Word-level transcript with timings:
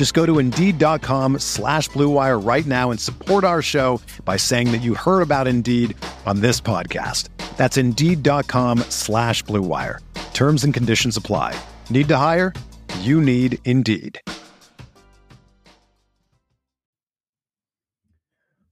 Just 0.00 0.14
go 0.14 0.24
to 0.24 0.38
Indeed.com 0.38 1.40
slash 1.40 1.90
BlueWire 1.90 2.42
right 2.42 2.64
now 2.64 2.90
and 2.90 2.98
support 2.98 3.44
our 3.44 3.60
show 3.60 4.00
by 4.24 4.38
saying 4.38 4.72
that 4.72 4.80
you 4.80 4.94
heard 4.94 5.20
about 5.20 5.46
Indeed 5.46 5.94
on 6.24 6.40
this 6.40 6.58
podcast. 6.58 7.28
That's 7.58 7.76
Indeed.com 7.76 8.78
slash 8.88 9.44
BlueWire. 9.44 9.98
Terms 10.32 10.64
and 10.64 10.72
conditions 10.72 11.18
apply. 11.18 11.54
Need 11.90 12.08
to 12.08 12.16
hire? 12.16 12.54
You 13.00 13.20
need 13.20 13.58
Indeed. 13.66 14.18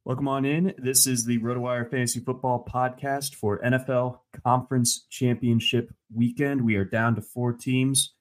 Welcome 0.07 0.29
on 0.29 0.47
in. 0.47 0.73
This 0.79 1.07
is 1.07 1.27
the 1.27 1.37
RotoWire 1.41 1.91
Fantasy 1.91 2.20
Football 2.20 2.65
Podcast 2.67 3.35
for 3.35 3.61
NFL 3.61 4.20
Conference 4.47 5.05
Championship 5.11 5.95
Weekend. 6.11 6.63
We 6.63 6.77
are 6.77 6.87
down 6.87 7.17
to 7.17 7.20
four 7.20 7.53
teams. 7.53 8.15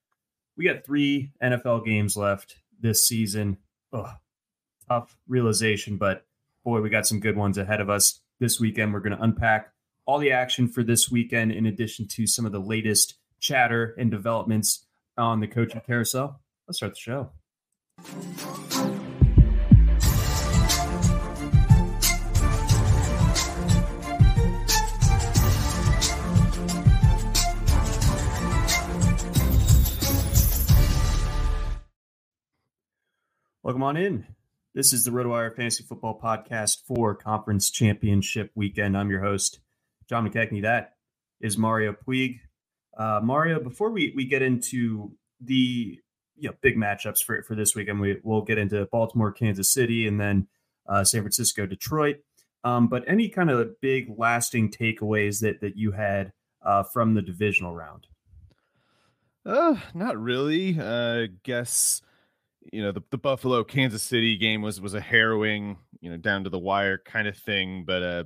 We 0.57 0.65
got 0.65 0.83
three 0.83 1.31
NFL 1.41 1.85
games 1.85 2.17
left 2.17 2.57
this 2.79 3.07
season. 3.07 3.57
Ugh, 3.93 4.09
tough 4.87 5.17
realization, 5.27 5.97
but 5.97 6.25
boy, 6.63 6.81
we 6.81 6.89
got 6.89 7.07
some 7.07 7.19
good 7.19 7.37
ones 7.37 7.57
ahead 7.57 7.81
of 7.81 7.89
us 7.89 8.21
this 8.39 8.59
weekend. 8.59 8.93
We're 8.93 8.99
going 8.99 9.17
to 9.17 9.23
unpack 9.23 9.71
all 10.05 10.19
the 10.19 10.31
action 10.31 10.67
for 10.67 10.83
this 10.83 11.11
weekend, 11.11 11.51
in 11.51 11.65
addition 11.65 12.07
to 12.07 12.27
some 12.27 12.45
of 12.45 12.51
the 12.51 12.59
latest 12.59 13.15
chatter 13.39 13.93
and 13.97 14.09
developments 14.09 14.85
on 15.17 15.39
the 15.39 15.47
coaching 15.47 15.81
carousel. 15.85 16.39
Let's 16.67 16.77
start 16.77 16.93
the 16.93 16.99
show. 16.99 17.31
Welcome 33.67 33.83
on 33.83 33.97
in. 33.97 34.25
This 34.73 34.93
is 34.93 35.03
the 35.03 35.11
RotoWire 35.11 35.53
Fantasy 35.53 35.83
Football 35.83 36.17
Podcast 36.23 36.85
for 36.85 37.13
Conference 37.13 37.69
Championship 37.69 38.49
Weekend. 38.55 38.97
I'm 38.97 39.09
your 39.09 39.19
host, 39.19 39.59
John 40.07 40.25
McKechnie. 40.25 40.61
That 40.61 40.93
is 41.41 41.57
Mario 41.57 41.91
Puig. 41.91 42.39
Uh, 42.97 43.19
Mario, 43.21 43.59
before 43.59 43.91
we, 43.91 44.13
we 44.15 44.23
get 44.23 44.41
into 44.41 45.11
the 45.41 45.99
you 46.37 46.47
know, 46.49 46.55
big 46.61 46.77
matchups 46.77 47.21
for, 47.21 47.43
for 47.43 47.55
this 47.55 47.75
weekend, 47.75 47.99
we, 47.99 48.15
we'll 48.23 48.41
get 48.41 48.57
into 48.57 48.85
Baltimore, 48.85 49.33
Kansas 49.33 49.69
City, 49.69 50.07
and 50.07 50.17
then 50.17 50.47
uh, 50.87 51.03
San 51.03 51.19
Francisco, 51.19 51.65
Detroit. 51.65 52.19
Um, 52.63 52.87
but 52.87 53.03
any 53.05 53.27
kind 53.27 53.49
of 53.49 53.81
big 53.81 54.13
lasting 54.17 54.71
takeaways 54.71 55.41
that, 55.41 55.59
that 55.59 55.75
you 55.75 55.91
had 55.91 56.31
uh, 56.61 56.83
from 56.83 57.15
the 57.15 57.21
divisional 57.21 57.75
round? 57.75 58.07
Uh, 59.45 59.75
not 59.93 60.17
really. 60.17 60.79
Uh, 60.79 61.27
guess 61.43 62.01
you 62.71 62.81
know 62.81 62.91
the, 62.91 63.01
the 63.11 63.17
buffalo 63.17 63.63
kansas 63.63 64.03
city 64.03 64.37
game 64.37 64.61
was 64.61 64.79
was 64.81 64.93
a 64.93 65.01
harrowing 65.01 65.77
you 65.99 66.09
know 66.09 66.17
down 66.17 66.43
to 66.43 66.49
the 66.49 66.59
wire 66.59 66.97
kind 66.97 67.27
of 67.27 67.37
thing 67.37 67.83
but 67.85 68.03
uh 68.03 68.23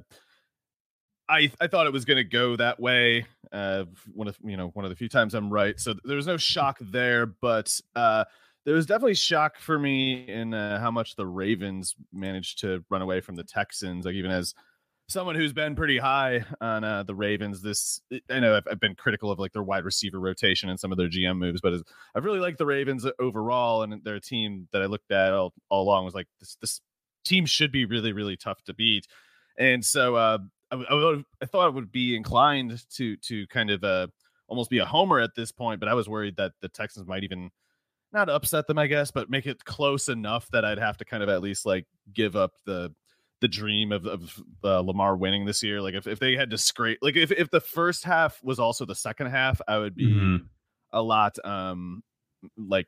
i 1.30 1.52
i 1.60 1.68
thought 1.68 1.88
it 1.88 1.94
was 1.94 2.06
going 2.06 2.18
to 2.18 2.24
go 2.24 2.56
that 2.56 2.80
way 2.80 3.26
uh 3.52 3.86
one 4.14 4.28
of 4.28 4.38
you 4.44 4.58
know 4.58 4.68
one 4.70 4.86
of 4.86 4.90
the 4.90 4.96
few 4.96 5.10
times 5.10 5.34
i'm 5.34 5.52
right 5.52 5.80
so 5.80 5.94
there 6.04 6.16
was 6.16 6.28
no 6.28 6.38
shock 6.38 6.78
there 6.80 7.26
but 7.26 7.80
uh 7.96 8.24
there 8.66 8.76
was 8.76 8.86
definitely 8.86 9.16
shock 9.16 9.58
for 9.58 9.80
me 9.80 10.28
in 10.28 10.54
uh, 10.54 10.80
how 10.80 10.92
much 10.92 11.16
the 11.16 11.26
ravens 11.26 11.96
managed 12.14 12.60
to 12.60 12.84
run 12.92 13.02
away 13.02 13.20
from 13.20 13.36
the 13.36 13.44
texans 13.44 14.06
like 14.06 14.16
even 14.16 14.32
as 14.32 14.54
someone 15.12 15.36
who's 15.36 15.54
been 15.54 15.76
pretty 15.76 15.98
high 15.98 16.44
on 16.60 16.84
uh, 16.84 17.04
the 17.04 17.14
Ravens. 17.14 17.62
This 17.62 18.02
I 18.30 18.40
know 18.40 18.56
I've, 18.58 18.68
I've, 18.70 18.80
been 18.80 18.96
critical 18.96 19.32
of 19.32 19.40
like 19.40 19.54
their 19.54 19.64
wide 19.64 19.84
receiver 19.84 20.20
rotation 20.20 20.70
and 20.70 20.80
some 20.80 20.92
of 20.92 20.98
their 20.98 21.10
GM 21.10 21.38
moves, 21.38 21.62
but 21.62 21.74
I've 22.16 22.26
really 22.26 22.40
liked 22.40 22.58
the 22.58 22.66
Ravens 22.66 23.06
overall, 23.20 23.84
and 23.84 24.02
they're 24.04 24.16
a 24.16 24.22
team 24.22 24.68
that 24.72 24.82
I 24.82 24.86
looked 24.86 25.12
at 25.12 25.34
all, 25.34 25.54
all 25.70 25.84
along 25.84 26.06
was 26.06 26.16
like 26.16 26.28
this 26.40 26.58
this 26.62 26.82
team 27.24 27.46
should 27.46 27.72
be 27.72 27.86
really 27.86 28.14
really 28.14 28.38
tough 28.38 28.64
to 28.64 28.74
beat, 28.74 29.08
and 29.58 29.86
so 29.86 30.16
uh, 30.16 30.38
I, 30.72 30.76
I, 30.76 31.24
I, 31.42 31.46
thought 31.46 31.66
I 31.66 31.70
would 31.70 31.92
be 31.92 32.16
inclined 32.16 32.84
to 32.96 33.18
to 33.18 33.46
kind 33.48 33.70
of 33.70 33.84
uh, 33.84 34.08
almost 34.48 34.70
be 34.70 34.80
a 34.80 34.86
homer 34.86 35.20
at 35.20 35.36
this 35.36 35.52
point, 35.52 35.80
but 35.80 35.90
I 35.90 35.94
was 35.94 36.10
worried 36.10 36.38
that 36.38 36.54
the 36.62 36.70
Texans 36.70 37.08
might 37.08 37.24
even 37.24 37.52
not 38.14 38.30
upset 38.30 38.68
them, 38.68 38.78
I 38.78 38.88
guess, 38.88 39.12
but 39.12 39.30
make 39.30 39.46
it 39.46 39.64
close 39.64 40.10
enough 40.10 40.50
that 40.52 40.66
I'd 40.66 40.80
have 40.80 40.98
to 40.98 41.06
kind 41.06 41.24
of 41.24 41.30
at 41.30 41.42
least 41.42 41.66
like 41.66 41.86
give 42.14 42.36
up 42.36 42.52
the 42.66 42.94
the 43.42 43.48
dream 43.48 43.92
of, 43.92 44.06
of 44.06 44.42
uh, 44.64 44.80
Lamar 44.80 45.18
winning 45.18 45.46
this 45.46 45.62
year. 45.62 45.82
Like 45.82 45.96
if, 45.96 46.08
if 46.08 46.20
they 46.20 46.36
had 46.36 46.52
to 46.52 46.58
scrape, 46.58 47.00
like 47.02 47.16
if, 47.16 47.32
if 47.32 47.50
the 47.50 47.60
first 47.60 48.04
half 48.04 48.42
was 48.44 48.60
also 48.60 48.86
the 48.86 48.96
second 48.96 49.28
half, 49.28 49.60
I 49.68 49.80
would 49.80 49.96
be 49.96 50.08
mm-hmm. 50.08 50.46
a 50.94 51.02
lot 51.02 51.38
um 51.44 52.04
like 52.58 52.88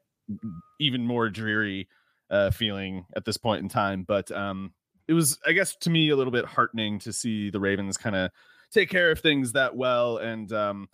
even 0.80 1.06
more 1.06 1.30
dreary 1.30 1.90
uh 2.30 2.52
feeling 2.52 3.06
at 3.16 3.26
this 3.26 3.38
point 3.38 3.64
in 3.64 3.70
time. 3.70 4.06
But 4.08 4.32
um 4.32 4.74
it 5.08 5.14
was 5.14 5.40
I 5.46 5.52
guess 5.52 5.76
to 5.82 5.90
me 5.90 6.10
a 6.10 6.16
little 6.16 6.32
bit 6.32 6.46
heartening 6.46 7.00
to 7.00 7.12
see 7.12 7.50
the 7.50 7.60
Ravens 7.60 7.98
kind 7.98 8.16
of 8.16 8.32
take 8.72 8.90
care 8.90 9.12
of 9.12 9.20
things 9.20 9.52
that 9.54 9.76
well 9.76 10.18
and 10.18 10.52
um 10.54 10.88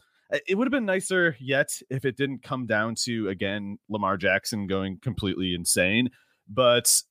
it 0.47 0.55
would 0.55 0.67
have 0.67 0.71
been 0.71 0.85
nicer 0.85 1.35
yet 1.39 1.81
if 1.89 2.05
it 2.05 2.15
didn't 2.15 2.43
come 2.43 2.65
down 2.65 2.95
to 3.03 3.27
again 3.29 3.77
Lamar 3.89 4.15
Jackson 4.15 4.67
going 4.67 4.99
completely 4.99 5.53
insane. 5.53 6.09
But 6.47 7.01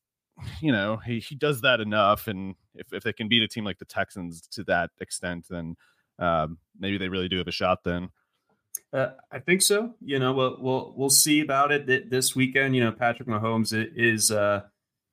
you 0.61 0.73
know, 0.73 0.97
he, 0.97 1.21
he 1.21 1.35
does 1.35 1.61
that 1.63 1.81
enough. 1.81 2.29
And 2.29 2.55
if, 2.75 2.93
if 2.93 3.03
they 3.03 3.13
can 3.13 3.29
beat 3.29 3.43
a 3.43 3.49
team 3.49 3.65
like 3.65 3.79
the 3.79 3.85
Texans 3.85 4.41
to 4.53 4.65
that 4.65 4.91
extent, 5.01 5.47
then 5.49 5.77
um, 6.19 6.59
maybe 6.79 6.99
they 6.99 7.09
really 7.09 7.29
do 7.29 7.39
have 7.39 7.49
a 7.49 7.53
shot 7.53 7.85
then. 7.85 8.11
Uh, 8.93 9.11
I 9.31 9.39
think 9.39 9.63
so. 9.63 9.95
You 10.01 10.19
know, 10.19 10.33
we'll 10.33 10.57
we'll 10.61 10.95
we'll 10.97 11.11
see 11.11 11.41
about 11.41 11.73
it 11.73 12.11
this 12.11 12.35
weekend. 12.35 12.75
You 12.75 12.85
know, 12.85 12.93
Patrick 12.93 13.29
Mahomes 13.29 13.73
is, 13.97 14.31
uh, 14.31 14.63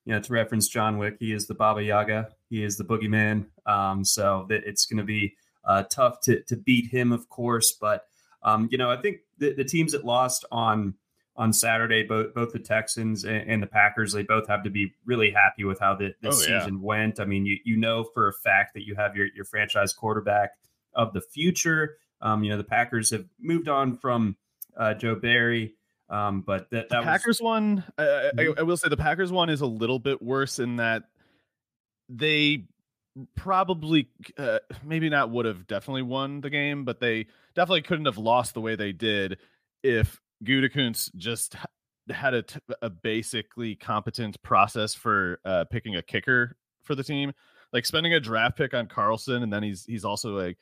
you 0.06 0.14
know, 0.14 0.22
to 0.22 0.34
reference 0.34 0.70
John 0.70 0.98
Wick, 0.98 1.18
he 1.20 1.34
is 1.34 1.48
the 1.48 1.56
Baba 1.56 1.84
Yaga, 1.84 2.30
he 2.50 2.64
is 2.64 2.78
the 2.78 2.86
boogeyman. 2.86 3.48
Um, 3.66 4.06
so 4.06 4.48
it's 4.50 4.86
going 4.86 5.00
to 5.00 5.04
be 5.04 5.36
uh, 5.66 5.84
tough 5.84 6.22
to 6.22 6.42
to 6.44 6.56
beat 6.56 6.90
him, 6.90 7.12
of 7.12 7.28
course. 7.28 7.74
But 7.74 8.06
um, 8.44 8.70
you 8.72 8.78
know, 8.78 8.90
I 8.90 9.02
think 9.02 9.18
the, 9.40 9.54
the 9.54 9.66
teams 9.66 9.92
that 9.92 10.06
lost 10.06 10.46
on 10.52 10.94
on 11.36 11.54
Saturday. 11.54 12.04
Both 12.04 12.34
both 12.34 12.54
the 12.54 12.60
Texans 12.60 13.24
and, 13.24 13.50
and, 13.50 13.64
the 13.64 13.68
Packers, 13.68 14.14
they 14.14 14.24
both 14.24 14.48
have 14.48 14.64
to 14.64 14.70
be 14.70 14.94
really 15.06 15.32
happy 15.32 15.64
with 15.64 15.80
how 15.80 15.96
the, 15.96 16.14
the 16.22 16.30
oh, 16.30 16.32
season 16.32 16.76
yeah. 16.76 16.80
went. 16.82 17.20
I 17.20 17.26
mean, 17.26 17.46
you 17.46 17.58
you 17.64 17.78
know 17.78 18.04
for 18.04 18.28
a 18.28 18.34
fact 18.34 18.74
that 18.76 18.86
you 18.86 18.96
have 18.96 19.16
your 19.16 19.28
your 19.36 19.46
franchise 19.46 19.94
quarterback 19.94 20.52
of 20.94 21.14
the 21.14 21.22
future. 21.22 21.98
Um, 22.22 22.44
you 22.44 22.50
know, 22.50 22.58
the 22.58 22.64
Packers 22.64 23.12
have 23.12 23.26
moved 23.40 23.68
on 23.68 23.98
from 23.98 24.38
uh, 24.78 24.94
Joe 24.94 25.16
Barry. 25.16 25.76
Um, 26.08 26.42
but 26.42 26.70
that, 26.70 26.90
that 26.90 27.00
the 27.00 27.04
Packers 27.04 27.40
was... 27.40 27.42
one, 27.42 27.84
I, 27.98 28.04
I, 28.04 28.32
mm-hmm. 28.36 28.60
I 28.60 28.64
will 28.64 28.78
say 28.78 28.90
the 28.90 28.98
Packers 28.98 29.32
one 29.32 29.50
is 29.50 29.62
a 29.62 29.66
little 29.66 30.00
bit 30.00 30.22
worse 30.22 30.60
in 30.60 30.76
that 30.76 31.04
they 32.10 32.66
probably 33.36 34.10
uh, 34.38 34.60
maybe 34.84 35.10
not 35.10 35.32
would 35.32 35.46
have 35.46 35.68
definitely 35.68 36.04
won 36.04 36.42
the 36.42 36.50
game, 36.50 36.86
but 36.86 37.00
they 37.00 37.28
definitely 37.56 37.82
couldn't 37.82 38.06
have 38.06 38.18
lost 38.18 38.54
the 38.54 38.62
way 38.62 38.76
they 38.76 38.92
did 38.92 39.38
if 39.84 40.20
Gutekunst 40.46 41.16
just 41.16 41.56
had 42.10 42.34
a, 42.34 42.44
t- 42.44 42.60
a 42.82 42.90
basically 42.90 43.76
competent 43.76 44.42
process 44.44 44.94
for 44.94 45.40
uh, 45.46 45.66
picking 45.72 45.96
a 45.96 46.02
kicker 46.02 46.56
for 46.84 46.96
the 46.96 47.04
team. 47.04 47.34
Like 47.74 47.86
spending 47.86 48.14
a 48.14 48.20
draft 48.20 48.58
pick 48.58 48.74
on 48.74 48.88
Carlson, 48.88 49.44
and 49.44 49.52
then 49.52 49.64
he's 49.64 49.86
he's 49.86 50.06
also 50.06 50.38
like 50.38 50.58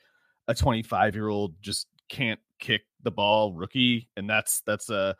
a 0.48 0.54
25 0.54 1.14
year 1.14 1.28
old 1.28 1.54
just 1.60 1.86
can't 2.08 2.40
kick 2.58 2.82
the 3.02 3.10
ball 3.10 3.52
rookie, 3.52 4.08
and 4.16 4.28
that's 4.28 4.62
that's 4.62 4.90
a 4.90 5.14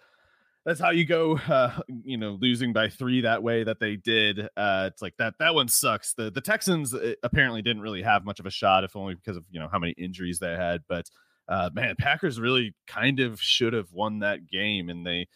that's 0.65 0.81
how 0.81 0.91
you 0.91 1.05
go 1.05 1.37
uh, 1.49 1.79
you 2.03 2.17
know 2.17 2.39
losing 2.41 2.73
by 2.73 2.89
three 2.89 3.21
that 3.21 3.43
way 3.43 3.65
that 3.65 3.81
they 3.81 3.97
did 3.97 4.49
uh 4.57 4.89
it's 4.91 5.03
like 5.03 5.15
that 5.19 5.35
that 5.39 5.55
one 5.55 5.69
sucks 5.69 6.15
the 6.15 6.31
the 6.31 6.41
texans 6.41 6.95
uh, 6.95 7.13
apparently 7.23 7.63
didn't 7.63 7.83
really 7.83 8.03
have 8.03 8.25
much 8.25 8.41
of 8.41 8.47
a 8.47 8.51
shot 8.51 8.85
if 8.85 8.97
only 8.97 9.15
because 9.15 9.37
of 9.37 9.45
you 9.51 9.61
know 9.61 9.69
how 9.71 9.79
many 9.79 9.93
injuries 9.93 10.39
they 10.39 10.53
had 10.53 10.83
but 10.89 11.09
uh 11.49 11.71
man 11.73 11.95
packers 11.99 12.41
really 12.41 12.75
kind 12.87 13.21
of 13.21 13.41
should 13.41 13.73
have 13.73 13.93
won 13.93 14.21
that 14.21 14.47
game 14.47 14.89
and 14.89 15.07
they 15.07 15.27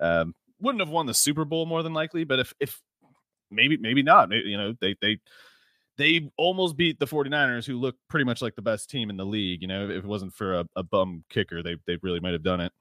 um 0.00 0.34
wouldn't 0.60 0.80
have 0.80 0.88
won 0.88 1.06
the 1.06 1.14
super 1.14 1.44
bowl 1.44 1.66
more 1.66 1.82
than 1.82 1.94
likely 1.94 2.24
but 2.24 2.38
if 2.38 2.54
if 2.60 2.80
maybe 3.50 3.76
maybe 3.76 4.02
not 4.02 4.28
maybe, 4.28 4.48
you 4.48 4.56
know 4.56 4.74
they 4.80 4.94
they 5.00 5.18
they 5.96 6.30
almost 6.36 6.76
beat 6.76 6.98
the 6.98 7.06
49ers 7.06 7.66
who 7.66 7.76
look 7.76 7.96
pretty 8.08 8.24
much 8.24 8.40
like 8.40 8.54
the 8.54 8.62
best 8.62 8.88
team 8.88 9.10
in 9.10 9.16
the 9.16 9.26
league 9.26 9.62
you 9.62 9.68
know 9.68 9.84
if 9.84 10.04
it 10.04 10.04
wasn't 10.04 10.32
for 10.34 10.60
a, 10.60 10.64
a 10.76 10.82
bum 10.82 11.24
kicker 11.28 11.62
they 11.62 11.76
they 11.86 11.98
really 12.02 12.20
might 12.20 12.32
have 12.32 12.42
done 12.42 12.60
it. 12.60 12.72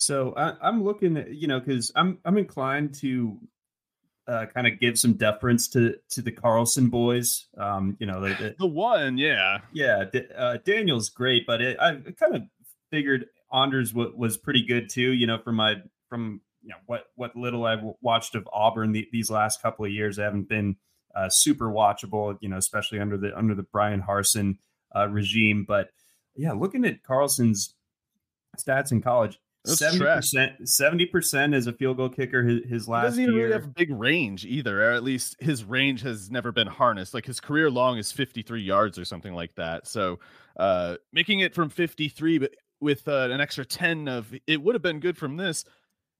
So 0.00 0.32
I, 0.34 0.66
am 0.66 0.82
looking 0.82 1.18
at 1.18 1.34
you 1.34 1.46
know 1.46 1.60
because 1.60 1.92
I'm 1.94 2.18
I'm 2.24 2.38
inclined 2.38 2.94
to 3.00 3.38
uh, 4.30 4.46
kind 4.46 4.66
of 4.66 4.78
give 4.78 4.96
some 4.96 5.14
deference 5.14 5.66
to 5.68 5.96
to 6.10 6.22
the 6.22 6.30
Carlson 6.30 6.88
boys. 6.88 7.48
Um, 7.58 7.96
you 7.98 8.06
know 8.06 8.20
the, 8.20 8.54
the 8.58 8.66
one, 8.66 9.18
yeah, 9.18 9.58
yeah. 9.72 10.04
Uh, 10.36 10.58
Daniel's 10.64 11.08
great, 11.08 11.46
but 11.46 11.60
it, 11.60 11.78
I 11.80 11.96
kind 12.18 12.36
of 12.36 12.42
figured 12.90 13.26
Anders 13.52 13.90
w- 13.90 14.12
was 14.16 14.36
pretty 14.36 14.64
good 14.64 14.88
too. 14.88 15.12
You 15.12 15.26
know, 15.26 15.38
from 15.38 15.56
my 15.56 15.76
from 16.08 16.40
you 16.62 16.68
know 16.68 16.76
what 16.86 17.06
what 17.16 17.34
little 17.34 17.66
I've 17.66 17.82
watched 18.00 18.36
of 18.36 18.48
Auburn 18.52 18.92
the, 18.92 19.08
these 19.10 19.30
last 19.30 19.60
couple 19.60 19.84
of 19.84 19.90
years, 19.90 20.18
I 20.18 20.24
haven't 20.24 20.48
been 20.48 20.76
uh, 21.14 21.28
super 21.28 21.68
watchable. 21.68 22.38
You 22.40 22.50
know, 22.50 22.56
especially 22.56 23.00
under 23.00 23.16
the 23.16 23.36
under 23.36 23.56
the 23.56 23.64
Brian 23.64 24.02
Harsin 24.02 24.58
uh, 24.94 25.08
regime. 25.08 25.64
But 25.66 25.90
yeah, 26.36 26.52
looking 26.52 26.84
at 26.84 27.02
Carlson's 27.02 27.74
stats 28.56 28.92
in 28.92 29.02
college, 29.02 29.40
Seventy 29.66 30.04
percent, 30.04 30.68
seventy 30.68 31.04
percent 31.04 31.52
as 31.52 31.66
a 31.66 31.72
field 31.72 31.98
goal 31.98 32.08
kicker. 32.08 32.42
His, 32.42 32.60
his 32.66 32.88
last 32.88 33.02
he 33.02 33.06
doesn't 33.08 33.22
even 33.24 33.34
year. 33.34 33.44
really 33.48 33.60
have 33.60 33.74
big 33.74 33.90
range 33.90 34.46
either, 34.46 34.82
or 34.82 34.92
at 34.92 35.04
least 35.04 35.36
his 35.38 35.64
range 35.64 36.00
has 36.00 36.30
never 36.30 36.50
been 36.50 36.66
harnessed. 36.66 37.12
Like 37.12 37.26
his 37.26 37.40
career 37.40 37.70
long 37.70 37.98
is 37.98 38.10
fifty 38.10 38.40
three 38.40 38.62
yards 38.62 38.98
or 38.98 39.04
something 39.04 39.34
like 39.34 39.54
that. 39.56 39.86
So, 39.86 40.18
uh, 40.56 40.96
making 41.12 41.40
it 41.40 41.54
from 41.54 41.68
fifty 41.68 42.08
three, 42.08 42.38
but 42.38 42.54
with 42.80 43.06
uh, 43.06 43.28
an 43.30 43.42
extra 43.42 43.66
ten 43.66 44.08
of 44.08 44.32
it 44.46 44.62
would 44.62 44.74
have 44.74 44.82
been 44.82 44.98
good 44.98 45.18
from 45.18 45.36
this. 45.36 45.66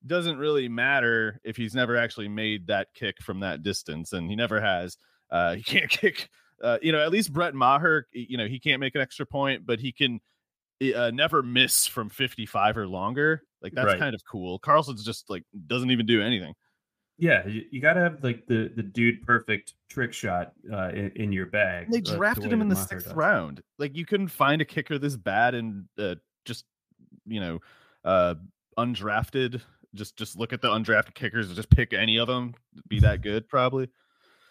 Doesn't 0.06 0.37
really 0.37 0.69
matter 0.69 1.40
if 1.42 1.56
he's 1.56 1.75
never 1.75 1.96
actually 1.96 2.28
made 2.28 2.66
that 2.66 2.88
kick 2.92 3.22
from 3.22 3.40
that 3.40 3.62
distance, 3.62 4.12
and 4.12 4.28
he 4.28 4.37
never 4.37 4.60
has. 4.60 4.98
Uh, 5.31 5.54
he 5.56 5.62
can't 5.62 5.88
kick. 5.88 6.28
Uh, 6.62 6.76
you 6.82 6.92
know, 6.92 7.00
at 7.00 7.10
least 7.10 7.32
Brett 7.32 7.54
Maher, 7.54 8.06
you 8.12 8.37
know, 8.37 8.46
he 8.46 8.58
can't 8.58 8.81
make 8.81 8.94
an 8.94 9.00
extra 9.00 9.25
point, 9.25 9.64
but 9.64 9.81
he 9.81 9.92
can 9.92 10.20
uh, 10.81 11.11
never 11.11 11.43
miss 11.43 11.87
from 11.87 12.09
55 12.09 12.77
or 12.77 12.87
longer. 12.87 13.43
Like 13.62 13.73
that's 13.75 13.87
right. 13.87 13.99
kind 13.99 14.15
of 14.15 14.23
cool. 14.31 14.59
Carlson's 14.59 15.05
just 15.05 15.29
like 15.29 15.44
doesn't 15.67 15.91
even 15.91 16.06
do 16.06 16.23
anything. 16.23 16.55
Yeah, 17.19 17.47
you, 17.47 17.65
you 17.71 17.81
got 17.82 17.94
to 17.94 18.00
have 18.00 18.25
like 18.25 18.47
the 18.47 18.73
the 18.75 18.82
dude 18.82 19.23
perfect 19.23 19.75
trick 19.91 20.15
shot 20.15 20.53
uh, 20.73 20.88
in, 20.88 21.12
in 21.17 21.32
your 21.32 21.47
bag. 21.47 21.91
They 21.91 21.99
uh, 21.99 22.17
drafted 22.17 22.44
the 22.44 22.55
him 22.55 22.62
in 22.62 22.69
the 22.69 22.77
sixth 22.77 23.09
does. 23.09 23.15
round. 23.15 23.62
Like 23.79 23.94
you 23.94 24.06
couldn't 24.06 24.29
find 24.29 24.62
a 24.62 24.65
kicker 24.65 24.99
this 24.99 25.17
bad 25.17 25.55
and 25.55 25.85
uh, 25.99 26.15
just 26.47 26.65
you 27.26 27.41
know 27.41 27.59
uh, 28.05 28.37
undrafted. 28.79 29.61
Just 29.94 30.17
just 30.17 30.38
look 30.38 30.55
at 30.55 30.62
the 30.62 30.69
undrafted 30.69 31.15
kickers 31.15 31.49
and 31.49 31.56
just 31.56 31.69
pick 31.69 31.93
any 31.93 32.19
of 32.19 32.26
them. 32.26 32.55
Be 32.88 33.00
that 33.00 33.21
good 33.23 33.49
probably. 33.49 33.91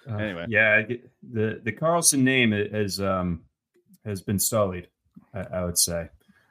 Uh, 0.07 0.17
anyway, 0.17 0.45
yeah, 0.47 0.83
the 1.27 1.59
the 1.63 1.71
Carlson 1.71 2.23
name 2.23 2.51
has 2.51 3.01
um 3.01 3.45
has 4.05 4.21
been 4.21 4.37
sullied. 4.37 4.87
I, 5.33 5.39
I 5.39 5.65
would 5.65 5.77
say. 5.77 6.09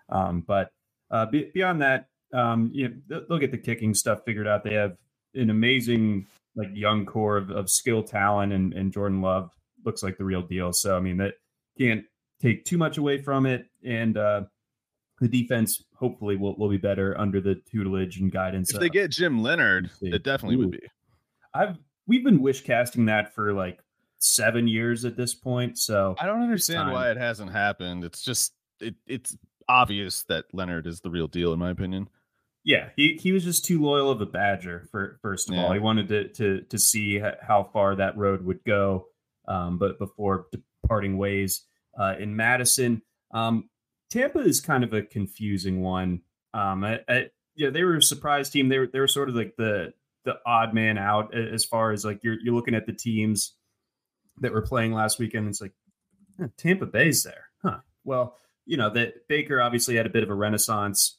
Um, 0.08 0.44
but 0.46 0.70
uh, 1.10 1.26
be, 1.26 1.50
beyond 1.52 1.82
that, 1.82 2.08
um, 2.32 2.70
you 2.72 2.88
know, 3.08 3.22
they'll 3.28 3.38
get 3.38 3.50
the 3.50 3.58
kicking 3.58 3.94
stuff 3.94 4.20
figured 4.24 4.46
out. 4.46 4.64
They 4.64 4.74
have 4.74 4.96
an 5.34 5.50
amazing 5.50 6.26
like 6.56 6.68
young 6.74 7.06
core 7.06 7.36
of, 7.36 7.50
of 7.50 7.70
skill 7.70 8.02
talent, 8.02 8.52
and, 8.52 8.72
and 8.74 8.92
Jordan 8.92 9.22
Love 9.22 9.50
looks 9.84 10.02
like 10.02 10.18
the 10.18 10.24
real 10.24 10.42
deal. 10.42 10.72
So 10.72 10.96
I 10.96 11.00
mean 11.00 11.18
that 11.18 11.34
can't 11.78 12.04
take 12.40 12.64
too 12.64 12.78
much 12.78 12.98
away 12.98 13.18
from 13.18 13.46
it, 13.46 13.66
and 13.84 14.16
uh, 14.16 14.42
the 15.20 15.28
defense 15.28 15.82
hopefully 15.94 16.36
will, 16.36 16.56
will 16.56 16.68
be 16.68 16.76
better 16.76 17.18
under 17.18 17.40
the 17.40 17.56
tutelage 17.70 18.18
and 18.18 18.30
guidance. 18.30 18.72
If 18.72 18.80
they 18.80 18.88
get 18.88 19.10
Jim 19.10 19.42
Leonhard, 19.42 19.90
it 20.02 20.22
definitely 20.22 20.56
Ooh. 20.56 20.60
would 20.60 20.72
be. 20.72 20.86
I've 21.54 21.76
we've 22.06 22.24
been 22.24 22.42
wish 22.42 22.62
casting 22.62 23.06
that 23.06 23.34
for 23.34 23.52
like 23.52 23.80
seven 24.18 24.66
years 24.66 25.04
at 25.04 25.16
this 25.16 25.34
point. 25.34 25.78
So 25.78 26.16
I 26.18 26.26
don't 26.26 26.42
understand 26.42 26.92
why 26.92 27.10
it 27.10 27.16
hasn't 27.16 27.52
happened. 27.52 28.04
It's 28.04 28.22
just 28.22 28.52
it, 28.80 28.94
it's 29.06 29.36
obvious 29.68 30.24
that 30.24 30.46
Leonhard 30.52 30.86
is 30.86 31.00
the 31.00 31.10
real 31.10 31.26
deal, 31.26 31.52
in 31.52 31.58
my 31.58 31.70
opinion. 31.70 32.08
Yeah, 32.64 32.90
he, 32.96 33.18
he 33.20 33.32
was 33.32 33.44
just 33.44 33.64
too 33.64 33.80
loyal 33.80 34.10
of 34.10 34.20
a 34.20 34.26
Badger. 34.26 34.88
For 34.90 35.18
first 35.22 35.48
of 35.48 35.54
yeah. 35.54 35.64
all, 35.64 35.72
he 35.72 35.78
wanted 35.78 36.08
to 36.08 36.28
to 36.28 36.60
to 36.62 36.78
see 36.78 37.18
how 37.18 37.64
far 37.72 37.96
that 37.96 38.16
road 38.16 38.44
would 38.44 38.64
go. 38.64 39.06
Um, 39.46 39.78
but 39.78 39.98
before 39.98 40.46
departing 40.82 41.16
ways 41.16 41.64
uh, 41.98 42.14
in 42.18 42.36
Madison, 42.36 43.02
um, 43.32 43.70
Tampa 44.10 44.40
is 44.40 44.60
kind 44.60 44.84
of 44.84 44.92
a 44.92 45.02
confusing 45.02 45.80
one. 45.80 46.20
Um, 46.52 46.84
I, 46.84 47.00
I, 47.08 47.26
yeah, 47.56 47.70
they 47.70 47.84
were 47.84 47.96
a 47.96 48.02
surprise 48.02 48.50
team. 48.50 48.68
They 48.68 48.78
were 48.78 48.86
they 48.86 49.00
were 49.00 49.08
sort 49.08 49.28
of 49.28 49.34
like 49.34 49.54
the 49.56 49.92
the 50.24 50.34
odd 50.44 50.74
man 50.74 50.98
out 50.98 51.34
as 51.34 51.64
far 51.64 51.92
as 51.92 52.04
like 52.04 52.20
you're 52.22 52.36
you're 52.42 52.54
looking 52.54 52.74
at 52.74 52.86
the 52.86 52.92
teams 52.92 53.54
that 54.40 54.52
were 54.52 54.62
playing 54.62 54.92
last 54.92 55.18
weekend. 55.18 55.48
It's 55.48 55.60
like 55.60 55.72
eh, 56.42 56.48
Tampa 56.56 56.86
Bay's 56.86 57.22
there, 57.22 57.46
huh? 57.62 57.78
Well, 58.04 58.36
you 58.68 58.76
know 58.76 58.90
that 58.90 59.26
Baker 59.26 59.60
obviously 59.60 59.96
had 59.96 60.06
a 60.06 60.10
bit 60.10 60.22
of 60.22 60.30
a 60.30 60.34
renaissance 60.34 61.18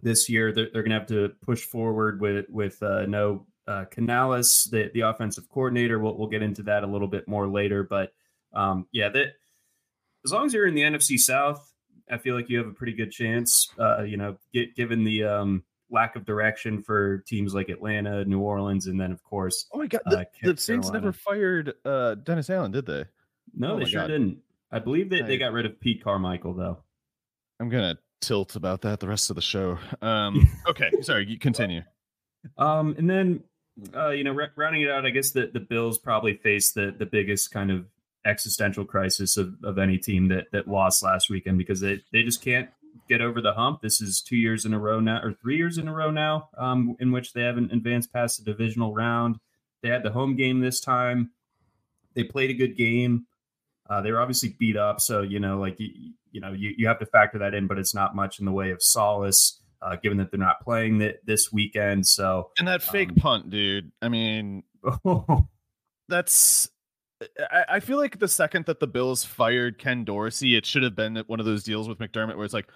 this 0.00 0.28
year. 0.28 0.52
They're, 0.52 0.68
they're 0.72 0.82
going 0.82 0.92
to 0.92 0.98
have 0.98 1.08
to 1.08 1.32
push 1.44 1.62
forward 1.62 2.20
with 2.20 2.46
with 2.48 2.80
uh, 2.82 3.04
no 3.06 3.46
uh, 3.66 3.84
Canales, 3.90 4.68
the 4.70 4.90
the 4.94 5.00
offensive 5.00 5.48
coordinator. 5.48 5.98
We'll 5.98 6.16
we'll 6.16 6.28
get 6.28 6.42
into 6.42 6.62
that 6.64 6.84
a 6.84 6.86
little 6.86 7.08
bit 7.08 7.26
more 7.26 7.48
later, 7.48 7.82
but 7.82 8.12
um, 8.54 8.86
yeah, 8.92 9.08
that 9.08 9.34
as 10.24 10.32
long 10.32 10.46
as 10.46 10.54
you're 10.54 10.68
in 10.68 10.74
the 10.74 10.82
NFC 10.82 11.18
South, 11.18 11.72
I 12.10 12.18
feel 12.18 12.36
like 12.36 12.48
you 12.48 12.58
have 12.58 12.68
a 12.68 12.72
pretty 12.72 12.92
good 12.92 13.10
chance. 13.10 13.68
Uh, 13.78 14.02
you 14.02 14.16
know, 14.16 14.36
get, 14.54 14.76
given 14.76 15.02
the 15.02 15.24
um, 15.24 15.64
lack 15.90 16.14
of 16.14 16.24
direction 16.24 16.80
for 16.80 17.18
teams 17.26 17.54
like 17.54 17.68
Atlanta, 17.68 18.24
New 18.24 18.40
Orleans, 18.40 18.86
and 18.86 19.00
then 19.00 19.10
of 19.10 19.22
course, 19.24 19.66
oh 19.72 19.78
my 19.78 19.88
god, 19.88 20.02
the, 20.06 20.20
uh, 20.20 20.24
the 20.44 20.56
Saints 20.56 20.90
never 20.90 21.12
fired 21.12 21.74
uh, 21.84 22.14
Dennis 22.14 22.48
Allen, 22.50 22.70
did 22.70 22.86
they? 22.86 23.04
No, 23.52 23.74
oh 23.74 23.78
they 23.80 23.84
sure 23.84 24.02
god. 24.02 24.06
didn't. 24.08 24.38
I 24.70 24.78
believe 24.78 25.10
that 25.10 25.26
they 25.26 25.38
got 25.38 25.52
rid 25.52 25.66
of 25.66 25.80
Pete 25.80 26.02
Carmichael 26.04 26.54
though. 26.54 26.78
I'm 27.60 27.68
gonna 27.68 27.98
tilt 28.20 28.56
about 28.56 28.82
that 28.82 29.00
the 29.00 29.08
rest 29.08 29.30
of 29.30 29.36
the 29.36 29.42
show. 29.42 29.78
Um, 30.02 30.48
okay, 30.68 30.90
sorry, 31.02 31.26
you 31.26 31.38
continue. 31.38 31.82
Um, 32.56 32.94
and 32.98 33.08
then 33.08 33.42
uh, 33.94 34.10
you 34.10 34.24
know, 34.24 34.34
r- 34.38 34.52
rounding 34.56 34.82
it 34.82 34.90
out, 34.90 35.06
I 35.06 35.10
guess 35.10 35.30
the 35.30 35.50
the 35.52 35.60
Bills 35.60 35.98
probably 35.98 36.36
face 36.36 36.72
the 36.72 36.94
the 36.96 37.06
biggest 37.06 37.50
kind 37.50 37.70
of 37.70 37.86
existential 38.24 38.84
crisis 38.84 39.36
of, 39.36 39.54
of 39.64 39.78
any 39.78 39.98
team 39.98 40.28
that 40.28 40.46
that 40.52 40.68
lost 40.68 41.02
last 41.02 41.30
weekend 41.30 41.58
because 41.58 41.80
they 41.80 42.02
they 42.12 42.22
just 42.22 42.42
can't 42.42 42.68
get 43.08 43.20
over 43.20 43.40
the 43.40 43.54
hump. 43.54 43.80
This 43.80 44.00
is 44.00 44.20
two 44.20 44.36
years 44.36 44.64
in 44.64 44.74
a 44.74 44.78
row 44.78 45.00
now, 45.00 45.20
or 45.22 45.32
three 45.32 45.56
years 45.56 45.78
in 45.78 45.88
a 45.88 45.94
row 45.94 46.10
now, 46.10 46.48
um, 46.56 46.96
in 47.00 47.12
which 47.12 47.32
they 47.32 47.42
haven't 47.42 47.72
advanced 47.72 48.12
past 48.12 48.44
the 48.44 48.50
divisional 48.50 48.92
round. 48.92 49.36
They 49.82 49.88
had 49.88 50.02
the 50.02 50.10
home 50.10 50.36
game 50.36 50.60
this 50.60 50.80
time. 50.80 51.30
They 52.14 52.24
played 52.24 52.50
a 52.50 52.54
good 52.54 52.76
game. 52.76 53.26
Uh, 53.88 54.02
they 54.02 54.12
were 54.12 54.20
obviously 54.20 54.54
beat 54.58 54.76
up, 54.76 55.00
so 55.00 55.22
you 55.22 55.40
know, 55.40 55.58
like 55.58 55.78
you, 55.80 56.12
you 56.30 56.40
know, 56.40 56.52
you, 56.52 56.74
you 56.76 56.86
have 56.86 56.98
to 56.98 57.06
factor 57.06 57.38
that 57.38 57.54
in, 57.54 57.66
but 57.66 57.78
it's 57.78 57.94
not 57.94 58.14
much 58.14 58.38
in 58.38 58.44
the 58.44 58.52
way 58.52 58.70
of 58.70 58.82
solace, 58.82 59.60
uh, 59.80 59.96
given 59.96 60.18
that 60.18 60.30
they're 60.30 60.38
not 60.38 60.60
playing 60.60 60.98
th- 60.98 61.16
this 61.24 61.52
weekend. 61.52 62.06
So 62.06 62.50
and 62.58 62.68
that 62.68 62.82
fake 62.82 63.10
um, 63.10 63.16
punt, 63.16 63.50
dude. 63.50 63.90
I 64.02 64.08
mean, 64.08 64.62
that's. 66.08 66.68
I, 67.50 67.64
I 67.68 67.80
feel 67.80 67.98
like 67.98 68.18
the 68.18 68.28
second 68.28 68.66
that 68.66 68.78
the 68.78 68.86
Bills 68.86 69.24
fired 69.24 69.78
Ken 69.78 70.04
Dorsey, 70.04 70.54
it 70.54 70.64
should 70.64 70.84
have 70.84 70.94
been 70.94 71.16
one 71.26 71.40
of 71.40 71.46
those 71.46 71.64
deals 71.64 71.88
with 71.88 71.98
McDermott 71.98 72.36
where 72.36 72.44
it's 72.44 72.54
like, 72.54 72.68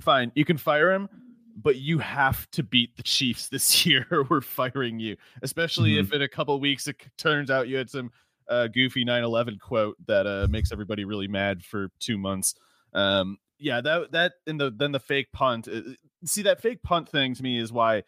fine, 0.00 0.32
you 0.34 0.44
can 0.44 0.56
fire 0.56 0.90
him, 0.92 1.08
but 1.56 1.76
you 1.76 1.98
have 1.98 2.50
to 2.52 2.62
beat 2.62 2.96
the 2.96 3.02
Chiefs 3.02 3.48
this 3.48 3.84
year. 3.86 4.06
Or 4.10 4.24
we're 4.24 4.40
firing 4.40 4.98
you, 5.00 5.16
especially 5.42 5.92
mm-hmm. 5.92 6.06
if 6.06 6.12
in 6.12 6.22
a 6.22 6.28
couple 6.28 6.58
weeks 6.60 6.86
it 6.86 6.96
turns 7.18 7.50
out 7.50 7.68
you 7.68 7.76
had 7.76 7.90
some 7.90 8.10
uh, 8.48 8.68
goofy 8.68 9.04
9/11 9.04 9.58
quote 9.60 9.96
that 10.06 10.26
uh, 10.26 10.46
makes 10.48 10.72
everybody 10.72 11.04
really 11.04 11.28
mad 11.28 11.64
for 11.64 11.88
two 12.00 12.18
months. 12.18 12.54
Um, 12.92 13.38
yeah, 13.58 13.80
that 13.80 14.12
that 14.12 14.32
in 14.46 14.58
the 14.58 14.70
then 14.70 14.92
the 14.92 15.00
fake 15.00 15.32
punt. 15.32 15.68
Uh, 15.68 15.80
see 16.24 16.42
that 16.42 16.60
fake 16.60 16.82
punt 16.82 17.08
thing 17.08 17.34
to 17.34 17.42
me 17.42 17.58
is 17.58 17.72
why 17.72 18.02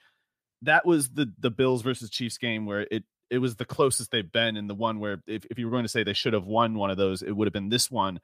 that 0.62 0.86
was 0.86 1.10
the 1.10 1.32
the 1.38 1.50
Bills 1.50 1.82
versus 1.82 2.10
Chiefs 2.10 2.38
game 2.38 2.66
where 2.66 2.86
it 2.90 3.04
it 3.30 3.38
was 3.38 3.56
the 3.56 3.64
closest 3.64 4.10
they've 4.10 4.30
been 4.30 4.56
in 4.56 4.66
the 4.66 4.74
one 4.74 5.00
where 5.00 5.22
if, 5.26 5.44
if 5.46 5.58
you 5.58 5.66
were 5.66 5.72
going 5.72 5.84
to 5.84 5.88
say 5.88 6.04
they 6.04 6.12
should 6.12 6.32
have 6.32 6.46
won 6.46 6.74
one 6.74 6.90
of 6.90 6.96
those, 6.96 7.22
it 7.22 7.32
would 7.32 7.46
have 7.46 7.52
been 7.52 7.68
this 7.68 7.90
one 7.90 8.20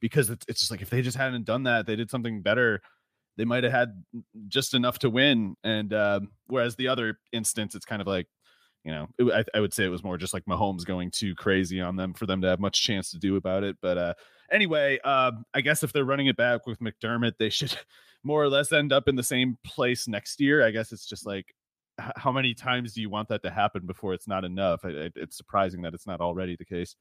because 0.00 0.30
it's, 0.30 0.44
it's 0.48 0.60
just 0.60 0.70
like 0.70 0.82
if 0.82 0.90
they 0.90 1.02
just 1.02 1.16
hadn't 1.16 1.44
done 1.44 1.64
that, 1.64 1.86
they 1.86 1.96
did 1.96 2.10
something 2.10 2.42
better. 2.42 2.80
They 3.36 3.44
might 3.44 3.64
have 3.64 3.72
had 3.72 4.02
just 4.48 4.74
enough 4.74 4.98
to 5.00 5.10
win. 5.10 5.56
And 5.62 5.92
uh, 5.92 6.20
whereas 6.46 6.76
the 6.76 6.88
other 6.88 7.18
instance, 7.32 7.74
it's 7.74 7.84
kind 7.84 8.00
of 8.02 8.08
like 8.08 8.26
you 8.84 8.92
know, 8.92 9.08
it, 9.18 9.46
I, 9.54 9.58
I, 9.58 9.60
would 9.60 9.74
say 9.74 9.84
it 9.84 9.90
was 9.90 10.02
more 10.02 10.16
just 10.16 10.32
like 10.32 10.44
Mahomes 10.46 10.86
going 10.86 11.10
too 11.10 11.34
crazy 11.34 11.80
on 11.80 11.96
them 11.96 12.14
for 12.14 12.26
them 12.26 12.40
to 12.42 12.48
have 12.48 12.60
much 12.60 12.82
chance 12.82 13.10
to 13.10 13.18
do 13.18 13.36
about 13.36 13.62
it. 13.62 13.76
But 13.82 13.98
uh, 13.98 14.14
anyway, 14.50 14.98
uh, 15.04 15.32
I 15.52 15.60
guess 15.60 15.82
if 15.82 15.92
they're 15.92 16.04
running 16.04 16.28
it 16.28 16.36
back 16.36 16.66
with 16.66 16.80
McDermott, 16.80 17.34
they 17.38 17.50
should 17.50 17.76
more 18.24 18.42
or 18.42 18.48
less 18.48 18.72
end 18.72 18.92
up 18.92 19.08
in 19.08 19.16
the 19.16 19.22
same 19.22 19.58
place 19.64 20.08
next 20.08 20.40
year. 20.40 20.64
I 20.64 20.70
guess 20.70 20.92
it's 20.92 21.06
just 21.06 21.26
like 21.26 21.54
how 22.16 22.32
many 22.32 22.54
times 22.54 22.94
do 22.94 23.00
you 23.00 23.10
want 23.10 23.28
that 23.28 23.42
to 23.42 23.50
happen 23.50 23.86
before 23.86 24.14
it's 24.14 24.28
not 24.28 24.44
enough? 24.44 24.80
it's 24.84 25.36
surprising 25.36 25.82
that 25.82 25.94
it's 25.94 26.06
not 26.06 26.20
already 26.20 26.56
the 26.56 26.64
case. 26.64 26.96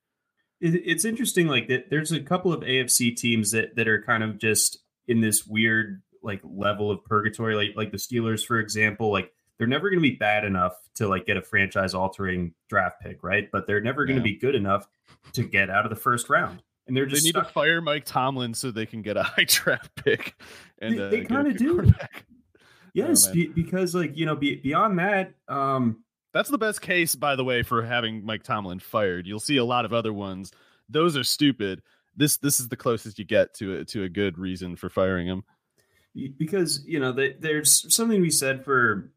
It's 0.61 1.05
interesting, 1.05 1.47
like 1.47 1.69
that. 1.69 1.89
There's 1.89 2.11
a 2.11 2.19
couple 2.19 2.51
of 2.51 2.61
AFC 2.61 3.15
teams 3.15 3.51
that 3.51 3.77
that 3.77 3.87
are 3.87 4.01
kind 4.01 4.23
of 4.23 4.37
just 4.37 4.79
in 5.07 5.21
this 5.21 5.45
weird 5.47 6.01
like 6.21 6.41
level 6.43 6.91
of 6.91 7.05
purgatory, 7.05 7.55
like 7.55 7.77
like 7.77 7.91
the 7.91 7.97
Steelers, 7.97 8.45
for 8.45 8.59
example. 8.59 9.09
Like 9.09 9.31
they're 9.59 9.67
never 9.67 9.89
going 9.89 9.99
to 9.99 10.09
be 10.09 10.15
bad 10.15 10.45
enough 10.45 10.77
to 10.95 11.07
like 11.07 11.27
get 11.27 11.37
a 11.37 11.41
franchise 11.41 11.93
altering 11.93 12.53
draft 12.69 13.01
pick, 13.01 13.21
right? 13.21 13.51
But 13.51 13.67
they're 13.67 13.81
never 13.81 14.05
going 14.05 14.17
to 14.17 14.23
be 14.23 14.35
good 14.35 14.55
enough 14.55 14.87
to 15.33 15.43
get 15.43 15.69
out 15.69 15.85
of 15.85 15.89
the 15.89 15.97
first 15.97 16.29
round. 16.29 16.63
And 16.87 16.97
they're 16.97 17.05
just 17.05 17.21
they 17.21 17.27
need 17.27 17.35
stuck. 17.35 17.47
to 17.47 17.53
fire 17.53 17.81
Mike 17.81 18.05
Tomlin 18.05 18.53
so 18.53 18.71
they 18.71 18.85
can 18.85 19.03
get 19.03 19.17
a 19.17 19.23
high 19.23 19.45
draft 19.45 19.93
pick. 19.95 20.41
And 20.79 20.97
they, 20.97 21.03
uh, 21.03 21.09
they 21.09 21.21
kind 21.25 21.47
of 21.47 21.57
do. 21.57 21.93
Yes, 22.95 23.27
oh, 23.27 23.33
be, 23.33 23.47
because 23.47 23.93
like 23.93 24.17
you 24.17 24.25
know, 24.25 24.35
be, 24.35 24.55
beyond 24.55 24.97
that, 24.97 25.33
um, 25.47 26.03
that's 26.33 26.49
the 26.49 26.57
best 26.57 26.81
case, 26.81 27.13
by 27.13 27.35
the 27.35 27.43
way, 27.43 27.61
for 27.61 27.83
having 27.83 28.25
Mike 28.25 28.41
Tomlin 28.41 28.79
fired. 28.79 29.27
You'll 29.27 29.39
see 29.39 29.57
a 29.57 29.63
lot 29.63 29.85
of 29.85 29.93
other 29.93 30.11
ones; 30.11 30.51
those 30.89 31.15
are 31.15 31.23
stupid. 31.23 31.83
This 32.17 32.37
this 32.37 32.59
is 32.59 32.67
the 32.67 32.75
closest 32.75 33.19
you 33.19 33.25
get 33.25 33.53
to 33.55 33.77
a, 33.77 33.85
to 33.85 34.05
a 34.05 34.09
good 34.09 34.39
reason 34.39 34.75
for 34.75 34.89
firing 34.89 35.27
him. 35.27 35.43
Because 36.37 36.83
you 36.83 36.99
know, 36.99 37.11
they, 37.11 37.33
there's 37.33 37.93
something 37.93 38.21
we 38.21 38.31
said 38.31 38.65
for 38.65 39.11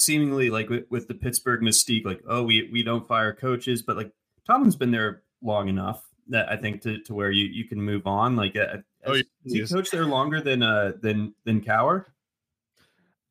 seemingly 0.00 0.50
like 0.50 0.68
with, 0.68 0.84
with 0.90 1.08
the 1.08 1.14
Pittsburgh 1.14 1.62
mystique, 1.62 2.04
like 2.04 2.22
oh, 2.28 2.42
we 2.42 2.68
we 2.72 2.82
don't 2.82 3.06
fire 3.06 3.32
coaches, 3.32 3.82
but 3.82 3.96
like 3.96 4.12
Tomlin's 4.46 4.76
been 4.76 4.90
there 4.90 5.22
long 5.42 5.68
enough 5.68 6.04
that 6.28 6.50
I 6.50 6.56
think 6.56 6.82
to, 6.82 6.98
to 7.00 7.14
where 7.14 7.30
you 7.30 7.46
you 7.46 7.64
can 7.64 7.80
move 7.80 8.06
on. 8.06 8.36
Like, 8.36 8.56
uh, 8.56 8.78
oh, 9.06 9.14
has, 9.14 9.24
he 9.44 9.66
coached 9.66 9.92
there 9.92 10.06
longer 10.06 10.40
than 10.40 10.62
uh 10.62 10.92
than 11.00 11.34
than 11.44 11.60
Cowher? 11.60 12.06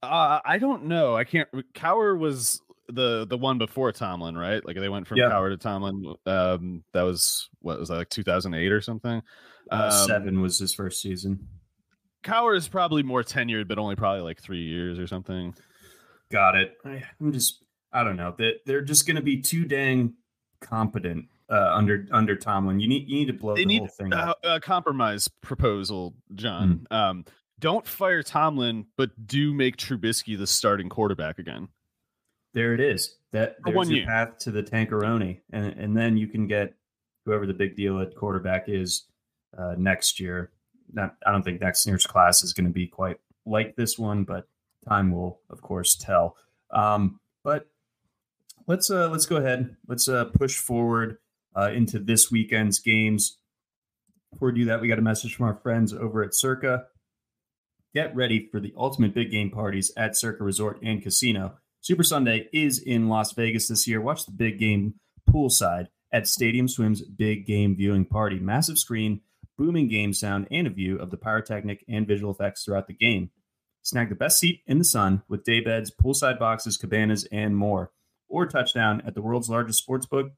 Uh, 0.03 0.39
I 0.45 0.57
don't 0.59 0.85
know. 0.85 1.15
I 1.15 1.23
can't. 1.23 1.49
Cowher 1.73 2.17
was 2.17 2.61
the 2.89 3.25
the 3.25 3.37
one 3.37 3.57
before 3.57 3.91
Tomlin, 3.91 4.37
right? 4.37 4.65
Like 4.65 4.77
they 4.77 4.89
went 4.89 5.07
from 5.07 5.17
yeah. 5.17 5.29
Cowher 5.29 5.49
to 5.49 5.57
Tomlin. 5.57 6.15
Um, 6.25 6.83
that 6.93 7.01
was 7.01 7.49
what 7.61 7.79
was 7.79 7.89
that 7.89 7.95
like 7.95 8.09
2008 8.09 8.71
or 8.71 8.81
something? 8.81 9.21
Uh, 9.71 9.89
um, 9.91 10.07
seven 10.07 10.41
was 10.41 10.59
his 10.59 10.73
first 10.73 11.01
season. 11.01 11.47
Cowher 12.23 12.57
is 12.57 12.67
probably 12.67 13.03
more 13.03 13.23
tenured, 13.23 13.67
but 13.67 13.77
only 13.77 13.95
probably 13.95 14.21
like 14.21 14.41
three 14.41 14.63
years 14.63 14.99
or 14.99 15.07
something. 15.07 15.55
Got 16.31 16.55
it. 16.55 16.77
I, 16.83 17.03
am 17.21 17.31
just 17.31 17.63
I 17.91 18.03
don't 18.03 18.17
know 18.17 18.33
that 18.37 18.61
they're 18.65 18.81
just 18.81 19.05
going 19.05 19.15
to 19.15 19.21
be 19.21 19.41
too 19.41 19.65
dang 19.65 20.13
competent 20.59 21.25
uh, 21.49 21.71
under 21.73 22.05
under 22.11 22.35
Tomlin. 22.35 22.79
You 22.79 22.87
need 22.87 23.07
you 23.07 23.19
need 23.19 23.27
to 23.27 23.33
blow 23.33 23.55
they 23.55 23.61
the 23.61 23.67
need, 23.67 23.79
whole 23.79 23.87
thing 23.87 24.13
uh, 24.13 24.33
A 24.43 24.59
compromise 24.59 25.27
proposal, 25.27 26.13
John. 26.35 26.87
Mm. 26.91 26.95
Um, 26.95 27.25
don't 27.59 27.87
fire 27.87 28.21
Tomlin, 28.21 28.85
but 28.97 29.09
do 29.25 29.53
make 29.53 29.77
Trubisky 29.77 30.37
the 30.37 30.47
starting 30.47 30.89
quarterback 30.89 31.39
again. 31.39 31.69
There 32.53 32.73
it 32.73 32.79
is. 32.79 33.15
That 33.31 33.57
there's 33.63 33.75
one 33.75 33.89
your 33.89 33.99
year. 33.99 34.07
path 34.07 34.37
to 34.39 34.51
the 34.51 34.63
Tankeroni, 34.63 35.41
and 35.51 35.65
and 35.65 35.95
then 35.95 36.17
you 36.17 36.27
can 36.27 36.47
get 36.47 36.73
whoever 37.25 37.45
the 37.45 37.53
big 37.53 37.75
deal 37.75 37.99
at 37.99 38.15
quarterback 38.15 38.65
is 38.67 39.05
uh, 39.57 39.75
next 39.77 40.19
year. 40.19 40.51
Not, 40.93 41.15
I 41.25 41.31
don't 41.31 41.43
think 41.43 41.59
next 41.59 41.85
year's 41.85 42.05
class 42.05 42.43
is 42.43 42.53
going 42.53 42.67
to 42.67 42.71
be 42.71 42.87
quite 42.87 43.17
like 43.45 43.75
this 43.75 43.97
one, 43.97 44.23
but 44.23 44.47
time 44.87 45.11
will, 45.11 45.41
of 45.49 45.61
course, 45.61 45.95
tell. 45.95 46.35
Um, 46.71 47.19
but 47.43 47.67
let's 48.67 48.89
uh, 48.89 49.09
let's 49.09 49.25
go 49.25 49.37
ahead. 49.37 49.75
Let's 49.87 50.07
uh, 50.07 50.25
push 50.25 50.57
forward 50.57 51.17
uh, 51.55 51.71
into 51.71 51.99
this 51.99 52.31
weekend's 52.31 52.79
games. 52.79 53.37
Before 54.31 54.51
we 54.51 54.59
do 54.59 54.65
that, 54.65 54.81
we 54.81 54.87
got 54.87 54.99
a 54.99 55.03
message 55.03 55.35
from 55.35 55.45
our 55.45 55.55
friends 55.55 55.93
over 55.93 56.23
at 56.23 56.35
Circa. 56.35 56.85
Get 57.95 58.15
ready 58.15 58.47
for 58.51 58.59
the 58.59 58.73
ultimate 58.77 59.15
big 59.15 59.31
game 59.31 59.49
parties 59.49 59.91
at 59.97 60.17
Circa 60.17 60.43
Resort 60.43 60.79
and 60.83 61.01
Casino. 61.01 61.57
Super 61.81 62.03
Sunday 62.03 62.49
is 62.51 62.79
in 62.79 63.07
Las 63.07 63.31
Vegas 63.31 63.69
this 63.69 63.87
year. 63.87 64.01
Watch 64.01 64.25
the 64.25 64.31
big 64.31 64.59
game 64.59 64.95
poolside 65.27 65.87
at 66.11 66.27
Stadium 66.27 66.67
Swim's 66.67 67.01
big 67.01 67.45
game 67.45 67.75
viewing 67.75 68.05
party. 68.05 68.39
Massive 68.39 68.77
screen, 68.77 69.21
booming 69.57 69.87
game 69.87 70.13
sound, 70.13 70.47
and 70.51 70.67
a 70.67 70.69
view 70.69 70.97
of 70.97 71.11
the 71.11 71.17
pyrotechnic 71.17 71.83
and 71.87 72.05
visual 72.05 72.31
effects 72.31 72.63
throughout 72.63 72.87
the 72.87 72.93
game. 72.93 73.31
Snag 73.87 74.09
the 74.09 74.15
best 74.15 74.37
seat 74.37 74.63
in 74.67 74.79
the 74.79 74.83
sun 74.83 75.23
with 75.29 75.45
day 75.45 75.61
beds, 75.61 75.89
poolside 75.89 76.37
boxes, 76.37 76.75
cabanas, 76.75 77.25
and 77.31 77.55
more. 77.55 77.93
Or 78.27 78.45
touchdown 78.45 79.01
at 79.07 79.15
the 79.15 79.21
world's 79.21 79.49
largest 79.49 79.79
sports 79.79 80.05
book, 80.05 80.33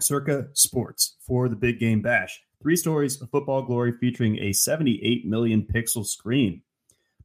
Circa 0.00 0.48
Sports, 0.52 1.14
for 1.24 1.48
the 1.48 1.54
big 1.54 1.78
game 1.78 2.02
bash. 2.02 2.42
Three 2.60 2.74
stories 2.74 3.22
of 3.22 3.30
football 3.30 3.62
glory 3.62 3.92
featuring 3.92 4.40
a 4.40 4.52
78 4.52 5.24
million 5.24 5.62
pixel 5.62 6.04
screen. 6.04 6.62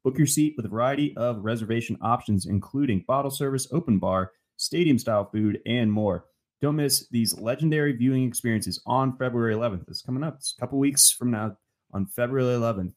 Book 0.03 0.19
your 0.19 0.27
seat 0.27 0.53
with 0.55 0.67
a 0.67 0.69
variety 0.69 1.17
of 1.17 1.43
reservation 1.43 1.97
options, 2.03 2.45
including 2.45 3.03
bottle 3.07 3.31
service, 3.31 3.67
open 3.71 3.97
bar, 3.97 4.33
stadium 4.57 4.99
style 4.99 5.25
food, 5.25 5.59
and 5.65 5.91
more. 5.91 6.25
Don't 6.61 6.75
miss 6.75 7.07
these 7.07 7.39
legendary 7.39 7.93
viewing 7.93 8.27
experiences 8.27 8.79
on 8.85 9.17
February 9.17 9.55
11th. 9.55 9.89
It's 9.89 10.03
coming 10.03 10.23
up. 10.23 10.35
It's 10.35 10.53
a 10.55 10.61
couple 10.61 10.77
weeks 10.77 11.09
from 11.09 11.31
now 11.31 11.57
on 11.91 12.05
February 12.05 12.59
11th. 12.59 12.93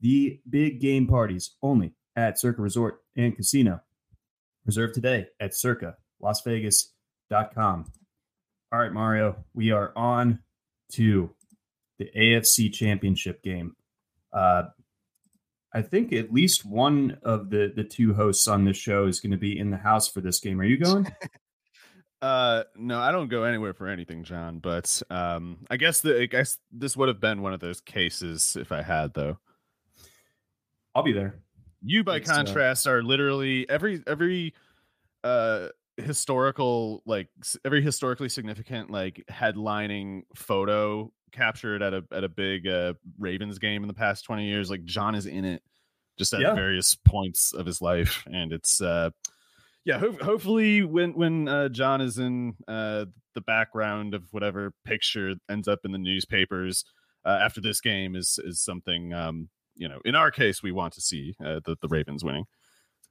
The 0.00 0.40
big 0.48 0.80
game 0.80 1.06
parties 1.06 1.56
only 1.62 1.94
at 2.16 2.38
Circa 2.38 2.62
Resort 2.62 3.02
and 3.16 3.34
Casino. 3.34 3.80
Reserve 4.64 4.92
today 4.92 5.26
at 5.40 5.54
circa 5.54 5.96
lasvegas.com. 6.22 7.92
All 8.70 8.78
right, 8.78 8.92
Mario, 8.92 9.44
we 9.54 9.70
are 9.70 9.92
on 9.96 10.40
to 10.92 11.30
the 11.98 12.10
AFC 12.16 12.72
Championship 12.72 13.42
game. 13.42 13.74
Uh, 14.32 14.64
I 15.72 15.82
think 15.82 16.12
at 16.12 16.32
least 16.32 16.64
one 16.64 17.18
of 17.22 17.50
the 17.50 17.72
the 17.74 17.84
two 17.84 18.14
hosts 18.14 18.48
on 18.48 18.64
this 18.64 18.76
show 18.76 19.06
is 19.06 19.20
going 19.20 19.32
to 19.32 19.38
be 19.38 19.58
in 19.58 19.70
the 19.70 19.76
house 19.76 20.08
for 20.08 20.20
this 20.20 20.40
game. 20.40 20.60
Are 20.60 20.64
you 20.64 20.78
going? 20.78 21.06
uh 22.22 22.64
no, 22.74 22.98
I 22.98 23.12
don't 23.12 23.28
go 23.28 23.44
anywhere 23.44 23.74
for 23.74 23.86
anything, 23.86 24.24
John, 24.24 24.58
but 24.58 25.02
um 25.10 25.66
I 25.70 25.76
guess 25.76 26.00
the 26.00 26.22
I 26.22 26.26
guess 26.26 26.58
this 26.72 26.96
would 26.96 27.08
have 27.08 27.20
been 27.20 27.42
one 27.42 27.52
of 27.52 27.60
those 27.60 27.80
cases 27.80 28.56
if 28.58 28.72
I 28.72 28.82
had 28.82 29.14
though. 29.14 29.38
I'll 30.98 31.04
be 31.04 31.12
there. 31.12 31.38
You 31.80 32.02
by 32.02 32.16
it's, 32.16 32.30
contrast 32.30 32.86
uh... 32.86 32.92
are 32.92 33.02
literally 33.02 33.68
every 33.70 34.02
every 34.06 34.54
uh 35.22 35.68
historical 35.96 37.02
like 37.06 37.28
every 37.64 37.82
historically 37.82 38.28
significant 38.28 38.90
like 38.90 39.24
headlining 39.30 40.22
photo 40.34 41.12
captured 41.30 41.82
at 41.82 41.94
a 41.94 42.04
at 42.12 42.24
a 42.24 42.28
big 42.28 42.66
uh, 42.66 42.94
Ravens 43.18 43.58
game 43.58 43.82
in 43.84 43.88
the 43.88 43.94
past 43.94 44.24
20 44.24 44.46
years. 44.46 44.70
Like 44.70 44.84
John 44.84 45.14
is 45.14 45.26
in 45.26 45.44
it 45.44 45.62
just 46.18 46.34
at 46.34 46.40
yeah. 46.40 46.54
various 46.54 46.96
points 46.96 47.52
of 47.52 47.64
his 47.64 47.80
life, 47.80 48.24
and 48.26 48.52
it's 48.52 48.80
uh, 48.80 49.10
yeah. 49.84 49.98
Ho- 49.98 50.18
hopefully, 50.20 50.82
when 50.82 51.14
when 51.14 51.46
uh, 51.46 51.68
John 51.68 52.00
is 52.00 52.18
in 52.18 52.54
uh, 52.66 53.04
the 53.34 53.40
background 53.40 54.14
of 54.14 54.24
whatever 54.32 54.72
picture 54.84 55.34
ends 55.48 55.68
up 55.68 55.80
in 55.84 55.92
the 55.92 55.98
newspapers 55.98 56.84
uh, 57.24 57.38
after 57.40 57.60
this 57.60 57.80
game 57.80 58.16
is 58.16 58.40
is 58.42 58.60
something 58.60 59.12
um, 59.12 59.48
you 59.78 59.88
know. 59.88 60.00
In 60.04 60.14
our 60.14 60.30
case, 60.30 60.62
we 60.62 60.72
want 60.72 60.92
to 60.94 61.00
see 61.00 61.34
uh, 61.42 61.60
the 61.64 61.76
the 61.80 61.88
Ravens 61.88 62.22
winning. 62.22 62.44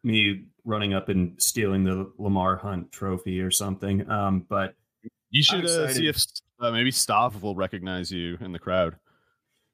Me 0.03 0.43
running 0.63 0.93
up 0.93 1.09
and 1.09 1.41
stealing 1.41 1.83
the 1.83 2.11
Lamar 2.19 2.57
Hunt 2.57 2.91
trophy 2.91 3.41
or 3.41 3.49
something. 3.49 4.09
Um, 4.09 4.45
but 4.47 4.75
you 5.31 5.41
should 5.41 5.65
uh, 5.65 5.91
see 5.91 6.07
if 6.07 6.23
uh, 6.59 6.71
maybe 6.71 6.91
Stav 6.91 7.41
will 7.41 7.55
recognize 7.55 8.11
you 8.11 8.37
in 8.39 8.51
the 8.51 8.59
crowd. 8.59 8.97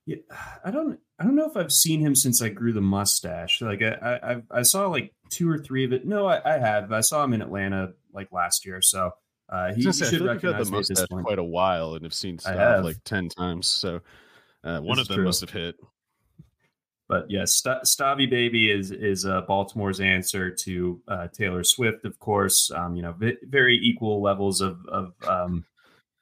Yeah, 0.06 0.18
I 0.64 0.72
don't. 0.72 1.00
I 1.20 1.26
don't 1.26 1.36
know 1.36 1.50
if 1.50 1.56
I've 1.56 1.72
seen 1.72 2.00
him 2.00 2.16
since 2.16 2.42
I 2.42 2.50
grew 2.50 2.74
the 2.74 2.82
mustache. 2.82 3.62
Like 3.62 3.82
I, 3.82 4.20
I, 4.52 4.60
I 4.60 4.62
saw 4.64 4.88
like 4.88 5.14
two 5.30 5.50
or 5.50 5.58
three 5.58 5.86
of 5.86 5.94
it. 5.94 6.06
No, 6.06 6.26
I, 6.26 6.56
I 6.56 6.58
have. 6.58 6.92
I 6.92 7.02
saw 7.02 7.24
him 7.24 7.34
in 7.34 7.42
Atlanta 7.42 7.94
like 8.14 8.32
last 8.32 8.66
year. 8.66 8.82
So 8.82 9.12
uh, 9.50 9.74
he, 9.74 9.84
he 9.84 9.92
should 9.94 10.22
recognize 10.22 10.70
the 10.70 10.76
mustache 10.76 11.08
quite 11.10 11.40
a 11.40 11.44
while 11.44 11.94
and 11.94 12.04
have 12.04 12.14
seen 12.14 12.38
Stav 12.38 12.84
like 12.84 12.98
ten 13.06 13.30
times. 13.30 13.68
So 13.68 14.02
uh, 14.64 14.80
one 14.80 15.00
of 15.00 15.08
them 15.08 15.18
true. 15.18 15.26
must 15.26 15.42
have 15.42 15.52
hit. 15.52 15.76
But 17.10 17.30
yes, 17.30 17.54
St- 17.54 17.86
Stavy 17.86 18.26
Baby 18.26 18.72
is 18.72 18.92
is 18.92 19.26
uh, 19.26 19.42
Baltimore's 19.42 20.00
answer 20.00 20.50
to 20.50 21.02
uh, 21.08 21.28
Taylor 21.28 21.64
Swift, 21.64 22.06
of 22.06 22.18
course. 22.20 22.72
Um, 22.72 22.96
you 22.96 23.02
know, 23.02 23.14
v- 23.14 23.38
very 23.44 23.78
equal 23.78 24.22
levels 24.22 24.62
of 24.62 24.86
of 24.88 25.14
um, 25.28 25.66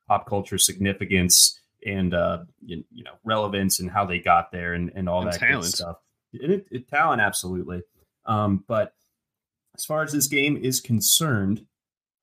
pop 0.07 0.27
culture 0.27 0.57
significance 0.57 1.59
and 1.85 2.13
uh, 2.13 2.39
you, 2.65 2.83
you, 2.91 3.03
know 3.03 3.13
relevance 3.23 3.79
and 3.79 3.89
how 3.89 4.05
they 4.05 4.19
got 4.19 4.51
there 4.51 4.73
and, 4.73 4.91
and 4.95 5.07
all 5.07 5.21
and 5.21 5.31
that 5.31 5.39
talent. 5.39 5.63
good 5.63 5.71
stuff. 5.71 5.95
It, 6.33 6.67
it, 6.71 6.87
talent, 6.89 7.21
absolutely. 7.21 7.81
Um, 8.25 8.63
but 8.67 8.93
as 9.75 9.85
far 9.85 10.03
as 10.03 10.11
this 10.11 10.27
game 10.27 10.57
is 10.57 10.79
concerned, 10.79 11.65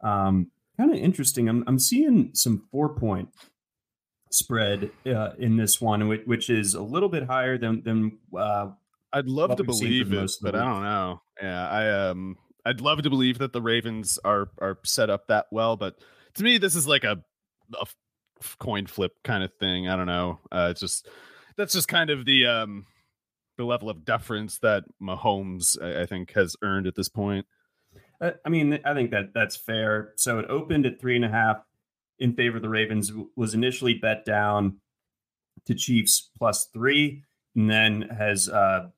um, 0.02 0.50
kind 0.76 0.92
of 0.92 0.98
interesting. 0.98 1.48
I'm, 1.48 1.64
I'm 1.66 1.78
seeing 1.78 2.30
some 2.34 2.66
four 2.70 2.90
point 2.90 3.28
spread 4.30 4.90
uh, 5.06 5.30
in 5.38 5.56
this 5.56 5.80
one, 5.80 6.08
which, 6.08 6.22
which, 6.26 6.50
is 6.50 6.74
a 6.74 6.82
little 6.82 7.08
bit 7.08 7.24
higher 7.24 7.58
than 7.58 7.82
than. 7.82 8.18
Uh, 8.36 8.70
I'd 9.12 9.26
love 9.26 9.56
to 9.56 9.64
believe 9.64 10.12
it, 10.12 10.30
but 10.42 10.54
I 10.54 10.64
don't 10.64 10.82
know. 10.82 11.22
Yeah, 11.40 11.68
I 11.68 12.10
um, 12.10 12.36
I'd 12.64 12.80
love 12.80 13.02
to 13.02 13.10
believe 13.10 13.38
that 13.38 13.52
the 13.52 13.62
Ravens 13.62 14.18
are 14.24 14.50
are 14.58 14.78
set 14.84 15.10
up 15.10 15.28
that 15.28 15.46
well, 15.50 15.76
but 15.76 15.98
to 16.34 16.42
me, 16.42 16.58
this 16.58 16.74
is 16.74 16.86
like 16.86 17.04
a 17.04 17.22
a 17.74 17.86
coin 18.58 18.86
flip 18.86 19.12
kind 19.24 19.42
of 19.42 19.52
thing. 19.54 19.88
I 19.88 19.96
don't 19.96 20.06
know. 20.06 20.40
Uh, 20.52 20.68
it's 20.70 20.80
just 20.80 21.08
that's 21.56 21.72
just 21.72 21.88
kind 21.88 22.10
of 22.10 22.24
the 22.24 22.46
um 22.46 22.86
the 23.56 23.64
level 23.64 23.90
of 23.90 24.04
deference 24.04 24.58
that 24.58 24.84
Mahomes 25.02 25.80
I, 25.82 26.02
I 26.02 26.06
think 26.06 26.32
has 26.32 26.56
earned 26.62 26.86
at 26.86 26.94
this 26.94 27.08
point. 27.08 27.46
I 28.20 28.48
mean, 28.48 28.80
I 28.84 28.94
think 28.94 29.12
that 29.12 29.32
that's 29.32 29.56
fair. 29.56 30.12
So 30.16 30.40
it 30.40 30.46
opened 30.48 30.86
at 30.86 31.00
three 31.00 31.14
and 31.14 31.24
a 31.24 31.28
half 31.28 31.58
in 32.18 32.34
favor 32.34 32.56
of 32.56 32.62
the 32.62 32.68
Ravens. 32.68 33.12
Was 33.36 33.54
initially 33.54 33.94
bet 33.94 34.24
down 34.24 34.78
to 35.66 35.74
Chiefs 35.74 36.30
plus 36.38 36.68
three, 36.72 37.24
and 37.54 37.70
then 37.70 38.02
has 38.02 38.48
uh, 38.48 38.88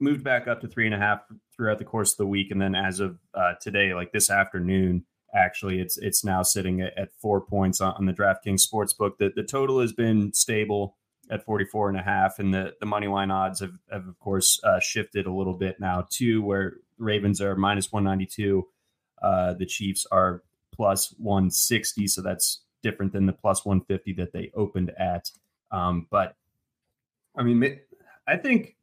moved 0.00 0.24
back 0.24 0.48
up 0.48 0.60
to 0.60 0.68
three 0.68 0.86
and 0.86 0.94
a 0.94 0.98
half 0.98 1.20
throughout 1.56 1.78
the 1.78 1.84
course 1.84 2.12
of 2.12 2.18
the 2.18 2.26
week. 2.26 2.50
And 2.50 2.60
then 2.60 2.74
as 2.74 3.00
of 3.00 3.18
uh, 3.34 3.54
today, 3.60 3.94
like 3.94 4.12
this 4.12 4.30
afternoon, 4.30 5.04
actually, 5.34 5.80
it's 5.80 5.98
it's 5.98 6.24
now 6.24 6.42
sitting 6.42 6.80
at, 6.80 6.96
at 6.98 7.14
four 7.20 7.40
points 7.40 7.80
on, 7.80 7.94
on 7.94 8.06
the 8.06 8.12
DraftKings 8.12 8.66
Sportsbook. 8.66 9.18
The 9.18 9.32
the 9.34 9.44
total 9.44 9.80
has 9.80 9.92
been 9.92 10.32
stable 10.32 10.96
at 11.30 11.44
44 11.44 11.88
and 11.88 11.98
a 11.98 12.02
half 12.02 12.38
and 12.38 12.52
the, 12.52 12.74
the 12.80 12.86
money 12.86 13.06
line 13.06 13.30
odds 13.30 13.60
have, 13.60 13.78
have 13.90 14.06
of 14.06 14.18
course 14.18 14.60
uh, 14.64 14.80
shifted 14.80 15.26
a 15.26 15.32
little 15.32 15.54
bit 15.54 15.80
now 15.80 16.06
too 16.10 16.42
where 16.42 16.74
ravens 16.98 17.40
are 17.40 17.56
minus 17.56 17.90
192 17.90 18.66
uh, 19.22 19.54
the 19.54 19.66
chiefs 19.66 20.06
are 20.12 20.42
plus 20.74 21.14
160 21.18 22.06
so 22.06 22.22
that's 22.22 22.62
different 22.82 23.12
than 23.12 23.26
the 23.26 23.32
plus 23.32 23.64
150 23.64 24.12
that 24.14 24.32
they 24.32 24.50
opened 24.54 24.92
at 24.98 25.30
um, 25.70 26.06
but 26.10 26.36
i 27.36 27.42
mean 27.42 27.78
i 28.26 28.36
think 28.36 28.76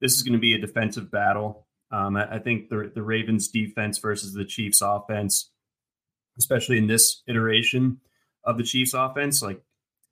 this 0.00 0.14
is 0.14 0.22
going 0.22 0.34
to 0.34 0.38
be 0.38 0.54
a 0.54 0.58
defensive 0.58 1.10
battle 1.10 1.66
um, 1.90 2.16
I, 2.16 2.36
I 2.36 2.38
think 2.38 2.68
the, 2.68 2.90
the 2.94 3.02
ravens 3.02 3.48
defense 3.48 3.98
versus 3.98 4.32
the 4.32 4.44
chiefs 4.44 4.80
offense 4.82 5.50
especially 6.38 6.78
in 6.78 6.86
this 6.86 7.22
iteration 7.28 8.00
of 8.44 8.58
the 8.58 8.64
chiefs 8.64 8.94
offense 8.94 9.42
like 9.42 9.62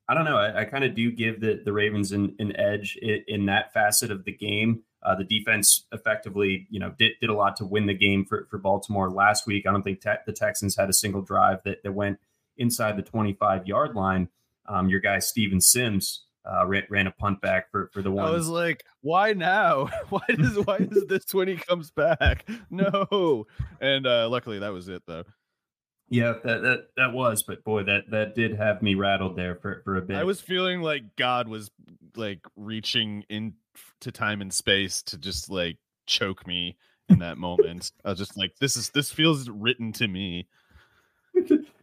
I 0.07 0.13
don't 0.15 0.25
know. 0.25 0.37
I, 0.37 0.61
I 0.61 0.65
kind 0.65 0.83
of 0.83 0.95
do 0.95 1.11
give 1.11 1.39
the, 1.39 1.61
the 1.63 1.71
Ravens 1.71 2.11
an, 2.11 2.35
an 2.39 2.55
edge 2.59 2.97
in, 3.01 3.23
in, 3.27 3.45
that 3.45 3.73
facet 3.73 4.11
of 4.11 4.25
the 4.25 4.33
game. 4.33 4.83
Uh, 5.03 5.15
the 5.15 5.23
defense 5.23 5.85
effectively, 5.91 6.67
you 6.69 6.79
know, 6.79 6.93
did, 6.97 7.13
did 7.19 7.29
a 7.29 7.33
lot 7.33 7.55
to 7.57 7.65
win 7.65 7.85
the 7.85 7.93
game 7.93 8.25
for, 8.25 8.47
for 8.49 8.57
Baltimore 8.57 9.09
last 9.09 9.45
week. 9.45 9.65
I 9.67 9.71
don't 9.71 9.83
think 9.83 10.01
te- 10.01 10.11
the 10.25 10.33
Texans 10.33 10.75
had 10.75 10.89
a 10.89 10.93
single 10.93 11.21
drive 11.21 11.59
that, 11.65 11.83
that 11.83 11.91
went 11.93 12.19
inside 12.57 12.97
the 12.97 13.03
25 13.03 13.67
yard 13.67 13.95
line. 13.95 14.29
Um, 14.65 14.87
your 14.87 15.01
guy, 15.01 15.19
Steven 15.19 15.59
Sims, 15.59 16.23
uh, 16.45 16.65
ran, 16.65 16.83
ran, 16.89 17.07
a 17.07 17.11
punt 17.11 17.41
back 17.41 17.69
for, 17.71 17.89
for 17.93 18.01
the 18.01 18.11
one. 18.11 18.25
I 18.25 18.31
was 18.31 18.47
like, 18.47 18.83
why 19.01 19.33
now? 19.33 19.89
why 20.09 20.21
does 20.29 20.57
why 20.65 20.77
is 20.77 21.05
this 21.05 21.33
when 21.33 21.47
he 21.47 21.55
comes 21.55 21.91
back? 21.91 22.45
No. 22.69 23.45
And 23.81 24.07
uh, 24.07 24.29
luckily 24.29 24.59
that 24.59 24.73
was 24.73 24.87
it 24.87 25.03
though. 25.05 25.23
Yeah, 26.09 26.33
that, 26.43 26.61
that 26.61 26.87
that 26.97 27.13
was, 27.13 27.43
but 27.43 27.63
boy, 27.63 27.83
that 27.83 28.09
that 28.11 28.35
did 28.35 28.55
have 28.55 28.81
me 28.81 28.95
rattled 28.95 29.35
there 29.35 29.55
for, 29.55 29.81
for 29.83 29.97
a 29.97 30.01
bit. 30.01 30.17
I 30.17 30.23
was 30.23 30.41
feeling 30.41 30.81
like 30.81 31.15
God 31.15 31.47
was 31.47 31.71
like 32.15 32.39
reaching 32.55 33.23
into 34.01 34.11
time 34.11 34.41
and 34.41 34.53
space 34.53 35.01
to 35.03 35.17
just 35.17 35.49
like 35.49 35.77
choke 36.05 36.45
me 36.47 36.77
in 37.09 37.19
that 37.19 37.37
moment. 37.37 37.91
I 38.05 38.09
was 38.09 38.19
just 38.19 38.37
like, 38.37 38.55
this 38.59 38.75
is 38.75 38.89
this 38.89 39.11
feels 39.11 39.49
written 39.49 39.91
to 39.93 40.07
me. 40.07 40.47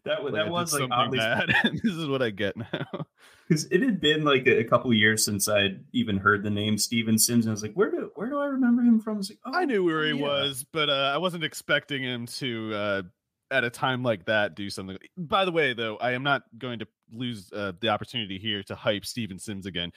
that 0.04 0.23
like, 0.23 0.35
that 0.35 0.49
was 0.49 0.73
like 0.73 0.80
something 0.80 1.18
bad, 1.18 1.54
and 1.64 1.80
this 1.85 1.94
is 1.94 2.06
what 2.06 2.23
I 2.23 2.30
get 2.30 2.56
now. 2.56 3.06
Because 3.49 3.64
it 3.66 3.82
had 3.82 4.00
been 4.00 4.23
like 4.23 4.47
a, 4.47 4.61
a, 4.61 4.64
couple 4.64 4.92
years 4.94 5.25
since 5.25 5.49
I'd 5.49 5.85
even 5.92 6.18
heard 6.18 6.44
the 6.44 6.50
name 6.50 6.78
Steven 6.78 7.18
Sims. 7.18 7.49
I 7.49 7.50
was 7.50 7.62
like, 7.62 7.75
where 7.75 7.90
do 7.90 8.12
where 8.14 8.28
do 8.28 8.38
I 8.38 8.47
remember 8.47 8.82
him 8.82 9.00
from? 9.00 9.16
I, 9.16 9.20
like, 9.20 9.38
oh, 9.44 9.52
I 9.52 9.64
knew 9.64 9.85
where 9.85 10.04
he 10.04 10.12
yeah. 10.12 10.23
was, 10.23 10.64
but 10.73 10.88
uh, 10.88 11.11
I 11.12 11.18
wasn't 11.18 11.42
expecting 11.42 12.02
him 12.02 12.26
to 12.26 12.75
uh, 12.75 13.02
at 13.50 13.64
a 13.64 13.70
time 13.70 14.02
like 14.02 14.26
that 14.26 14.54
do 14.54 14.70
something. 14.70 14.97
By 15.16 15.44
the 15.44 15.52
way, 15.52 15.75
though, 15.75 15.97
I 15.97 16.12
am 16.12 16.23
not 16.23 16.42
going 16.56 16.78
to 16.78 16.87
lose 17.12 17.50
uh, 17.52 17.73
the 17.80 17.88
opportunity 17.88 18.38
here 18.38 18.62
to 18.64 18.75
hype 18.75 19.04
Steven 19.04 19.38
Sims 19.38 19.66
again. 19.66 19.92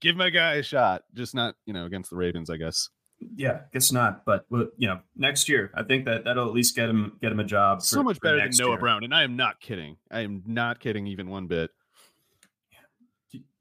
Give 0.00 0.16
my 0.16 0.30
guy 0.30 0.54
a 0.54 0.62
shot, 0.62 1.02
just 1.14 1.34
not 1.34 1.54
you 1.66 1.72
know 1.72 1.84
against 1.84 2.10
the 2.10 2.16
Ravens, 2.16 2.50
I 2.50 2.56
guess. 2.56 2.88
Yeah, 3.34 3.62
guess 3.72 3.90
not. 3.90 4.24
But 4.24 4.46
you 4.50 4.86
know, 4.86 5.00
next 5.16 5.48
year, 5.48 5.70
I 5.74 5.82
think 5.82 6.04
that 6.04 6.24
that'll 6.24 6.46
at 6.46 6.54
least 6.54 6.76
get 6.76 6.88
him 6.88 7.18
get 7.20 7.32
him 7.32 7.40
a 7.40 7.44
job. 7.44 7.80
For, 7.80 7.86
so 7.86 8.02
much 8.02 8.20
better 8.20 8.38
than 8.38 8.50
Noah 8.58 8.70
year. 8.70 8.78
Brown, 8.78 9.04
and 9.04 9.14
I 9.14 9.24
am 9.24 9.36
not 9.36 9.60
kidding. 9.60 9.96
I 10.10 10.20
am 10.20 10.42
not 10.46 10.80
kidding 10.80 11.06
even 11.06 11.28
one 11.28 11.46
bit. 11.46 11.70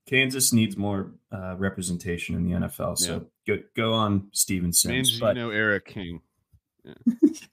Kansas 0.06 0.54
needs 0.54 0.78
more 0.78 1.12
uh, 1.34 1.56
representation 1.58 2.36
in 2.36 2.46
the 2.46 2.68
NFL, 2.68 2.98
so 2.98 3.28
yeah. 3.46 3.56
go 3.56 3.64
go 3.76 3.94
on 3.94 4.30
Steven 4.32 4.72
Sims. 4.72 5.20
Mangino, 5.20 5.54
Eric 5.54 5.86
King. 5.86 6.22
Yeah. 6.84 6.94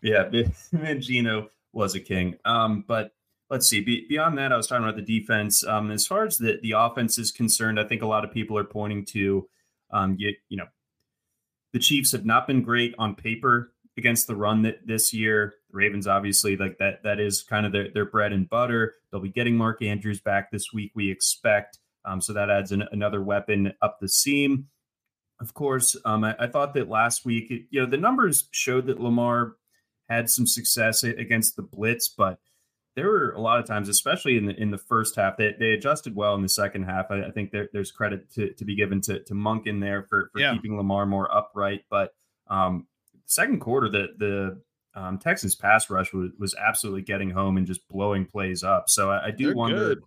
Yeah, 0.00 0.24
Mangino 0.74 1.48
was 1.72 1.94
a 1.94 2.00
king. 2.00 2.36
Um, 2.44 2.84
but 2.86 3.12
let's 3.50 3.68
see. 3.68 3.80
Be, 3.80 4.06
beyond 4.08 4.38
that, 4.38 4.52
I 4.52 4.56
was 4.56 4.66
talking 4.66 4.84
about 4.84 4.96
the 4.96 5.20
defense. 5.20 5.64
Um, 5.64 5.90
as 5.90 6.06
far 6.06 6.24
as 6.24 6.38
the 6.38 6.58
the 6.62 6.72
offense 6.72 7.18
is 7.18 7.32
concerned, 7.32 7.80
I 7.80 7.84
think 7.84 8.02
a 8.02 8.06
lot 8.06 8.24
of 8.24 8.32
people 8.32 8.56
are 8.58 8.64
pointing 8.64 9.04
to, 9.06 9.48
um, 9.90 10.16
you, 10.18 10.34
you 10.48 10.56
know, 10.56 10.66
the 11.72 11.78
Chiefs 11.78 12.12
have 12.12 12.24
not 12.24 12.46
been 12.46 12.62
great 12.62 12.94
on 12.98 13.14
paper 13.14 13.72
against 13.96 14.26
the 14.26 14.36
run 14.36 14.62
that 14.62 14.86
this 14.86 15.12
year. 15.12 15.54
The 15.70 15.76
Ravens, 15.76 16.06
obviously, 16.06 16.56
like 16.56 16.78
that, 16.78 17.02
that 17.02 17.20
is 17.20 17.42
kind 17.42 17.66
of 17.66 17.72
their, 17.72 17.90
their 17.92 18.06
bread 18.06 18.32
and 18.32 18.48
butter. 18.48 18.94
They'll 19.10 19.20
be 19.20 19.28
getting 19.28 19.56
Mark 19.56 19.82
Andrews 19.82 20.20
back 20.20 20.50
this 20.50 20.72
week, 20.72 20.92
we 20.94 21.10
expect. 21.10 21.78
Um, 22.04 22.20
so 22.20 22.32
that 22.32 22.48
adds 22.48 22.72
an, 22.72 22.84
another 22.92 23.22
weapon 23.22 23.72
up 23.82 23.98
the 24.00 24.08
seam. 24.08 24.68
Of 25.40 25.52
course, 25.52 25.96
um, 26.04 26.24
I, 26.24 26.34
I, 26.38 26.46
thought 26.46 26.74
that 26.74 26.88
last 26.88 27.24
week, 27.24 27.52
you 27.70 27.80
know, 27.80 27.86
the 27.86 27.96
numbers 27.96 28.48
showed 28.50 28.86
that 28.86 29.00
Lamar 29.00 29.56
had 30.08 30.30
some 30.30 30.46
success 30.46 31.04
against 31.04 31.54
the 31.54 31.62
blitz, 31.62 32.08
but 32.08 32.38
there 32.96 33.06
were 33.06 33.30
a 33.30 33.40
lot 33.40 33.60
of 33.60 33.66
times, 33.66 33.88
especially 33.88 34.36
in 34.36 34.46
the 34.46 34.54
in 34.60 34.70
the 34.70 34.78
first 34.78 35.16
half, 35.16 35.36
they, 35.36 35.54
they 35.58 35.70
adjusted 35.70 36.16
well 36.16 36.34
in 36.34 36.42
the 36.42 36.48
second 36.48 36.84
half. 36.84 37.06
I, 37.10 37.24
I 37.24 37.30
think 37.30 37.52
there, 37.52 37.68
there's 37.72 37.92
credit 37.92 38.30
to, 38.34 38.52
to 38.54 38.64
be 38.64 38.74
given 38.74 39.00
to, 39.02 39.22
to 39.24 39.34
Monken 39.34 39.80
there 39.80 40.02
for, 40.02 40.30
for 40.32 40.40
yeah. 40.40 40.52
keeping 40.54 40.76
Lamar 40.76 41.06
more 41.06 41.32
upright. 41.34 41.84
But 41.88 42.12
um, 42.48 42.86
second 43.26 43.60
quarter, 43.60 43.88
the 43.88 44.08
the 44.18 45.00
um, 45.00 45.18
Texans 45.18 45.54
pass 45.54 45.88
rush 45.90 46.12
was, 46.12 46.30
was 46.38 46.54
absolutely 46.56 47.02
getting 47.02 47.30
home 47.30 47.56
and 47.56 47.66
just 47.66 47.86
blowing 47.88 48.26
plays 48.26 48.64
up. 48.64 48.88
So 48.88 49.10
I, 49.10 49.26
I 49.26 49.30
do 49.30 49.46
They're 49.46 49.54
wonder. 49.54 49.88
Good. 49.88 50.02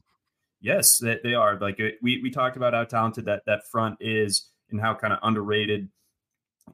Yes, 0.59 0.99
that 0.99 1.23
they 1.23 1.33
are. 1.33 1.57
Like 1.59 1.79
we 2.01 2.21
we 2.21 2.29
talked 2.29 2.55
about 2.55 2.73
how 2.73 2.83
talented 2.83 3.25
that 3.25 3.43
that 3.47 3.61
front 3.71 3.97
is 3.99 4.49
and 4.69 4.79
how 4.79 4.93
kind 4.93 5.11
of 5.11 5.19
underrated 5.23 5.89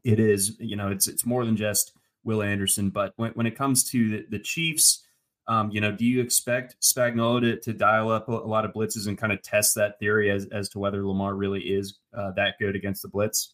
it 0.04 0.20
is. 0.20 0.58
You 0.60 0.76
know, 0.76 0.90
it's 0.90 1.08
it's 1.08 1.26
more 1.26 1.46
than 1.46 1.56
just 1.56 1.94
Will 2.24 2.44
Anderson. 2.44 2.90
But 2.90 3.14
when, 3.16 3.32
when 3.32 3.46
it 3.46 3.56
comes 3.56 3.86
to 3.92 4.10
the, 4.10 4.26
the 4.30 4.40
Chiefs, 4.40 5.06
um, 5.48 5.72
you 5.72 5.80
know, 5.80 5.92
do 5.92 6.06
you 6.06 6.22
expect 6.22 6.76
Spagnuolo 6.82 7.42
to, 7.42 7.60
to 7.62 7.74
dial 7.74 8.12
up 8.12 8.28
a, 8.28 8.34
a, 8.34 8.48
lot 8.48 8.66
of 8.66 8.74
blitzes 8.74 9.08
and 9.08 9.18
kind 9.18 9.32
of 9.32 9.42
test 9.42 9.76
that 9.76 9.98
theory 10.00 10.30
as, 10.30 10.46
as 10.52 10.68
to 10.70 10.80
whether 10.80 11.06
Lamar 11.06 11.36
really 11.36 11.62
is 11.62 12.00
uh, 12.18 12.32
that 12.32 12.56
good 12.60 12.76
against 12.76 13.02
the 13.02 13.08
blitz? 13.08 13.54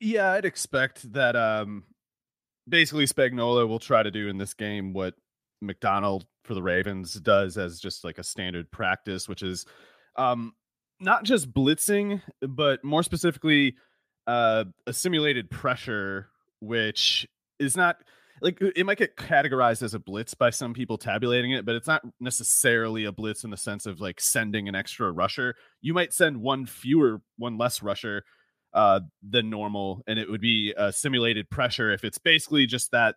Yeah, 0.00 0.32
I'd 0.32 0.46
expect 0.46 1.12
that. 1.12 1.36
Um, 1.36 1.84
basically, 2.68 3.06
Spagnuolo 3.06 3.68
will 3.68 3.78
try 3.78 4.02
to 4.02 4.10
do 4.10 4.28
in 4.28 4.38
this 4.38 4.54
game 4.54 4.94
what 4.94 5.14
Macdonald 5.60 6.24
for 6.44 6.54
the 6.54 6.62
Ravens 6.62 7.14
does 7.14 7.58
as 7.58 7.78
just 7.78 8.04
like 8.04 8.18
a 8.18 8.24
standard 8.24 8.70
practice, 8.70 9.28
which 9.28 9.42
is 9.42 9.66
um, 10.16 10.54
not 10.98 11.24
just 11.24 11.52
blitzing, 11.52 12.22
but 12.40 12.82
more 12.82 13.02
specifically, 13.02 13.76
uh, 14.26 14.64
a 14.86 14.92
simulated 14.92 15.50
pressure, 15.50 16.28
which 16.60 17.26
is 17.58 17.76
not 17.76 17.96
like 18.40 18.58
it 18.60 18.84
might 18.86 18.98
get 18.98 19.16
categorized 19.16 19.82
as 19.82 19.94
a 19.94 19.98
blitz 19.98 20.34
by 20.34 20.50
some 20.50 20.74
people 20.74 20.98
tabulating 20.98 21.52
it, 21.52 21.64
but 21.64 21.74
it's 21.74 21.86
not 21.86 22.02
necessarily 22.20 23.04
a 23.04 23.12
blitz 23.12 23.44
in 23.44 23.50
the 23.50 23.56
sense 23.56 23.86
of 23.86 24.00
like 24.00 24.20
sending 24.20 24.68
an 24.68 24.74
extra 24.74 25.10
rusher. 25.10 25.54
You 25.80 25.94
might 25.94 26.12
send 26.12 26.40
one 26.40 26.66
fewer, 26.66 27.20
one 27.36 27.58
less 27.58 27.82
rusher 27.82 28.24
uh, 28.74 29.00
than 29.22 29.50
normal, 29.50 30.02
and 30.06 30.18
it 30.18 30.30
would 30.30 30.40
be 30.40 30.74
a 30.76 30.92
simulated 30.92 31.50
pressure 31.50 31.90
if 31.92 32.04
it's 32.04 32.18
basically 32.18 32.66
just 32.66 32.90
that 32.92 33.16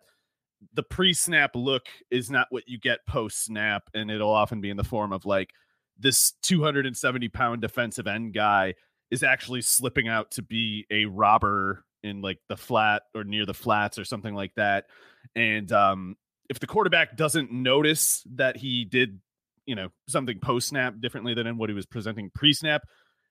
the 0.74 0.82
pre-snap 0.82 1.50
look 1.54 1.86
is 2.10 2.30
not 2.30 2.46
what 2.50 2.68
you 2.68 2.78
get 2.78 3.06
post-snap, 3.06 3.82
and 3.94 4.10
it'll 4.10 4.30
often 4.30 4.60
be 4.60 4.70
in 4.70 4.76
the 4.76 4.84
form 4.84 5.12
of 5.12 5.24
like 5.24 5.50
this 5.98 6.32
270 6.42 7.28
pound 7.28 7.62
defensive 7.62 8.06
end 8.06 8.34
guy 8.34 8.74
is 9.10 9.22
actually 9.22 9.60
slipping 9.60 10.08
out 10.08 10.30
to 10.32 10.42
be 10.42 10.86
a 10.90 11.04
robber 11.04 11.84
in 12.02 12.20
like 12.20 12.38
the 12.48 12.56
flat 12.56 13.02
or 13.14 13.24
near 13.24 13.46
the 13.46 13.54
flats 13.54 13.98
or 13.98 14.04
something 14.04 14.34
like 14.34 14.54
that. 14.56 14.86
And 15.34 15.70
um, 15.72 16.16
if 16.48 16.58
the 16.58 16.66
quarterback 16.66 17.16
doesn't 17.16 17.52
notice 17.52 18.22
that 18.34 18.56
he 18.56 18.84
did, 18.84 19.20
you 19.66 19.74
know, 19.74 19.88
something 20.08 20.38
post 20.40 20.68
snap 20.68 20.94
differently 21.00 21.34
than 21.34 21.46
in 21.46 21.58
what 21.58 21.70
he 21.70 21.74
was 21.74 21.86
presenting 21.86 22.30
pre 22.34 22.52
snap, 22.52 22.82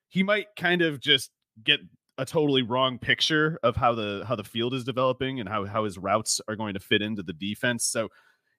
he 0.08 0.22
might 0.22 0.46
kind 0.56 0.82
of 0.82 1.00
just 1.00 1.30
get 1.62 1.80
a 2.18 2.24
totally 2.24 2.62
wrong 2.62 2.98
picture 2.98 3.58
of 3.62 3.76
how 3.76 3.94
the 3.94 4.24
how 4.26 4.36
the 4.36 4.44
field 4.44 4.74
is 4.74 4.84
developing 4.84 5.40
and 5.40 5.48
how 5.48 5.64
how 5.64 5.84
his 5.84 5.98
routes 5.98 6.40
are 6.48 6.56
going 6.56 6.74
to 6.74 6.80
fit 6.80 7.02
into 7.02 7.22
the 7.22 7.32
defense. 7.32 7.84
So, 7.84 8.08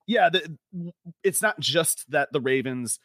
yeah, 0.06 0.28
the, 0.30 0.56
it's 1.22 1.42
not 1.42 1.58
just 1.60 2.10
that 2.10 2.32
the 2.32 2.40
Ravens 2.40 2.98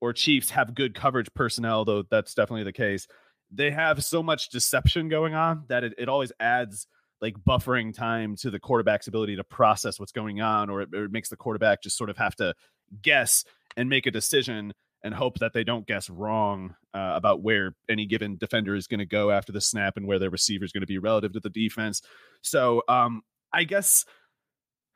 or 0.00 0.12
Chiefs 0.12 0.50
have 0.50 0.74
good 0.74 0.94
coverage 0.94 1.32
personnel, 1.34 1.84
though 1.84 2.04
that's 2.10 2.34
definitely 2.34 2.64
the 2.64 2.72
case 2.72 3.06
they 3.50 3.70
have 3.70 4.04
so 4.04 4.22
much 4.22 4.48
deception 4.50 5.08
going 5.08 5.34
on 5.34 5.64
that 5.68 5.84
it, 5.84 5.94
it 5.98 6.08
always 6.08 6.32
adds 6.40 6.86
like 7.20 7.34
buffering 7.48 7.94
time 7.94 8.36
to 8.36 8.50
the 8.50 8.58
quarterback's 8.58 9.06
ability 9.06 9.36
to 9.36 9.44
process 9.44 9.98
what's 9.98 10.12
going 10.12 10.40
on, 10.40 10.68
or 10.70 10.82
it, 10.82 10.88
it 10.92 11.10
makes 11.10 11.28
the 11.28 11.36
quarterback 11.36 11.82
just 11.82 11.96
sort 11.96 12.10
of 12.10 12.16
have 12.16 12.34
to 12.36 12.54
guess 13.02 13.44
and 13.76 13.88
make 13.88 14.06
a 14.06 14.10
decision 14.10 14.72
and 15.02 15.14
hope 15.14 15.38
that 15.38 15.52
they 15.52 15.64
don't 15.64 15.86
guess 15.86 16.10
wrong 16.10 16.74
uh, 16.94 17.12
about 17.14 17.42
where 17.42 17.74
any 17.88 18.06
given 18.06 18.36
defender 18.36 18.74
is 18.74 18.86
going 18.86 18.98
to 18.98 19.06
go 19.06 19.30
after 19.30 19.52
the 19.52 19.60
snap 19.60 19.96
and 19.96 20.06
where 20.06 20.18
their 20.18 20.30
receiver 20.30 20.64
is 20.64 20.72
going 20.72 20.82
to 20.82 20.86
be 20.86 20.98
relative 20.98 21.32
to 21.32 21.40
the 21.40 21.50
defense. 21.50 22.02
So 22.42 22.82
um, 22.88 23.22
I 23.52 23.64
guess 23.64 24.04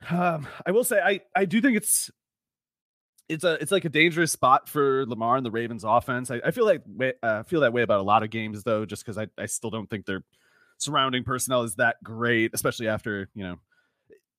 Um, 0.09 0.49
I 0.65 0.71
will 0.71 0.85
say 0.85 0.99
I 0.99 1.21
I 1.37 1.45
do 1.45 1.61
think 1.61 1.77
it's 1.77 2.11
it's 3.31 3.45
a 3.45 3.53
it's 3.55 3.71
like 3.71 3.85
a 3.85 3.88
dangerous 3.88 4.33
spot 4.33 4.69
for 4.69 5.07
Lamar 5.07 5.37
and 5.37 5.47
the 5.47 5.51
Ravens 5.53 5.85
offense. 5.85 6.31
I, 6.31 6.40
I 6.45 6.51
feel 6.51 6.66
like 6.66 6.83
uh, 7.23 7.45
feel 7.45 7.61
that 7.61 7.73
way 7.73 7.83
about 7.83 8.01
a 8.01 8.03
lot 8.03 8.25
of 8.25 8.31
games 8.31 8.64
though, 8.64 8.85
just 8.85 9.05
because 9.05 9.16
I 9.16 9.29
I 9.38 9.47
still 9.47 9.71
don't 9.71 9.88
think 9.88 10.05
their 10.05 10.25
surrounding 10.79 11.23
personnel 11.23 11.62
is 11.62 11.77
that 11.77 12.03
great, 12.03 12.51
especially 12.55 12.88
after 12.88 13.29
you 13.35 13.45
know 13.45 13.57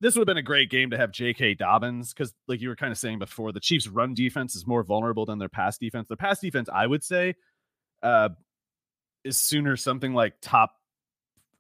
this 0.01 0.15
would 0.15 0.21
have 0.21 0.27
been 0.27 0.38
a 0.38 0.43
great 0.43 0.69
game 0.69 0.89
to 0.89 0.97
have 0.97 1.12
J.K. 1.12 1.54
Dobbins 1.54 2.12
because, 2.12 2.34
like 2.47 2.60
you 2.60 2.69
were 2.69 2.75
kind 2.75 2.91
of 2.91 2.97
saying 2.97 3.19
before, 3.19 3.51
the 3.51 3.60
Chiefs' 3.60 3.88
run 3.88 4.13
defense 4.13 4.56
is 4.56 4.65
more 4.67 4.84
vulnerable 4.84 5.25
than 5.25 5.39
their 5.39 5.47
pass 5.47 5.77
defense. 5.77 6.08
Their 6.08 6.17
pass 6.17 6.39
defense, 6.39 6.67
I 6.73 6.88
would 6.88 7.04
say, 7.04 7.36
uh, 8.01 8.30
is 9.23 9.38
sooner 9.38 9.77
something 9.77 10.13
like 10.13 10.34
top, 10.41 10.71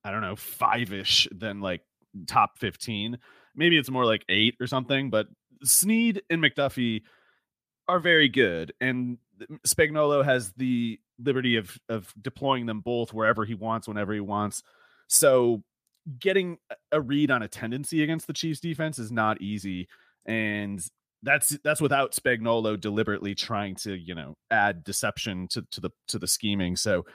I 0.03 0.09
don't 0.09 0.21
know, 0.21 0.35
five 0.35 0.91
ish 0.91 1.27
than 1.31 1.61
like 1.61 1.81
top 2.25 2.57
15. 2.57 3.19
Maybe 3.55 3.77
it's 3.77 3.91
more 3.91 4.05
like 4.05 4.25
eight 4.27 4.55
or 4.59 4.65
something, 4.65 5.11
but 5.11 5.27
Sneed 5.63 6.23
and 6.29 6.43
McDuffie 6.43 7.03
are 7.91 7.99
very 7.99 8.29
good. 8.29 8.73
And 8.79 9.17
Spagnuolo 9.67 10.23
has 10.23 10.53
the 10.53 10.97
liberty 11.19 11.57
of 11.57 11.77
of 11.89 12.13
deploying 12.19 12.65
them 12.65 12.79
both 12.79 13.13
wherever 13.13 13.43
he 13.43 13.53
wants, 13.53 13.87
whenever 13.87 14.13
he 14.13 14.21
wants. 14.21 14.63
So 15.07 15.63
getting 16.17 16.57
a 16.93 17.01
read 17.01 17.31
on 17.31 17.43
a 17.43 17.49
tendency 17.49 18.01
against 18.01 18.27
the 18.27 18.33
Chiefs 18.33 18.61
defense 18.61 18.97
is 18.97 19.11
not 19.11 19.41
easy. 19.41 19.89
And 20.25 20.81
that's 21.21 21.57
that's 21.65 21.81
without 21.81 22.13
Spagnuolo 22.13 22.79
deliberately 22.79 23.35
trying 23.35 23.75
to, 23.75 23.93
you 23.93 24.15
know, 24.15 24.37
add 24.49 24.85
deception 24.85 25.49
to, 25.49 25.65
to 25.71 25.81
the 25.81 25.89
to 26.07 26.17
the 26.17 26.27
scheming. 26.27 26.77
So 26.77 27.05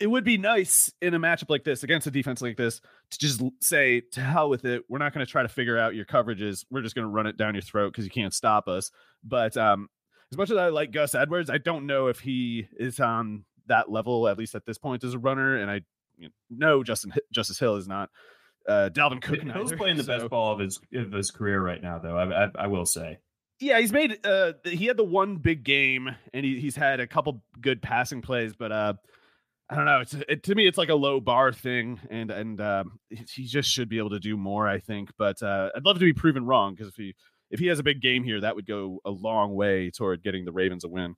it 0.00 0.06
would 0.06 0.24
be 0.24 0.38
nice 0.38 0.92
in 1.02 1.14
a 1.14 1.20
matchup 1.20 1.50
like 1.50 1.64
this 1.64 1.82
against 1.82 2.06
a 2.06 2.10
defense 2.10 2.40
like 2.40 2.56
this 2.56 2.80
to 3.10 3.18
just 3.18 3.42
say 3.60 4.00
to 4.12 4.20
hell 4.20 4.48
with 4.48 4.64
it. 4.64 4.84
We're 4.88 4.98
not 4.98 5.12
going 5.12 5.24
to 5.24 5.30
try 5.30 5.42
to 5.42 5.48
figure 5.48 5.78
out 5.78 5.94
your 5.94 6.04
coverages. 6.04 6.64
We're 6.70 6.82
just 6.82 6.94
going 6.94 7.06
to 7.06 7.10
run 7.10 7.26
it 7.26 7.36
down 7.36 7.54
your 7.54 7.62
throat 7.62 7.92
because 7.92 8.04
you 8.04 8.10
can't 8.10 8.32
stop 8.32 8.68
us. 8.68 8.90
But 9.24 9.56
um, 9.56 9.88
as 10.30 10.38
much 10.38 10.50
as 10.50 10.56
I 10.56 10.68
like 10.68 10.92
Gus 10.92 11.14
Edwards, 11.14 11.50
I 11.50 11.58
don't 11.58 11.86
know 11.86 12.06
if 12.06 12.20
he 12.20 12.68
is 12.78 13.00
on 13.00 13.44
that 13.66 13.90
level 13.90 14.28
at 14.28 14.38
least 14.38 14.54
at 14.54 14.64
this 14.64 14.78
point 14.78 15.04
as 15.04 15.14
a 15.14 15.18
runner. 15.18 15.56
And 15.56 15.70
I 15.70 15.80
you 16.18 16.30
know, 16.50 16.82
Justin 16.82 17.12
Justice 17.32 17.58
Hill 17.58 17.76
is 17.76 17.88
not. 17.88 18.10
Uh, 18.68 18.90
Dalvin 18.92 19.22
Cook. 19.22 19.40
Hill's 19.40 19.72
playing 19.72 19.96
the 19.96 20.04
so. 20.04 20.18
best 20.18 20.30
ball 20.30 20.52
of 20.52 20.58
his 20.58 20.80
of 20.94 21.12
his 21.12 21.30
career 21.30 21.60
right 21.60 21.82
now, 21.82 21.98
though. 21.98 22.16
I, 22.16 22.44
I, 22.44 22.48
I 22.56 22.66
will 22.66 22.86
say. 22.86 23.18
Yeah, 23.60 23.80
he's 23.80 23.92
made. 23.92 24.24
Uh, 24.24 24.52
he 24.64 24.86
had 24.86 24.96
the 24.96 25.04
one 25.04 25.36
big 25.36 25.64
game, 25.64 26.14
and 26.32 26.44
he, 26.44 26.60
he's 26.60 26.76
had 26.76 27.00
a 27.00 27.06
couple 27.06 27.42
good 27.60 27.82
passing 27.82 28.22
plays, 28.22 28.54
but 28.54 28.70
uh, 28.70 28.94
I 29.70 29.76
don't 29.76 29.84
know. 29.84 30.00
It's 30.00 30.14
it, 30.14 30.42
to 30.44 30.54
me, 30.54 30.66
it's 30.66 30.78
like 30.78 30.88
a 30.88 30.94
low 30.94 31.20
bar 31.20 31.52
thing, 31.52 32.00
and 32.10 32.30
and 32.30 32.60
um, 32.60 32.98
he 33.10 33.44
just 33.44 33.68
should 33.68 33.88
be 33.88 33.98
able 33.98 34.10
to 34.10 34.18
do 34.18 34.36
more. 34.36 34.66
I 34.66 34.78
think, 34.78 35.10
but 35.18 35.42
uh, 35.42 35.70
I'd 35.76 35.84
love 35.84 35.98
to 35.98 36.04
be 36.04 36.14
proven 36.14 36.46
wrong 36.46 36.74
because 36.74 36.88
if 36.88 36.96
he 36.96 37.14
if 37.50 37.60
he 37.60 37.66
has 37.66 37.78
a 37.78 37.82
big 37.82 38.00
game 38.00 38.24
here, 38.24 38.40
that 38.40 38.56
would 38.56 38.66
go 38.66 39.00
a 39.04 39.10
long 39.10 39.54
way 39.54 39.90
toward 39.90 40.22
getting 40.22 40.44
the 40.44 40.52
Ravens 40.52 40.84
a 40.84 40.88
win. 40.88 41.16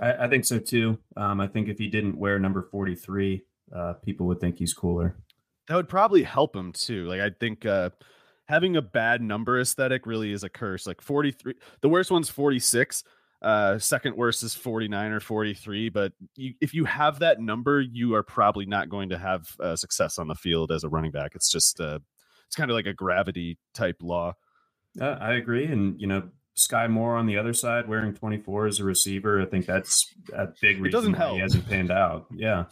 I, 0.00 0.24
I 0.24 0.28
think 0.28 0.44
so 0.44 0.58
too. 0.58 0.98
Um, 1.16 1.40
I 1.40 1.46
think 1.46 1.68
if 1.68 1.78
he 1.78 1.86
didn't 1.86 2.18
wear 2.18 2.38
number 2.40 2.62
forty 2.62 2.96
three, 2.96 3.44
uh, 3.74 3.94
people 4.04 4.26
would 4.26 4.40
think 4.40 4.58
he's 4.58 4.74
cooler. 4.74 5.16
That 5.68 5.76
would 5.76 5.88
probably 5.88 6.24
help 6.24 6.56
him 6.56 6.72
too. 6.72 7.06
Like 7.06 7.20
I 7.20 7.30
think 7.30 7.64
uh, 7.66 7.90
having 8.48 8.76
a 8.76 8.82
bad 8.82 9.20
number 9.20 9.60
aesthetic 9.60 10.06
really 10.06 10.32
is 10.32 10.44
a 10.44 10.48
curse. 10.48 10.86
Like 10.86 11.00
43, 11.00 11.54
the 11.80 11.88
worst 11.88 12.10
one's 12.10 12.28
46. 12.28 13.04
Uh, 13.46 13.78
second 13.78 14.16
worst 14.16 14.42
is 14.42 14.54
49 14.54 15.12
or 15.12 15.20
43. 15.20 15.88
But 15.90 16.12
you, 16.34 16.54
if 16.60 16.74
you 16.74 16.84
have 16.84 17.20
that 17.20 17.40
number, 17.40 17.80
you 17.80 18.16
are 18.16 18.24
probably 18.24 18.66
not 18.66 18.88
going 18.88 19.10
to 19.10 19.18
have 19.18 19.54
uh, 19.60 19.76
success 19.76 20.18
on 20.18 20.26
the 20.26 20.34
field 20.34 20.72
as 20.72 20.82
a 20.82 20.88
running 20.88 21.12
back. 21.12 21.36
It's 21.36 21.48
just 21.48 21.80
uh, 21.80 22.00
it's 22.48 22.56
kind 22.56 22.72
of 22.72 22.74
like 22.74 22.86
a 22.86 22.92
gravity 22.92 23.56
type 23.72 23.98
law. 24.02 24.32
Uh, 25.00 25.16
I 25.20 25.34
agree, 25.34 25.66
and 25.66 26.00
you 26.00 26.08
know, 26.08 26.28
Skyy 26.58 26.90
Moore 26.90 27.16
on 27.16 27.26
the 27.26 27.38
other 27.38 27.52
side 27.52 27.88
wearing 27.88 28.14
24 28.14 28.66
as 28.66 28.80
a 28.80 28.84
receiver. 28.84 29.40
I 29.40 29.44
think 29.44 29.66
that's 29.66 30.12
a 30.32 30.48
big 30.60 30.80
reason 30.80 30.86
it 30.86 30.90
doesn't 30.90 31.14
help. 31.14 31.34
he 31.34 31.40
hasn't 31.40 31.68
panned 31.68 31.92
out. 31.92 32.26
Yeah. 32.34 32.64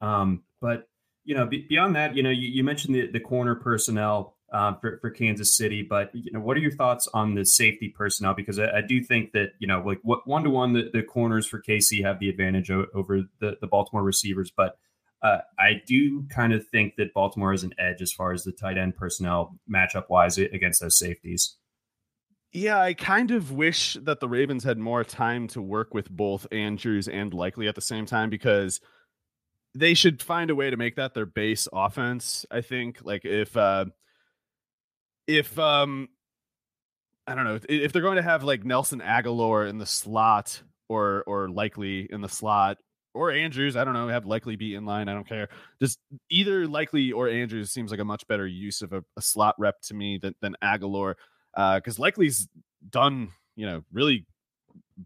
Um, 0.00 0.44
but 0.62 0.88
you 1.24 1.34
know, 1.34 1.44
be, 1.44 1.66
beyond 1.68 1.96
that, 1.96 2.16
you 2.16 2.22
know, 2.22 2.30
you, 2.30 2.48
you 2.48 2.64
mentioned 2.64 2.94
the, 2.94 3.10
the 3.10 3.20
corner 3.20 3.54
personnel 3.54 4.35
uh, 4.52 4.74
for, 4.74 4.98
for 5.00 5.10
Kansas 5.10 5.56
City, 5.56 5.82
but 5.82 6.10
you 6.14 6.30
know, 6.30 6.40
what 6.40 6.56
are 6.56 6.60
your 6.60 6.70
thoughts 6.70 7.08
on 7.12 7.34
the 7.34 7.44
safety 7.44 7.88
personnel? 7.88 8.34
Because 8.34 8.58
I, 8.58 8.78
I 8.78 8.80
do 8.80 9.02
think 9.02 9.32
that 9.32 9.50
you 9.58 9.66
know, 9.66 9.82
like 9.84 9.98
what 10.02 10.26
one 10.26 10.44
to 10.44 10.50
one, 10.50 10.72
the 10.72 11.02
corners 11.02 11.46
for 11.46 11.60
KC 11.60 12.04
have 12.04 12.20
the 12.20 12.28
advantage 12.28 12.70
o- 12.70 12.86
over 12.94 13.22
the, 13.40 13.56
the 13.60 13.66
Baltimore 13.66 14.04
receivers, 14.04 14.52
but 14.56 14.78
uh, 15.22 15.38
I 15.58 15.82
do 15.86 16.24
kind 16.28 16.52
of 16.52 16.66
think 16.68 16.96
that 16.96 17.14
Baltimore 17.14 17.50
has 17.50 17.64
an 17.64 17.74
edge 17.78 18.02
as 18.02 18.12
far 18.12 18.32
as 18.32 18.44
the 18.44 18.52
tight 18.52 18.78
end 18.78 18.96
personnel 18.96 19.58
matchup 19.68 20.08
wise 20.08 20.38
against 20.38 20.80
those 20.80 20.98
safeties. 20.98 21.56
Yeah, 22.52 22.80
I 22.80 22.94
kind 22.94 23.32
of 23.32 23.52
wish 23.52 23.98
that 24.02 24.20
the 24.20 24.28
Ravens 24.28 24.64
had 24.64 24.78
more 24.78 25.04
time 25.04 25.48
to 25.48 25.60
work 25.60 25.92
with 25.92 26.08
both 26.10 26.46
Andrews 26.52 27.08
and 27.08 27.34
Likely 27.34 27.66
at 27.68 27.74
the 27.74 27.80
same 27.80 28.06
time 28.06 28.30
because 28.30 28.80
they 29.74 29.94
should 29.94 30.22
find 30.22 30.48
a 30.48 30.54
way 30.54 30.70
to 30.70 30.76
make 30.76 30.96
that 30.96 31.12
their 31.12 31.26
base 31.26 31.68
offense. 31.72 32.46
I 32.50 32.60
think 32.60 33.00
like 33.02 33.24
if 33.24 33.56
uh 33.56 33.86
if 35.26 35.58
um 35.58 36.08
I 37.26 37.34
don't 37.34 37.44
know 37.44 37.58
if 37.68 37.92
they're 37.92 38.02
going 38.02 38.16
to 38.16 38.22
have 38.22 38.44
like 38.44 38.64
Nelson 38.64 39.00
Agholor 39.00 39.68
in 39.68 39.78
the 39.78 39.86
slot 39.86 40.62
or 40.88 41.24
or 41.26 41.48
likely 41.48 42.08
in 42.10 42.20
the 42.20 42.28
slot 42.28 42.78
or 43.14 43.32
Andrews, 43.32 43.76
I 43.76 43.84
don't 43.84 43.94
know, 43.94 44.08
have 44.08 44.26
likely 44.26 44.56
be 44.56 44.74
in 44.74 44.84
line. 44.84 45.08
I 45.08 45.14
don't 45.14 45.26
care. 45.26 45.48
Just 45.80 45.98
either 46.30 46.68
likely 46.68 47.12
or 47.12 47.28
Andrews 47.28 47.72
seems 47.72 47.90
like 47.90 48.00
a 48.00 48.04
much 48.04 48.26
better 48.28 48.46
use 48.46 48.82
of 48.82 48.92
a, 48.92 49.02
a 49.16 49.22
slot 49.22 49.54
rep 49.58 49.80
to 49.82 49.94
me 49.94 50.18
than 50.22 50.34
than. 50.40 50.54
Uh, 50.62 51.76
because 51.76 51.98
likely's 51.98 52.48
done, 52.90 53.30
you 53.56 53.64
know, 53.64 53.82
really 53.90 54.26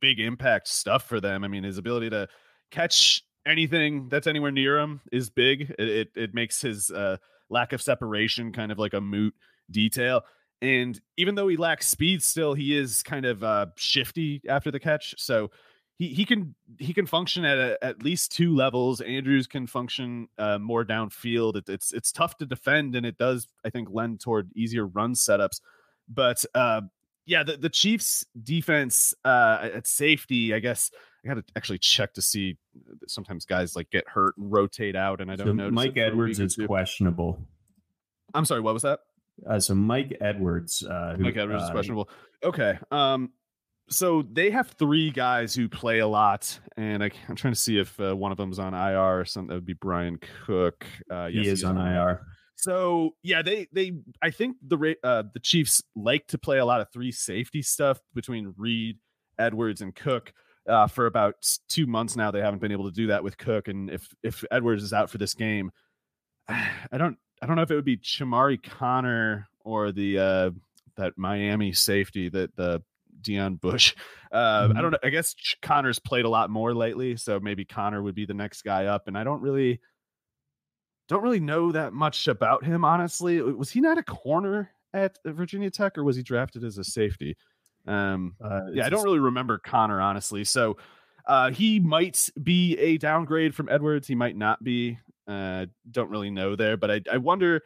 big 0.00 0.18
impact 0.18 0.66
stuff 0.66 1.04
for 1.04 1.20
them. 1.20 1.44
I 1.44 1.48
mean, 1.48 1.62
his 1.62 1.78
ability 1.78 2.10
to 2.10 2.28
catch 2.70 3.22
anything 3.46 4.08
that's 4.08 4.26
anywhere 4.26 4.50
near 4.50 4.78
him 4.78 5.00
is 5.12 5.30
big. 5.30 5.74
It 5.78 5.88
it, 5.88 6.08
it 6.16 6.34
makes 6.34 6.60
his 6.60 6.90
uh, 6.90 7.16
lack 7.48 7.72
of 7.72 7.80
separation 7.80 8.52
kind 8.52 8.72
of 8.72 8.78
like 8.78 8.94
a 8.94 9.00
moot 9.00 9.34
detail. 9.70 10.22
And 10.62 11.00
even 11.16 11.34
though 11.34 11.48
he 11.48 11.56
lacks 11.56 11.88
speed, 11.88 12.22
still 12.22 12.54
he 12.54 12.76
is 12.76 13.02
kind 13.02 13.24
of 13.24 13.42
uh, 13.42 13.66
shifty 13.76 14.42
after 14.48 14.70
the 14.70 14.80
catch. 14.80 15.14
So 15.18 15.50
he 15.98 16.08
he 16.08 16.24
can 16.24 16.54
he 16.78 16.92
can 16.92 17.06
function 17.06 17.44
at 17.44 17.58
a, 17.58 17.84
at 17.84 18.02
least 18.02 18.32
two 18.32 18.54
levels. 18.54 19.00
Andrews 19.00 19.46
can 19.46 19.66
function 19.66 20.28
uh, 20.38 20.58
more 20.58 20.84
downfield. 20.84 21.56
It, 21.56 21.68
it's 21.68 21.92
it's 21.92 22.12
tough 22.12 22.36
to 22.38 22.46
defend, 22.46 22.94
and 22.94 23.06
it 23.06 23.18
does 23.18 23.48
I 23.64 23.70
think 23.70 23.88
lend 23.90 24.20
toward 24.20 24.50
easier 24.54 24.86
run 24.86 25.14
setups. 25.14 25.60
But 26.08 26.44
uh, 26.54 26.82
yeah, 27.26 27.42
the, 27.42 27.56
the 27.56 27.68
Chiefs 27.68 28.26
defense 28.42 29.14
uh, 29.24 29.68
at 29.74 29.86
safety, 29.86 30.52
I 30.52 30.58
guess 30.58 30.90
I 31.24 31.28
got 31.28 31.34
to 31.34 31.44
actually 31.54 31.78
check 31.78 32.14
to 32.14 32.22
see. 32.22 32.56
Sometimes 33.06 33.44
guys 33.44 33.76
like 33.76 33.90
get 33.90 34.08
hurt 34.08 34.36
and 34.38 34.50
rotate 34.50 34.96
out, 34.96 35.20
and 35.20 35.30
I 35.30 35.36
don't 35.36 35.46
so 35.46 35.52
know. 35.52 35.70
Mike 35.70 35.96
Edwards 35.96 36.40
is 36.40 36.56
questionable. 36.66 37.46
I'm 38.32 38.44
sorry, 38.44 38.60
what 38.60 38.74
was 38.74 38.82
that? 38.84 39.00
Uh, 39.48 39.60
so 39.60 39.74
Mike 39.74 40.16
Edwards, 40.20 40.82
uh, 40.82 41.14
who, 41.16 41.24
Mike 41.24 41.36
Edwards 41.36 41.62
is 41.62 41.68
uh, 41.68 41.72
questionable. 41.72 42.08
Okay, 42.42 42.78
um, 42.90 43.30
so 43.88 44.22
they 44.22 44.50
have 44.50 44.68
three 44.78 45.10
guys 45.10 45.54
who 45.54 45.68
play 45.68 45.98
a 45.98 46.06
lot, 46.06 46.58
and 46.76 47.02
I, 47.02 47.10
am 47.28 47.36
trying 47.36 47.54
to 47.54 47.60
see 47.60 47.78
if 47.78 47.98
uh, 48.00 48.16
one 48.16 48.32
of 48.32 48.38
them 48.38 48.52
is 48.52 48.58
on 48.58 48.72
IR 48.72 49.20
or 49.20 49.24
something. 49.24 49.48
That 49.48 49.54
would 49.54 49.66
be 49.66 49.74
Bryan 49.74 50.18
Cook. 50.46 50.86
Uh, 51.10 51.26
yes, 51.26 51.44
he 51.44 51.50
is 51.50 51.64
on, 51.64 51.76
on 51.76 51.92
IR. 51.92 52.26
So 52.56 53.16
yeah, 53.22 53.42
they 53.42 53.68
they 53.72 53.92
I 54.22 54.30
think 54.30 54.56
the 54.66 54.96
uh, 55.02 55.24
the 55.32 55.40
Chiefs 55.40 55.82
like 55.96 56.26
to 56.28 56.38
play 56.38 56.58
a 56.58 56.64
lot 56.64 56.80
of 56.80 56.88
three 56.92 57.10
safety 57.10 57.62
stuff 57.62 57.98
between 58.14 58.54
Reid, 58.56 58.98
Edwards, 59.38 59.80
and 59.80 59.94
Cook. 59.94 60.32
Uh, 60.68 60.86
for 60.86 61.06
about 61.06 61.34
two 61.68 61.86
months 61.86 62.16
now, 62.16 62.30
they 62.30 62.40
haven't 62.40 62.60
been 62.60 62.70
able 62.70 62.84
to 62.84 62.94
do 62.94 63.08
that 63.08 63.24
with 63.24 63.38
Cook. 63.38 63.68
And 63.68 63.90
if 63.90 64.14
if 64.22 64.44
Edwards 64.50 64.84
is 64.84 64.92
out 64.92 65.10
for 65.10 65.18
this 65.18 65.34
game, 65.34 65.72
I 66.48 66.98
don't 66.98 67.16
I 67.42 67.46
don't 67.46 67.56
know 67.56 67.62
if 67.62 67.70
it 67.70 67.74
would 67.74 67.84
be 67.84 67.96
Chamarri 67.96 68.62
Conner 68.62 69.48
or 69.64 69.92
the 69.92 70.18
uh, 70.18 70.50
that 70.96 71.14
Miami 71.16 71.72
safety 71.72 72.28
that 72.28 72.54
the 72.56 72.82
Deon 73.22 73.60
Bush. 73.60 73.94
Uh, 74.32 74.68
mm-hmm. 74.68 74.78
I 74.78 74.82
don't 74.82 74.92
know. 74.92 74.98
I 75.02 75.08
guess 75.10 75.34
Conner's 75.62 75.98
played 75.98 76.24
a 76.24 76.28
lot 76.28 76.50
more 76.50 76.74
lately, 76.74 77.16
so 77.16 77.40
maybe 77.40 77.64
Conner 77.64 78.02
would 78.02 78.14
be 78.14 78.26
the 78.26 78.34
next 78.34 78.62
guy 78.62 78.86
up. 78.86 79.08
And 79.08 79.16
I 79.18 79.24
don't 79.24 79.42
really 79.42 79.80
don't 81.08 81.22
really 81.22 81.40
know 81.40 81.72
that 81.72 81.92
much 81.92 82.28
about 82.28 82.64
him, 82.64 82.84
honestly. 82.84 83.40
Was 83.42 83.70
he 83.70 83.80
not 83.80 83.98
a 83.98 84.02
corner 84.02 84.70
at 84.94 85.18
Virginia 85.26 85.70
Tech, 85.70 85.98
or 85.98 86.04
was 86.04 86.16
he 86.16 86.22
drafted 86.22 86.62
as 86.64 86.78
a 86.78 86.84
safety? 86.84 87.36
Um, 87.86 88.36
uh, 88.42 88.60
yeah, 88.72 88.86
I 88.86 88.88
don't 88.88 89.02
really 89.04 89.18
remember 89.18 89.58
Conner 89.58 90.00
honestly. 90.00 90.44
So 90.44 90.76
uh, 91.26 91.50
he 91.50 91.80
might 91.80 92.28
be 92.42 92.76
a 92.78 92.98
downgrade 92.98 93.54
from 93.54 93.68
Edwards. 93.68 94.06
He 94.06 94.14
might 94.14 94.36
not 94.36 94.62
be. 94.62 94.98
Uh, 95.30 95.66
don't 95.90 96.10
really 96.10 96.30
know 96.30 96.56
there, 96.56 96.76
but 96.76 96.90
I, 96.90 97.00
I 97.12 97.16
wonder. 97.18 97.62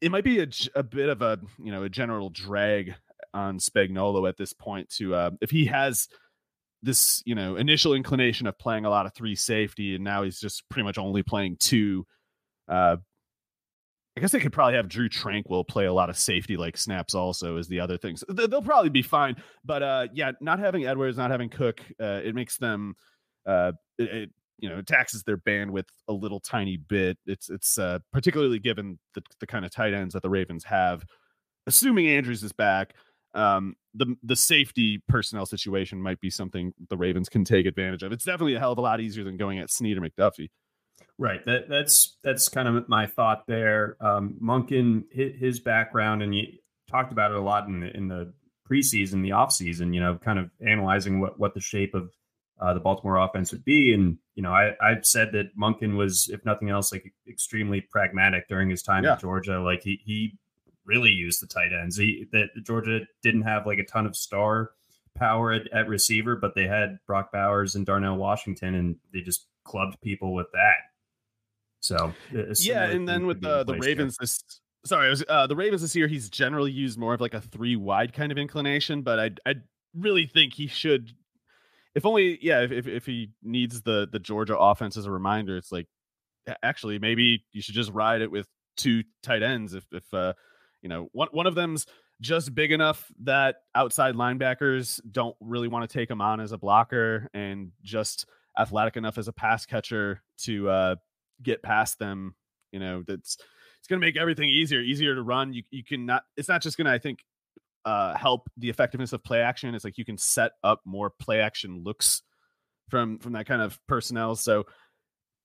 It 0.00 0.12
might 0.12 0.22
be 0.22 0.40
a, 0.40 0.46
a 0.76 0.82
bit 0.84 1.08
of 1.08 1.22
a 1.22 1.40
you 1.62 1.72
know 1.72 1.82
a 1.82 1.88
general 1.88 2.30
drag 2.30 2.94
on 3.34 3.58
Spagnuolo 3.58 4.28
at 4.28 4.36
this 4.36 4.52
point 4.52 4.88
to 4.90 5.14
uh, 5.14 5.30
if 5.40 5.50
he 5.50 5.66
has 5.66 6.08
this 6.82 7.22
you 7.26 7.34
know 7.34 7.56
initial 7.56 7.94
inclination 7.94 8.46
of 8.46 8.56
playing 8.58 8.84
a 8.84 8.90
lot 8.90 9.06
of 9.06 9.14
three 9.14 9.34
safety 9.34 9.96
and 9.96 10.04
now 10.04 10.22
he's 10.22 10.38
just 10.38 10.68
pretty 10.68 10.84
much 10.84 10.98
only 10.98 11.24
playing 11.24 11.56
two 11.58 12.06
uh, 12.68 12.96
I 14.18 14.20
guess 14.20 14.32
they 14.32 14.40
could 14.40 14.52
probably 14.52 14.74
have 14.74 14.88
Drue 14.88 15.08
Tranquill 15.08 15.66
play 15.66 15.86
a 15.86 15.92
lot 15.92 16.10
of 16.10 16.18
safety 16.18 16.56
like 16.56 16.76
snaps 16.76 17.14
also 17.14 17.56
is 17.56 17.68
the 17.68 17.78
other 17.78 17.96
things. 17.96 18.24
So 18.26 18.32
they'll 18.32 18.62
probably 18.62 18.90
be 18.90 19.02
fine. 19.02 19.36
But 19.64 19.84
uh, 19.84 20.08
yeah, 20.12 20.32
not 20.40 20.58
having 20.58 20.86
Edwards, 20.86 21.16
not 21.16 21.30
having 21.30 21.48
Cook, 21.48 21.80
uh, 22.00 22.20
it 22.24 22.34
makes 22.34 22.56
them 22.56 22.96
uh, 23.46 23.72
it, 23.96 24.02
it, 24.02 24.30
you 24.58 24.68
know 24.68 24.82
taxes 24.82 25.22
their 25.24 25.36
bandwidth 25.36 25.88
a 26.08 26.12
little 26.12 26.40
tiny 26.40 26.76
bit. 26.76 27.18
It's 27.26 27.48
it's 27.50 27.78
uh, 27.78 27.98
particularly 28.12 28.58
given 28.58 28.98
the 29.14 29.22
the 29.40 29.46
kind 29.46 29.64
of 29.64 29.70
tight 29.70 29.94
ends 29.94 30.14
that 30.14 30.22
the 30.22 30.30
Ravens 30.30 30.64
have. 30.64 31.04
Assuming 31.66 32.08
Andrews 32.08 32.42
is 32.42 32.52
back, 32.52 32.94
um, 33.34 33.76
the 33.94 34.16
the 34.22 34.36
safety 34.36 35.02
personnel 35.08 35.46
situation 35.46 36.00
might 36.02 36.20
be 36.20 36.30
something 36.30 36.72
the 36.88 36.96
Ravens 36.96 37.28
can 37.28 37.44
take 37.44 37.66
advantage 37.66 38.02
of. 38.02 38.12
It's 38.12 38.24
definitely 38.24 38.54
a 38.54 38.60
hell 38.60 38.72
of 38.72 38.78
a 38.78 38.82
lot 38.82 39.00
easier 39.00 39.24
than 39.24 39.36
going 39.36 39.58
at 39.58 39.70
Sneed 39.70 39.98
or 39.98 40.00
McDuffie. 40.00 40.48
Right. 41.18 41.44
That 41.46 41.68
that's 41.68 42.16
that's 42.22 42.48
kind 42.48 42.68
of 42.68 42.88
my 42.88 43.06
thought 43.06 43.46
there. 43.46 43.96
Um, 44.00 44.36
Monken, 44.42 45.04
his 45.12 45.60
background, 45.60 46.22
and 46.22 46.34
you 46.34 46.44
talked 46.88 47.12
about 47.12 47.32
it 47.32 47.36
a 47.36 47.40
lot 47.40 47.66
in 47.66 47.80
the, 47.80 47.96
in 47.96 48.08
the 48.08 48.32
preseason, 48.70 49.22
the 49.22 49.30
offseason, 49.30 49.94
you 49.94 50.00
know, 50.00 50.16
kind 50.16 50.38
of 50.38 50.50
analyzing 50.64 51.20
what 51.20 51.38
what 51.38 51.54
the 51.54 51.60
shape 51.60 51.94
of 51.94 52.10
uh, 52.60 52.74
the 52.74 52.80
Baltimore 52.80 53.16
offense 53.16 53.52
would 53.52 53.64
be. 53.64 53.92
And 53.92 54.18
you 54.34 54.42
know, 54.42 54.52
I 54.52 54.72
I've 54.80 55.06
said 55.06 55.32
that 55.32 55.56
Monken 55.56 55.96
was, 55.96 56.28
if 56.28 56.44
nothing 56.44 56.70
else, 56.70 56.92
like 56.92 57.12
extremely 57.28 57.80
pragmatic 57.80 58.48
during 58.48 58.70
his 58.70 58.82
time 58.82 59.04
yeah. 59.04 59.12
at 59.12 59.20
Georgia. 59.20 59.60
Like 59.60 59.82
he 59.82 60.00
he 60.04 60.38
really 60.84 61.10
used 61.10 61.42
the 61.42 61.46
tight 61.46 61.72
ends. 61.72 61.96
He 61.96 62.26
that 62.32 62.48
Georgia 62.64 63.00
didn't 63.22 63.42
have 63.42 63.66
like 63.66 63.78
a 63.78 63.84
ton 63.84 64.06
of 64.06 64.16
star 64.16 64.70
power 65.14 65.52
at, 65.52 65.70
at 65.72 65.88
receiver, 65.88 66.36
but 66.36 66.54
they 66.54 66.66
had 66.66 66.98
Brock 67.06 67.32
Bowers 67.32 67.74
and 67.74 67.84
Darnell 67.84 68.16
Washington, 68.16 68.74
and 68.74 68.96
they 69.12 69.20
just 69.20 69.46
clubbed 69.64 70.00
people 70.00 70.34
with 70.34 70.46
that. 70.52 70.76
So 71.80 72.12
yeah, 72.58 72.84
and 72.84 73.08
then 73.08 73.26
with 73.26 73.40
the 73.40 73.64
the 73.64 73.76
Ravens 73.76 74.16
this 74.18 74.42
sorry, 74.84 75.10
was, 75.10 75.24
uh, 75.28 75.46
the 75.46 75.56
Ravens 75.56 75.82
this 75.82 75.94
year 75.94 76.08
he's 76.08 76.28
generally 76.28 76.72
used 76.72 76.98
more 76.98 77.14
of 77.14 77.20
like 77.20 77.34
a 77.34 77.40
three 77.40 77.76
wide 77.76 78.12
kind 78.12 78.32
of 78.32 78.38
inclination, 78.38 79.02
but 79.02 79.20
I 79.20 79.30
I 79.46 79.54
really 79.94 80.26
think 80.26 80.54
he 80.54 80.66
should 80.66 81.12
if 81.94 82.06
only 82.06 82.38
yeah, 82.42 82.60
if, 82.60 82.72
if 82.72 82.86
if 82.86 83.06
he 83.06 83.30
needs 83.42 83.82
the 83.82 84.08
the 84.10 84.18
Georgia 84.18 84.56
offense 84.56 84.96
as 84.96 85.06
a 85.06 85.10
reminder, 85.10 85.56
it's 85.56 85.72
like 85.72 85.86
actually 86.62 86.98
maybe 86.98 87.44
you 87.52 87.60
should 87.60 87.74
just 87.74 87.92
ride 87.92 88.22
it 88.22 88.30
with 88.30 88.46
two 88.76 89.02
tight 89.22 89.42
ends 89.42 89.74
if 89.74 89.84
if 89.92 90.14
uh 90.14 90.32
you 90.82 90.88
know 90.88 91.08
one 91.12 91.28
one 91.32 91.46
of 91.46 91.54
them's 91.54 91.84
just 92.20 92.54
big 92.54 92.72
enough 92.72 93.10
that 93.22 93.56
outside 93.74 94.14
linebackers 94.14 95.00
don't 95.10 95.36
really 95.40 95.68
want 95.68 95.88
to 95.88 95.92
take 95.92 96.10
him 96.10 96.20
on 96.20 96.40
as 96.40 96.52
a 96.52 96.58
blocker 96.58 97.28
and 97.34 97.70
just 97.82 98.26
athletic 98.58 98.96
enough 98.96 99.18
as 99.18 99.28
a 99.28 99.32
pass 99.32 99.66
catcher 99.66 100.22
to 100.36 100.68
uh 100.68 100.94
get 101.42 101.62
past 101.62 101.98
them, 101.98 102.34
you 102.72 102.80
know, 102.80 103.02
that's 103.06 103.38
it's 103.78 103.88
going 103.88 104.00
to 104.00 104.06
make 104.06 104.16
everything 104.16 104.50
easier, 104.50 104.80
easier 104.80 105.14
to 105.14 105.22
run. 105.22 105.52
You 105.52 105.62
you 105.70 105.84
can 105.84 106.06
not. 106.06 106.24
It's 106.36 106.48
not 106.48 106.62
just 106.62 106.76
going 106.76 106.86
to, 106.86 106.92
I 106.92 106.98
think, 106.98 107.24
uh, 107.88 108.14
help 108.18 108.50
the 108.58 108.68
effectiveness 108.68 109.14
of 109.14 109.24
play 109.24 109.40
action. 109.40 109.74
It's 109.74 109.82
like 109.82 109.96
you 109.96 110.04
can 110.04 110.18
set 110.18 110.52
up 110.62 110.82
more 110.84 111.08
play 111.08 111.40
action 111.40 111.82
looks 111.82 112.20
from 112.90 113.18
from 113.18 113.32
that 113.32 113.46
kind 113.46 113.62
of 113.62 113.80
personnel. 113.86 114.36
So 114.36 114.66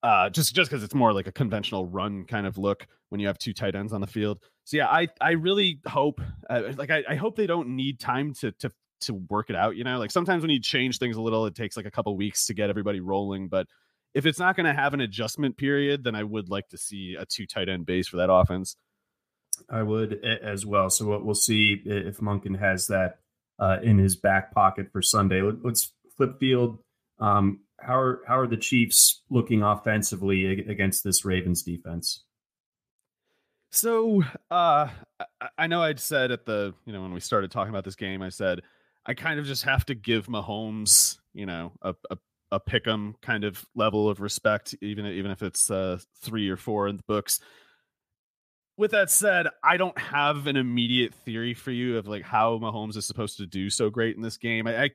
uh, 0.04 0.30
just 0.30 0.54
just 0.54 0.70
because 0.70 0.84
it's 0.84 0.94
more 0.94 1.14
like 1.14 1.28
a 1.28 1.32
conventional 1.32 1.86
run 1.86 2.26
kind 2.26 2.46
of 2.46 2.58
look 2.58 2.86
when 3.08 3.22
you 3.22 3.28
have 3.28 3.38
two 3.38 3.54
tight 3.54 3.76
ends 3.76 3.94
on 3.94 4.02
the 4.02 4.08
field. 4.08 4.40
So 4.66 4.76
yeah, 4.76 4.88
I 4.88 5.08
I 5.22 5.32
really 5.32 5.80
hope 5.88 6.20
uh, 6.50 6.74
like 6.76 6.92
I, 6.92 7.06
I 7.08 7.16
hope 7.16 7.38
they 7.38 7.48
don't 7.48 7.78
need 7.78 8.02
time 8.02 8.34
to 8.42 8.52
to 8.52 8.70
to 9.04 9.14
work 9.30 9.50
it 9.50 9.56
out. 9.56 9.78
You 9.78 9.86
know, 9.86 9.98
like 9.98 10.12
sometimes 10.12 10.42
when 10.42 10.52
you 10.52 10.60
change 10.60 10.98
things 10.98 11.16
a 11.16 11.22
little, 11.22 11.46
it 11.46 11.56
takes 11.56 11.78
like 11.78 11.86
a 11.86 11.92
couple 11.92 12.18
weeks 12.18 12.48
to 12.48 12.54
get 12.54 12.70
everybody 12.70 13.00
rolling. 13.00 13.48
But 13.48 13.68
if 14.14 14.26
it's 14.26 14.40
not 14.40 14.58
going 14.58 14.66
to 14.66 14.74
have 14.74 14.94
an 14.94 15.00
adjustment 15.00 15.56
period, 15.56 16.04
then 16.04 16.14
I 16.14 16.24
would 16.24 16.50
like 16.50 16.68
to 16.70 16.78
see 16.78 17.16
a 17.18 17.26
two 17.26 17.48
tight 17.48 17.70
end 17.70 17.86
base 17.86 18.10
for 18.10 18.18
that 18.18 18.30
offense. 18.30 18.76
I 19.70 19.84
would 19.84 20.24
as 20.24 20.66
well. 20.66 20.89
So 20.89 21.06
what 21.06 21.26
we'll 21.26 21.36
see 21.36 21.82
if 21.86 22.18
Monken 22.18 22.60
has 22.60 22.88
that 22.88 23.20
uh, 23.60 23.78
in 23.82 23.98
his 23.98 24.16
back 24.16 24.54
pocket 24.54 24.88
for 24.92 25.02
Sunday. 25.02 25.42
Let's 25.42 25.94
flip 26.16 26.39
field. 26.39 26.80
Um, 27.20 27.62
how 27.80 27.98
are 27.98 28.22
how 28.28 28.39
are 28.39 28.48
the 28.48 28.58
Chiefs 28.58 29.22
looking 29.30 29.62
offensively 29.62 30.46
against 30.46 31.04
this 31.04 31.26
Ravens 31.26 31.63
defense? 31.63 32.24
So 33.72 34.24
uh, 34.52 34.89
I 35.58 35.68
know 35.68 35.82
I'd 35.82 36.00
said 36.00 36.32
at 36.32 36.46
the 36.46 36.74
you 36.86 36.94
know 36.94 37.02
when 37.02 37.13
we 37.13 37.20
started 37.20 37.52
talking 37.52 37.70
about 37.70 37.86
this 37.86 37.96
game, 37.96 38.22
I 38.22 38.30
said 38.30 38.62
I 39.06 39.13
kind 39.13 39.39
of 39.39 39.46
just 39.46 39.63
have 39.63 39.86
to 39.86 39.96
give 39.96 40.28
Mahomes 40.28 41.18
you 41.34 41.46
know 41.46 41.74
a, 41.82 41.96
a 42.10 42.18
a 42.52 42.60
pick'em 42.60 43.16
kind 43.22 43.44
of 43.44 43.66
level 43.76 44.08
of 44.08 44.22
respect, 44.22 44.76
even 44.82 45.06
even 45.08 45.32
if 45.32 45.42
it's 45.42 45.72
uh, 45.72 46.00
three 46.22 46.50
or 46.50 46.58
four 46.58 46.88
in 46.88 46.98
the 46.98 47.04
books. 47.08 47.39
With 48.76 48.92
that 48.92 49.12
said, 49.12 49.48
I 49.64 49.78
don't 49.78 49.98
have 50.00 50.48
an 50.48 50.58
immediate 50.58 51.14
theory 51.14 51.54
for 51.54 51.72
you 51.72 51.98
of 51.98 52.08
like 52.08 52.24
how 52.24 52.58
Mahomes 52.58 52.98
is 52.98 53.06
supposed 53.06 53.38
to 53.38 53.46
do 53.46 53.70
so 53.70 53.90
great 53.90 54.16
in 54.16 54.22
this 54.22 54.38
game. 54.38 54.66
I, 54.66 54.84
I 54.86 54.90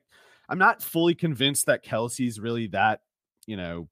I'm 0.49 0.57
not 0.57 0.81
fully 0.81 1.15
convinced 1.15 1.67
that 1.67 1.85
Kelce's 1.85 2.39
really 2.39 2.67
that, 2.67 3.01
you 3.45 3.55
know, 3.55 3.87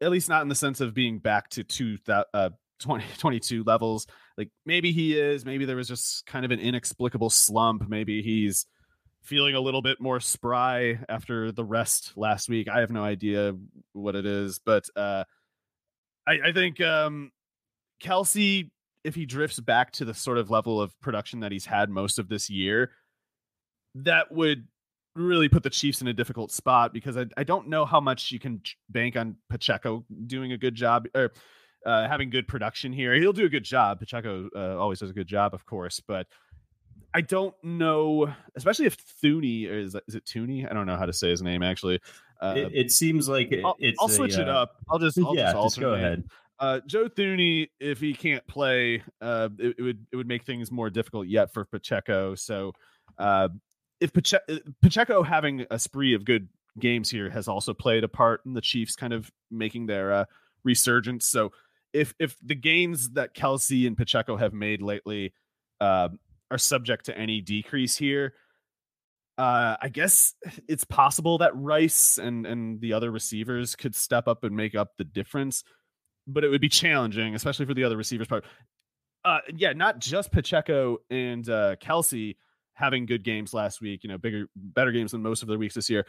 at 0.00 0.10
least 0.10 0.28
not 0.28 0.42
in 0.42 0.48
the 0.48 0.54
sense 0.54 0.80
of 0.80 0.94
being 0.94 1.18
back 1.18 1.50
to 1.50 1.64
two 1.64 1.98
uh 2.08 2.50
2022 2.80 3.62
levels. 3.66 4.06
Like 4.36 4.50
maybe 4.66 4.90
he 4.90 5.18
is, 5.18 5.44
maybe 5.44 5.66
there 5.66 5.76
was 5.76 5.88
just 5.88 6.26
kind 6.26 6.44
of 6.44 6.50
an 6.50 6.60
inexplicable 6.60 7.30
slump. 7.30 7.88
Maybe 7.88 8.22
he's 8.22 8.66
feeling 9.22 9.54
a 9.54 9.60
little 9.60 9.82
bit 9.82 10.00
more 10.00 10.18
spry 10.18 10.98
after 11.08 11.52
the 11.52 11.64
rest 11.64 12.12
last 12.16 12.48
week. 12.48 12.68
I 12.68 12.80
have 12.80 12.90
no 12.90 13.04
idea 13.04 13.54
what 13.92 14.16
it 14.16 14.26
is, 14.26 14.58
but 14.64 14.84
uh, 14.96 15.24
I, 16.26 16.38
I 16.46 16.52
think 16.52 16.80
um, 16.80 17.30
Kelce, 18.02 18.70
if 19.04 19.14
he 19.14 19.26
drifts 19.26 19.60
back 19.60 19.92
to 19.92 20.04
the 20.04 20.14
sort 20.14 20.38
of 20.38 20.50
level 20.50 20.80
of 20.80 20.98
production 21.00 21.40
that 21.40 21.52
he's 21.52 21.66
had 21.66 21.90
most 21.90 22.18
of 22.18 22.28
this 22.28 22.50
year, 22.50 22.90
that 23.94 24.32
would 24.32 24.66
really 25.16 25.48
put 25.48 25.62
the 25.62 25.70
Chiefs 25.70 26.00
in 26.00 26.08
a 26.08 26.12
difficult 26.12 26.52
spot 26.52 26.92
because 26.92 27.16
I, 27.16 27.26
I 27.36 27.44
don't 27.44 27.68
know 27.68 27.84
how 27.84 28.00
much 28.00 28.30
you 28.30 28.38
can 28.38 28.62
bank 28.88 29.16
on 29.16 29.36
Pacheco 29.48 30.04
doing 30.26 30.52
a 30.52 30.58
good 30.58 30.74
job 30.74 31.06
or 31.14 31.32
uh, 31.84 32.06
having 32.08 32.30
good 32.30 32.46
production 32.46 32.92
here. 32.92 33.14
He'll 33.14 33.32
do 33.32 33.46
a 33.46 33.48
good 33.48 33.64
job. 33.64 34.00
Pacheco 34.00 34.48
uh, 34.54 34.78
always 34.78 35.00
does 35.00 35.10
a 35.10 35.14
good 35.14 35.26
job, 35.26 35.54
of 35.54 35.66
course, 35.66 36.00
but 36.06 36.26
I 37.12 37.22
don't 37.22 37.54
know, 37.64 38.32
especially 38.54 38.86
if 38.86 38.96
Thuney 39.22 39.68
is 39.68 39.96
is 40.06 40.14
it 40.14 40.24
Tooney? 40.24 40.70
I 40.70 40.74
don't 40.74 40.86
know 40.86 40.96
how 40.96 41.06
to 41.06 41.12
say 41.12 41.30
his 41.30 41.42
name 41.42 41.62
actually. 41.62 42.00
Uh, 42.40 42.54
it, 42.56 42.72
it, 42.72 42.92
seems 42.92 43.28
like 43.28 43.52
it, 43.52 43.64
I'll, 43.64 43.76
I'll 43.98 44.08
switch 44.08 44.36
a, 44.36 44.42
it 44.42 44.48
up. 44.48 44.76
I'll 44.88 44.98
just 44.98 45.18
I'll 45.18 45.34
yeah, 45.34 45.52
just, 45.52 45.64
just 45.64 45.80
go 45.80 45.94
ahead. 45.94 46.24
Uh, 46.60 46.80
Joe 46.86 47.08
Thuney, 47.08 47.70
if 47.80 48.00
he 48.00 48.12
can't 48.12 48.46
play, 48.46 49.02
uh, 49.22 49.48
it, 49.58 49.76
it, 49.78 49.82
would 49.82 50.06
it 50.12 50.16
would 50.16 50.28
make 50.28 50.44
things 50.44 50.70
more 50.70 50.90
difficult 50.90 51.26
yet 51.26 51.52
for 51.54 51.64
Pacheco. 51.64 52.34
So, 52.34 52.72
uh, 53.18 53.48
if 53.98 54.12
Pache- 54.12 54.38
uh, 54.48 54.58
Pacheco 54.82 55.22
having 55.22 55.64
a 55.70 55.78
spree 55.78 56.14
of 56.14 56.26
good 56.26 56.48
games 56.78 57.10
here 57.10 57.30
has 57.30 57.48
also 57.48 57.72
played 57.72 58.04
a 58.04 58.08
part 58.08 58.42
in 58.44 58.52
the 58.52 58.60
Chiefs 58.60 58.94
kind 58.94 59.14
of 59.14 59.30
making 59.50 59.86
their 59.86 60.12
uh, 60.12 60.24
resurgence. 60.62 61.26
So, 61.26 61.52
if 61.94 62.14
if 62.18 62.36
the 62.42 62.54
gains 62.54 63.10
that 63.12 63.34
Kelce 63.34 63.86
and 63.86 63.96
Pacheco 63.96 64.36
have 64.36 64.52
made 64.52 64.82
lately 64.82 65.32
uh, 65.80 66.10
are 66.50 66.58
subject 66.58 67.06
to 67.06 67.16
any 67.16 67.40
decrease 67.40 67.96
here. 67.96 68.34
Uh, 69.38 69.76
I 69.80 69.88
guess 69.88 70.34
it's 70.68 70.84
possible 70.84 71.38
that 71.38 71.56
Rice 71.56 72.18
and 72.18 72.44
and 72.44 72.78
the 72.80 72.92
other 72.92 73.10
receivers 73.10 73.74
could 73.74 73.94
step 73.94 74.28
up 74.28 74.44
and 74.44 74.54
make 74.54 74.74
up 74.74 74.90
the 74.98 75.04
difference, 75.04 75.64
but 76.26 76.44
it 76.44 76.48
would 76.48 76.60
be 76.60 76.68
challenging, 76.68 77.34
especially 77.34 77.66
for 77.66 77.74
the 77.74 77.84
other 77.84 77.96
receivers 77.96 78.26
part. 78.26 78.44
Uh, 79.24 79.38
yeah, 79.54 79.72
not 79.72 79.98
just 79.98 80.32
Pacheco 80.32 80.98
and 81.10 81.48
uh, 81.48 81.76
Kelce 81.76 82.36
having 82.74 83.06
good 83.06 83.22
games 83.22 83.52
last 83.52 83.80
week. 83.80 84.02
You 84.02 84.08
know, 84.08 84.18
bigger, 84.18 84.46
better 84.54 84.92
games 84.92 85.12
than 85.12 85.22
most 85.22 85.42
of 85.42 85.48
their 85.48 85.58
weeks 85.58 85.74
this 85.74 85.90
year 85.90 86.06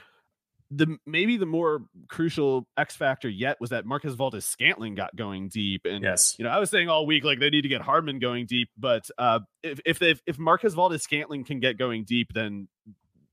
the 0.72 0.98
maybe 1.06 1.36
the 1.36 1.46
more 1.46 1.84
crucial 2.08 2.66
X 2.78 2.96
factor 2.96 3.28
yet 3.28 3.60
was 3.60 3.72
that 3.72 3.86
Marquez 3.86 4.14
Valdes 4.14 4.46
Scantling 4.46 4.96
got 4.96 5.14
going 5.16 5.50
deep. 5.50 5.82
And 5.86 6.02
yes, 6.02 6.36
you 6.40 6.46
know, 6.46 6.50
I 6.50 6.60
was 6.60 6.70
saying 6.70 6.88
all 6.88 7.06
week 7.06 7.26
like 7.26 7.40
they 7.40 7.50
need 7.50 7.64
to 7.64 7.68
get 7.68 7.82
Hardman 7.82 8.20
going 8.20 8.46
deep, 8.46 8.70
but 8.78 9.04
uh, 9.18 9.40
if 9.62 9.82
if 9.86 10.00
they, 10.00 10.16
if 10.26 10.40
Marquez 10.40 10.74
Valdes 10.74 11.04
Scantling 11.04 11.44
can 11.44 11.60
get 11.60 11.78
going 11.78 12.06
deep, 12.06 12.32
then 12.34 12.70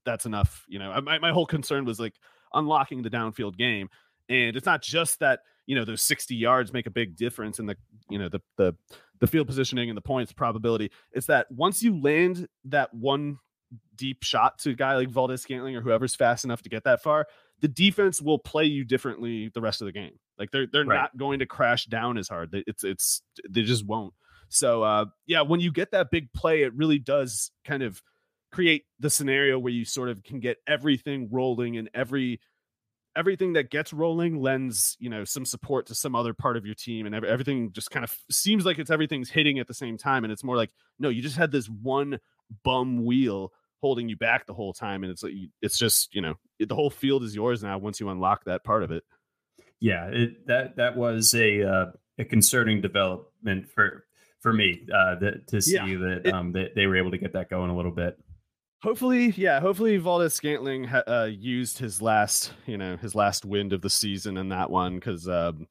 that's 0.05 0.27
enough. 0.27 0.65
You 0.69 0.81
know, 0.81 1.01
my 1.01 1.19
my 1.19 1.31
whole 1.31 1.47
concern 1.47 1.85
was 1.85 2.01
like 2.01 2.15
unlocking 2.53 3.03
the 3.03 3.11
downfield 3.11 3.57
game, 3.57 3.89
and 4.29 4.57
it's 4.57 4.67
not 4.67 4.83
just 4.83 5.21
that 5.21 5.41
you 5.69 5.75
know 5.75 5.85
those 5.85 6.01
60 6.03 6.35
yards 6.35 6.73
make 6.73 6.87
a 6.87 6.91
big 6.91 7.15
difference 7.15 7.59
in 7.59 7.67
the 7.67 7.77
you 8.09 8.19
know 8.19 8.31
the 8.31 8.41
the 8.57 8.75
the 9.21 9.27
field 9.27 9.47
positioning 9.47 9.91
and 9.91 9.97
the 9.97 10.03
points 10.03 10.33
probability. 10.33 10.91
It's 11.13 11.27
that 11.27 11.47
once 11.51 11.83
you 11.83 12.01
land 12.01 12.49
that 12.65 12.95
one 12.95 13.39
deep 13.95 14.23
shot 14.23 14.59
to 14.61 14.71
a 14.71 14.75
guy 14.75 14.97
like 14.97 15.11
Valdes 15.11 15.43
Scantling 15.43 15.77
or 15.77 15.83
whoever's 15.83 16.15
fast 16.15 16.45
enough 16.45 16.63
to 16.63 16.71
get 16.71 16.85
that 16.85 17.03
far, 17.03 17.27
the 17.61 17.69
defense 17.69 18.23
will 18.23 18.39
play 18.39 18.65
you 18.65 18.83
differently 18.83 19.51
the 19.53 19.61
rest 19.61 19.83
of 19.83 19.87
the 19.87 19.93
game. 19.93 20.19
Like 20.39 20.51
they're 20.53 20.67
they're 20.67 20.87
right. 20.87 20.97
not 20.97 21.17
going 21.19 21.41
to 21.41 21.47
crash 21.47 21.85
down 21.85 22.17
as 22.17 22.29
hard. 22.29 22.49
It's 22.67 22.83
it's 22.83 23.21
they 23.49 23.63
just 23.63 23.87
won't. 23.87 24.15
So 24.49 24.83
uh 24.83 25.05
yeah, 25.27 25.43
when 25.43 25.61
you 25.61 25.71
get 25.71 25.91
that 25.91 26.11
big 26.11 26.33
play, 26.33 26.63
it 26.63 26.75
really 26.75 26.99
does 26.99 27.51
kind 27.67 27.83
of 27.83 28.03
create 28.51 28.85
the 28.99 29.11
scenario 29.11 29.59
where 29.59 29.73
you 29.73 29.85
sort 29.85 30.09
of 30.09 30.23
can 30.23 30.41
get 30.41 30.57
everything 30.67 31.29
rolling 31.31 31.77
and 31.77 31.91
every 31.93 32.41
everything 33.19 33.55
that 33.55 33.69
gets 33.69 33.93
rolling 33.93 34.41
lends 34.41 34.97
you 35.01 35.11
know 35.11 35.25
some 35.25 35.45
support 35.45 35.87
to 35.87 35.95
some 35.95 36.15
other 36.15 36.33
part 36.33 36.57
of 36.57 36.65
your 36.65 36.75
team 36.75 37.05
and 37.05 37.15
everything 37.15 37.73
just 37.73 37.91
kind 37.91 38.05
of 38.05 38.17
seems 38.31 38.65
like 38.65 38.79
it's 38.79 38.91
everything's 38.91 39.29
hitting 39.29 39.59
at 39.59 39.67
the 39.67 39.75
same 39.75 39.99
time 39.99 40.23
and 40.23 40.33
it's 40.33 40.45
more 40.45 40.57
like 40.57 40.71
no 41.01 41.09
you 41.09 41.21
just 41.21 41.37
had 41.37 41.51
this 41.51 41.67
one 41.67 42.21
bum 42.63 43.05
wheel 43.05 43.53
holding 43.81 44.09
you 44.09 44.17
back 44.17 44.47
the 44.47 44.55
whole 44.55 44.73
time 44.73 45.03
and 45.03 45.11
it's 45.11 45.25
like 45.25 45.33
it's 45.61 45.77
just 45.77 46.15
you 46.15 46.23
know 46.23 46.35
the 46.61 46.75
whole 46.75 46.91
field 46.91 47.25
is 47.25 47.35
yours 47.35 47.63
now 47.63 47.77
once 47.77 47.99
you 47.99 48.09
unlock 48.09 48.45
that 48.45 48.63
part 48.63 48.85
of 48.85 48.93
it. 48.93 49.03
Yeah 49.81 50.07
it, 50.07 50.47
that 50.47 50.77
that 50.77 50.97
was 50.97 51.35
a 51.35 51.63
uh, 51.63 51.87
a 52.19 52.25
concerning 52.25 52.81
development 52.81 53.69
for 53.69 54.05
for 54.41 54.53
me 54.53 54.87
uh 54.95 55.17
that 55.17 55.49
to 55.49 55.61
see 55.61 55.75
yeah, 55.75 55.87
that 55.87 56.23
it, 56.25 56.33
um 56.33 56.53
that 56.53 56.77
they 56.77 56.87
were 56.87 56.97
able 56.97 57.11
to 57.11 57.19
get 57.19 57.33
that 57.33 57.51
going 57.51 57.71
a 57.71 57.77
little 57.77 57.91
bit 57.91 58.17
hopefully 58.83 59.33
yeah 59.37 59.61
hopefully 59.61 59.97
Valdes-Scantling 59.97 60.85
ha- 60.85 61.03
uh, 61.07 61.29
used 61.31 61.79
his 61.79 62.01
last 62.01 62.53
you 62.67 62.77
know 62.77 62.97
his 62.97 63.15
last 63.15 63.45
wind 63.45 63.73
of 63.73 63.83
the 63.83 63.91
season 63.91 64.37
in 64.37 64.49
that 64.51 64.71
one 64.71 64.95
because 64.95 65.29
um 65.29 65.67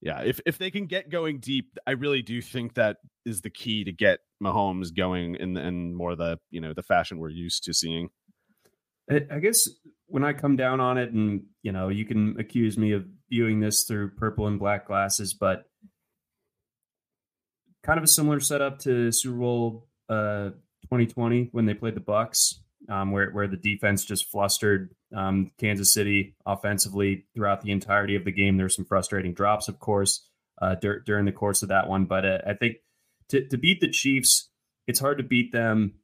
yeah 0.00 0.20
if 0.22 0.40
if 0.46 0.58
they 0.58 0.70
can 0.70 0.86
get 0.86 1.10
going 1.10 1.38
deep 1.38 1.76
i 1.86 1.92
really 1.92 2.22
do 2.22 2.40
think 2.40 2.74
that 2.74 2.98
is 3.24 3.40
the 3.40 3.50
key 3.50 3.84
to 3.84 3.92
get 3.92 4.20
mahomes 4.42 4.94
going 4.94 5.34
in 5.36 5.56
in 5.56 5.94
more 5.94 6.16
the 6.16 6.38
you 6.50 6.60
know 6.60 6.72
the 6.72 6.82
fashion 6.82 7.18
we're 7.18 7.28
used 7.28 7.64
to 7.64 7.74
seeing. 7.74 8.08
I 9.10 9.38
guess 9.38 9.68
when 10.06 10.24
i 10.24 10.32
come 10.32 10.56
down 10.56 10.80
on 10.80 10.98
it 10.98 11.12
and 11.12 11.44
you 11.62 11.72
know 11.72 11.88
you 11.88 12.04
can 12.04 12.38
accuse 12.38 12.76
me 12.76 12.92
of 12.92 13.04
viewing 13.30 13.60
this 13.60 13.84
through 13.84 14.10
purple 14.10 14.46
and 14.46 14.58
black 14.58 14.86
glasses 14.86 15.34
but 15.34 15.64
kind 17.84 17.98
of 17.98 18.04
a 18.04 18.08
similar 18.08 18.40
setup 18.40 18.80
to 18.80 19.12
super 19.12 19.36
bowl 19.36 19.88
uh 20.08 20.50
2020 20.86 21.50
when 21.52 21.66
they 21.66 21.74
played 21.74 21.94
the 21.94 22.00
Bucs, 22.00 22.54
um, 22.88 23.12
where 23.12 23.30
where 23.30 23.48
the 23.48 23.56
defense 23.56 24.04
just 24.04 24.30
flustered 24.30 24.94
um, 25.14 25.50
Kansas 25.58 25.92
City 25.92 26.36
offensively 26.44 27.26
throughout 27.34 27.62
the 27.62 27.72
entirety 27.72 28.16
of 28.16 28.24
the 28.24 28.32
game. 28.32 28.56
There 28.56 28.66
were 28.66 28.70
some 28.70 28.84
frustrating 28.84 29.34
drops, 29.34 29.68
of 29.68 29.78
course, 29.78 30.28
uh, 30.60 30.76
dur- 30.76 31.00
during 31.00 31.24
the 31.24 31.32
course 31.32 31.62
of 31.62 31.68
that 31.68 31.88
one. 31.88 32.04
But 32.04 32.24
uh, 32.24 32.38
I 32.46 32.54
think 32.54 32.76
to 33.28 33.46
to 33.48 33.56
beat 33.56 33.80
the 33.80 33.90
Chiefs, 33.90 34.50
it's 34.86 35.00
hard 35.00 35.18
to 35.18 35.24
beat 35.24 35.52
them 35.52 35.94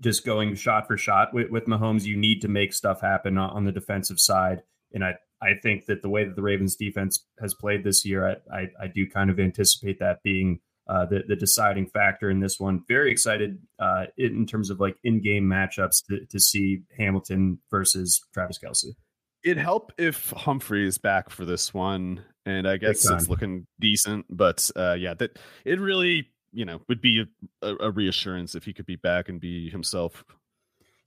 just 0.00 0.26
going 0.26 0.54
shot 0.56 0.86
for 0.86 0.96
shot 0.96 1.32
with, 1.32 1.50
with 1.50 1.66
Mahomes. 1.66 2.04
You 2.04 2.16
need 2.16 2.40
to 2.42 2.48
make 2.48 2.72
stuff 2.72 3.00
happen 3.00 3.38
on 3.38 3.64
the 3.64 3.72
defensive 3.72 4.20
side, 4.20 4.62
and 4.92 5.04
I 5.04 5.14
I 5.40 5.54
think 5.62 5.86
that 5.86 6.02
the 6.02 6.08
way 6.08 6.24
that 6.24 6.36
the 6.36 6.42
Ravens 6.42 6.76
defense 6.76 7.26
has 7.40 7.54
played 7.54 7.84
this 7.84 8.04
year, 8.04 8.40
I, 8.50 8.56
I, 8.56 8.68
I 8.84 8.86
do 8.86 9.08
kind 9.08 9.30
of 9.30 9.38
anticipate 9.38 9.98
that 9.98 10.22
being 10.22 10.60
uh, 10.86 11.06
the 11.06 11.22
the 11.26 11.36
deciding 11.36 11.86
factor 11.86 12.30
in 12.30 12.40
this 12.40 12.60
one. 12.60 12.82
Very 12.86 13.10
excited 13.10 13.58
uh, 13.78 14.06
in 14.16 14.46
terms 14.46 14.70
of 14.70 14.80
like 14.80 14.96
in 15.02 15.22
game 15.22 15.44
matchups 15.44 16.04
to, 16.08 16.26
to 16.26 16.38
see 16.38 16.82
Hamilton 16.98 17.58
versus 17.70 18.20
Travis 18.32 18.58
Kelce. 18.58 18.94
It'd 19.42 19.58
help 19.58 19.92
if 19.98 20.30
Humphrey 20.30 20.86
is 20.86 20.98
back 20.98 21.30
for 21.30 21.44
this 21.44 21.72
one, 21.72 22.22
and 22.46 22.66
I 22.68 22.76
guess 22.76 23.08
it's 23.10 23.28
looking 23.28 23.66
decent. 23.80 24.26
But 24.30 24.70
uh, 24.76 24.94
yeah, 24.94 25.14
that 25.14 25.38
it 25.64 25.80
really 25.80 26.28
you 26.52 26.64
know 26.64 26.80
would 26.88 27.00
be 27.00 27.24
a, 27.62 27.74
a, 27.76 27.90
reassurance 27.90 28.54
if 28.54 28.64
he 28.64 28.72
could 28.72 28.86
be 28.86 28.96
back 28.96 29.28
and 29.28 29.40
be 29.40 29.70
himself. 29.70 30.24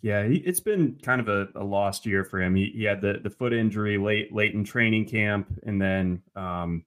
Yeah, 0.01 0.27
he, 0.27 0.37
it's 0.37 0.59
been 0.59 0.99
kind 1.01 1.19
of 1.19 1.27
a, 1.29 1.47
a, 1.55 1.63
lost 1.63 2.05
year 2.05 2.23
for 2.23 2.39
him. 2.39 2.53
He, 2.55 2.71
he 2.75 2.83
had 2.83 3.01
the, 3.01 3.19
the 3.23 3.31
foot 3.31 3.53
injury 3.53 3.97
late 3.97 4.33
late 4.33 4.53
in 4.53 4.63
training 4.63 5.05
camp, 5.05 5.47
and 5.65 5.81
then 5.81 6.21
um, 6.35 6.85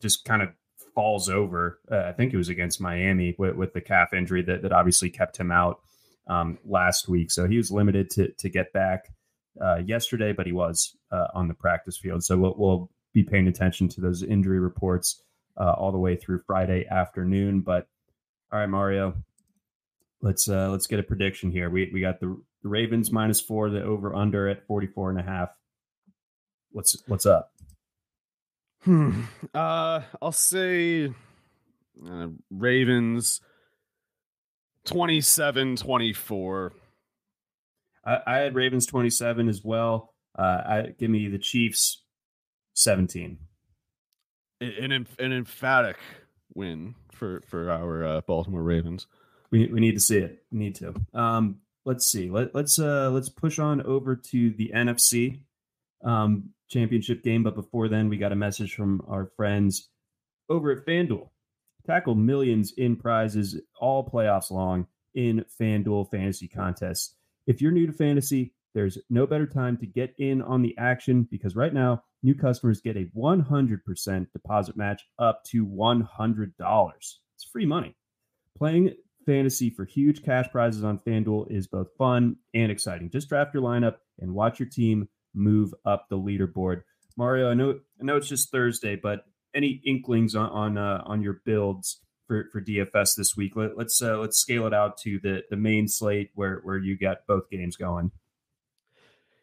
just 0.00 0.24
kind 0.24 0.42
of 0.42 0.50
falls 0.94 1.28
over. 1.28 1.80
Uh, 1.90 2.04
I 2.06 2.12
think 2.12 2.32
it 2.32 2.36
was 2.36 2.48
against 2.48 2.80
Miami 2.80 3.34
with, 3.38 3.56
with, 3.56 3.72
the 3.72 3.80
calf 3.80 4.12
injury 4.12 4.42
that, 4.42 4.62
that 4.62 4.72
obviously 4.72 5.10
kept 5.10 5.36
him 5.36 5.50
out 5.50 5.80
um, 6.26 6.58
last 6.64 7.08
week. 7.08 7.30
So 7.30 7.46
he 7.46 7.56
was 7.56 7.70
limited 7.70 8.10
to 8.10 8.32
to 8.32 8.48
get 8.48 8.72
back 8.72 9.10
uh, 9.60 9.76
yesterday, 9.84 10.32
but 10.32 10.46
he 10.46 10.52
was 10.52 10.96
uh, 11.10 11.28
on 11.34 11.48
the 11.48 11.54
practice 11.54 11.96
field. 11.96 12.24
So 12.24 12.36
we'll, 12.36 12.54
we'll, 12.56 12.90
be 13.12 13.22
paying 13.22 13.46
attention 13.46 13.88
to 13.88 14.00
those 14.00 14.24
injury 14.24 14.58
reports 14.58 15.22
uh, 15.56 15.70
all 15.70 15.92
the 15.92 15.98
way 15.98 16.16
through 16.16 16.40
Friday 16.48 16.84
afternoon. 16.90 17.60
But 17.60 17.86
all 18.52 18.58
right, 18.58 18.66
Mario, 18.66 19.14
let's 20.20 20.48
uh, 20.48 20.68
let's 20.70 20.88
get 20.88 20.98
a 20.98 21.04
prediction 21.04 21.52
here. 21.52 21.70
We 21.70 21.90
we 21.92 22.00
got 22.00 22.18
the, 22.18 22.36
the 22.64 22.68
Ravens 22.68 23.12
minus 23.12 23.40
four, 23.40 23.70
the 23.70 23.84
over 23.84 24.12
under 24.12 24.48
at 24.48 24.66
44 24.66 25.10
and 25.10 25.20
a 25.20 25.22
half. 25.22 25.50
What's 26.72 27.00
what's 27.06 27.24
up? 27.24 27.52
Hmm. 28.84 29.22
Uh, 29.54 30.02
I'll 30.20 30.32
say 30.32 31.10
uh, 32.06 32.28
Ravens 32.50 33.40
27 34.84 35.76
24. 35.76 36.72
I, 38.04 38.18
I, 38.26 38.36
had 38.36 38.54
Ravens 38.54 38.86
27 38.86 39.48
as 39.48 39.64
well. 39.64 40.12
Uh, 40.38 40.42
I 40.42 40.94
give 40.98 41.10
me 41.10 41.28
the 41.28 41.38
Chiefs 41.38 42.02
17. 42.74 43.38
An, 44.60 45.06
an 45.18 45.32
emphatic 45.32 45.96
win 46.54 46.94
for 47.12 47.42
for 47.48 47.70
our 47.70 48.04
uh, 48.04 48.20
Baltimore 48.22 48.62
Ravens. 48.62 49.06
We, 49.50 49.66
we 49.66 49.80
need 49.80 49.94
to 49.94 50.00
see 50.00 50.18
it. 50.18 50.44
We 50.52 50.58
need 50.58 50.74
to. 50.76 50.94
Um, 51.14 51.60
let's 51.84 52.10
see. 52.10 52.30
Let, 52.30 52.54
let's 52.54 52.78
uh, 52.78 53.10
let's 53.10 53.28
push 53.28 53.58
on 53.58 53.80
over 53.82 54.16
to 54.16 54.50
the 54.50 54.72
NFC. 54.74 55.40
Um, 56.02 56.50
championship 56.68 57.22
game. 57.22 57.42
But 57.42 57.54
before 57.54 57.88
then, 57.88 58.08
we 58.08 58.16
got 58.16 58.32
a 58.32 58.36
message 58.36 58.74
from 58.74 59.02
our 59.08 59.30
friends 59.36 59.88
over 60.48 60.70
at 60.70 60.86
FanDuel. 60.86 61.30
Tackle 61.86 62.14
millions 62.14 62.72
in 62.76 62.96
prizes 62.96 63.60
all 63.78 64.08
playoffs 64.08 64.50
long 64.50 64.86
in 65.14 65.44
FanDuel 65.60 66.10
fantasy 66.10 66.48
contests. 66.48 67.14
If 67.46 67.60
you're 67.60 67.72
new 67.72 67.86
to 67.86 67.92
fantasy, 67.92 68.54
there's 68.74 68.98
no 69.08 69.26
better 69.26 69.46
time 69.46 69.76
to 69.78 69.86
get 69.86 70.14
in 70.18 70.42
on 70.42 70.62
the 70.62 70.76
action 70.78 71.28
because 71.30 71.54
right 71.54 71.72
now, 71.72 72.02
new 72.22 72.34
customers 72.34 72.80
get 72.80 72.96
a 72.96 73.08
100% 73.16 74.32
deposit 74.32 74.76
match 74.76 75.02
up 75.18 75.44
to 75.44 75.66
$100. 75.66 76.94
It's 77.34 77.44
free 77.52 77.66
money. 77.66 77.94
Playing 78.58 78.94
fantasy 79.26 79.70
for 79.70 79.84
huge 79.84 80.22
cash 80.22 80.46
prizes 80.50 80.84
on 80.84 80.98
FanDuel 80.98 81.50
is 81.50 81.66
both 81.66 81.88
fun 81.96 82.36
and 82.52 82.72
exciting. 82.72 83.10
Just 83.10 83.28
draft 83.28 83.54
your 83.54 83.62
lineup 83.62 83.96
and 84.18 84.34
watch 84.34 84.58
your 84.58 84.68
team 84.68 85.08
move 85.34 85.74
up 85.84 86.06
the 86.08 86.18
leaderboard. 86.18 86.82
Mario, 87.16 87.50
I 87.50 87.54
know 87.54 87.80
I 88.00 88.04
know 88.04 88.16
it's 88.16 88.28
just 88.28 88.50
Thursday, 88.50 88.96
but 88.96 89.24
any 89.54 89.80
inklings 89.86 90.34
on 90.34 90.50
on, 90.50 90.78
uh, 90.78 91.02
on 91.04 91.22
your 91.22 91.40
builds 91.44 92.00
for, 92.26 92.48
for 92.52 92.60
DFS 92.60 93.16
this 93.16 93.36
week? 93.36 93.56
Let, 93.56 93.70
us 93.70 93.76
let's, 93.76 94.02
uh, 94.02 94.18
let's 94.18 94.38
scale 94.38 94.66
it 94.66 94.74
out 94.74 94.98
to 94.98 95.20
the 95.20 95.42
the 95.50 95.56
main 95.56 95.88
slate 95.88 96.30
where 96.34 96.60
where 96.64 96.78
you 96.78 96.98
got 96.98 97.26
both 97.26 97.50
games 97.50 97.76
going. 97.76 98.10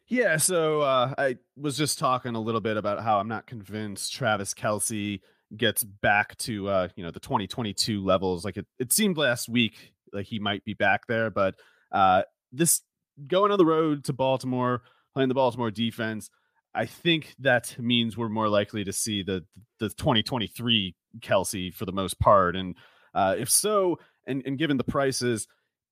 Yeah, 0.08 0.36
so 0.38 0.82
uh, 0.82 1.14
I 1.18 1.38
was 1.56 1.78
just 1.78 1.98
talking 1.98 2.36
a 2.36 2.42
little 2.42 2.60
bit 2.60 2.76
about 2.76 3.02
how 3.02 3.20
I'm 3.20 3.30
not 3.30 3.48
convinced 3.48 4.14
Travis 4.14 4.54
Kelce 4.54 5.22
gets 5.56 5.84
back 5.84 6.38
to 6.40 6.68
uh, 6.68 6.88
you 6.96 7.04
know 7.04 7.12
the 7.12 7.22
2022 7.22 8.04
levels. 8.04 8.44
Like 8.44 8.58
it, 8.58 8.66
it 8.78 8.92
seemed 8.92 9.18
last 9.18 9.48
week 9.48 9.94
like 10.12 10.26
he 10.26 10.40
might 10.40 10.66
be 10.66 10.74
back 10.74 11.08
there, 11.08 11.30
but 11.30 11.56
uh, 11.94 12.24
this 12.52 12.82
going 13.26 13.52
on 13.52 13.58
the 13.58 13.66
road 13.66 14.04
to 14.06 14.14
Baltimore 14.14 14.82
playing 15.14 15.30
the 15.30 15.36
Baltimore 15.36 15.72
defense. 15.72 16.30
I 16.74 16.86
think 16.86 17.36
that 17.40 17.76
means 17.78 18.18
we're 18.18 18.30
more 18.30 18.50
likely 18.50 18.84
to 18.84 18.94
see 18.94 19.24
the 19.24 19.44
the 19.80 19.90
2023 19.90 20.96
Kelce 21.20 21.74
for 21.74 21.86
the 21.86 21.92
most 21.92 22.20
part. 22.20 22.56
And 22.56 22.76
uh, 23.14 23.36
if 23.38 23.50
so, 23.50 24.00
and, 24.26 24.42
and 24.46 24.58
given 24.58 24.78
the 24.78 24.84
prices, 24.84 25.48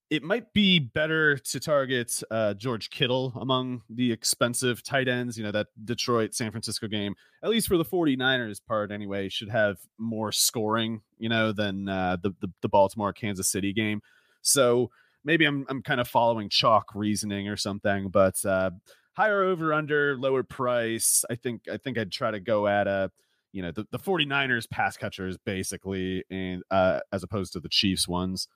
it 0.09 0.23
might 0.23 0.53
be 0.53 0.79
better 0.79 1.37
to 1.37 1.59
target 1.59 2.23
uh, 2.31 2.53
George 2.55 2.89
Kittle 2.89 3.33
among 3.39 3.83
the 3.89 4.11
expensive 4.11 4.81
tight 4.81 5.07
ends. 5.07 5.37
You 5.37 5.43
know, 5.43 5.51
that 5.51 5.67
Detroit 5.83 6.33
San 6.33 6.51
Francisco 6.51 6.87
game, 6.87 7.13
at 7.43 7.49
least 7.49 7.67
for 7.67 7.77
the 7.77 7.85
49ers 7.85 8.65
part 8.65 8.91
anyway, 8.91 9.29
should 9.29 9.49
have 9.49 9.77
more 9.97 10.31
scoring, 10.31 11.01
you 11.19 11.29
know, 11.29 11.51
than 11.51 11.87
uh, 11.89 12.17
the, 12.21 12.33
the, 12.41 12.51
the 12.61 12.69
Baltimore 12.69 13.13
Kansas 13.13 13.49
City 13.49 13.71
game. 13.73 14.01
So 14.41 14.89
maybe 15.23 15.45
I'm, 15.45 15.65
I'm 15.69 15.83
kind 15.83 16.01
of 16.01 16.07
following 16.07 16.49
chalk 16.49 16.95
reasoning 16.95 17.47
or 17.47 17.57
something, 17.57 18.09
but 18.09 18.43
uh, 18.45 18.71
higher 19.19 19.43
over 19.43 19.73
under 19.73 20.15
lower 20.15 20.43
price. 20.43 21.25
I 21.29 21.35
think 21.35 21.63
i 21.69 21.75
think 21.75 21.97
i'd 21.97 22.11
try 22.11 22.31
to 22.31 22.39
go 22.39 22.67
at 22.67 22.87
a 22.87 23.11
you 23.51 23.61
know 23.61 23.71
the, 23.71 23.85
the 23.91 23.99
49ers 23.99 24.69
pass 24.69 24.95
catchers 24.95 25.37
basically 25.45 26.23
and 26.29 26.63
uh 26.71 27.01
as 27.11 27.21
opposed 27.23 27.53
to 27.53 27.59
the 27.59 27.67
chiefs 27.67 28.07
ones. 28.07 28.47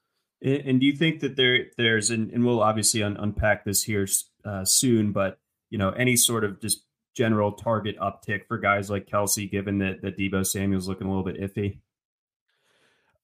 And, 0.42 0.62
and 0.68 0.80
do 0.80 0.86
you 0.86 0.96
think 0.96 1.20
that 1.20 1.36
there 1.36 1.66
there's 1.78 2.10
and, 2.12 2.32
and 2.32 2.46
we'll 2.46 2.64
obviously 2.64 3.04
un, 3.04 3.18
unpack 3.18 3.66
this 3.66 3.84
here 3.84 4.08
uh, 4.46 4.64
soon 4.64 5.12
but 5.12 5.38
you 5.70 5.78
know 5.78 5.90
any 5.90 6.16
sort 6.16 6.46
of 6.46 6.62
just 6.62 6.86
general 7.14 7.52
target 7.52 8.00
uptick 8.00 8.48
for 8.48 8.58
guys 8.58 8.90
like 8.90 9.06
Kelce, 9.06 9.52
given 9.52 9.80
that 9.80 10.02
that 10.02 10.18
deebo 10.18 10.46
samuel's 10.46 10.88
looking 10.88 11.08
a 11.08 11.10
little 11.10 11.26
bit 11.26 11.42
iffy? 11.42 11.80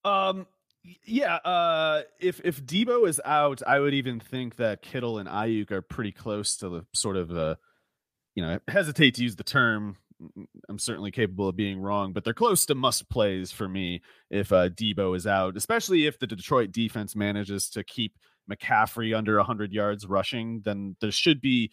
Um 0.04 0.46
yeah, 1.06 1.36
uh, 1.36 2.04
if 2.20 2.42
if 2.44 2.64
Deebo 2.66 3.08
is 3.08 3.22
out, 3.26 3.62
I 3.68 3.80
would 3.80 3.94
even 3.94 4.20
think 4.20 4.56
that 4.58 4.82
Kittle 4.82 5.20
and 5.20 5.28
Aiyuk 5.28 5.72
are 5.72 5.82
pretty 5.82 6.12
close 6.12 6.58
to 6.58 6.70
the 6.70 6.86
sort 6.94 7.18
of 7.18 7.32
uh, 7.32 7.56
you 8.36 8.46
know, 8.46 8.60
hesitate 8.68 9.16
to 9.16 9.24
use 9.24 9.36
the 9.36 9.44
term. 9.44 9.98
I'm 10.70 10.80
certainly 10.80 11.12
capable 11.12 11.50
of 11.50 11.56
being 11.56 11.80
wrong, 11.80 12.14
but 12.14 12.24
they're 12.24 12.34
close 12.34 12.66
to 12.68 12.76
must 12.76 13.10
plays 13.10 13.52
for 13.52 13.68
me 13.68 14.02
if 14.30 14.52
uh, 14.52 14.70
Deebo 14.70 15.16
is 15.16 15.28
out, 15.28 15.56
especially 15.58 16.06
if 16.06 16.20
the 16.20 16.28
Detroit 16.28 16.72
defense 16.72 17.16
manages 17.16 17.70
to 17.72 17.84
keep 17.84 18.14
McCaffrey 18.52 19.16
under 19.16 19.38
100 19.38 19.72
yards 19.74 20.06
rushing. 20.08 20.62
Then 20.64 20.96
there 21.02 21.12
should 21.12 21.42
be 21.42 21.72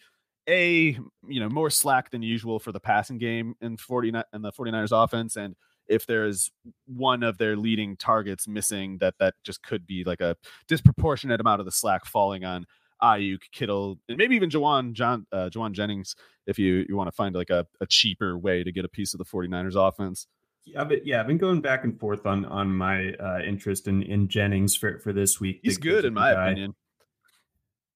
a 0.49 0.97
you 1.27 1.39
know 1.39 1.49
more 1.49 1.69
slack 1.69 2.09
than 2.11 2.21
usual 2.21 2.59
for 2.59 2.71
the 2.71 2.79
passing 2.79 3.17
game 3.17 3.55
in 3.61 3.75
49 3.75 4.23
and 4.31 4.43
the 4.43 4.51
49ers 4.51 5.03
offense 5.03 5.35
and 5.35 5.55
if 5.87 6.05
there's 6.05 6.51
one 6.85 7.23
of 7.23 7.37
their 7.37 7.55
leading 7.55 7.95
targets 7.97 8.47
missing 8.47 8.97
that 8.99 9.15
that 9.19 9.35
just 9.43 9.63
could 9.63 9.85
be 9.85 10.03
like 10.03 10.21
a 10.21 10.35
disproportionate 10.67 11.39
amount 11.39 11.59
of 11.59 11.65
the 11.65 11.71
slack 11.71 12.05
falling 12.05 12.43
on 12.43 12.65
Aiyuk, 13.01 13.41
Kittle, 13.51 13.99
and 14.09 14.17
maybe 14.17 14.35
even 14.35 14.49
Jauan 14.49 14.93
John 14.93 15.25
uh, 15.31 15.49
Jauan 15.53 15.71
Jennings 15.71 16.15
if 16.45 16.57
you 16.57 16.85
you 16.87 16.95
want 16.95 17.07
to 17.07 17.15
find 17.15 17.35
like 17.35 17.49
a, 17.49 17.65
a 17.81 17.85
cheaper 17.85 18.37
way 18.37 18.63
to 18.63 18.71
get 18.71 18.85
a 18.85 18.89
piece 18.89 19.13
of 19.13 19.19
the 19.19 19.25
49ers 19.25 19.75
offense. 19.75 20.27
Yeah, 20.65 20.83
but 20.83 21.05
yeah, 21.05 21.21
I've 21.21 21.27
been 21.27 21.37
going 21.37 21.61
back 21.61 21.83
and 21.83 21.97
forth 21.99 22.25
on 22.25 22.45
on 22.45 22.75
my 22.75 23.13
uh, 23.13 23.39
interest 23.45 23.87
in 23.87 24.03
in 24.03 24.27
Jennings 24.27 24.75
for 24.75 24.99
for 24.99 25.13
this 25.13 25.39
week. 25.39 25.59
He's 25.63 25.77
good 25.77 26.05
in 26.05 26.13
my 26.13 26.33
guy. 26.33 26.45
opinion. 26.45 26.71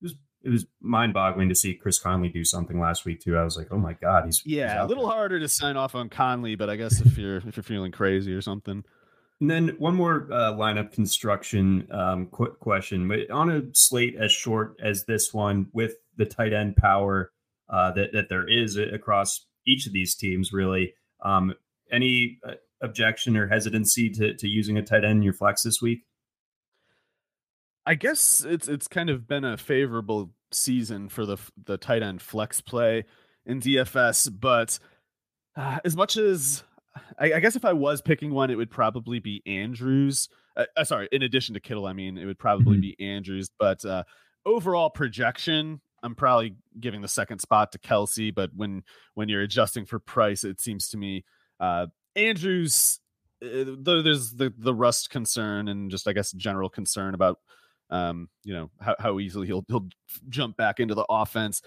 It 0.01 0.03
was 0.03 0.15
it 0.43 0.49
was 0.49 0.65
mind 0.81 1.13
boggling 1.13 1.49
to 1.49 1.55
see 1.55 1.73
Chris 1.73 1.99
Conley 1.99 2.29
do 2.29 2.43
something 2.43 2.79
last 2.79 3.05
week 3.05 3.21
too. 3.21 3.37
I 3.37 3.43
was 3.43 3.57
like, 3.57 3.67
oh 3.71 3.77
my 3.77 3.93
god, 3.93 4.25
he's 4.25 4.41
yeah, 4.45 4.73
he's 4.73 4.83
a 4.83 4.87
little 4.87 5.07
there. 5.07 5.15
harder 5.15 5.39
to 5.39 5.47
sign 5.47 5.77
off 5.77 5.95
on 5.95 6.09
Conley, 6.09 6.55
but 6.55 6.69
I 6.69 6.75
guess 6.75 7.01
if 7.01 7.17
you're 7.17 7.37
if 7.37 7.55
you're 7.55 7.63
feeling 7.63 7.91
crazy 7.91 8.33
or 8.33 8.41
something. 8.41 8.83
And 9.39 9.49
then 9.49 9.69
one 9.79 9.95
more 9.95 10.27
uh, 10.31 10.53
lineup 10.53 10.91
construction 10.91 11.87
um, 11.91 12.27
qu- 12.27 12.55
question, 12.59 13.07
but 13.07 13.31
on 13.31 13.49
a 13.49 13.61
slate 13.73 14.15
as 14.15 14.31
short 14.31 14.75
as 14.83 15.05
this 15.05 15.33
one, 15.33 15.67
with 15.73 15.95
the 16.15 16.25
tight 16.25 16.53
end 16.53 16.75
power 16.75 17.31
uh, 17.69 17.91
that 17.93 18.13
that 18.13 18.29
there 18.29 18.47
is 18.47 18.77
across 18.77 19.45
each 19.65 19.87
of 19.87 19.93
these 19.93 20.15
teams, 20.15 20.53
really, 20.53 20.93
um, 21.23 21.53
any 21.91 22.39
uh, 22.47 22.53
objection 22.81 23.37
or 23.37 23.47
hesitancy 23.47 24.09
to, 24.09 24.33
to 24.35 24.47
using 24.47 24.77
a 24.77 24.83
tight 24.83 25.03
end 25.03 25.17
in 25.17 25.23
your 25.23 25.33
flex 25.33 25.63
this 25.63 25.81
week? 25.81 26.03
I 27.91 27.95
guess 27.95 28.45
it's 28.47 28.69
it's 28.69 28.87
kind 28.87 29.09
of 29.09 29.27
been 29.27 29.43
a 29.43 29.57
favorable 29.57 30.31
season 30.53 31.09
for 31.09 31.25
the 31.25 31.35
the 31.65 31.75
tight 31.75 32.01
end 32.01 32.21
flex 32.21 32.61
play 32.61 33.03
in 33.45 33.59
DFS, 33.59 34.31
but 34.39 34.79
uh, 35.57 35.79
as 35.83 35.97
much 35.97 36.15
as 36.15 36.63
I, 37.19 37.33
I, 37.33 37.39
guess 37.41 37.57
if 37.57 37.65
I 37.65 37.73
was 37.73 38.01
picking 38.01 38.31
one, 38.31 38.49
it 38.49 38.55
would 38.55 38.71
probably 38.71 39.19
be 39.19 39.43
Andrews. 39.45 40.29
Uh, 40.55 40.67
uh, 40.77 40.85
sorry, 40.85 41.09
in 41.11 41.23
addition 41.23 41.53
to 41.55 41.59
Kittle, 41.59 41.85
I 41.85 41.91
mean, 41.91 42.17
it 42.17 42.23
would 42.25 42.39
probably 42.39 42.77
mm-hmm. 42.77 42.95
be 42.97 43.05
Andrews. 43.05 43.49
But 43.59 43.83
uh, 43.83 44.03
overall 44.45 44.89
projection, 44.89 45.81
I'm 46.01 46.15
probably 46.15 46.55
giving 46.79 47.01
the 47.01 47.09
second 47.09 47.39
spot 47.39 47.73
to 47.73 47.79
Kelce. 47.79 48.33
But 48.33 48.51
when 48.55 48.83
when 49.15 49.27
you're 49.27 49.41
adjusting 49.41 49.85
for 49.85 49.99
price, 49.99 50.45
it 50.45 50.61
seems 50.61 50.87
to 50.91 50.97
me 50.97 51.25
uh, 51.59 51.87
Andrews, 52.15 53.01
uh, 53.43 53.65
though 53.79 54.01
there's 54.01 54.31
the 54.31 54.53
the 54.57 54.73
rust 54.73 55.09
concern 55.09 55.67
and 55.67 55.91
just 55.91 56.07
I 56.07 56.13
guess 56.13 56.31
general 56.31 56.69
concern 56.69 57.15
about 57.15 57.39
um, 57.91 58.29
you 58.43 58.53
know 58.53 58.69
how, 58.79 58.95
how 58.99 59.19
easily 59.19 59.47
he'll 59.47 59.65
he'll 59.67 59.87
jump 60.29 60.57
back 60.57 60.79
into 60.79 60.95
the 60.95 61.05
offense. 61.09 61.61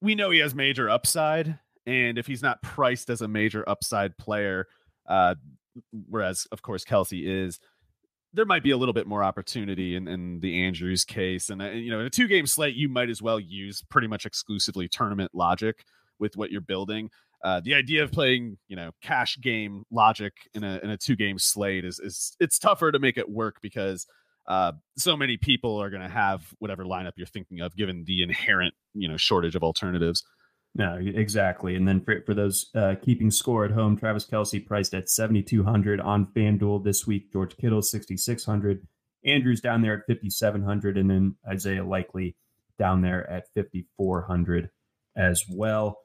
We 0.00 0.14
know 0.14 0.30
he 0.30 0.38
has 0.38 0.54
major 0.54 0.88
upside, 0.88 1.58
and 1.86 2.18
if 2.18 2.26
he's 2.26 2.42
not 2.42 2.62
priced 2.62 3.10
as 3.10 3.20
a 3.20 3.28
major 3.28 3.68
upside 3.68 4.16
player, 4.16 4.66
uh, 5.08 5.34
whereas 6.08 6.46
of 6.52 6.62
course 6.62 6.84
Kelce 6.84 7.26
is, 7.26 7.60
there 8.32 8.46
might 8.46 8.62
be 8.62 8.70
a 8.70 8.76
little 8.76 8.94
bit 8.94 9.06
more 9.06 9.22
opportunity 9.22 9.96
in, 9.96 10.08
in 10.08 10.40
the 10.40 10.64
Andrews 10.64 11.04
case. 11.04 11.50
And 11.50 11.60
uh, 11.60 11.70
you 11.70 11.90
know, 11.90 12.00
in 12.00 12.06
a 12.06 12.10
two 12.10 12.28
game 12.28 12.46
slate, 12.46 12.74
you 12.74 12.88
might 12.88 13.10
as 13.10 13.20
well 13.20 13.38
use 13.38 13.82
pretty 13.90 14.08
much 14.08 14.24
exclusively 14.24 14.88
tournament 14.88 15.32
logic 15.34 15.84
with 16.18 16.36
what 16.36 16.50
you're 16.50 16.60
building 16.60 17.10
uh, 17.42 17.60
the 17.60 17.74
idea 17.74 18.02
of 18.02 18.12
playing, 18.12 18.58
you 18.68 18.76
know, 18.76 18.90
cash 19.02 19.38
game 19.40 19.84
logic 19.90 20.32
in 20.54 20.62
a 20.62 20.78
in 20.82 20.90
a 20.90 20.96
two 20.96 21.16
game 21.16 21.38
slate 21.38 21.84
is 21.84 21.98
is 21.98 22.36
it's 22.38 22.58
tougher 22.58 22.92
to 22.92 22.98
make 22.98 23.16
it 23.16 23.28
work 23.28 23.56
because 23.62 24.06
uh, 24.50 24.72
so 24.98 25.16
many 25.16 25.36
people 25.36 25.80
are 25.80 25.90
going 25.90 26.02
to 26.02 26.08
have 26.08 26.42
whatever 26.58 26.84
lineup 26.84 27.12
you're 27.14 27.26
thinking 27.26 27.60
of, 27.60 27.76
given 27.76 28.02
the 28.04 28.22
inherent 28.22 28.74
you 28.94 29.08
know 29.08 29.16
shortage 29.16 29.54
of 29.54 29.62
alternatives. 29.62 30.24
No, 30.74 30.98
exactly. 31.00 31.76
And 31.76 31.86
then 31.86 32.00
for, 32.00 32.22
for 32.26 32.34
those 32.34 32.68
uh, 32.74 32.96
keeping 33.00 33.30
score 33.30 33.64
at 33.64 33.70
home, 33.70 33.96
Travis 33.96 34.26
Kelce 34.26 34.64
priced 34.64 34.92
at 34.92 35.08
7,200 35.08 36.00
on 36.00 36.26
FanDuel 36.26 36.84
this 36.84 37.06
week. 37.06 37.32
George 37.32 37.56
Kittle 37.56 37.82
6,600. 37.82 38.86
Andrews 39.24 39.60
down 39.60 39.82
there 39.82 39.94
at 39.94 40.06
5,700, 40.06 40.96
and 40.96 41.10
then 41.10 41.36
Isaiah 41.48 41.84
Likely 41.84 42.36
down 42.78 43.02
there 43.02 43.28
at 43.30 43.44
5,400 43.54 44.70
as 45.16 45.44
well. 45.48 45.98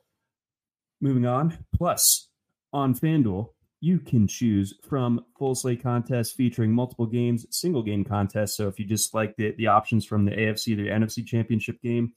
Moving 1.02 1.26
on. 1.26 1.66
Plus, 1.76 2.30
on 2.74 2.94
FanDuel, 2.94 3.55
you 3.86 4.00
can 4.00 4.26
choose 4.28 4.74
from 4.82 5.24
full 5.38 5.54
slate 5.54 5.84
contests 5.84 6.32
featuring 6.32 6.72
multiple 6.72 7.06
games, 7.06 7.46
single 7.52 7.84
game 7.84 8.04
contests. 8.04 8.58
So 8.58 8.68
if 8.68 8.80
you 8.80 8.86
just 8.86 9.14
like 9.14 9.36
the, 9.36 9.54
the 9.60 9.68
options 9.68 10.08
from 10.08 10.26
the 10.26 10.32
AFC, 10.32 10.76
the 10.76 10.88
NFC 10.88 11.24
championship 11.24 11.80
game, 11.84 12.14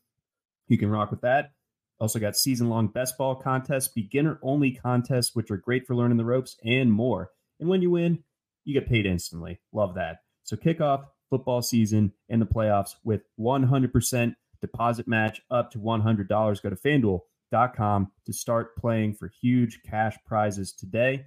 you 0.69 0.79
can 0.79 0.89
rock 0.89 1.11
with 1.11 1.21
that. 1.21 1.51
Also 2.01 2.19
got 2.19 2.39
season 2.39 2.71
long 2.71 2.87
best 2.87 3.19
ball 3.19 3.35
contests, 3.35 3.89
beginner 3.89 4.39
only 4.41 4.71
contests, 4.71 5.35
which 5.35 5.51
are 5.51 5.59
great 5.59 5.87
for 5.87 5.95
learning 5.95 6.17
the 6.17 6.25
ropes 6.25 6.57
and 6.65 6.91
more. 6.91 7.33
And 7.61 7.69
when 7.69 7.83
you 7.83 7.91
win, 7.91 8.25
you 8.65 8.73
get 8.73 8.89
paid 8.89 9.05
instantly. 9.05 9.61
Love 9.71 9.95
that. 9.97 10.21
So 10.45 10.57
kick 10.57 10.81
off 10.81 11.05
football 11.29 11.61
season 11.61 12.15
and 12.31 12.41
the 12.41 12.47
playoffs 12.47 12.95
with 13.05 13.21
100% 13.39 14.35
deposit 14.63 15.07
match 15.07 15.43
up 15.51 15.71
to 15.73 15.79
$100. 15.79 16.63
Go 16.63 16.71
to 16.71 16.77
FanDuel 16.77 17.21
com 17.77 18.11
to 18.25 18.33
start 18.33 18.75
playing 18.79 19.13
for 19.13 19.31
huge 19.43 19.81
cash 19.83 20.17
prizes 20.27 20.73
today. 20.73 21.27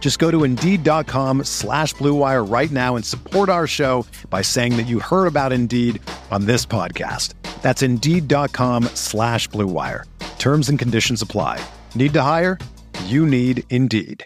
Just 0.00 0.18
go 0.18 0.32
to 0.32 0.42
Indeed.com 0.42 1.44
slash 1.44 1.94
BlueWire 1.94 2.50
right 2.50 2.70
now 2.72 2.96
and 2.96 3.04
support 3.04 3.48
our 3.48 3.68
show 3.68 4.04
by 4.30 4.42
saying 4.42 4.76
that 4.76 4.88
you 4.88 4.98
heard 4.98 5.26
about 5.26 5.52
Indeed 5.52 6.02
on 6.32 6.46
this 6.46 6.66
podcast. 6.66 7.34
That's 7.62 7.82
Indeed.com 7.82 8.84
slash 8.94 9.48
BlueWire. 9.50 10.04
Terms 10.40 10.68
and 10.68 10.78
conditions 10.78 11.22
apply. 11.22 11.62
Need 11.94 12.14
to 12.14 12.22
hire? 12.22 12.58
You 13.04 13.24
need 13.24 13.62
Indeed. 13.70 14.24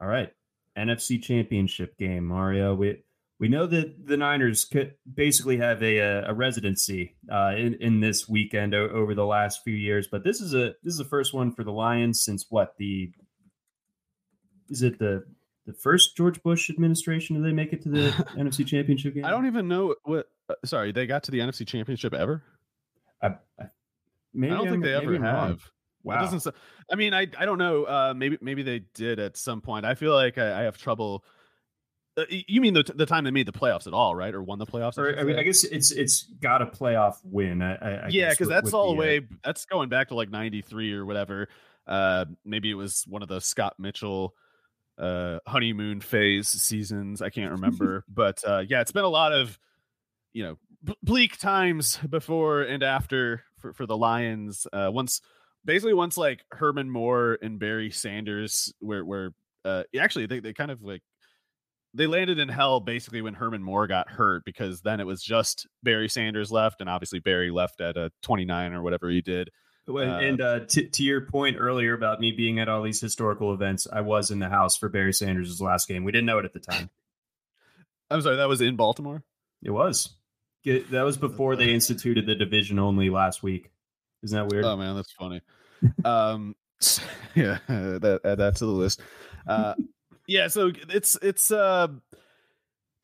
All 0.00 0.08
right. 0.08 0.30
NFC 0.76 1.22
Championship 1.22 1.96
game, 1.98 2.24
Mario. 2.24 2.74
We 2.74 3.03
we 3.38 3.48
know 3.48 3.66
that 3.66 4.06
the 4.06 4.16
Niners 4.16 4.64
could 4.64 4.94
basically 5.12 5.56
have 5.58 5.82
a 5.82 5.98
a 5.98 6.34
residency 6.34 7.16
uh, 7.30 7.52
in 7.56 7.74
in 7.74 8.00
this 8.00 8.28
weekend 8.28 8.74
o- 8.74 8.88
over 8.88 9.14
the 9.14 9.26
last 9.26 9.62
few 9.64 9.74
years, 9.74 10.08
but 10.10 10.24
this 10.24 10.40
is 10.40 10.54
a 10.54 10.74
this 10.82 10.92
is 10.92 10.98
the 10.98 11.04
first 11.04 11.34
one 11.34 11.52
for 11.52 11.64
the 11.64 11.72
Lions 11.72 12.22
since 12.22 12.46
what 12.48 12.74
the 12.78 13.10
is 14.68 14.82
it 14.82 14.98
the 14.98 15.24
the 15.66 15.72
first 15.72 16.16
George 16.16 16.42
Bush 16.42 16.70
administration? 16.70 17.36
Did 17.36 17.44
they 17.44 17.54
make 17.54 17.72
it 17.72 17.82
to 17.82 17.88
the 17.88 18.10
NFC 18.36 18.66
Championship 18.66 19.14
game? 19.14 19.24
I 19.24 19.30
don't 19.30 19.46
even 19.46 19.68
know 19.68 19.94
what. 20.04 20.28
Uh, 20.48 20.54
sorry, 20.64 20.92
they 20.92 21.06
got 21.06 21.24
to 21.24 21.30
the 21.30 21.38
NFC 21.38 21.66
Championship 21.66 22.14
ever. 22.14 22.42
I, 23.22 23.28
I, 23.58 23.64
maybe 24.32 24.52
I 24.52 24.56
don't 24.56 24.66
I'm, 24.66 24.72
think 24.74 24.84
they 24.84 24.94
ever 24.94 25.12
have. 25.14 25.22
Wrong. 25.22 25.58
Wow. 26.04 26.20
Doesn't. 26.20 26.54
I 26.92 26.96
mean, 26.96 27.14
I 27.14 27.26
I 27.38 27.46
don't 27.46 27.58
know. 27.58 27.84
Uh, 27.84 28.14
maybe 28.14 28.38
maybe 28.40 28.62
they 28.62 28.82
did 28.94 29.18
at 29.18 29.36
some 29.36 29.62
point. 29.62 29.86
I 29.86 29.94
feel 29.94 30.12
like 30.12 30.36
I, 30.38 30.60
I 30.60 30.62
have 30.64 30.76
trouble. 30.76 31.24
Uh, 32.16 32.24
you 32.28 32.60
mean 32.60 32.74
the 32.74 32.84
the 32.94 33.06
time 33.06 33.24
they 33.24 33.30
made 33.30 33.46
the 33.46 33.52
playoffs 33.52 33.86
at 33.86 33.92
all, 33.92 34.14
right? 34.14 34.34
Or 34.34 34.42
won 34.42 34.58
the 34.58 34.66
playoffs? 34.66 34.98
Or, 34.98 35.18
I, 35.18 35.24
mean, 35.24 35.36
I 35.36 35.42
guess 35.42 35.64
it's 35.64 35.90
it's 35.90 36.22
got 36.40 36.62
a 36.62 36.66
playoff 36.66 37.16
win. 37.24 37.60
I, 37.60 37.74
I 37.74 38.08
yeah, 38.08 38.30
because 38.30 38.48
that's 38.48 38.72
all 38.72 38.94
the 38.94 38.98
uh, 38.98 39.00
way. 39.00 39.20
That's 39.44 39.64
going 39.64 39.88
back 39.88 40.08
to 40.08 40.14
like 40.14 40.30
'93 40.30 40.92
or 40.92 41.04
whatever. 41.04 41.48
Uh, 41.86 42.26
maybe 42.44 42.70
it 42.70 42.74
was 42.74 43.04
one 43.08 43.22
of 43.22 43.28
the 43.28 43.40
Scott 43.40 43.74
Mitchell 43.78 44.34
uh 44.96 45.40
honeymoon 45.46 46.00
phase 46.00 46.46
seasons. 46.46 47.20
I 47.20 47.30
can't 47.30 47.50
remember, 47.50 48.04
but 48.08 48.42
uh, 48.46 48.62
yeah, 48.68 48.80
it's 48.80 48.92
been 48.92 49.04
a 49.04 49.08
lot 49.08 49.32
of 49.32 49.58
you 50.32 50.44
know 50.44 50.58
bleak 51.02 51.38
times 51.38 51.98
before 52.08 52.62
and 52.62 52.84
after 52.84 53.42
for 53.58 53.72
for 53.72 53.86
the 53.86 53.96
Lions. 53.96 54.68
Uh, 54.72 54.88
once 54.92 55.20
basically 55.64 55.94
once 55.94 56.16
like 56.16 56.44
Herman 56.52 56.90
Moore 56.90 57.38
and 57.42 57.58
Barry 57.58 57.90
Sanders 57.90 58.72
were 58.80 59.04
were 59.04 59.34
uh 59.64 59.82
actually 59.98 60.26
they, 60.26 60.40
they 60.40 60.52
kind 60.52 60.70
of 60.70 60.82
like 60.82 61.02
they 61.94 62.06
landed 62.06 62.38
in 62.38 62.48
hell 62.48 62.80
basically 62.80 63.22
when 63.22 63.34
Herman 63.34 63.62
Moore 63.62 63.86
got 63.86 64.10
hurt 64.10 64.44
because 64.44 64.82
then 64.82 65.00
it 65.00 65.06
was 65.06 65.22
just 65.22 65.66
Barry 65.82 66.08
Sanders 66.08 66.50
left 66.50 66.80
and 66.80 66.90
obviously 66.90 67.20
Barry 67.20 67.50
left 67.50 67.80
at 67.80 67.96
a 67.96 68.10
29 68.22 68.72
or 68.72 68.82
whatever 68.82 69.08
he 69.08 69.20
did. 69.20 69.50
Uh, 69.86 69.98
and 69.98 70.40
uh, 70.40 70.60
to, 70.60 70.88
to 70.88 71.02
your 71.02 71.20
point 71.20 71.56
earlier 71.58 71.92
about 71.92 72.18
me 72.18 72.32
being 72.32 72.58
at 72.58 72.68
all 72.68 72.82
these 72.82 73.00
historical 73.00 73.52
events, 73.52 73.86
I 73.90 74.00
was 74.00 74.30
in 74.30 74.38
the 74.38 74.48
house 74.48 74.76
for 74.76 74.88
Barry 74.88 75.12
Sanders' 75.12 75.60
last 75.60 75.88
game. 75.88 76.04
We 76.04 76.12
didn't 76.12 76.26
know 76.26 76.38
it 76.38 76.46
at 76.46 76.54
the 76.54 76.60
time. 76.60 76.90
I'm 78.10 78.22
sorry, 78.22 78.36
that 78.36 78.48
was 78.48 78.60
in 78.60 78.76
Baltimore. 78.76 79.22
It 79.62 79.70
was. 79.70 80.14
That 80.64 81.02
was 81.02 81.18
before 81.18 81.56
they 81.56 81.72
instituted 81.72 82.26
the 82.26 82.34
division 82.34 82.78
only 82.78 83.10
last 83.10 83.42
week. 83.42 83.70
Isn't 84.22 84.36
that 84.38 84.50
weird? 84.50 84.64
Oh 84.64 84.76
man, 84.76 84.96
that's 84.96 85.12
funny. 85.12 85.42
um, 86.04 86.56
yeah, 87.34 87.58
that 87.68 88.20
add 88.24 88.38
that 88.38 88.56
to 88.56 88.66
the 88.66 88.72
list. 88.72 89.02
Uh, 89.46 89.74
yeah, 90.26 90.48
so 90.48 90.72
it's 90.88 91.16
it's 91.22 91.50
uh, 91.50 91.88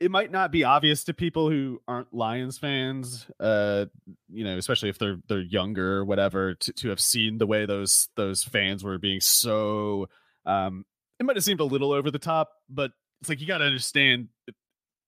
it 0.01 0.11
might 0.11 0.31
not 0.31 0.51
be 0.51 0.65
obvious 0.65 1.05
to 1.05 1.15
people 1.15 1.51
who 1.51 1.81
aren't 1.87 2.13
Lions 2.15 2.57
fans, 2.57 3.27
uh, 3.39 3.85
you 4.31 4.45
know, 4.45 4.57
especially 4.57 4.89
if 4.89 4.99
they're 4.99 5.19
they're 5.29 5.41
younger 5.41 5.99
or 5.99 6.05
whatever, 6.05 6.55
to, 6.55 6.73
to 6.73 6.89
have 6.89 7.01
seen 7.01 7.39
the 7.39 7.47
way 7.47 7.67
those 7.67 8.09
those 8.17 8.43
fans 8.43 8.83
were 8.83 8.99
being 8.99 9.21
so. 9.21 10.09
Um, 10.47 10.87
it 11.19 11.27
might 11.27 11.37
have 11.37 11.45
seemed 11.45 11.61
a 11.61 11.65
little 11.65 11.93
over 11.93 12.11
the 12.11 12.19
top, 12.19 12.51
but 12.71 12.93
it's 13.21 13.29
like 13.29 13.41
you 13.41 13.47
got 13.47 13.59
to 13.59 13.65
understand. 13.65 14.29
It, 14.47 14.55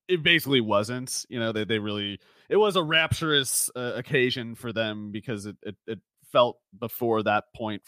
it 0.08 0.22
basically 0.22 0.60
wasn't. 0.60 1.24
You 1.30 1.40
know, 1.40 1.52
they 1.52 1.64
they 1.64 1.78
really 1.78 2.20
it 2.50 2.56
was 2.56 2.76
a 2.76 2.82
rapturous 2.82 3.70
uh, 3.74 3.92
occasion 3.94 4.54
for 4.54 4.74
them 4.74 5.10
because 5.10 5.46
it, 5.46 5.56
it, 5.62 5.76
it 5.86 6.00
felt 6.32 6.58
before 6.78 7.22
that 7.22 7.44
point 7.56 7.82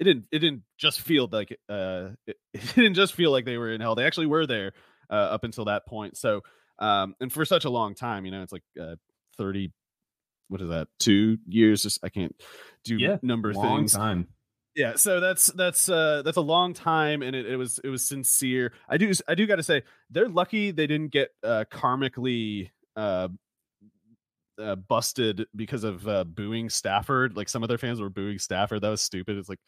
it 0.00 0.04
didn't 0.04 0.24
it 0.32 0.38
didn't 0.40 0.62
just 0.78 1.00
feel 1.02 1.28
like 1.30 1.56
uh 1.68 2.08
it, 2.26 2.36
it, 2.54 2.74
didn't 2.74 2.94
just 2.94 3.14
feel 3.14 3.30
like 3.30 3.44
they 3.44 3.58
were 3.58 3.70
in 3.70 3.80
hell 3.80 3.94
they 3.94 4.06
actually 4.06 4.26
were 4.26 4.46
there 4.46 4.72
uh, 5.10 5.14
up 5.14 5.44
until 5.44 5.66
that 5.66 5.86
point 5.86 6.16
so 6.16 6.40
um 6.78 7.14
and 7.20 7.32
for 7.32 7.44
such 7.44 7.64
a 7.64 7.70
long 7.70 7.94
time 7.94 8.24
you 8.24 8.30
know 8.30 8.42
it's 8.42 8.52
like 8.52 8.62
uh 8.80 8.96
30 9.36 9.72
what 10.48 10.60
is 10.60 10.68
that 10.68 10.88
two 10.98 11.38
years 11.46 11.82
just 11.82 12.00
i 12.02 12.08
can't 12.08 12.34
do 12.84 12.96
yeah, 12.96 13.18
number 13.22 13.52
long 13.52 13.80
things 13.80 13.92
time 13.92 14.26
yeah 14.74 14.96
so 14.96 15.20
that's 15.20 15.46
that's 15.48 15.88
uh 15.88 16.22
that's 16.24 16.36
a 16.36 16.42
long 16.42 16.72
time 16.72 17.22
and 17.22 17.36
it, 17.36 17.46
it 17.46 17.56
was 17.56 17.78
it 17.84 17.88
was 17.88 18.04
sincere 18.04 18.72
i 18.88 18.96
do 18.96 19.12
i 19.28 19.34
do 19.34 19.46
got 19.46 19.56
to 19.56 19.62
say 19.62 19.82
they're 20.10 20.28
lucky 20.28 20.70
they 20.70 20.86
didn't 20.86 21.12
get 21.12 21.30
uh 21.44 21.64
karmically 21.70 22.70
uh 22.96 23.28
uh, 24.60 24.76
busted 24.76 25.46
because 25.56 25.84
of 25.84 26.06
uh, 26.06 26.24
booing 26.24 26.68
Stafford. 26.68 27.36
Like 27.36 27.48
some 27.48 27.62
of 27.62 27.68
their 27.68 27.78
fans 27.78 28.00
were 28.00 28.10
booing 28.10 28.38
Stafford. 28.38 28.82
That 28.82 28.90
was 28.90 29.00
stupid. 29.00 29.38
It's 29.38 29.48
like, 29.48 29.58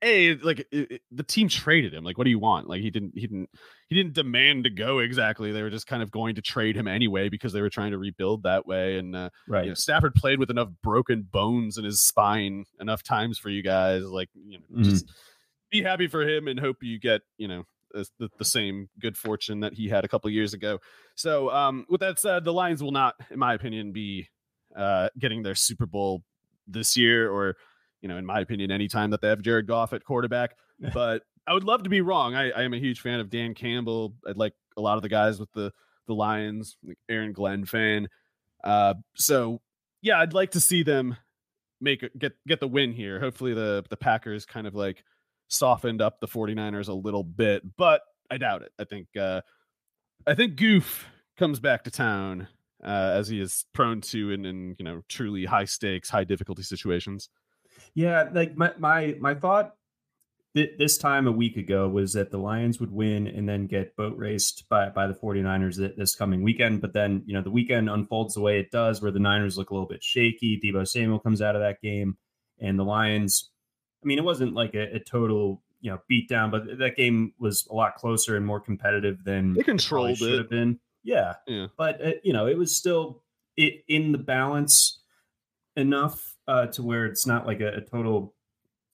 hey, 0.00 0.34
like 0.34 0.60
it, 0.70 0.90
it, 0.90 1.02
the 1.10 1.22
team 1.22 1.48
traded 1.48 1.92
him. 1.92 2.04
Like, 2.04 2.16
what 2.18 2.24
do 2.24 2.30
you 2.30 2.38
want? 2.38 2.68
Like 2.68 2.80
he 2.80 2.90
didn't, 2.90 3.12
he 3.14 3.26
didn't, 3.26 3.50
he 3.88 3.96
didn't 3.96 4.14
demand 4.14 4.64
to 4.64 4.70
go 4.70 5.00
exactly. 5.00 5.52
They 5.52 5.62
were 5.62 5.70
just 5.70 5.86
kind 5.86 6.02
of 6.02 6.10
going 6.10 6.36
to 6.36 6.42
trade 6.42 6.76
him 6.76 6.88
anyway 6.88 7.28
because 7.28 7.52
they 7.52 7.60
were 7.60 7.70
trying 7.70 7.90
to 7.90 7.98
rebuild 7.98 8.44
that 8.44 8.66
way. 8.66 8.98
And 8.98 9.14
uh, 9.14 9.30
right, 9.48 9.64
you 9.64 9.70
know, 9.70 9.74
Stafford 9.74 10.14
played 10.14 10.38
with 10.38 10.50
enough 10.50 10.68
broken 10.82 11.26
bones 11.30 11.76
in 11.76 11.84
his 11.84 12.00
spine 12.00 12.64
enough 12.80 13.02
times 13.02 13.38
for 13.38 13.50
you 13.50 13.62
guys. 13.62 14.04
Like, 14.04 14.28
you 14.34 14.58
know, 14.58 14.64
mm-hmm. 14.72 14.90
just 14.90 15.10
be 15.70 15.82
happy 15.82 16.08
for 16.08 16.22
him 16.22 16.48
and 16.48 16.58
hope 16.58 16.78
you 16.82 16.98
get, 16.98 17.20
you 17.36 17.48
know, 17.48 17.64
the, 17.92 18.28
the 18.38 18.44
same 18.44 18.88
good 19.00 19.16
fortune 19.16 19.60
that 19.60 19.74
he 19.74 19.88
had 19.88 20.04
a 20.04 20.08
couple 20.08 20.30
years 20.30 20.54
ago. 20.54 20.78
So, 21.16 21.50
um, 21.50 21.86
with 21.88 22.00
that 22.00 22.18
said, 22.18 22.44
the 22.44 22.52
Lions 22.52 22.82
will 22.82 22.92
not, 22.92 23.16
in 23.30 23.38
my 23.38 23.54
opinion, 23.54 23.92
be 23.92 24.28
uh, 24.76 25.08
getting 25.18 25.42
their 25.42 25.56
Super 25.56 25.86
Bowl 25.86 26.22
this 26.66 26.96
year, 26.96 27.30
or 27.30 27.56
you 28.02 28.08
know, 28.08 28.16
in 28.16 28.26
my 28.26 28.40
opinion, 28.40 28.70
anytime 28.70 29.10
that 29.10 29.20
they 29.20 29.28
have 29.28 29.42
Jared 29.42 29.66
Goff 29.66 29.92
at 29.92 30.04
quarterback. 30.04 30.56
But 30.94 31.22
I 31.46 31.52
would 31.52 31.64
love 31.64 31.82
to 31.82 31.90
be 31.90 32.00
wrong. 32.00 32.34
I, 32.34 32.50
I 32.50 32.62
am 32.62 32.72
a 32.72 32.78
huge 32.78 33.00
fan 33.00 33.20
of 33.20 33.28
Dan 33.28 33.54
Campbell. 33.54 34.14
I'd 34.26 34.36
like 34.36 34.54
a 34.76 34.80
lot 34.80 34.96
of 34.96 35.02
the 35.02 35.08
guys 35.08 35.38
with 35.38 35.52
the 35.52 35.72
the 36.06 36.14
Lions, 36.14 36.76
like 36.82 36.98
Aaron 37.08 37.32
Glenn 37.32 37.64
fan. 37.64 38.08
Uh, 38.64 38.94
so 39.14 39.60
yeah, 40.02 40.18
I'd 40.20 40.32
like 40.32 40.52
to 40.52 40.60
see 40.60 40.82
them 40.82 41.16
make 41.80 42.04
get 42.18 42.32
get 42.46 42.60
the 42.60 42.68
win 42.68 42.92
here. 42.92 43.20
Hopefully, 43.20 43.54
the 43.54 43.84
the 43.90 43.96
Packers 43.96 44.46
kind 44.46 44.66
of 44.66 44.74
like 44.74 45.04
softened 45.48 46.00
up 46.00 46.20
the 46.20 46.28
49ers 46.28 46.88
a 46.88 46.92
little 46.92 47.24
bit, 47.24 47.62
but 47.76 48.02
I 48.30 48.38
doubt 48.38 48.62
it. 48.62 48.72
I 48.78 48.84
think 48.84 49.08
uh 49.18 49.40
I 50.26 50.34
think 50.34 50.56
Goof 50.56 51.06
comes 51.36 51.60
back 51.60 51.84
to 51.84 51.90
town 51.90 52.48
uh 52.84 53.12
as 53.14 53.28
he 53.28 53.40
is 53.40 53.64
prone 53.72 54.00
to 54.02 54.30
in 54.30 54.44
in 54.44 54.76
you 54.78 54.84
know 54.84 55.02
truly 55.08 55.44
high 55.44 55.64
stakes, 55.64 56.08
high 56.10 56.24
difficulty 56.24 56.62
situations. 56.62 57.28
Yeah, 57.94 58.28
like 58.32 58.56
my 58.56 58.72
my 58.78 59.16
my 59.20 59.34
thought 59.34 59.74
th- 60.54 60.76
this 60.78 60.98
time 60.98 61.26
a 61.26 61.32
week 61.32 61.56
ago 61.56 61.88
was 61.88 62.12
that 62.12 62.30
the 62.30 62.38
Lions 62.38 62.80
would 62.80 62.92
win 62.92 63.26
and 63.26 63.48
then 63.48 63.66
get 63.66 63.96
boat 63.96 64.16
raced 64.16 64.68
by 64.68 64.88
by 64.88 65.06
the 65.06 65.14
49ers 65.14 65.96
this 65.96 66.14
coming 66.14 66.42
weekend, 66.42 66.80
but 66.80 66.92
then, 66.92 67.22
you 67.26 67.34
know, 67.34 67.42
the 67.42 67.50
weekend 67.50 67.88
unfolds 67.88 68.34
the 68.34 68.40
way 68.40 68.58
it 68.58 68.70
does 68.70 69.02
where 69.02 69.10
the 69.12 69.18
Niners 69.18 69.56
look 69.56 69.70
a 69.70 69.74
little 69.74 69.88
bit 69.88 70.02
shaky, 70.02 70.60
Deebo 70.62 70.86
Samuel 70.86 71.18
comes 71.18 71.42
out 71.42 71.56
of 71.56 71.62
that 71.62 71.80
game 71.80 72.16
and 72.58 72.78
the 72.78 72.84
Lions 72.84 73.50
I 74.02 74.06
mean, 74.06 74.18
it 74.18 74.24
wasn't 74.24 74.54
like 74.54 74.74
a, 74.74 74.96
a 74.96 75.00
total 75.00 75.62
you 75.80 75.90
know 75.90 75.98
beat 76.08 76.28
down, 76.28 76.50
but 76.50 76.78
that 76.78 76.96
game 76.96 77.32
was 77.38 77.66
a 77.70 77.74
lot 77.74 77.96
closer 77.96 78.36
and 78.36 78.46
more 78.46 78.60
competitive 78.60 79.24
than 79.24 79.54
they 79.54 79.62
controlled 79.62 80.10
it. 80.10 80.16
Should 80.16 80.38
have 80.38 80.50
been. 80.50 80.78
Yeah, 81.02 81.34
yeah. 81.46 81.66
But 81.76 82.04
uh, 82.04 82.12
you 82.22 82.32
know, 82.32 82.46
it 82.46 82.58
was 82.58 82.76
still 82.76 83.22
it, 83.56 83.84
in 83.88 84.12
the 84.12 84.18
balance 84.18 85.00
enough 85.76 86.36
uh, 86.50 86.66
to 86.66 86.82
where 86.82 87.06
it's 87.06 87.26
not 87.26 87.46
like 87.46 87.60
a, 87.60 87.76
a 87.76 87.80
total 87.80 88.34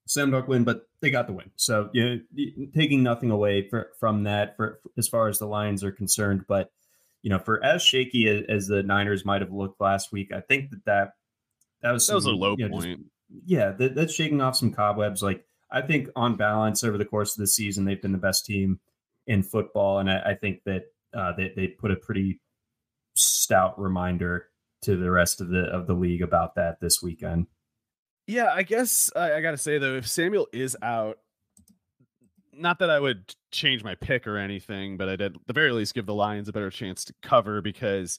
Sam 0.06 0.30
dunk 0.30 0.46
win, 0.46 0.62
but 0.62 0.82
they 1.00 1.10
got 1.10 1.26
the 1.26 1.32
win. 1.32 1.50
So 1.56 1.88
you 1.94 2.04
know, 2.04 2.66
taking 2.74 3.02
nothing 3.02 3.30
away 3.30 3.66
for, 3.68 3.88
from 3.98 4.24
that 4.24 4.56
for, 4.56 4.78
for, 4.82 4.90
as 4.98 5.08
far 5.08 5.28
as 5.28 5.38
the 5.38 5.46
Lions 5.46 5.82
are 5.82 5.90
concerned, 5.90 6.44
but 6.46 6.70
you 7.22 7.30
know, 7.30 7.38
for 7.38 7.64
as 7.64 7.82
shaky 7.82 8.28
as, 8.28 8.44
as, 8.48 8.66
the 8.66 8.82
Niners 8.82 9.24
might 9.24 9.40
have 9.40 9.50
looked 9.50 9.80
last 9.80 10.12
week, 10.12 10.32
I 10.32 10.40
think 10.40 10.70
that 10.70 10.84
that 10.84 11.12
that 11.80 11.92
was 11.92 12.06
that 12.06 12.14
was 12.14 12.26
a 12.26 12.30
low 12.30 12.56
you 12.58 12.68
know, 12.68 12.76
point. 12.76 12.98
Just, 12.98 13.46
yeah, 13.46 13.70
that, 13.72 13.94
that's 13.94 14.14
shaking 14.14 14.42
off 14.42 14.54
some 14.54 14.72
cobwebs. 14.72 15.22
Like 15.22 15.44
I 15.72 15.80
think 15.80 16.08
on 16.14 16.36
balance 16.36 16.84
over 16.84 16.98
the 16.98 17.06
course 17.06 17.32
of 17.32 17.40
the 17.40 17.46
season, 17.46 17.86
they've 17.86 18.00
been 18.00 18.12
the 18.12 18.18
best 18.18 18.44
team 18.44 18.80
in 19.26 19.42
football, 19.42 19.98
and 19.98 20.10
I, 20.10 20.20
I 20.26 20.34
think 20.34 20.60
that 20.66 20.82
uh, 21.16 21.32
they 21.32 21.52
they 21.56 21.68
put 21.68 21.90
a 21.90 21.96
pretty 21.96 22.38
stout 23.14 23.80
reminder 23.80 24.50
to 24.86 24.96
the 24.96 25.10
rest 25.10 25.40
of 25.40 25.48
the 25.48 25.64
of 25.64 25.86
the 25.86 25.94
league 25.94 26.22
about 26.22 26.54
that 26.56 26.80
this 26.80 27.02
weekend. 27.02 27.46
Yeah, 28.26 28.52
I 28.52 28.62
guess 28.62 29.10
I, 29.14 29.34
I 29.34 29.40
got 29.40 29.52
to 29.52 29.58
say 29.58 29.78
though, 29.78 29.96
if 29.96 30.08
Samuel 30.08 30.48
is 30.52 30.76
out, 30.82 31.18
not 32.52 32.78
that 32.80 32.90
I 32.90 32.98
would 32.98 33.34
change 33.52 33.84
my 33.84 33.94
pick 33.94 34.26
or 34.26 34.38
anything, 34.38 34.96
but 34.96 35.08
I'd 35.08 35.20
at 35.20 35.32
the 35.46 35.52
very 35.52 35.72
least 35.72 35.94
give 35.94 36.06
the 36.06 36.14
Lions 36.14 36.48
a 36.48 36.52
better 36.52 36.70
chance 36.70 37.04
to 37.04 37.14
cover 37.22 37.60
because 37.60 38.18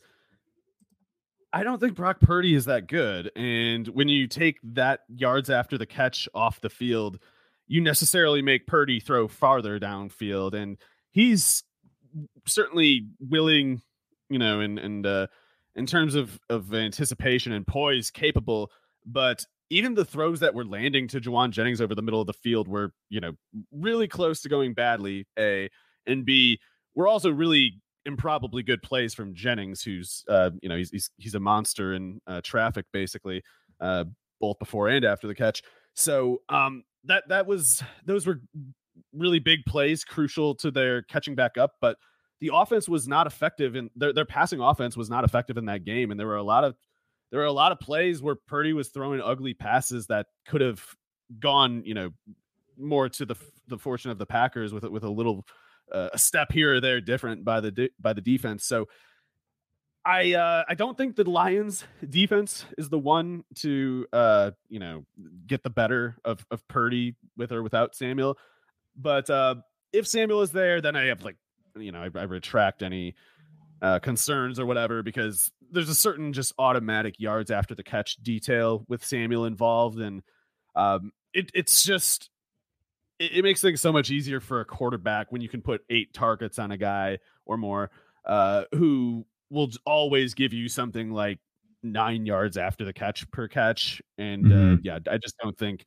I 1.52 1.64
don't 1.64 1.80
think 1.80 1.96
Brock 1.96 2.20
Purdy 2.20 2.54
is 2.54 2.66
that 2.66 2.88
good. 2.88 3.32
And 3.36 3.88
when 3.88 4.10
you 4.10 4.28
take 4.28 4.60
that 4.64 5.02
yards 5.10 5.50
after 5.50 5.78
the 5.78 5.86
catch 5.86 6.30
off 6.34 6.62
the 6.62 6.70
field, 6.70 7.20
you 7.68 7.82
necessarily 7.82 8.42
make 8.42 8.68
Purdy 8.68 9.00
throw 9.00 9.28
farther 9.28 9.80
downfield. 9.80 10.54
And 10.54 10.78
he's 11.12 11.64
certainly 12.46 13.08
willing, 13.20 13.82
you 14.30 14.40
know, 14.40 14.60
and 14.60 14.80
and 14.80 15.06
uh 15.06 15.28
in 15.78 15.86
terms 15.86 16.16
of 16.16 16.38
of 16.50 16.74
anticipation 16.74 17.54
and 17.54 17.66
poise 17.66 18.12
capable, 18.12 18.70
but 19.06 19.46
even 19.70 19.94
the 19.94 20.06
throws 20.06 20.40
that 20.40 20.54
were 20.54 20.66
landing 20.66 21.08
to 21.10 21.20
Jauan 21.20 21.52
Jennings 21.52 21.82
over 21.82 21.94
the 21.94 22.02
middle 22.02 22.22
of 22.22 22.28
the 22.28 22.34
field 22.34 22.68
were, 22.68 22.94
you 23.10 23.20
know, 23.20 23.34
really 23.72 24.08
close 24.08 24.42
to 24.42 24.50
going 24.50 24.74
badly. 24.74 25.26
A 25.38 25.70
and 26.06 26.26
B, 26.26 26.60
we're 26.96 27.08
also 27.08 27.30
really 27.32 27.82
improbably 28.06 28.64
good 28.64 28.82
plays 28.82 29.14
from 29.14 29.36
Jennings, 29.36 29.84
who's 29.84 30.24
uh, 30.28 30.52
you 30.62 30.70
know 30.70 30.78
he's 30.78 30.90
he's, 30.90 31.10
he's 31.18 31.36
a 31.36 31.40
monster 31.40 31.94
in 31.94 32.20
uh, 32.28 32.42
traffic 32.44 32.86
basically, 32.92 33.42
uh, 33.80 34.06
both 34.42 34.58
before 34.60 34.88
and 34.90 35.06
after 35.06 35.28
the 35.28 35.36
catch. 35.36 35.62
So 35.94 36.42
um, 36.50 36.84
that 37.04 37.24
that 37.30 37.46
was 37.46 37.84
those 38.06 38.26
were 38.26 38.42
really 39.14 39.40
big 39.40 39.66
plays, 39.66 40.04
crucial 40.04 40.56
to 40.56 40.72
their 40.72 41.04
catching 41.04 41.36
back 41.36 41.58
up. 41.58 41.74
But 41.82 41.98
the 42.40 42.52
offense 42.54 42.88
was 42.88 43.08
not 43.08 43.28
effective, 43.28 43.76
and 43.76 43.90
their 43.96 44.14
their 44.14 44.26
passing 44.26 44.60
offense 44.60 44.96
was 44.96 45.10
not 45.10 45.24
effective 45.24 45.58
in 45.58 45.66
that 45.66 45.86
game. 45.86 46.12
And 46.12 46.20
there 46.20 46.28
were 46.28 46.36
a 46.36 46.44
lot 46.44 46.64
of 46.64 46.76
there 47.32 47.40
were 47.40 47.46
a 47.46 47.52
lot 47.52 47.72
of 47.72 47.80
plays 47.80 48.22
where 48.22 48.36
Purdy 48.36 48.74
was 48.74 48.90
throwing 48.90 49.22
ugly 49.22 49.54
passes 49.54 50.08
that 50.08 50.28
could 50.48 50.62
have 50.62 50.84
gone, 51.40 51.84
you 51.86 51.94
know, 51.94 52.12
more 52.78 53.10
to 53.10 53.26
the 53.26 53.36
the 53.68 53.78
fortune 53.78 54.12
of 54.12 54.18
the 54.18 54.26
Packers 54.26 54.74
with 54.74 54.84
with 54.84 55.04
a 55.04 55.10
little 55.10 55.46
uh, 55.92 56.10
a 56.14 56.18
step 56.18 56.52
here 56.52 56.76
or 56.76 56.82
there 56.82 57.02
different 57.02 57.44
by 57.44 57.60
the 57.60 57.72
de- 57.72 57.90
by 58.00 58.14
the 58.14 58.22
defense. 58.22 58.66
So 58.66 58.88
I 60.06 60.34
uh, 60.34 60.64
I 60.70 60.76
don't 60.76 60.98
think 60.98 61.16
the 61.16 61.30
Lions 61.30 61.84
defense 62.08 62.66
is 62.78 62.90
the 62.90 63.00
one 63.00 63.44
to 63.56 64.06
uh, 64.14 64.52
you 64.70 64.80
know 64.80 65.06
get 65.46 65.64
the 65.64 65.70
better 65.70 66.18
of 66.24 66.46
of 66.52 66.66
Purdy 66.68 67.16
with 67.36 67.52
or 67.52 67.64
without 67.64 67.96
Samuel. 67.96 68.38
But 68.96 69.30
uh, 69.30 69.56
if 69.92 70.08
Samuel 70.08 70.42
is 70.42 70.52
there, 70.52 70.82
then 70.82 70.96
I 70.96 71.06
have 71.06 71.24
like 71.24 71.36
you 71.82 71.92
know 71.92 72.02
I, 72.02 72.20
I 72.20 72.24
retract 72.24 72.84
any 72.84 73.16
uh, 73.82 74.00
concerns 74.00 74.60
or 74.60 74.66
whatever 74.66 75.04
because 75.04 75.52
there's 75.72 75.90
a 75.90 75.96
certain 75.96 76.34
just 76.34 76.54
automatic 76.58 77.20
yards 77.20 77.52
after 77.52 77.76
the 77.76 77.84
catch 77.84 78.16
detail 78.18 78.86
with 78.88 79.06
Samuel 79.06 79.46
involved 79.46 80.00
and 80.00 80.24
Um, 80.76 81.12
it, 81.34 81.50
it's 81.54 81.84
just 81.84 82.30
it, 83.20 83.38
it, 83.38 83.44
makes 83.44 83.62
things 83.62 83.82
so 83.82 83.92
much 83.92 84.12
easier 84.12 84.40
for 84.40 84.62
a 84.62 84.66
quarterback 84.66 85.32
when 85.32 85.42
you 85.42 85.50
can 85.50 85.62
put 85.62 85.82
eight 85.90 86.14
targets 86.14 86.60
on 86.60 86.72
a 86.72 86.78
guy 86.78 87.18
or 87.46 87.58
more 87.58 87.90
uh, 88.26 88.64
who 88.76 89.26
will 89.50 89.70
always 89.86 90.36
give 90.36 90.54
you 90.54 90.70
something 90.70 91.12
like 91.12 91.40
nine 91.82 92.26
yards 92.26 92.58
after 92.58 92.86
the 92.86 92.94
catch 92.94 93.30
per 93.32 93.48
catch. 93.48 94.02
And 94.18 94.46
uh, 94.46 94.56
mm-hmm. 94.56 94.74
uh, 94.74 94.78
yeah, 94.84 95.00
I 95.10 95.18
just 95.18 95.36
don't 95.42 95.58
think 95.58 95.86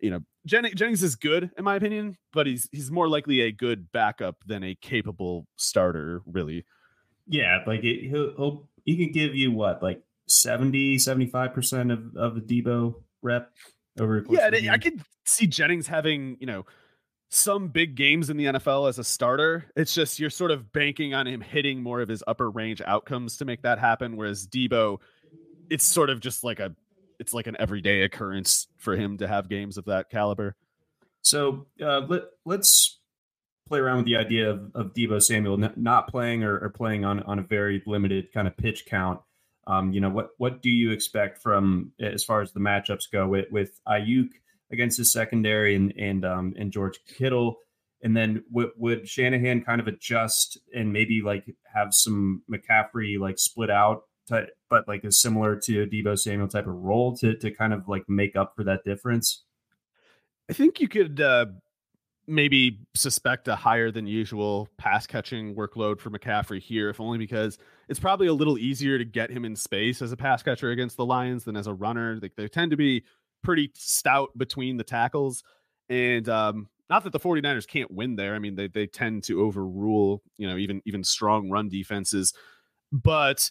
you 0.00 0.10
know 0.10 0.20
Jennings, 0.46 0.74
Jennings 0.74 1.02
is 1.02 1.16
good 1.16 1.50
in 1.56 1.64
my 1.64 1.76
opinion, 1.76 2.16
but 2.32 2.46
he's 2.46 2.68
he's 2.72 2.90
more 2.90 3.08
likely 3.08 3.40
a 3.42 3.52
good 3.52 3.90
backup 3.92 4.36
than 4.46 4.62
a 4.62 4.74
capable 4.74 5.46
starter, 5.56 6.22
really. 6.26 6.64
Yeah, 7.26 7.62
like 7.66 7.82
it, 7.82 8.08
he'll, 8.08 8.34
he'll 8.36 8.68
he 8.84 8.96
can 8.96 9.12
give 9.12 9.34
you 9.34 9.50
what 9.50 9.82
like 9.82 10.02
70 10.28 10.98
75 10.98 11.52
percent 11.52 11.90
of 11.90 12.16
of 12.16 12.34
the 12.34 12.40
Deebo 12.40 12.94
rep 13.22 13.50
over. 13.98 14.24
yeah, 14.30 14.72
I 14.72 14.78
could 14.78 15.00
see 15.24 15.46
Jennings 15.46 15.86
having 15.86 16.36
you 16.40 16.46
know 16.46 16.64
some 17.28 17.68
big 17.68 17.96
games 17.96 18.30
in 18.30 18.36
the 18.36 18.44
NFL 18.46 18.88
as 18.88 18.98
a 18.98 19.04
starter. 19.04 19.66
It's 19.74 19.94
just 19.94 20.20
you're 20.20 20.30
sort 20.30 20.52
of 20.52 20.72
banking 20.72 21.12
on 21.14 21.26
him 21.26 21.40
hitting 21.40 21.82
more 21.82 22.00
of 22.00 22.08
his 22.08 22.22
upper 22.26 22.50
range 22.50 22.80
outcomes 22.86 23.36
to 23.38 23.44
make 23.44 23.62
that 23.62 23.78
happen. 23.78 24.16
Whereas 24.16 24.46
Deebo, 24.46 24.98
it's 25.68 25.84
sort 25.84 26.10
of 26.10 26.20
just 26.20 26.44
like 26.44 26.60
a 26.60 26.74
it's 27.18 27.34
like 27.34 27.46
an 27.46 27.56
everyday 27.58 28.02
occurrence 28.02 28.68
for 28.76 28.96
him 28.96 29.18
to 29.18 29.28
have 29.28 29.48
games 29.48 29.78
of 29.78 29.86
that 29.86 30.10
caliber. 30.10 30.56
So 31.22 31.66
uh, 31.82 32.00
let 32.00 32.22
let's 32.44 33.00
play 33.68 33.80
around 33.80 33.98
with 33.98 34.06
the 34.06 34.16
idea 34.16 34.50
of, 34.50 34.70
of 34.74 34.94
Deebo 34.94 35.20
Samuel 35.20 35.58
not 35.76 36.08
playing 36.08 36.44
or, 36.44 36.56
or, 36.58 36.70
playing 36.70 37.04
on 37.04 37.20
on 37.24 37.38
a 37.38 37.42
very 37.42 37.82
limited 37.86 38.32
kind 38.32 38.46
of 38.46 38.56
pitch 38.56 38.86
count. 38.86 39.20
Um, 39.66 39.92
you 39.92 40.00
know 40.00 40.10
what 40.10 40.30
what 40.38 40.62
do 40.62 40.70
you 40.70 40.92
expect 40.92 41.42
from 41.42 41.92
as 42.00 42.22
far 42.22 42.40
as 42.40 42.52
the 42.52 42.60
matchups 42.60 43.10
go 43.12 43.26
with 43.26 43.46
with 43.50 43.80
Aiyuk 43.88 44.30
against 44.70 44.98
his 44.98 45.12
secondary 45.12 45.74
and 45.74 45.92
and 45.98 46.24
um, 46.24 46.54
and 46.56 46.72
George 46.72 47.00
Kittle, 47.18 47.56
and 48.02 48.16
then 48.16 48.44
w- 48.52 48.72
would 48.76 49.08
Shanahan 49.08 49.62
kind 49.62 49.80
of 49.80 49.88
adjust 49.88 50.58
and 50.72 50.92
maybe 50.92 51.22
like 51.22 51.44
have 51.74 51.88
some 51.92 52.42
McCaffrey 52.48 53.18
like 53.18 53.38
split 53.38 53.70
out 53.70 54.02
type, 54.28 54.50
but 54.68 54.86
like 54.88 55.04
a 55.04 55.12
similar 55.12 55.56
to 55.56 55.82
a 55.82 55.86
Deebo 55.86 56.18
Samuel 56.18 56.48
type 56.48 56.66
of 56.66 56.74
role 56.74 57.16
to 57.18 57.36
to 57.36 57.50
kind 57.50 57.72
of 57.72 57.88
like 57.88 58.04
make 58.08 58.36
up 58.36 58.54
for 58.56 58.64
that 58.64 58.84
difference? 58.84 59.44
I 60.48 60.52
think 60.52 60.80
you 60.80 60.88
could 60.88 61.20
uh, 61.20 61.46
maybe 62.26 62.80
suspect 62.94 63.48
a 63.48 63.56
higher 63.56 63.90
than 63.90 64.06
usual 64.06 64.68
pass 64.78 65.06
catching 65.06 65.54
workload 65.54 66.00
for 66.00 66.10
McCaffrey 66.10 66.60
here, 66.60 66.88
if 66.90 67.00
only 67.00 67.18
because 67.18 67.58
it's 67.88 68.00
probably 68.00 68.26
a 68.26 68.32
little 68.32 68.58
easier 68.58 68.98
to 68.98 69.04
get 69.04 69.30
him 69.30 69.44
in 69.44 69.56
space 69.56 70.02
as 70.02 70.12
a 70.12 70.16
pass 70.16 70.42
catcher 70.42 70.70
against 70.70 70.96
the 70.96 71.04
Lions 71.04 71.44
than 71.44 71.56
as 71.56 71.66
a 71.66 71.74
runner. 71.74 72.18
Like 72.20 72.34
they 72.36 72.48
tend 72.48 72.70
to 72.72 72.76
be 72.76 73.04
pretty 73.42 73.70
stout 73.74 74.30
between 74.36 74.76
the 74.76 74.84
tackles. 74.84 75.42
And 75.88 76.28
um, 76.28 76.68
not 76.90 77.04
that 77.04 77.12
the 77.12 77.20
49ers 77.20 77.66
can't 77.66 77.90
win 77.90 78.16
there. 78.16 78.34
I 78.34 78.38
mean, 78.38 78.56
they 78.56 78.68
they 78.68 78.86
tend 78.86 79.24
to 79.24 79.42
overrule, 79.42 80.22
you 80.36 80.48
know, 80.48 80.56
even 80.56 80.82
even 80.84 81.04
strong 81.04 81.50
run 81.50 81.68
defenses. 81.68 82.32
But 82.92 83.50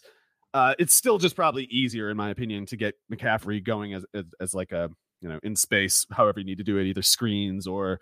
uh, 0.56 0.74
it's 0.78 0.94
still 0.94 1.18
just 1.18 1.36
probably 1.36 1.64
easier, 1.64 2.08
in 2.08 2.16
my 2.16 2.30
opinion, 2.30 2.64
to 2.64 2.78
get 2.78 2.94
McCaffrey 3.12 3.62
going 3.62 3.92
as, 3.92 4.06
as, 4.14 4.24
as 4.40 4.54
like 4.54 4.72
a 4.72 4.88
you 5.20 5.28
know 5.28 5.38
in 5.42 5.54
space, 5.54 6.06
however 6.10 6.40
you 6.40 6.46
need 6.46 6.56
to 6.56 6.64
do 6.64 6.78
it, 6.78 6.86
either 6.86 7.02
screens 7.02 7.66
or 7.66 8.00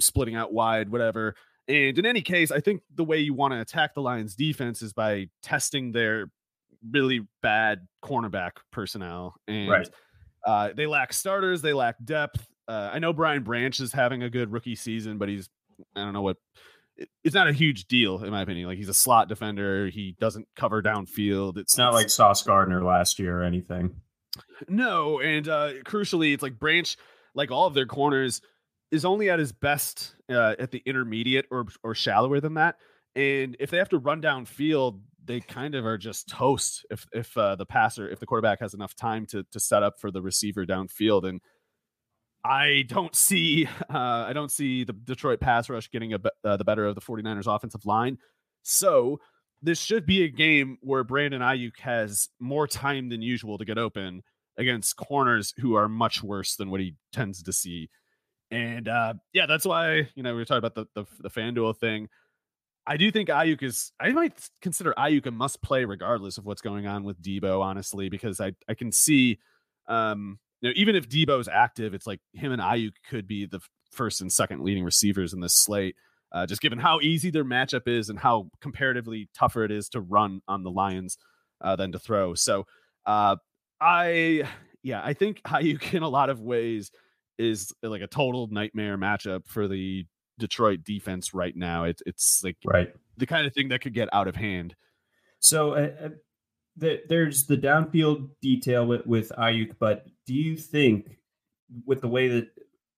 splitting 0.00 0.34
out 0.34 0.50
wide, 0.50 0.88
whatever. 0.88 1.34
And 1.68 1.98
in 1.98 2.06
any 2.06 2.22
case, 2.22 2.50
I 2.50 2.60
think 2.60 2.80
the 2.94 3.04
way 3.04 3.18
you 3.18 3.34
want 3.34 3.52
to 3.52 3.60
attack 3.60 3.92
the 3.94 4.00
Lions 4.00 4.34
defense 4.34 4.80
is 4.80 4.94
by 4.94 5.28
testing 5.42 5.92
their 5.92 6.30
really 6.90 7.20
bad 7.42 7.86
cornerback 8.02 8.52
personnel. 8.72 9.34
And 9.46 9.68
right. 9.68 9.90
uh, 10.46 10.70
they 10.74 10.86
lack 10.86 11.12
starters, 11.12 11.60
they 11.60 11.74
lack 11.74 11.96
depth. 12.02 12.48
Uh, 12.66 12.88
I 12.94 12.98
know 12.98 13.12
Brian 13.12 13.42
Branch 13.42 13.78
is 13.78 13.92
having 13.92 14.22
a 14.22 14.30
good 14.30 14.50
rookie 14.50 14.74
season, 14.74 15.18
but 15.18 15.28
he's 15.28 15.50
I 15.94 16.00
don't 16.00 16.14
know 16.14 16.22
what 16.22 16.38
it's 17.24 17.34
not 17.34 17.48
a 17.48 17.52
huge 17.52 17.86
deal 17.86 18.22
in 18.22 18.30
my 18.30 18.42
opinion. 18.42 18.66
Like 18.66 18.78
he's 18.78 18.88
a 18.88 18.94
slot 18.94 19.28
defender. 19.28 19.88
He 19.88 20.16
doesn't 20.20 20.48
cover 20.56 20.82
downfield. 20.82 21.56
It's, 21.56 21.76
not 21.78 21.94
like 21.94 22.10
Sauce 22.10 22.42
Gardner 22.42 22.82
last 22.82 23.18
year 23.18 23.40
or 23.40 23.44
anything. 23.44 23.96
No, 24.68 25.20
and 25.20 25.48
uh 25.48 25.72
crucially, 25.84 26.34
it's 26.34 26.42
like 26.42 26.58
Branch, 26.58 26.96
like 27.34 27.50
all 27.50 27.66
of 27.66 27.74
their 27.74 27.86
corners, 27.86 28.40
is 28.90 29.04
only 29.04 29.30
at 29.30 29.38
his 29.38 29.52
best 29.52 30.14
uh, 30.28 30.54
at 30.58 30.70
the 30.70 30.82
intermediate 30.84 31.46
or 31.50 31.66
or 31.82 31.94
shallower 31.94 32.40
than 32.40 32.54
that. 32.54 32.76
And 33.14 33.56
if 33.58 33.70
they 33.70 33.78
have 33.78 33.88
to 33.90 33.98
run 33.98 34.22
downfield, 34.22 35.00
they 35.24 35.40
kind 35.40 35.74
of 35.74 35.84
are 35.84 35.98
just 35.98 36.28
toast 36.28 36.86
if 36.90 37.06
if 37.12 37.36
uh, 37.36 37.56
the 37.56 37.66
passer, 37.66 38.08
if 38.08 38.20
the 38.20 38.26
quarterback 38.26 38.60
has 38.60 38.74
enough 38.74 38.94
time 38.94 39.26
to 39.26 39.44
to 39.52 39.60
set 39.60 39.82
up 39.82 40.00
for 40.00 40.10
the 40.10 40.22
receiver 40.22 40.66
downfield. 40.66 41.28
And 41.28 41.40
I 42.44 42.84
don't 42.88 43.14
see 43.14 43.66
uh, 43.92 44.24
I 44.28 44.32
don't 44.32 44.50
see 44.50 44.84
the 44.84 44.92
Detroit 44.92 45.40
pass 45.40 45.68
rush 45.68 45.90
getting 45.90 46.14
a, 46.14 46.20
uh, 46.44 46.56
the 46.56 46.64
better 46.64 46.86
of 46.86 46.94
the 46.94 47.00
49ers 47.00 47.54
offensive 47.54 47.84
line. 47.86 48.18
So 48.62 49.20
this 49.62 49.78
should 49.78 50.06
be 50.06 50.24
a 50.24 50.28
game 50.28 50.78
where 50.80 51.04
Brandon 51.04 51.42
Aiyuk 51.42 51.78
has 51.80 52.28
more 52.38 52.66
time 52.66 53.08
than 53.08 53.20
usual 53.22 53.58
to 53.58 53.64
get 53.64 53.78
open 53.78 54.22
against 54.56 54.96
corners 54.96 55.54
who 55.58 55.74
are 55.74 55.88
much 55.88 56.22
worse 56.22 56.56
than 56.56 56.70
what 56.70 56.80
he 56.80 56.94
tends 57.12 57.42
to 57.42 57.52
see. 57.52 57.88
And 58.50 58.88
uh, 58.88 59.14
yeah, 59.32 59.46
that's 59.46 59.64
why 59.64 60.08
you 60.14 60.22
know 60.22 60.32
we 60.32 60.40
were 60.40 60.44
talking 60.44 60.64
about 60.64 60.74
the 60.74 60.86
the, 60.94 61.04
the 61.20 61.30
FanDuel 61.30 61.76
thing. 61.76 62.08
I 62.86 62.96
do 62.96 63.10
think 63.10 63.28
Aiyuk 63.28 63.62
is. 63.62 63.92
I 64.00 64.10
might 64.10 64.32
consider 64.62 64.94
Aiyuk 64.98 65.26
a 65.26 65.30
must 65.30 65.62
play 65.62 65.84
regardless 65.84 66.38
of 66.38 66.46
what's 66.46 66.62
going 66.62 66.86
on 66.86 67.04
with 67.04 67.22
Deebo, 67.22 67.60
honestly, 67.60 68.08
because 68.08 68.40
I 68.40 68.52
I 68.68 68.74
can 68.74 68.90
see 68.90 69.38
um, 69.86 70.38
you 70.60 70.68
know, 70.68 70.74
even 70.76 70.96
if 70.96 71.08
Deebo's 71.08 71.48
active, 71.48 71.94
it's 71.94 72.06
like 72.06 72.20
him 72.32 72.52
and 72.52 72.60
Aiyuk 72.60 72.92
could 73.08 73.26
be 73.26 73.46
the 73.46 73.60
first 73.92 74.20
and 74.20 74.32
second 74.32 74.62
leading 74.62 74.84
receivers 74.84 75.32
in 75.32 75.40
this 75.40 75.54
slate. 75.54 75.96
Uh, 76.32 76.46
just 76.46 76.60
given 76.60 76.78
how 76.78 77.00
easy 77.00 77.30
their 77.30 77.44
matchup 77.44 77.88
is 77.88 78.08
and 78.08 78.18
how 78.18 78.48
comparatively 78.60 79.28
tougher 79.36 79.64
it 79.64 79.72
is 79.72 79.88
to 79.88 80.00
run 80.00 80.40
on 80.46 80.62
the 80.62 80.70
Lions 80.70 81.18
uh, 81.60 81.74
than 81.74 81.90
to 81.90 81.98
throw. 81.98 82.34
So, 82.34 82.66
uh, 83.04 83.36
I, 83.80 84.44
yeah, 84.82 85.00
I 85.02 85.12
think 85.14 85.42
Aiyuk 85.42 85.92
in 85.94 86.04
a 86.04 86.08
lot 86.08 86.30
of 86.30 86.40
ways 86.40 86.92
is 87.38 87.72
like 87.82 88.02
a 88.02 88.06
total 88.06 88.46
nightmare 88.48 88.96
matchup 88.96 89.46
for 89.46 89.66
the 89.66 90.04
Detroit 90.38 90.84
defense 90.84 91.32
right 91.34 91.54
now. 91.56 91.84
It's 91.84 92.02
it's 92.06 92.42
like 92.42 92.56
right 92.64 92.92
the 93.16 93.26
kind 93.26 93.46
of 93.46 93.54
thing 93.54 93.68
that 93.68 93.80
could 93.80 93.94
get 93.94 94.08
out 94.12 94.26
of 94.26 94.36
hand. 94.36 94.74
So 95.38 95.72
uh 95.72 96.08
the, 96.80 97.02
there's 97.08 97.46
the 97.46 97.56
downfield 97.56 98.30
detail 98.40 98.86
with 98.86 99.06
with 99.06 99.30
Aiyuk, 99.38 99.76
but 99.78 100.06
do 100.26 100.34
you 100.34 100.56
think 100.56 101.18
with 101.84 102.00
the 102.00 102.08
way 102.08 102.28
that 102.28 102.48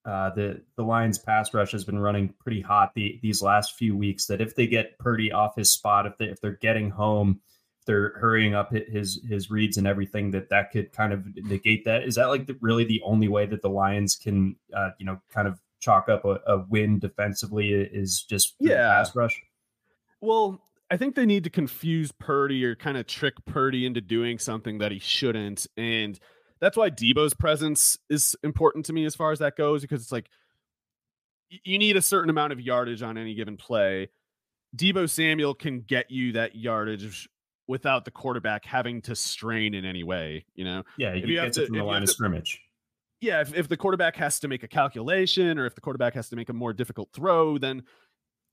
uh, 0.04 0.30
the 0.30 0.62
the 0.76 0.84
Lions 0.84 1.18
pass 1.18 1.52
rush 1.52 1.72
has 1.72 1.84
been 1.84 1.98
running 1.98 2.32
pretty 2.40 2.60
hot 2.60 2.94
the, 2.94 3.18
these 3.22 3.42
last 3.42 3.76
few 3.76 3.96
weeks 3.96 4.26
that 4.26 4.40
if 4.40 4.54
they 4.54 4.66
get 4.66 4.98
Purdy 4.98 5.32
off 5.32 5.56
his 5.56 5.70
spot, 5.70 6.06
if 6.06 6.16
they 6.18 6.26
if 6.26 6.40
they're 6.40 6.58
getting 6.60 6.90
home, 6.90 7.40
if 7.80 7.86
they're 7.86 8.14
hurrying 8.18 8.54
up 8.54 8.72
his 8.72 9.20
his 9.28 9.50
reads 9.50 9.76
and 9.76 9.86
everything, 9.86 10.30
that 10.30 10.48
that 10.50 10.70
could 10.70 10.92
kind 10.92 11.12
of 11.12 11.24
negate 11.36 11.84
that. 11.84 12.04
Is 12.04 12.14
that 12.14 12.26
like 12.26 12.46
the, 12.46 12.56
really 12.60 12.84
the 12.84 13.02
only 13.04 13.28
way 13.28 13.46
that 13.46 13.62
the 13.62 13.70
Lions 13.70 14.16
can 14.16 14.56
uh, 14.72 14.90
you 14.98 15.06
know 15.06 15.20
kind 15.30 15.48
of 15.48 15.60
chalk 15.80 16.08
up 16.08 16.24
a, 16.24 16.40
a 16.46 16.58
win 16.68 17.00
defensively 17.00 17.72
is 17.72 18.22
just 18.22 18.54
yeah 18.60 18.94
pass 18.94 19.14
rush? 19.16 19.42
Well, 20.20 20.60
I 20.92 20.98
think 20.98 21.14
they 21.14 21.24
need 21.24 21.44
to 21.44 21.50
confuse 21.50 22.12
Purdy 22.12 22.62
or 22.66 22.76
kind 22.76 22.98
of 22.98 23.06
trick 23.06 23.32
Purdy 23.46 23.86
into 23.86 24.02
doing 24.02 24.38
something 24.38 24.76
that 24.76 24.92
he 24.92 24.98
shouldn't. 24.98 25.66
And 25.78 26.20
that's 26.60 26.76
why 26.76 26.90
Deebo's 26.90 27.32
presence 27.32 27.96
is 28.10 28.36
important 28.44 28.84
to 28.86 28.92
me 28.92 29.06
as 29.06 29.14
far 29.14 29.32
as 29.32 29.38
that 29.38 29.56
goes, 29.56 29.80
because 29.80 30.02
it's 30.02 30.12
like 30.12 30.28
you 31.48 31.78
need 31.78 31.96
a 31.96 32.02
certain 32.02 32.28
amount 32.28 32.52
of 32.52 32.60
yardage 32.60 33.00
on 33.00 33.16
any 33.16 33.32
given 33.34 33.56
play. 33.56 34.10
Deebo 34.76 35.08
Samuel 35.08 35.54
can 35.54 35.80
get 35.80 36.10
you 36.10 36.32
that 36.32 36.56
yardage 36.56 37.26
without 37.66 38.04
the 38.04 38.10
quarterback 38.10 38.66
having 38.66 39.00
to 39.00 39.16
strain 39.16 39.72
in 39.72 39.86
any 39.86 40.04
way, 40.04 40.44
you 40.54 40.66
know? 40.66 40.82
Yeah, 40.98 41.14
you 41.14 41.38
have 41.38 41.52
to 41.52 41.68
from 41.68 41.78
the 41.78 41.84
line 41.84 42.02
of 42.02 42.10
scrimmage. 42.10 42.60
Yeah, 43.22 43.40
if, 43.40 43.54
if 43.54 43.66
the 43.66 43.78
quarterback 43.78 44.16
has 44.16 44.40
to 44.40 44.48
make 44.48 44.62
a 44.62 44.68
calculation 44.68 45.58
or 45.58 45.64
if 45.64 45.74
the 45.74 45.80
quarterback 45.80 46.12
has 46.12 46.28
to 46.28 46.36
make 46.36 46.50
a 46.50 46.52
more 46.52 46.74
difficult 46.74 47.08
throw, 47.14 47.56
then 47.56 47.84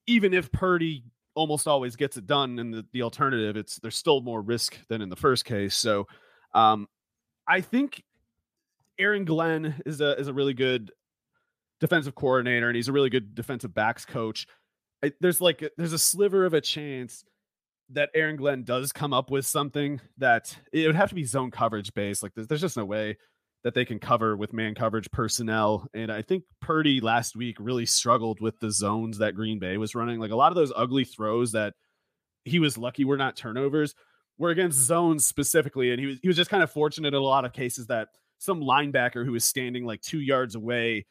even 0.08 0.34
if 0.34 0.50
Purdy 0.54 1.04
almost 1.40 1.68
always 1.68 1.96
gets 1.96 2.18
it 2.18 2.28
done 2.28 2.60
and 2.60 2.74
the, 2.74 2.86
the 2.92 3.02
alternative 3.02 3.56
it's 3.56 3.78
there's 3.78 3.96
still 3.96 4.20
more 4.22 4.42
risk 4.42 4.78
than 4.90 5.02
in 5.02 5.08
the 5.10 5.16
first 5.16 5.46
case 5.46 5.76
so 5.76 6.06
um 6.54 6.88
i 7.48 7.62
think 7.62 8.04
aaron 9.00 9.24
glenn 9.24 9.82
is 9.86 10.02
a 10.02 10.20
is 10.20 10.28
a 10.28 10.34
really 10.34 10.54
good 10.54 10.92
defensive 11.80 12.16
coordinator 12.16 12.68
and 12.68 12.76
he's 12.76 12.88
a 12.88 12.94
really 12.94 13.10
good 13.10 13.34
defensive 13.36 13.74
backs 13.74 14.06
coach. 14.06 14.48
I, 15.04 15.14
there's 15.22 15.40
like 15.40 15.64
there's 15.78 15.94
a 15.94 16.00
sliver 16.00 16.46
of 16.46 16.54
a 16.54 16.62
chance 16.62 17.24
that 17.92 18.10
aaron 18.14 18.36
glenn 18.36 18.64
does 18.64 18.92
come 18.92 19.14
up 19.14 19.32
with 19.32 19.46
something 19.46 20.02
that 20.18 20.56
it 20.74 20.86
would 20.86 20.96
have 20.96 21.10
to 21.10 21.16
be 21.16 21.24
zone 21.24 21.52
coverage 21.52 21.94
based 21.94 22.22
like 22.22 22.34
there's, 22.36 22.48
there's 22.48 22.62
just 22.62 22.78
no 22.78 22.86
way 22.86 23.18
that 23.64 23.74
they 23.74 23.86
can 23.86 24.00
cover 24.00 24.38
with 24.38 24.54
man 24.54 24.74
coverage 24.74 25.12
personnel. 25.12 25.88
And 25.94 26.12
I 26.12 26.22
think 26.22 26.44
Purdy 26.62 27.02
last 27.02 27.36
week 27.36 27.58
really 27.60 27.86
struggled 27.86 28.40
with 28.40 28.60
the 28.60 28.72
zones 28.72 29.18
that 29.18 29.36
Green 29.36 29.60
Bay 29.60 29.78
was 29.78 29.96
running. 29.96 30.20
Like 30.20 30.32
a 30.32 30.36
lot 30.36 30.52
of 30.52 30.56
those 30.56 30.72
ugly 30.76 31.04
throws 31.04 31.52
that 31.52 31.74
he 32.46 32.60
was 32.60 32.78
lucky 32.78 33.04
were 33.04 33.18
not 33.18 33.36
turnovers 33.36 33.96
were 34.38 34.50
against 34.50 34.80
zones 34.80 35.26
specifically. 35.26 35.92
And 35.92 36.00
he 36.00 36.06
was 36.08 36.20
he 36.22 36.28
was 36.28 36.38
just 36.38 36.50
kind 36.50 36.64
of 36.64 36.72
fortunate 36.72 37.10
in 37.10 37.14
a 37.14 37.20
lot 37.20 37.46
of 37.46 37.54
cases 37.54 37.88
that 37.88 38.08
some 38.40 38.62
linebacker 38.62 39.26
who 39.26 39.34
was 39.34 39.44
standing 39.44 39.86
like 39.86 40.02
two 40.02 40.20
yards 40.20 40.56
away 40.56 41.06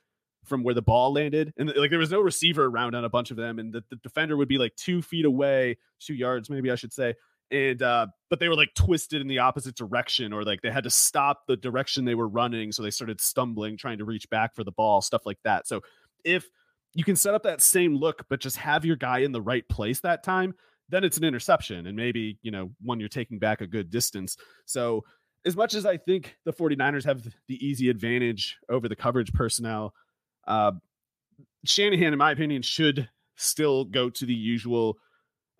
from 0.44 0.62
where 0.62 0.74
the 0.74 0.82
ball 0.82 1.12
landed, 1.12 1.53
and 1.59 1.70
like 1.76 1.90
there 1.90 1.99
was 1.99 2.11
no 2.11 2.20
receiver 2.20 2.64
around 2.64 2.94
on 2.94 3.05
a 3.05 3.09
bunch 3.11 3.30
of 3.30 3.36
them, 3.36 3.59
and 3.59 3.72
the, 3.72 3.84
the 3.90 3.96
defender 3.96 4.36
would 4.36 4.49
be 4.49 4.57
like 4.57 4.74
two 4.76 5.03
feet 5.03 5.26
away, 5.26 5.76
two 6.01 6.14
yards 6.14 6.49
maybe 6.49 6.70
I 6.70 6.74
should 6.74 6.92
say, 6.92 7.14
and 7.51 7.82
uh 7.82 8.07
but 8.30 8.40
they 8.40 8.49
were 8.49 8.55
like 8.55 8.74
twisted 8.74 9.20
in 9.20 9.28
the 9.28 9.38
opposite 9.38 9.74
direction 9.74 10.32
or 10.32 10.44
like 10.44 10.61
they 10.62 10.70
had 10.70 10.84
to 10.84 10.90
stop 10.90 11.46
the 11.46 11.57
direction 11.57 12.05
they 12.05 12.14
were 12.14 12.28
running 12.28 12.72
so 12.72 12.82
they 12.82 12.90
started 12.90 13.20
stumbling 13.20 13.76
trying 13.76 13.99
to 13.99 14.05
reach 14.05 14.28
back 14.30 14.55
for 14.55 14.64
the 14.64 14.72
ball 14.72 15.01
stuff 15.01 15.24
like 15.24 15.38
that. 15.44 15.66
So 15.66 15.80
if 16.24 16.46
you 16.94 17.05
can 17.05 17.16
set 17.16 17.34
up 17.34 17.42
that 17.44 17.61
same 17.61 17.96
look 17.96 18.24
but 18.28 18.40
just 18.40 18.57
have 18.57 18.84
your 18.84 18.96
guy 18.96 19.18
in 19.18 19.32
the 19.32 19.40
right 19.40 19.66
place 19.68 20.01
that 20.01 20.22
time 20.22 20.55
then 20.90 21.05
it's 21.05 21.16
an 21.18 21.24
interception 21.24 21.86
and 21.86 21.96
maybe 21.96 22.38
you 22.42 22.51
know 22.51 22.70
one 22.82 23.01
you're 23.01 23.09
taking 23.09 23.38
back 23.38 23.61
a 23.61 23.66
good 23.66 23.90
distance. 23.90 24.36
So 24.64 25.05
as 25.46 25.57
much 25.57 25.74
as 25.74 25.86
i 25.86 25.96
think 25.96 26.36
the 26.44 26.53
49ers 26.53 27.05
have 27.05 27.22
the 27.46 27.64
easy 27.64 27.88
advantage 27.88 28.59
over 28.68 28.88
the 28.88 28.96
coverage 28.96 29.32
personnel 29.32 29.94
uh 30.49 30.72
shanahan 31.64 32.12
in 32.12 32.18
my 32.18 32.32
opinion 32.32 32.61
should 32.61 33.09
still 33.36 33.84
go 33.84 34.11
to 34.11 34.26
the 34.26 34.34
usual 34.34 34.99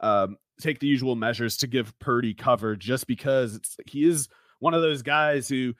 um, 0.01 0.36
take 0.61 0.80
the 0.80 0.86
usual 0.86 1.16
measures 1.16 1.56
to 1.59 1.66
give 1.66 1.98
Purdy 1.98 2.34
cover 2.34 2.76
just 2.76 3.06
because 3.06 3.54
it's 3.56 3.76
he 3.86 4.04
is 4.04 4.28
one 4.61 4.74
of 4.74 4.82
those 4.82 5.02
guys 5.02 5.48
who 5.48 5.74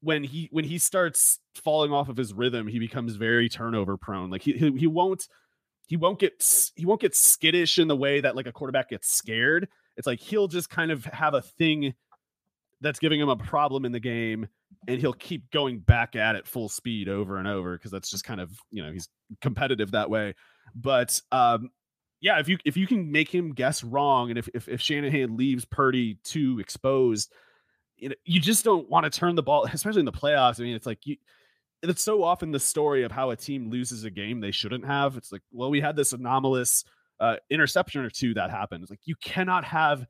when 0.00 0.22
he 0.22 0.48
when 0.52 0.64
he 0.64 0.78
starts 0.78 1.40
falling 1.54 1.92
off 1.92 2.08
of 2.08 2.16
his 2.16 2.32
rhythm, 2.32 2.66
he 2.66 2.78
becomes 2.78 3.16
very 3.16 3.48
turnover 3.48 3.96
prone. 3.96 4.30
Like 4.30 4.42
he 4.42 4.52
he, 4.52 4.70
he 4.72 4.86
won't 4.86 5.26
he 5.86 5.96
won't 5.96 6.18
get 6.18 6.70
he 6.74 6.84
won't 6.84 7.00
get 7.00 7.14
skittish 7.14 7.78
in 7.78 7.88
the 7.88 7.96
way 7.96 8.20
that 8.20 8.36
like 8.36 8.46
a 8.46 8.52
quarterback 8.52 8.90
gets 8.90 9.12
scared. 9.12 9.68
It's 9.96 10.06
like 10.06 10.20
he'll 10.20 10.48
just 10.48 10.68
kind 10.68 10.90
of 10.90 11.04
have 11.06 11.34
a 11.34 11.42
thing 11.42 11.94
that's 12.80 12.98
giving 12.98 13.20
him 13.20 13.28
a 13.28 13.36
problem 13.36 13.84
in 13.84 13.92
the 13.92 14.00
game 14.00 14.48
and 14.86 15.00
he'll 15.00 15.14
keep 15.14 15.50
going 15.50 15.78
back 15.78 16.14
at 16.14 16.36
it 16.36 16.46
full 16.46 16.68
speed 16.68 17.08
over 17.08 17.38
and 17.38 17.48
over 17.48 17.76
because 17.76 17.90
that's 17.90 18.10
just 18.10 18.24
kind 18.24 18.40
of, 18.40 18.50
you 18.70 18.82
know, 18.82 18.92
he's 18.92 19.08
competitive 19.40 19.92
that 19.92 20.10
way. 20.10 20.34
But 20.74 21.20
um 21.32 21.70
yeah, 22.20 22.38
if 22.38 22.48
you 22.48 22.58
if 22.64 22.76
you 22.76 22.86
can 22.86 23.12
make 23.12 23.32
him 23.32 23.52
guess 23.52 23.84
wrong, 23.84 24.30
and 24.30 24.38
if 24.38 24.48
if, 24.54 24.68
if 24.68 24.80
Shanahan 24.80 25.36
leaves 25.36 25.64
Purdy 25.64 26.18
too 26.24 26.58
exposed, 26.60 27.32
you 27.96 28.08
know, 28.08 28.14
you 28.24 28.40
just 28.40 28.64
don't 28.64 28.88
want 28.88 29.04
to 29.04 29.10
turn 29.10 29.34
the 29.34 29.42
ball, 29.42 29.66
especially 29.72 30.00
in 30.00 30.06
the 30.06 30.12
playoffs. 30.12 30.60
I 30.60 30.64
mean, 30.64 30.74
it's 30.74 30.86
like 30.86 31.06
you. 31.06 31.16
It's 31.82 32.02
so 32.02 32.24
often 32.24 32.50
the 32.50 32.58
story 32.58 33.04
of 33.04 33.12
how 33.12 33.30
a 33.30 33.36
team 33.36 33.70
loses 33.70 34.04
a 34.04 34.10
game 34.10 34.40
they 34.40 34.50
shouldn't 34.50 34.86
have. 34.86 35.16
It's 35.16 35.30
like, 35.30 35.42
well, 35.52 35.70
we 35.70 35.80
had 35.80 35.94
this 35.94 36.14
anomalous 36.14 36.84
uh, 37.20 37.36
interception 37.50 38.02
or 38.02 38.10
two 38.10 38.34
that 38.34 38.50
happened. 38.50 38.82
It's 38.82 38.90
like 38.90 39.00
you 39.04 39.14
cannot 39.22 39.64
have 39.64 40.06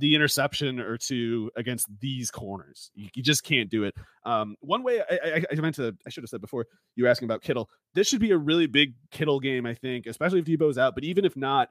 the 0.00 0.14
interception 0.14 0.80
or 0.80 0.96
two 0.96 1.50
against 1.56 1.86
these 2.00 2.30
corners. 2.30 2.90
You, 2.94 3.08
you 3.14 3.22
just 3.22 3.44
can't 3.44 3.70
do 3.70 3.84
it. 3.84 3.94
Um, 4.24 4.56
one 4.60 4.82
way 4.82 5.00
I, 5.00 5.14
I, 5.36 5.44
I, 5.52 5.60
meant 5.60 5.76
to, 5.76 5.94
I 6.06 6.10
should 6.10 6.22
have 6.22 6.30
said 6.30 6.40
before 6.40 6.66
you 6.96 7.04
were 7.04 7.10
asking 7.10 7.26
about 7.26 7.42
Kittle. 7.42 7.68
This 7.94 8.08
should 8.08 8.20
be 8.20 8.30
a 8.30 8.38
really 8.38 8.66
big 8.66 8.94
Kittle 9.10 9.40
game, 9.40 9.66
I 9.66 9.74
think, 9.74 10.06
especially 10.06 10.40
if 10.40 10.46
Deebo's 10.46 10.78
out. 10.78 10.94
But 10.94 11.04
even 11.04 11.24
if 11.24 11.36
not, 11.36 11.68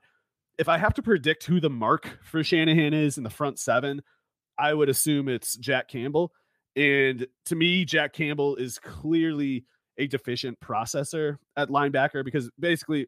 if 0.59 0.69
I 0.69 0.77
have 0.77 0.93
to 0.95 1.01
predict 1.01 1.45
who 1.45 1.59
the 1.59 1.69
mark 1.69 2.19
for 2.23 2.43
Shanahan 2.43 2.93
is 2.93 3.17
in 3.17 3.23
the 3.23 3.29
front 3.29 3.59
seven, 3.59 4.01
I 4.57 4.73
would 4.73 4.89
assume 4.89 5.27
it's 5.27 5.55
Jack 5.57 5.87
Campbell. 5.87 6.31
And 6.75 7.25
to 7.45 7.55
me, 7.55 7.83
Jack 7.83 8.13
Campbell 8.13 8.57
is 8.57 8.77
clearly 8.77 9.65
a 9.97 10.05
deficient 10.05 10.59
processor 10.59 11.37
at 11.57 11.69
linebacker 11.69 12.23
because 12.23 12.49
basically 12.59 13.07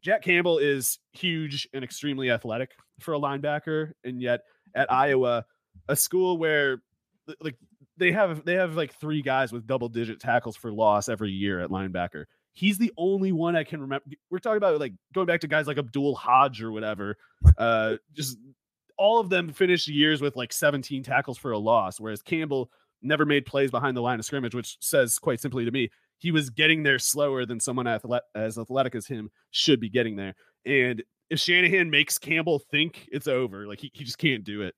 Jack 0.00 0.22
Campbell 0.22 0.58
is 0.58 0.98
huge 1.12 1.68
and 1.72 1.82
extremely 1.82 2.30
athletic 2.30 2.70
for 3.00 3.14
a 3.14 3.18
linebacker, 3.18 3.92
and 4.04 4.20
yet 4.20 4.40
at 4.74 4.90
Iowa, 4.92 5.44
a 5.88 5.96
school 5.96 6.38
where 6.38 6.82
like 7.40 7.56
they 7.96 8.12
have 8.12 8.44
they 8.44 8.54
have 8.54 8.76
like 8.76 8.94
three 8.94 9.22
guys 9.22 9.52
with 9.52 9.66
double 9.66 9.88
digit 9.88 10.20
tackles 10.20 10.56
for 10.56 10.72
loss 10.72 11.08
every 11.08 11.30
year 11.30 11.60
at 11.60 11.70
linebacker. 11.70 12.24
He's 12.52 12.78
the 12.78 12.92
only 12.96 13.32
one 13.32 13.54
I 13.54 13.64
can 13.64 13.80
remember. 13.80 14.04
We're 14.30 14.38
talking 14.38 14.56
about 14.56 14.80
like 14.80 14.94
going 15.14 15.26
back 15.26 15.40
to 15.40 15.48
guys 15.48 15.66
like 15.66 15.78
Abdul 15.78 16.14
Hodge 16.14 16.62
or 16.62 16.72
whatever. 16.72 17.16
Uh, 17.56 17.96
just 18.14 18.36
all 18.96 19.20
of 19.20 19.30
them 19.30 19.52
finished 19.52 19.86
years 19.86 20.20
with 20.20 20.34
like 20.34 20.52
17 20.52 21.04
tackles 21.04 21.38
for 21.38 21.52
a 21.52 21.58
loss, 21.58 22.00
whereas 22.00 22.20
Campbell 22.20 22.70
never 23.00 23.24
made 23.24 23.46
plays 23.46 23.70
behind 23.70 23.96
the 23.96 24.02
line 24.02 24.18
of 24.18 24.24
scrimmage, 24.24 24.54
which 24.54 24.76
says 24.80 25.18
quite 25.18 25.40
simply 25.40 25.64
to 25.64 25.70
me 25.70 25.90
he 26.18 26.32
was 26.32 26.50
getting 26.50 26.82
there 26.82 26.98
slower 26.98 27.46
than 27.46 27.60
someone 27.60 27.86
as 27.86 28.58
athletic 28.58 28.94
as 28.94 29.06
him 29.06 29.30
should 29.50 29.80
be 29.80 29.88
getting 29.88 30.16
there. 30.16 30.34
And 30.66 31.02
if 31.30 31.38
Shanahan 31.38 31.90
makes 31.90 32.18
Campbell 32.18 32.58
think 32.58 33.08
it's 33.12 33.26
over, 33.26 33.66
like 33.66 33.80
he, 33.80 33.90
he 33.92 34.04
just 34.04 34.18
can't 34.18 34.44
do 34.44 34.62
it. 34.62 34.74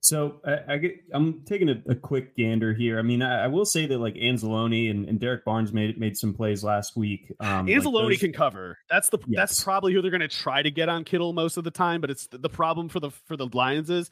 So 0.00 0.40
I, 0.44 0.74
I 0.74 0.78
get, 0.78 0.92
I'm 1.12 1.42
taking 1.44 1.68
a, 1.68 1.82
a, 1.88 1.94
quick 1.94 2.36
gander 2.36 2.72
here. 2.72 3.00
I 3.00 3.02
mean, 3.02 3.20
I, 3.20 3.44
I, 3.44 3.46
will 3.48 3.66
say 3.66 3.84
that 3.86 3.98
like 3.98 4.14
Anzalone 4.14 4.90
and, 4.90 5.08
and 5.08 5.18
Derrick 5.18 5.44
Barnes 5.44 5.72
made 5.72 5.98
made 5.98 6.16
some 6.16 6.34
plays 6.34 6.62
last 6.62 6.96
week. 6.96 7.32
Um, 7.40 7.66
Anzalone 7.66 8.04
like 8.04 8.10
those... 8.10 8.18
can 8.20 8.32
cover. 8.32 8.78
That's 8.88 9.08
the 9.08 9.18
yes. 9.26 9.36
that's 9.36 9.64
probably 9.64 9.92
who 9.92 10.00
they're 10.00 10.12
going 10.12 10.20
to 10.20 10.28
try 10.28 10.62
to 10.62 10.70
get 10.70 10.88
on 10.88 11.02
Kittle 11.02 11.32
most 11.32 11.56
of 11.56 11.64
the 11.64 11.72
time. 11.72 12.00
But 12.00 12.10
it's 12.10 12.28
the, 12.28 12.38
the 12.38 12.48
problem 12.48 12.88
for 12.88 13.00
the 13.00 13.10
for 13.10 13.36
the 13.36 13.48
Lions 13.52 13.90
is 13.90 14.08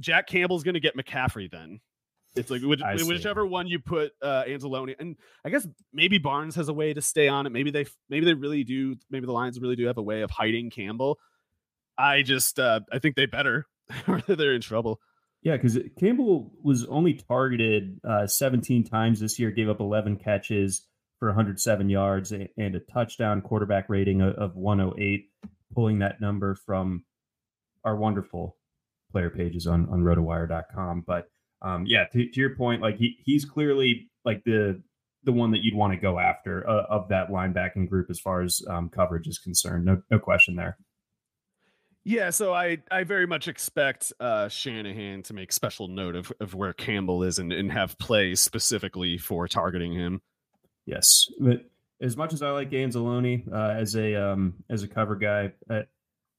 Jack 0.00 0.26
Campbell's 0.28 0.62
going 0.62 0.74
to 0.74 0.80
get 0.80 0.96
McCaffrey 0.96 1.50
then. 1.50 1.80
It's 2.34 2.50
like 2.50 2.62
which, 2.62 2.80
whichever 3.06 3.46
one 3.46 3.66
you 3.66 3.78
put 3.78 4.12
uh 4.22 4.44
Anzalone, 4.44 4.94
and 4.98 5.16
I 5.44 5.50
guess 5.50 5.66
maybe 5.92 6.18
Barnes 6.18 6.54
has 6.56 6.68
a 6.68 6.72
way 6.72 6.94
to 6.94 7.02
stay 7.02 7.28
on 7.28 7.46
it. 7.46 7.50
Maybe 7.50 7.70
they 7.70 7.86
maybe 8.08 8.24
they 8.24 8.34
really 8.34 8.64
do. 8.64 8.96
Maybe 9.10 9.26
the 9.26 9.32
Lions 9.32 9.60
really 9.60 9.76
do 9.76 9.86
have 9.86 9.98
a 9.98 10.02
way 10.02 10.22
of 10.22 10.30
hiding 10.30 10.70
Campbell. 10.70 11.18
I 11.98 12.22
just 12.22 12.58
uh 12.58 12.80
I 12.90 12.98
think 12.98 13.16
they 13.16 13.26
better, 13.26 13.66
or 14.08 14.22
they're 14.26 14.54
in 14.54 14.62
trouble. 14.62 15.00
Yeah, 15.42 15.56
because 15.56 15.76
Campbell 15.98 16.52
was 16.62 16.84
only 16.86 17.14
targeted 17.14 18.00
uh, 18.08 18.28
17 18.28 18.84
times 18.84 19.18
this 19.18 19.40
year, 19.40 19.50
gave 19.50 19.68
up 19.68 19.80
11 19.80 20.18
catches 20.18 20.86
for 21.18 21.28
107 21.28 21.88
yards 21.88 22.32
and 22.32 22.48
a 22.76 22.80
touchdown 22.92 23.42
quarterback 23.42 23.88
rating 23.88 24.22
of 24.22 24.54
108, 24.54 25.30
pulling 25.74 25.98
that 25.98 26.20
number 26.20 26.54
from 26.54 27.04
our 27.84 27.96
wonderful 27.96 28.56
player 29.10 29.30
pages 29.30 29.66
on, 29.66 29.88
on 29.90 30.02
rotowire.com. 30.02 31.02
But 31.04 31.28
um, 31.62 31.86
yeah, 31.86 32.04
to, 32.12 32.28
to, 32.28 32.40
your 32.40 32.56
point, 32.56 32.82
like 32.82 32.96
he, 32.96 33.16
he's 33.24 33.44
clearly 33.44 34.10
like 34.24 34.42
the 34.44 34.82
the 35.24 35.32
one 35.32 35.52
that 35.52 35.62
you'd 35.62 35.74
want 35.74 35.92
to 35.92 35.98
go 35.98 36.18
after 36.18 36.68
uh, 36.68 36.84
of 36.88 37.08
that 37.08 37.30
linebacking 37.30 37.88
group 37.88 38.10
as 38.10 38.18
far 38.18 38.42
as 38.42 38.60
um, 38.68 38.88
coverage 38.88 39.28
is 39.28 39.38
concerned. 39.38 39.84
No, 39.84 40.02
no 40.10 40.18
question 40.18 40.56
there. 40.56 40.76
Yeah, 42.04 42.30
so 42.30 42.52
I 42.52 42.78
I 42.90 43.04
very 43.04 43.26
much 43.26 43.46
expect 43.46 44.12
uh, 44.18 44.48
Shanahan 44.48 45.22
to 45.24 45.34
make 45.34 45.52
special 45.52 45.86
note 45.86 46.16
of, 46.16 46.32
of 46.40 46.54
where 46.54 46.72
Campbell 46.72 47.22
is 47.22 47.38
and, 47.38 47.52
and 47.52 47.70
have 47.70 47.96
plays 47.98 48.40
specifically 48.40 49.18
for 49.18 49.46
targeting 49.46 49.94
him. 49.94 50.20
Yes, 50.84 51.26
but 51.38 51.64
as 52.00 52.16
much 52.16 52.32
as 52.32 52.42
I 52.42 52.50
like 52.50 52.70
Anzalone 52.70 53.52
uh, 53.52 53.74
as 53.78 53.94
a 53.94 54.16
um, 54.16 54.54
as 54.68 54.82
a 54.82 54.88
cover 54.88 55.14
guy, 55.14 55.52
uh, 55.70 55.82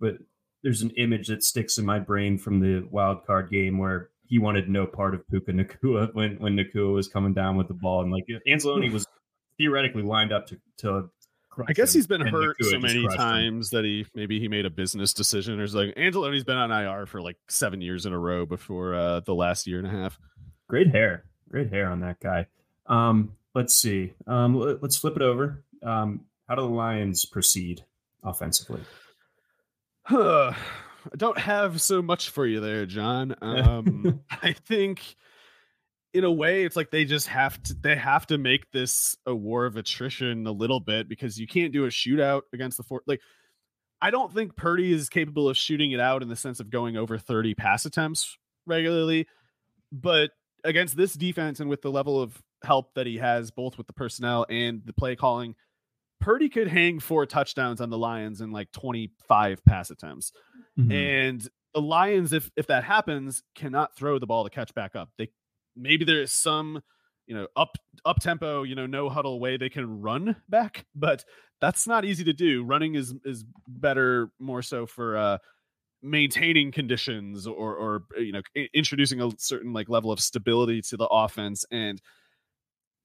but 0.01 0.17
there's 0.63 0.82
an 0.82 0.91
image 0.91 1.28
that 1.28 1.43
sticks 1.43 1.78
in 1.78 1.86
my 1.86 1.99
brain 1.99 2.38
from 2.38 2.59
the 2.59 2.86
wild 2.91 3.26
card 3.26 3.49
game 3.49 3.78
where 3.78 4.09
he 4.34 4.40
wanted 4.40 4.68
no 4.68 4.88
part 4.88 5.14
of 5.14 5.28
Puka 5.28 5.52
Nacua 5.52 6.12
when 6.14 6.38
when 6.40 6.58
Nacua 6.58 6.92
was 6.92 7.08
coming 7.08 7.36
down 7.36 7.56
with 7.56 7.68
the 7.68 7.76
ball, 7.76 8.02
and 8.02 8.12
like 8.12 8.26
Anzalone 8.48 8.92
was 8.92 9.06
theoretically 9.60 10.02
lined 10.02 10.34
up 10.34 10.48
to 10.48 10.60
to. 10.78 11.10
I 11.68 11.74
guess 11.74 11.94
he's 11.94 12.08
been 12.08 12.22
hurt 12.22 12.58
Nacua 12.60 12.72
so 12.72 12.80
many 12.80 13.08
times 13.10 13.72
him. 13.72 13.78
that 13.78 13.86
he 13.86 14.08
maybe 14.16 14.40
he 14.40 14.48
made 14.48 14.66
a 14.66 14.72
business 14.72 15.14
decision 15.14 15.60
or 15.60 15.68
like 15.68 15.94
Anzalone's 15.94 16.44
been 16.44 16.58
on 16.58 16.72
IR 16.72 17.06
for 17.06 17.22
like 17.22 17.38
seven 17.48 17.80
years 17.80 18.08
in 18.08 18.14
a 18.14 18.18
row 18.18 18.44
before 18.48 18.96
uh, 18.96 19.20
the 19.20 19.36
last 19.36 19.68
year 19.68 19.78
and 19.78 19.86
a 19.86 19.92
half. 19.92 20.18
Great 20.68 20.88
hair, 20.88 21.26
great 21.52 21.70
hair 21.72 21.92
on 21.92 22.00
that 22.00 22.20
guy. 22.20 22.48
Um, 22.88 23.34
let's 23.54 23.76
see. 23.76 24.14
Um, 24.26 24.56
let's 24.82 24.98
flip 24.98 25.16
it 25.16 25.22
over. 25.22 25.64
Um, 25.84 26.22
how 26.50 26.56
do 26.56 26.64
the 26.64 26.70
Lions 26.70 27.24
proceed 27.26 27.86
offensively? 28.24 28.82
I 31.12 31.16
don't 31.16 31.38
have 31.38 31.82
so 31.82 32.01
much 32.01 32.30
for 32.30 32.45
you 32.45 32.60
there, 32.60 32.86
John. 32.86 33.36
Um, 33.41 34.22
I 34.30 34.54
think 34.54 35.16
in 36.14 36.24
a 36.24 36.32
way 36.32 36.64
it's 36.64 36.76
like 36.76 36.91
they 36.91 37.06
just 37.06 37.28
have 37.28 37.62
to 37.64 37.74
they 37.74 37.95
have 37.95 38.28
to 38.28 38.38
make 38.38 38.72
this 38.72 39.18
a 39.26 39.34
war 39.34 39.66
of 39.66 39.78
attrition 39.78 40.47
a 40.47 40.51
little 40.51 40.80
bit 40.80 41.10
because 41.10 41.39
you 41.39 41.47
can't 41.47 41.74
do 41.74 41.86
a 41.86 41.89
shootout 41.89 42.41
against 42.54 42.78
the 42.78 42.84
fort 42.84 43.04
like 43.08 43.20
I 44.04 44.12
don't 44.12 44.34
think 44.34 44.58
Purdy 44.58 44.91
is 44.91 45.08
capable 45.08 45.47
of 45.47 45.56
shooting 45.56 45.91
it 45.91 45.99
out 45.99 46.22
in 46.22 46.28
the 46.28 46.36
sense 46.36 46.60
of 46.60 46.70
going 46.70 46.97
over 46.97 47.18
30 47.18 47.56
pass 47.56 47.86
attempts 47.86 48.38
regularly, 48.66 49.28
but 49.93 50.32
against 50.66 50.97
this 50.97 51.14
defense 51.14 51.62
and 51.62 51.70
with 51.70 51.82
the 51.82 51.89
level 51.89 52.22
of 52.22 52.38
help 52.66 52.93
that 52.95 53.08
he 53.08 53.18
has 53.18 53.49
both 53.49 53.78
with 53.78 53.88
the 53.88 53.93
personnel 53.93 54.45
and 54.49 54.82
the 54.84 54.91
play 54.91 55.16
calling, 55.16 55.56
Purdy 56.24 56.47
could 56.47 56.69
hang 56.69 56.99
four 56.99 57.26
touchdowns 57.26 57.82
on 57.82 57.89
the 57.89 57.97
Lions 57.97 58.39
in 58.39 58.51
like 58.51 58.71
25 58.71 59.63
pass 59.65 59.89
attempts. 59.89 60.32
Mm-hmm. 60.80 60.91
And 60.91 61.49
the 61.74 61.82
Lions, 61.82 62.32
if 62.32 62.49
if 62.55 62.67
that 62.67 62.86
happens, 62.86 63.43
cannot 63.55 63.95
throw 63.97 64.19
the 64.19 64.26
ball 64.26 64.45
to 64.45 64.49
catch 64.49 64.74
back 64.74 64.95
up. 64.95 65.09
They 65.17 65.30
maybe 65.76 66.05
there 66.05 66.21
is 66.21 66.32
some, 66.32 66.82
you 67.28 67.36
know, 67.36 67.47
up 67.57 67.76
up 68.05 68.21
tempo, 68.21 68.63
you 68.63 68.74
know, 68.74 68.86
no 68.86 69.09
huddle 69.09 69.41
way 69.41 69.57
they 69.57 69.69
can 69.69 69.99
run 69.99 70.38
back, 70.47 70.86
but 70.95 71.26
that's 71.59 71.88
not 71.88 72.05
easy 72.05 72.24
to 72.24 72.34
do. 72.34 72.63
Running 72.63 72.95
is 72.95 73.13
is 73.26 73.43
better 73.67 74.30
more 74.39 74.61
so 74.61 74.86
for 74.86 75.17
uh 75.17 75.38
maintaining 76.01 76.71
conditions 76.71 77.45
or 77.47 77.76
or 77.76 78.03
you 78.17 78.32
know 78.32 78.41
introducing 78.74 79.21
a 79.21 79.30
certain 79.38 79.74
like 79.74 79.89
level 79.89 80.11
of 80.11 80.21
stability 80.21 80.82
to 80.82 80.95
the 80.95 81.07
offense 81.07 81.65
and 81.69 82.01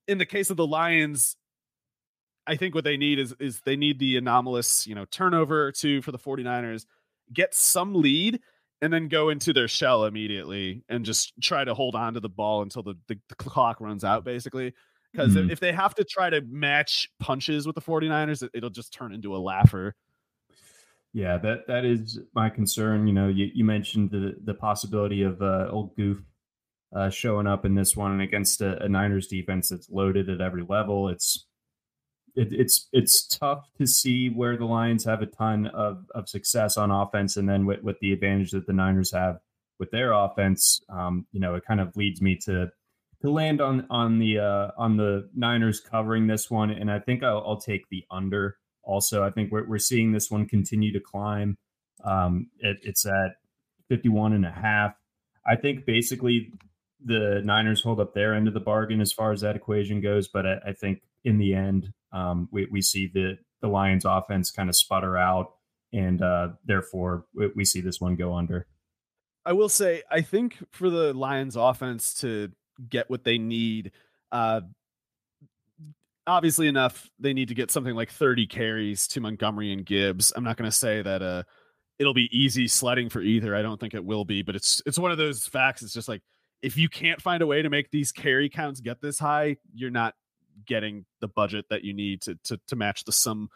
in 0.08 0.18
the 0.18 0.26
case 0.26 0.50
of 0.50 0.56
the 0.56 0.66
Lions, 0.66 1.36
I 2.48 2.56
think 2.56 2.74
what 2.74 2.84
they 2.84 2.96
need 2.96 3.18
is 3.18 3.34
is 3.38 3.60
they 3.60 3.76
need 3.76 3.98
the 3.98 4.16
anomalous, 4.16 4.86
you 4.86 4.94
know, 4.94 5.04
turnover 5.04 5.66
or 5.66 5.72
two 5.72 6.02
for 6.02 6.10
the 6.10 6.18
49ers, 6.18 6.86
get 7.32 7.54
some 7.54 7.94
lead, 7.94 8.40
and 8.80 8.92
then 8.92 9.08
go 9.08 9.28
into 9.28 9.52
their 9.52 9.68
shell 9.68 10.04
immediately 10.04 10.82
and 10.88 11.04
just 11.04 11.34
try 11.40 11.64
to 11.64 11.74
hold 11.74 11.94
on 11.94 12.14
to 12.14 12.20
the 12.20 12.28
ball 12.28 12.62
until 12.62 12.82
the, 12.82 12.94
the, 13.08 13.18
the 13.28 13.34
clock 13.34 13.80
runs 13.80 14.02
out, 14.02 14.24
basically. 14.24 14.72
Because 15.12 15.34
mm-hmm. 15.34 15.50
if 15.50 15.60
they 15.60 15.72
have 15.72 15.94
to 15.96 16.04
try 16.04 16.30
to 16.30 16.40
match 16.42 17.08
punches 17.18 17.66
with 17.66 17.74
the 17.74 17.82
49ers, 17.82 18.42
it, 18.42 18.50
it'll 18.54 18.70
just 18.70 18.92
turn 18.92 19.12
into 19.12 19.34
a 19.34 19.38
laugher. 19.38 19.94
Yeah, 21.14 21.38
that 21.38 21.66
that 21.66 21.84
is 21.84 22.20
my 22.34 22.50
concern. 22.50 23.06
You 23.06 23.14
know, 23.14 23.28
you, 23.28 23.50
you 23.54 23.64
mentioned 23.64 24.10
the 24.10 24.36
the 24.44 24.54
possibility 24.54 25.22
of 25.22 25.40
uh, 25.40 25.68
old 25.70 25.96
Goof 25.96 26.22
uh, 26.94 27.08
showing 27.10 27.46
up 27.46 27.64
in 27.64 27.74
this 27.74 27.96
one 27.96 28.12
and 28.12 28.22
against 28.22 28.60
a, 28.60 28.82
a, 28.82 28.88
Niners 28.88 29.26
defense 29.26 29.70
that's 29.70 29.90
loaded 29.90 30.28
at 30.28 30.40
every 30.40 30.64
level. 30.68 31.08
It's 31.08 31.46
it, 32.38 32.52
it's 32.52 32.88
it's 32.92 33.26
tough 33.26 33.68
to 33.78 33.86
see 33.86 34.28
where 34.28 34.56
the 34.56 34.64
Lions 34.64 35.04
have 35.04 35.22
a 35.22 35.26
ton 35.26 35.66
of, 35.66 36.06
of 36.14 36.28
success 36.28 36.76
on 36.76 36.90
offense, 36.90 37.36
and 37.36 37.48
then 37.48 37.66
with, 37.66 37.82
with 37.82 37.98
the 38.00 38.12
advantage 38.12 38.52
that 38.52 38.66
the 38.66 38.72
Niners 38.72 39.12
have 39.12 39.40
with 39.78 39.90
their 39.90 40.12
offense, 40.12 40.80
um, 40.88 41.26
you 41.32 41.40
know, 41.40 41.54
it 41.56 41.64
kind 41.66 41.80
of 41.80 41.96
leads 41.96 42.22
me 42.22 42.36
to 42.44 42.70
to 43.22 43.30
land 43.30 43.60
on 43.60 43.86
on 43.90 44.20
the 44.20 44.38
uh, 44.38 44.70
on 44.78 44.96
the 44.96 45.28
Niners 45.34 45.80
covering 45.80 46.28
this 46.28 46.48
one, 46.48 46.70
and 46.70 46.90
I 46.90 47.00
think 47.00 47.24
I'll, 47.24 47.42
I'll 47.44 47.60
take 47.60 47.88
the 47.90 48.04
under. 48.10 48.56
Also, 48.84 49.24
I 49.24 49.30
think 49.30 49.50
we're 49.50 49.66
we're 49.66 49.78
seeing 49.78 50.12
this 50.12 50.30
one 50.30 50.46
continue 50.46 50.92
to 50.92 51.00
climb. 51.00 51.58
Um, 52.04 52.50
it, 52.60 52.78
it's 52.82 53.04
at 53.04 53.36
51 53.88 54.32
and 54.32 54.46
a 54.46 54.52
half. 54.52 54.94
I 55.44 55.56
think 55.56 55.84
basically 55.84 56.52
the 57.04 57.42
Niners 57.44 57.82
hold 57.82 57.98
up 57.98 58.14
their 58.14 58.34
end 58.34 58.46
of 58.46 58.54
the 58.54 58.60
bargain 58.60 59.00
as 59.00 59.12
far 59.12 59.32
as 59.32 59.40
that 59.40 59.56
equation 59.56 60.00
goes. 60.00 60.28
But 60.28 60.46
I, 60.46 60.58
I 60.68 60.72
think 60.72 61.02
in 61.24 61.38
the 61.38 61.54
end, 61.54 61.92
um, 62.12 62.48
we, 62.52 62.66
we 62.70 62.82
see 62.82 63.10
the, 63.12 63.38
the 63.60 63.68
Lions 63.68 64.04
offense 64.04 64.50
kind 64.50 64.68
of 64.68 64.76
sputter 64.76 65.16
out, 65.16 65.52
and 65.92 66.22
uh, 66.22 66.48
therefore 66.64 67.24
we, 67.34 67.50
we 67.56 67.64
see 67.64 67.80
this 67.80 68.00
one 68.00 68.16
go 68.16 68.34
under. 68.34 68.66
I 69.44 69.52
will 69.52 69.68
say, 69.68 70.02
I 70.10 70.20
think 70.20 70.58
for 70.70 70.90
the 70.90 71.14
Lions 71.14 71.56
offense 71.56 72.14
to 72.20 72.50
get 72.88 73.08
what 73.08 73.24
they 73.24 73.38
need, 73.38 73.92
uh, 74.30 74.60
obviously 76.26 76.68
enough, 76.68 77.08
they 77.18 77.32
need 77.32 77.48
to 77.48 77.54
get 77.54 77.70
something 77.70 77.94
like 77.94 78.10
30 78.10 78.46
carries 78.46 79.08
to 79.08 79.20
Montgomery 79.20 79.72
and 79.72 79.84
Gibbs. 79.84 80.32
I'm 80.36 80.44
not 80.44 80.56
going 80.56 80.70
to 80.70 80.76
say 80.76 81.02
that 81.02 81.22
uh, 81.22 81.42
it'll 81.98 82.14
be 82.14 82.28
easy 82.30 82.68
sledding 82.68 83.08
for 83.08 83.20
either. 83.20 83.56
I 83.56 83.62
don't 83.62 83.80
think 83.80 83.94
it 83.94 84.04
will 84.04 84.24
be, 84.24 84.42
but 84.42 84.54
it's 84.54 84.82
it's 84.86 84.98
one 84.98 85.10
of 85.10 85.18
those 85.18 85.46
facts. 85.46 85.82
It's 85.82 85.92
just 85.92 86.08
like 86.08 86.22
if 86.62 86.76
you 86.76 86.88
can't 86.88 87.20
find 87.20 87.42
a 87.42 87.46
way 87.46 87.62
to 87.62 87.70
make 87.70 87.90
these 87.90 88.12
carry 88.12 88.48
counts 88.48 88.80
get 88.80 89.00
this 89.00 89.18
high, 89.18 89.56
you're 89.74 89.90
not 89.90 90.14
getting 90.66 91.04
the 91.20 91.28
budget 91.28 91.66
that 91.70 91.84
you 91.84 91.94
need 91.94 92.22
to 92.22 92.36
to, 92.44 92.60
to 92.68 92.76
match 92.76 93.04
the 93.04 93.12
sum 93.12 93.48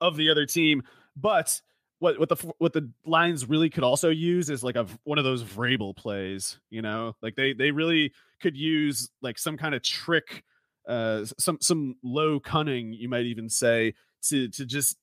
of 0.00 0.16
the 0.16 0.30
other 0.30 0.46
team. 0.46 0.82
But 1.16 1.60
what 1.98 2.18
what 2.18 2.28
the 2.28 2.52
what 2.58 2.72
the 2.72 2.90
Lions 3.04 3.48
really 3.48 3.70
could 3.70 3.84
also 3.84 4.10
use 4.10 4.50
is 4.50 4.64
like 4.64 4.76
a 4.76 4.86
one 5.04 5.18
of 5.18 5.24
those 5.24 5.42
Vrabel 5.42 5.96
plays, 5.96 6.58
you 6.70 6.82
know, 6.82 7.14
like 7.22 7.36
they 7.36 7.52
they 7.52 7.70
really 7.70 8.12
could 8.40 8.56
use 8.56 9.10
like 9.20 9.38
some 9.38 9.56
kind 9.56 9.74
of 9.74 9.82
trick, 9.82 10.42
uh, 10.88 11.24
some 11.38 11.58
some 11.60 11.96
low 12.02 12.40
cunning, 12.40 12.92
you 12.92 13.08
might 13.08 13.26
even 13.26 13.48
say, 13.48 13.94
to 14.28 14.48
to 14.48 14.66
just 14.66 14.96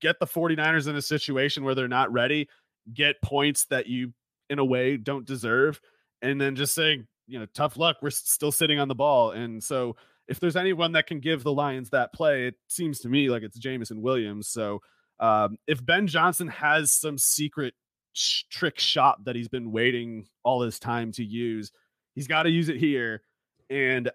get 0.00 0.18
the 0.18 0.26
49ers 0.26 0.88
in 0.88 0.96
a 0.96 1.02
situation 1.02 1.62
where 1.62 1.74
they're 1.74 1.88
not 1.88 2.12
ready, 2.12 2.48
get 2.92 3.20
points 3.22 3.66
that 3.66 3.86
you 3.86 4.12
in 4.50 4.58
a 4.58 4.64
way 4.64 4.96
don't 4.96 5.26
deserve 5.26 5.80
and 6.24 6.40
then 6.40 6.56
just 6.56 6.74
saying, 6.74 7.06
you 7.26 7.38
know, 7.38 7.46
tough 7.54 7.76
luck, 7.76 7.98
we're 8.00 8.10
still 8.10 8.50
sitting 8.50 8.78
on 8.78 8.88
the 8.88 8.94
ball. 8.94 9.30
And 9.32 9.62
so 9.62 9.96
if 10.28 10.40
there's 10.40 10.56
anyone 10.56 10.92
that 10.92 11.06
can 11.06 11.20
give 11.20 11.42
the 11.42 11.52
Lions 11.52 11.90
that 11.90 12.12
play, 12.12 12.46
it 12.46 12.54
seems 12.68 13.00
to 13.00 13.08
me 13.08 13.30
like 13.30 13.42
it's 13.42 13.58
Jameson 13.58 14.02
Williams. 14.02 14.48
So 14.48 14.80
um, 15.20 15.56
if 15.66 15.84
Ben 15.84 16.06
Johnson 16.06 16.48
has 16.48 16.92
some 16.92 17.18
secret 17.18 17.74
sh- 18.12 18.44
trick 18.50 18.78
shot 18.78 19.24
that 19.24 19.36
he's 19.36 19.48
been 19.48 19.72
waiting 19.72 20.26
all 20.42 20.62
his 20.62 20.78
time 20.78 21.12
to 21.12 21.24
use, 21.24 21.72
he's 22.14 22.26
got 22.26 22.44
to 22.44 22.50
use 22.50 22.68
it 22.68 22.76
here. 22.76 23.22
And 23.70 24.10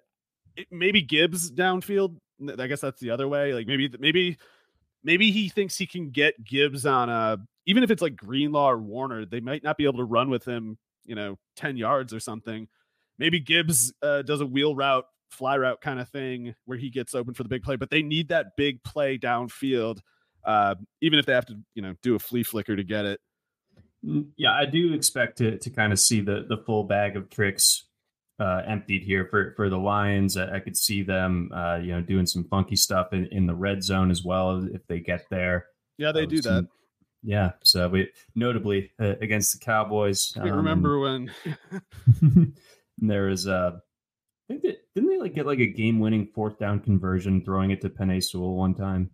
it, 0.55 0.67
maybe 0.71 1.01
Gibbs 1.01 1.51
downfield. 1.51 2.17
I 2.57 2.67
guess 2.67 2.81
that's 2.81 3.01
the 3.01 3.11
other 3.11 3.27
way. 3.27 3.53
Like 3.53 3.67
maybe, 3.67 3.89
maybe, 3.99 4.37
maybe 5.03 5.31
he 5.31 5.49
thinks 5.49 5.77
he 5.77 5.85
can 5.85 6.09
get 6.09 6.43
Gibbs 6.43 6.85
on 6.85 7.09
a, 7.09 7.37
even 7.65 7.83
if 7.83 7.91
it's 7.91 8.01
like 8.01 8.15
Greenlaw 8.15 8.71
or 8.71 8.77
Warner, 8.77 9.25
they 9.25 9.41
might 9.41 9.63
not 9.63 9.77
be 9.77 9.83
able 9.83 9.99
to 9.99 10.05
run 10.05 10.29
with 10.29 10.45
him 10.45 10.77
you 11.09 11.15
know 11.15 11.37
10 11.57 11.75
yards 11.75 12.13
or 12.13 12.19
something 12.19 12.67
maybe 13.17 13.39
gibbs 13.39 13.91
uh, 14.01 14.21
does 14.21 14.39
a 14.39 14.45
wheel 14.45 14.75
route 14.75 15.05
fly 15.29 15.57
route 15.57 15.81
kind 15.81 15.99
of 15.99 16.09
thing 16.09 16.55
where 16.65 16.77
he 16.77 16.89
gets 16.89 17.15
open 17.15 17.33
for 17.33 17.43
the 17.43 17.49
big 17.49 17.63
play 17.63 17.75
but 17.75 17.89
they 17.89 18.01
need 18.01 18.29
that 18.29 18.55
big 18.57 18.83
play 18.83 19.17
downfield 19.17 19.99
uh, 20.45 20.75
even 21.01 21.19
if 21.19 21.25
they 21.25 21.33
have 21.33 21.45
to 21.45 21.55
you 21.75 21.81
know 21.81 21.93
do 22.01 22.15
a 22.15 22.19
flea 22.19 22.43
flicker 22.43 22.75
to 22.75 22.83
get 22.83 23.05
it 23.05 23.19
mm, 24.05 24.25
yeah 24.37 24.53
i 24.53 24.65
do 24.65 24.93
expect 24.93 25.37
to, 25.37 25.57
to 25.57 25.69
kind 25.69 25.93
of 25.93 25.99
see 25.99 26.21
the 26.21 26.45
the 26.47 26.57
full 26.57 26.83
bag 26.83 27.15
of 27.15 27.29
tricks 27.29 27.85
uh, 28.39 28.61
emptied 28.65 29.03
here 29.03 29.27
for 29.29 29.53
for 29.57 29.69
the 29.69 29.77
lions 29.77 30.37
I, 30.37 30.55
I 30.55 30.59
could 30.59 30.77
see 30.77 31.03
them 31.03 31.51
uh, 31.53 31.77
you 31.77 31.91
know 31.91 32.01
doing 32.01 32.25
some 32.25 32.45
funky 32.45 32.77
stuff 32.77 33.11
in, 33.11 33.27
in 33.31 33.47
the 33.47 33.55
red 33.55 33.83
zone 33.83 34.09
as 34.09 34.23
well 34.23 34.65
if 34.73 34.87
they 34.87 34.99
get 34.99 35.25
there 35.29 35.65
yeah 35.97 36.13
they 36.13 36.25
do 36.25 36.41
that 36.43 36.67
yeah. 37.23 37.51
So 37.63 37.89
we 37.89 38.09
notably 38.35 38.91
uh, 38.99 39.15
against 39.21 39.53
the 39.53 39.63
Cowboys. 39.63 40.33
I 40.37 40.49
um, 40.49 40.57
remember 40.57 40.99
when 40.99 41.31
there 42.97 43.25
was 43.25 43.47
uh 43.47 43.71
I 44.49 44.53
think 44.53 44.61
that 44.63 44.77
didn't 44.99 45.11
they 45.15 45.21
like 45.21 45.33
get 45.33 45.45
like 45.45 45.59
a 45.59 45.67
game 45.67 45.99
winning 45.99 46.27
fourth 46.33 46.59
down 46.59 46.79
conversion 46.79 47.43
throwing 47.43 47.71
it 47.71 47.81
to 47.81 47.89
Penei 47.89 48.23
Sewell 48.23 48.55
one 48.55 48.73
time? 48.73 49.11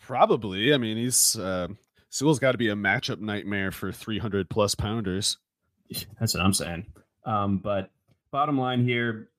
Probably. 0.00 0.74
I 0.74 0.78
mean, 0.78 0.96
he's 0.96 1.38
uh 1.38 1.68
Sewell's 2.10 2.38
got 2.38 2.52
to 2.52 2.58
be 2.58 2.68
a 2.68 2.74
matchup 2.74 3.20
nightmare 3.20 3.70
for 3.70 3.90
300 3.90 4.50
plus 4.50 4.74
pounders. 4.74 5.38
That's 6.20 6.34
what 6.34 6.42
I'm 6.42 6.52
saying. 6.52 6.86
Um, 7.24 7.58
but 7.58 7.90
bottom 8.30 8.58
line 8.58 8.84
here, 8.84 9.30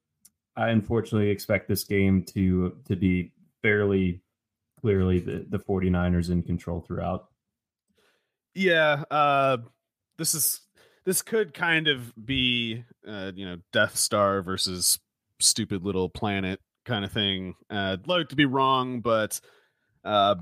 I 0.56 0.70
unfortunately 0.70 1.30
expect 1.30 1.68
this 1.68 1.84
game 1.84 2.24
to 2.34 2.76
to 2.88 2.96
be 2.96 3.32
fairly 3.62 4.22
clearly 4.82 5.20
the, 5.20 5.46
the 5.48 5.60
49ers 5.60 6.30
in 6.30 6.44
control 6.44 6.82
throughout. 6.82 7.30
Yeah, 8.56 9.04
uh, 9.12 9.58
this 10.18 10.34
is 10.34 10.62
this 11.06 11.22
could 11.22 11.54
kind 11.54 11.88
of 11.88 12.14
be 12.24 12.84
uh, 13.08 13.32
you 13.36 13.46
know 13.46 13.58
Death 13.72 13.96
Star 13.96 14.42
versus 14.42 15.00
stupid 15.44 15.84
little 15.84 16.10
planet 16.10 16.60
kind 16.86 17.06
of 17.06 17.12
thing. 17.12 17.56
Uh, 17.70 17.98
I'd 18.00 18.08
like 18.08 18.30
to 18.30 18.36
be 18.36 18.46
wrong, 18.46 19.02
but 19.02 19.40
uh, 20.04 20.36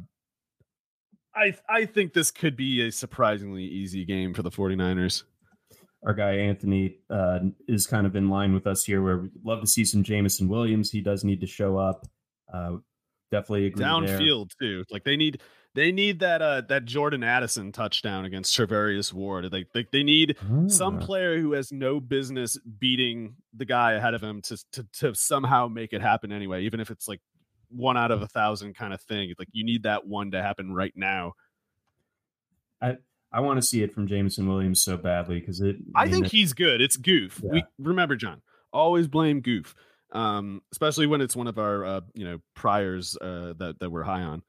I 1.35 1.55
I 1.69 1.85
think 1.85 2.13
this 2.13 2.31
could 2.31 2.55
be 2.55 2.85
a 2.85 2.91
surprisingly 2.91 3.63
easy 3.63 4.05
game 4.05 4.33
for 4.33 4.41
the 4.43 4.51
49ers. 4.51 5.23
Our 6.05 6.13
guy 6.13 6.31
Anthony 6.37 6.97
uh, 7.09 7.39
is 7.67 7.85
kind 7.85 8.07
of 8.07 8.15
in 8.15 8.29
line 8.29 8.53
with 8.53 8.65
us 8.65 8.83
here, 8.83 9.03
where 9.03 9.17
we 9.19 9.29
love 9.43 9.61
to 9.61 9.67
see 9.67 9.85
some 9.85 10.03
Jameson 10.03 10.47
Williams. 10.47 10.89
He 10.89 11.01
does 11.01 11.23
need 11.23 11.41
to 11.41 11.47
show 11.47 11.77
up. 11.77 12.07
Uh, 12.51 12.77
definitely 13.31 13.67
agree. 13.67 13.85
Downfield 13.85 14.49
there. 14.59 14.69
too. 14.69 14.83
Like 14.89 15.03
they 15.03 15.15
need 15.15 15.41
they 15.73 15.91
need 15.91 16.19
that 16.19 16.41
uh 16.41 16.61
that 16.69 16.85
Jordan 16.85 17.23
Addison 17.23 17.71
touchdown 17.71 18.25
against 18.25 18.55
Charvarius 18.55 19.13
Ward. 19.13 19.51
Like 19.51 19.67
they, 19.73 19.85
they 19.91 20.03
need 20.03 20.37
some 20.67 20.97
ah. 20.97 21.05
player 21.05 21.39
who 21.39 21.53
has 21.53 21.71
no 21.71 21.99
business 21.99 22.57
beating 22.57 23.35
the 23.53 23.65
guy 23.65 23.93
ahead 23.93 24.13
of 24.13 24.21
him 24.21 24.41
to, 24.43 24.57
to 24.73 24.87
to 24.99 25.15
somehow 25.15 25.67
make 25.67 25.93
it 25.93 26.01
happen 26.01 26.31
anyway, 26.31 26.63
even 26.63 26.79
if 26.79 26.89
it's 26.91 27.07
like 27.07 27.21
one 27.69 27.97
out 27.97 28.11
of 28.11 28.21
a 28.21 28.27
thousand 28.27 28.75
kind 28.75 28.93
of 28.93 29.01
thing. 29.01 29.33
Like 29.39 29.49
you 29.51 29.63
need 29.63 29.83
that 29.83 30.05
one 30.05 30.31
to 30.31 30.41
happen 30.41 30.73
right 30.73 30.93
now. 30.95 31.33
I 32.81 32.97
I 33.31 33.39
want 33.39 33.61
to 33.61 33.65
see 33.65 33.81
it 33.81 33.93
from 33.93 34.07
Jameson 34.07 34.47
Williams 34.47 34.81
so 34.81 34.97
badly 34.97 35.39
because 35.39 35.61
it. 35.61 35.77
I, 35.95 36.01
I 36.01 36.05
mean, 36.05 36.13
think 36.13 36.25
it, 36.27 36.31
he's 36.31 36.53
good. 36.53 36.81
It's 36.81 36.97
goof. 36.97 37.41
Yeah. 37.43 37.51
We 37.51 37.63
remember 37.79 38.15
John. 38.15 38.41
Always 38.73 39.07
blame 39.07 39.41
goof 39.41 39.75
um, 40.11 40.61
especially 40.71 41.07
when 41.07 41.21
it's 41.21 41.35
one 41.35 41.47
of 41.47 41.57
our 41.57 41.85
uh, 41.85 42.01
you 42.13 42.25
know 42.25 42.39
priors 42.53 43.17
uh, 43.19 43.53
that 43.57 43.77
that 43.79 43.89
we're 43.89 44.03
high 44.03 44.21
on. 44.21 44.43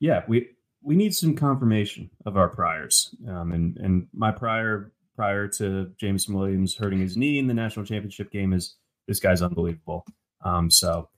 Yeah, 0.00 0.22
we 0.26 0.50
we 0.82 0.96
need 0.96 1.14
some 1.14 1.34
confirmation 1.34 2.10
of 2.26 2.36
our 2.36 2.48
priors, 2.48 3.14
um, 3.28 3.52
and 3.52 3.76
and 3.78 4.08
my 4.12 4.30
prior 4.30 4.92
prior 5.14 5.46
to 5.46 5.92
Jameson 5.98 6.34
Williams 6.34 6.76
hurting 6.76 7.00
his 7.00 7.16
knee 7.16 7.38
in 7.38 7.46
the 7.46 7.54
national 7.54 7.84
championship 7.84 8.30
game 8.30 8.52
is 8.52 8.76
this 9.06 9.20
guy's 9.20 9.42
unbelievable. 9.42 10.04
Um, 10.44 10.70
so 10.70 11.08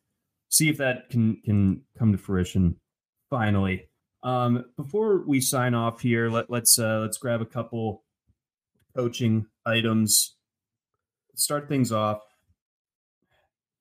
see 0.49 0.69
if 0.69 0.79
that 0.79 1.09
can 1.11 1.41
can 1.45 1.83
come 1.99 2.13
to 2.13 2.19
fruition 2.19 2.77
finally. 3.31 3.89
Um, 4.23 4.65
before 4.77 5.23
we 5.27 5.41
sign 5.41 5.75
off 5.75 6.01
here, 6.01 6.31
let, 6.31 6.51
let's 6.51 6.79
uh, 6.79 7.01
let's 7.01 7.19
grab 7.19 7.41
a 7.41 7.47
couple 7.47 8.05
coaching 8.97 9.47
items. 9.67 10.37
Start 11.37 11.69
things 11.69 11.91
off 11.91 12.21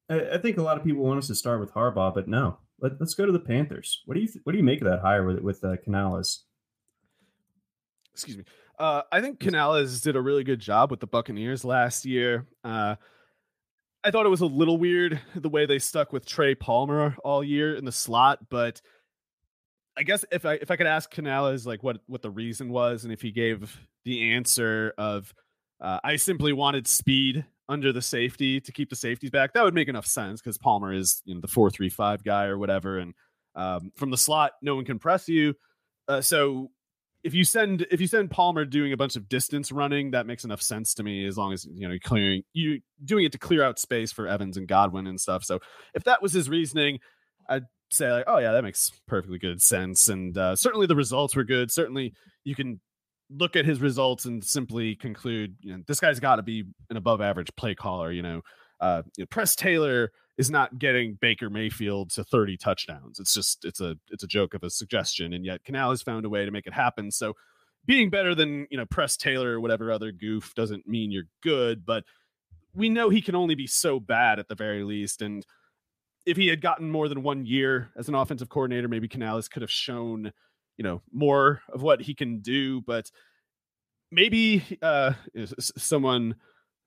I, 0.09 0.35
I, 0.35 0.37
think 0.37 0.57
a 0.57 0.61
lot 0.61 0.77
of 0.77 0.83
people 0.83 1.03
want 1.03 1.19
us 1.19 1.27
to 1.27 1.35
start 1.35 1.59
with 1.59 1.73
Harbaugh, 1.73 2.13
but 2.13 2.27
no. 2.27 2.57
Let, 2.83 3.01
us 3.01 3.13
go 3.13 3.25
to 3.25 3.31
the 3.31 3.39
Panthers. 3.39 4.03
What 4.05 4.15
do 4.15 4.19
you 4.19 4.27
th- 4.27 4.41
what 4.43 4.51
do 4.51 4.57
you 4.57 4.63
make 4.63 4.81
of 4.81 4.87
that 4.87 4.99
hire 4.99 5.25
with 5.25 5.39
with 5.39 5.63
uh, 5.63 5.77
Canales? 5.83 6.43
Excuse 8.13 8.37
me. 8.37 8.43
Uh, 8.77 9.03
I 9.09 9.21
think 9.21 9.39
Canales 9.39 10.01
did 10.01 10.17
a 10.17 10.21
really 10.21 10.43
good 10.43 10.59
job 10.59 10.91
with 10.91 10.99
the 10.99 11.07
Buccaneers 11.07 11.63
last 11.63 12.05
year. 12.05 12.45
Uh, 12.63 12.95
I 14.03 14.11
thought 14.11 14.25
it 14.25 14.29
was 14.29 14.41
a 14.41 14.45
little 14.45 14.77
weird 14.77 15.19
the 15.33 15.47
way 15.47 15.65
they 15.65 15.79
stuck 15.79 16.11
with 16.11 16.25
Trey 16.25 16.55
Palmer 16.55 17.15
all 17.23 17.41
year 17.41 17.73
in 17.73 17.85
the 17.85 17.91
slot, 17.91 18.39
but 18.49 18.81
I 19.95 20.03
guess 20.03 20.25
if 20.29 20.45
I 20.45 20.55
if 20.55 20.69
I 20.69 20.75
could 20.75 20.87
ask 20.87 21.09
Canales 21.09 21.65
like 21.65 21.83
what 21.83 22.01
what 22.07 22.21
the 22.21 22.31
reason 22.31 22.69
was, 22.69 23.05
and 23.05 23.13
if 23.13 23.21
he 23.21 23.31
gave 23.31 23.79
the 24.03 24.33
answer 24.33 24.93
of 24.97 25.33
uh, 25.79 25.99
I 26.03 26.17
simply 26.17 26.51
wanted 26.51 26.85
speed 26.85 27.45
under 27.69 27.93
the 27.93 28.01
safety 28.01 28.59
to 28.61 28.71
keep 28.71 28.89
the 28.89 28.95
safeties 28.95 29.31
back, 29.31 29.53
that 29.53 29.63
would 29.63 29.73
make 29.73 29.87
enough 29.87 30.05
sense 30.05 30.41
because 30.41 30.57
Palmer 30.57 30.93
is 30.93 31.21
you 31.25 31.35
know 31.35 31.41
the 31.41 31.47
four 31.47 31.69
three 31.69 31.89
five 31.89 32.23
guy 32.23 32.45
or 32.45 32.57
whatever, 32.57 32.99
and 32.99 33.13
um, 33.55 33.91
from 33.95 34.09
the 34.09 34.17
slot 34.17 34.53
no 34.61 34.75
one 34.75 34.85
can 34.85 34.99
press 34.99 35.27
you. 35.27 35.53
Uh, 36.07 36.21
so 36.21 36.69
if 37.23 37.33
you 37.33 37.43
send 37.43 37.87
if 37.89 38.01
you 38.01 38.07
send 38.07 38.29
Palmer 38.29 38.65
doing 38.65 38.91
a 38.91 38.97
bunch 38.97 39.15
of 39.15 39.29
distance 39.29 39.71
running, 39.71 40.11
that 40.11 40.27
makes 40.27 40.43
enough 40.43 40.61
sense 40.61 40.93
to 40.95 41.03
me 41.03 41.25
as 41.25 41.37
long 41.37 41.53
as 41.53 41.65
you 41.65 41.87
know 41.87 41.91
you're 41.91 41.99
clearing 41.99 42.43
you 42.53 42.81
doing 43.03 43.25
it 43.25 43.31
to 43.31 43.37
clear 43.37 43.63
out 43.63 43.79
space 43.79 44.11
for 44.11 44.27
Evans 44.27 44.57
and 44.57 44.67
Godwin 44.67 45.07
and 45.07 45.19
stuff. 45.19 45.43
So 45.43 45.59
if 45.93 46.03
that 46.03 46.21
was 46.21 46.33
his 46.33 46.49
reasoning, 46.49 46.99
I'd 47.47 47.63
say 47.89 48.11
like, 48.11 48.25
oh 48.27 48.39
yeah, 48.39 48.51
that 48.51 48.63
makes 48.63 48.91
perfectly 49.07 49.39
good 49.39 49.61
sense. 49.61 50.09
And 50.09 50.37
uh, 50.37 50.55
certainly 50.55 50.87
the 50.87 50.95
results 50.95 51.35
were 51.35 51.45
good. 51.45 51.71
Certainly 51.71 52.13
you 52.43 52.55
can 52.55 52.81
look 53.29 53.55
at 53.55 53.65
his 53.65 53.81
results 53.81 54.25
and 54.25 54.43
simply 54.43 54.95
conclude, 54.95 55.55
you 55.61 55.75
know, 55.75 55.83
this 55.87 55.99
guy's 55.99 56.19
got 56.19 56.37
to 56.37 56.43
be 56.43 56.65
an 56.89 56.97
above 56.97 57.21
average 57.21 57.49
play 57.55 57.75
caller. 57.75 58.11
You 58.11 58.21
know, 58.21 58.41
uh, 58.79 59.03
you 59.17 59.23
know, 59.23 59.27
Press 59.27 59.55
Taylor 59.55 60.11
is 60.37 60.49
not 60.49 60.79
getting 60.79 61.17
Baker 61.21 61.49
Mayfield 61.49 62.11
to 62.11 62.23
30 62.23 62.57
touchdowns. 62.57 63.19
It's 63.19 63.33
just 63.33 63.65
it's 63.65 63.81
a 63.81 63.95
it's 64.09 64.23
a 64.23 64.27
joke 64.27 64.53
of 64.53 64.63
a 64.63 64.69
suggestion, 64.69 65.33
and 65.33 65.45
yet 65.45 65.63
Canal 65.63 65.91
has 65.91 66.01
found 66.01 66.25
a 66.25 66.29
way 66.29 66.45
to 66.45 66.51
make 66.51 66.67
it 66.67 66.73
happen. 66.73 67.11
So 67.11 67.33
being 67.85 68.09
better 68.09 68.33
than 68.33 68.67
you 68.69 68.77
know 68.77 68.85
Press 68.85 69.17
Taylor 69.17 69.53
or 69.53 69.59
whatever 69.59 69.91
other 69.91 70.11
goof 70.11 70.53
doesn't 70.55 70.87
mean 70.87 71.11
you're 71.11 71.27
good, 71.41 71.85
but 71.85 72.03
we 72.73 72.89
know 72.89 73.09
he 73.09 73.21
can 73.21 73.35
only 73.35 73.55
be 73.55 73.67
so 73.67 73.99
bad 73.99 74.39
at 74.39 74.47
the 74.47 74.55
very 74.55 74.83
least. 74.83 75.21
And 75.21 75.45
if 76.25 76.37
he 76.37 76.47
had 76.47 76.61
gotten 76.61 76.89
more 76.89 77.07
than 77.07 77.23
one 77.23 77.45
year 77.45 77.91
as 77.95 78.07
an 78.07 78.15
offensive 78.15 78.49
coordinator, 78.49 78.87
maybe 78.87 79.07
Canales 79.07 79.47
could 79.47 79.61
have 79.61 79.71
shown, 79.71 80.31
you 80.77 80.83
know, 80.83 81.01
more 81.11 81.61
of 81.71 81.81
what 81.81 82.01
he 82.01 82.13
can 82.13 82.39
do. 82.39 82.81
But 82.81 83.11
maybe 84.11 84.63
uh, 84.81 85.13
someone 85.59 86.35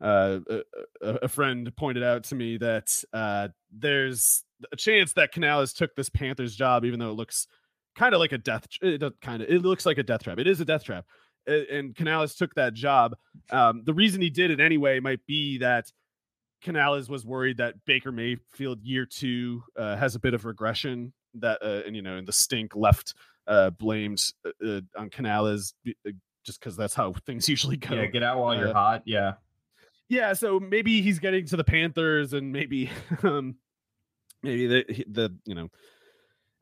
uh, 0.01 0.41
a, 0.49 1.09
a, 1.22 1.28
friend 1.28 1.74
pointed 1.76 2.03
out 2.03 2.24
to 2.24 2.34
me 2.34 2.59
that 2.59 3.03
uh, 3.12 3.49
there's 3.72 4.45
a 4.72 4.76
chance 4.76 5.14
that 5.14 5.32
Canales 5.32 5.72
took 5.72 5.95
this 5.95 6.11
Panthers 6.11 6.55
job, 6.55 6.84
even 6.84 7.01
though 7.01 7.11
it 7.11 7.16
looks 7.16 7.47
kind 7.95 8.14
of 8.14 8.20
like 8.20 8.32
a 8.32 8.39
death. 8.39 8.66
It 8.82 9.03
kind 9.20 9.43
of 9.43 9.49
it 9.49 9.62
looks 9.62 9.87
like 9.87 9.99
a 9.99 10.03
death 10.03 10.24
trap. 10.24 10.39
It 10.39 10.47
is 10.47 10.61
a 10.61 10.64
death 10.64 10.84
trap, 10.84 11.07
and 11.47 11.95
Canales 11.95 12.34
took 12.34 12.55
that 12.55 12.74
job. 12.74 13.16
Um, 13.51 13.82
the 13.84 13.95
reason 13.95 14.20
he 14.20 14.30
did 14.30 14.51
it 14.51 14.61
anyway 14.61 15.01
might 15.01 15.24
be 15.26 15.59
that 15.59 15.91
Canales 16.62 17.09
was 17.09 17.24
worried 17.24 17.59
that 17.59 17.84
Baker 17.87 18.12
Mayfield 18.12 18.82
year 18.82 19.07
two 19.07 19.62
uh, 19.78 19.97
has 19.97 20.14
a 20.14 20.20
bit 20.20 20.34
of 20.34 20.45
regression 20.45 21.12
that, 21.34 21.62
uh, 21.62 21.82
and 21.87 21.97
you 21.97 22.03
know, 22.03 22.16
and 22.16 22.28
the 22.28 22.32
stink 22.32 22.74
left 22.74 23.14
uh, 23.47 23.70
blamed 23.70 24.22
uh, 24.64 24.80
on 24.97 25.11
Canales 25.11 25.74
uh, 25.86 26.11
just 26.44 26.61
because 26.61 26.76
that's 26.76 26.94
how 26.94 27.12
things 27.26 27.49
usually 27.49 27.76
go. 27.76 27.94
Yeah, 27.94 28.07
get 28.07 28.22
out 28.22 28.38
while 28.38 28.57
you're 28.57 28.68
uh, 28.68 28.74
hot. 28.74 29.03
Yeah 29.07 29.34
yeah, 30.09 30.32
so 30.34 30.61
maybe 30.61 31.03
he's 31.03 31.18
getting 31.18 31.47
to 31.47 31.57
the 31.57 31.64
Panthers, 31.64 32.32
and 32.32 32.53
maybe, 32.53 32.90
um, 33.22 33.57
maybe 34.42 34.66
the 34.66 35.05
the 35.09 35.36
you 35.44 35.55
know, 35.55 35.68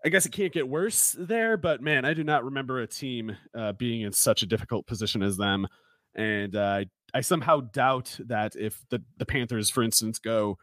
I 0.05 0.09
guess 0.09 0.27
it 0.27 0.33
can't 0.33 0.53
get 0.53 0.69
worse 0.69 1.15
there. 1.19 1.57
But 1.57 1.83
man, 1.83 2.05
I 2.05 2.15
do 2.15 2.25
not 2.25 2.45
remember 2.45 2.81
a 2.81 2.87
team 2.87 3.37
uh, 3.55 3.73
being 3.73 4.03
in 4.03 4.13
such 4.13 4.43
a 4.43 4.47
difficult 4.47 4.87
position 4.87 5.23
as 5.23 5.37
them, 5.37 5.67
and 6.15 6.57
uh, 6.57 6.85
I 7.13 7.21
somehow 7.21 7.61
doubt 7.61 8.19
that 8.27 8.57
if 8.57 8.83
the 8.91 9.03
the 9.19 9.27
Panthers, 9.27 9.71
for 9.71 9.83
instance, 9.83 10.19
go, 10.19 10.59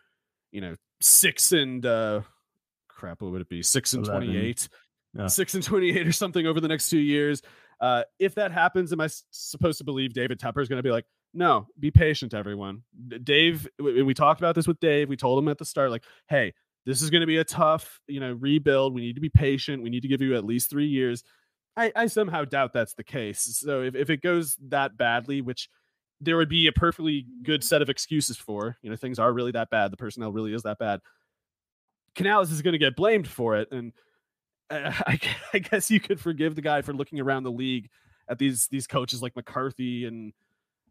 you 0.52 0.62
know, 0.62 0.76
six 1.02 1.52
and 1.52 1.86
uh, 1.86 2.22
crap, 2.88 3.22
what 3.22 3.32
would 3.32 3.42
it 3.42 3.50
be? 3.50 3.62
Six 3.62 3.94
and 3.94 4.06
twenty 4.06 4.38
eight. 4.38 4.68
Yeah. 5.18 5.28
Six 5.28 5.54
and 5.54 5.64
twenty-eight 5.64 6.08
or 6.08 6.12
something 6.12 6.46
over 6.46 6.62
the 6.62 6.68
next 6.68 6.90
two 6.90 7.00
years. 7.00 7.42
Uh, 7.80 8.04
if 8.20 8.36
that 8.36 8.52
happens, 8.52 8.94
am 8.94 9.02
I 9.02 9.10
supposed 9.32 9.80
to 9.80 9.84
believe 9.84 10.14
David 10.14 10.40
Tepper 10.40 10.62
is 10.62 10.70
going 10.70 10.78
to 10.78 10.84
be 10.84 10.92
like, 10.92 11.06
no, 11.34 11.68
be 11.80 11.92
patient, 11.92 12.34
everyone. 12.34 12.84
Dave, 13.24 13.68
we 13.80 14.14
talked 14.14 14.40
about 14.40 14.56
this 14.56 14.68
with 14.68 14.80
Dave. 14.80 15.10
We 15.10 15.18
told 15.18 15.42
him 15.42 15.48
at 15.48 15.58
the 15.58 15.66
start, 15.66 15.90
like, 15.90 16.04
hey, 16.30 16.54
this 16.86 17.02
is 17.02 17.10
going 17.10 17.22
to 17.22 17.28
be 17.28 17.38
a 17.38 17.44
tough, 17.44 18.00
you 18.08 18.20
know, 18.20 18.34
rebuild. 18.34 18.94
We 18.94 19.02
need 19.02 19.16
to 19.16 19.22
be 19.22 19.30
patient. 19.30 19.82
We 19.82 19.90
need 19.90 20.02
to 20.02 20.08
give 20.08 20.22
you 20.22 20.36
at 20.36 20.46
least 20.46 20.70
three 20.70 20.88
years. 20.88 21.24
I, 21.76 21.92
I 21.96 22.08
somehow 22.08 22.44
doubt 22.46 22.74
that's 22.74 22.94
the 22.94 23.04
case. 23.04 23.42
So 23.42 23.82
if, 23.82 23.96
if 23.96 24.10
it 24.10 24.22
goes 24.22 24.58
that 24.70 24.98
badly, 24.98 25.42
which 25.42 25.70
there 26.20 26.38
would 26.38 26.50
be 26.50 26.68
a 26.68 26.72
perfectly 26.72 27.26
good 27.44 27.64
set 27.64 27.82
of 27.82 27.90
excuses 27.90 28.38
for, 28.38 28.78
you 28.82 28.90
know, 28.90 28.96
things 28.96 29.20
are 29.20 29.32
really 29.32 29.54
that 29.54 29.70
bad. 29.70 29.92
The 29.92 29.98
personnel 29.98 30.32
really 30.32 30.54
is 30.54 30.64
that 30.64 30.80
bad. 30.80 31.00
Canales 32.14 32.52
is 32.52 32.62
going 32.62 32.74
to 32.74 32.78
get 32.78 32.96
blamed 32.96 33.28
for 33.28 33.56
it. 33.56 33.70
And 33.72 33.94
I, 35.08 35.20
I 35.54 35.60
guess 35.60 35.92
you 35.92 36.00
could 36.00 36.20
forgive 36.20 36.56
the 36.56 36.62
guy 36.62 36.82
for 36.82 36.94
looking 36.94 37.20
around 37.20 37.44
the 37.44 37.52
league 37.52 37.90
at 38.30 38.40
these 38.40 38.68
these 38.68 38.88
coaches 38.88 39.22
like 39.22 39.36
McCarthy 39.36 40.06
and 40.06 40.34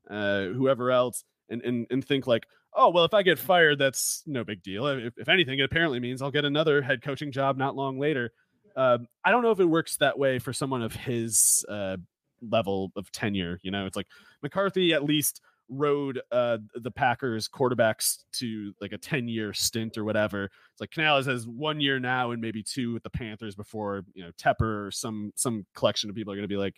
uh, 0.09 0.47
whoever 0.47 0.91
else, 0.91 1.25
and, 1.49 1.63
and 1.63 1.87
and 1.91 2.05
think 2.05 2.27
like, 2.27 2.47
oh 2.75 2.91
well, 2.91 3.05
if 3.05 3.15
I 3.15 3.23
get 3.23 3.39
fired, 3.39 3.79
that's 3.79 4.23
no 4.27 4.45
big 4.45 4.63
deal. 4.63 4.87
If, 4.87 5.15
if 5.17 5.29
anything, 5.29 5.59
it 5.59 5.63
apparently 5.63 6.01
means 6.01 6.21
I'll 6.21 6.31
get 6.31 6.45
another 6.45 6.83
head 6.83 7.03
coaching 7.03 7.33
job 7.33 7.57
not 7.57 7.77
long 7.77 7.99
later. 7.99 8.33
Uh, 8.77 8.99
I 9.25 9.31
don't 9.31 9.43
know 9.43 9.51
if 9.51 9.61
it 9.61 9.65
works 9.65 9.97
that 9.97 10.19
way 10.19 10.39
for 10.39 10.53
someone 10.53 10.83
of 10.83 10.95
his 10.95 11.65
uh, 11.69 11.97
level 12.43 12.93
of 12.97 13.11
tenure. 13.11 13.59
You 13.63 13.71
know, 13.71 13.87
it's 13.87 13.97
like 13.97 14.07
McCarthy 14.43 14.93
at 14.93 15.05
least 15.05 15.41
rode 15.71 16.21
uh, 16.33 16.59
the 16.75 16.91
Packers 16.91 17.49
quarterbacks 17.49 18.25
to 18.33 18.75
like 18.81 18.93
a 18.93 18.99
10 18.99 19.29
year 19.29 19.55
stint 19.55 19.97
or 19.97 20.05
whatever. 20.05 20.45
It's 20.45 20.81
like 20.81 20.91
Canales 20.91 21.27
has 21.27 21.47
one 21.47 21.81
year 21.81 21.99
now 21.99 22.33
and 22.33 22.43
maybe 22.43 22.63
two 22.63 22.93
with 22.93 23.03
the 23.03 23.11
Panthers 23.11 23.55
before, 23.55 24.03
you 24.13 24.23
know, 24.23 24.31
Tepper 24.33 24.87
or 24.87 24.91
some 24.91 25.33
some 25.37 25.65
collection 25.75 26.11
of 26.11 26.17
people 26.17 26.33
are 26.33 26.37
going 26.37 26.45
to 26.45 26.49
be 26.49 26.57
like, 26.57 26.75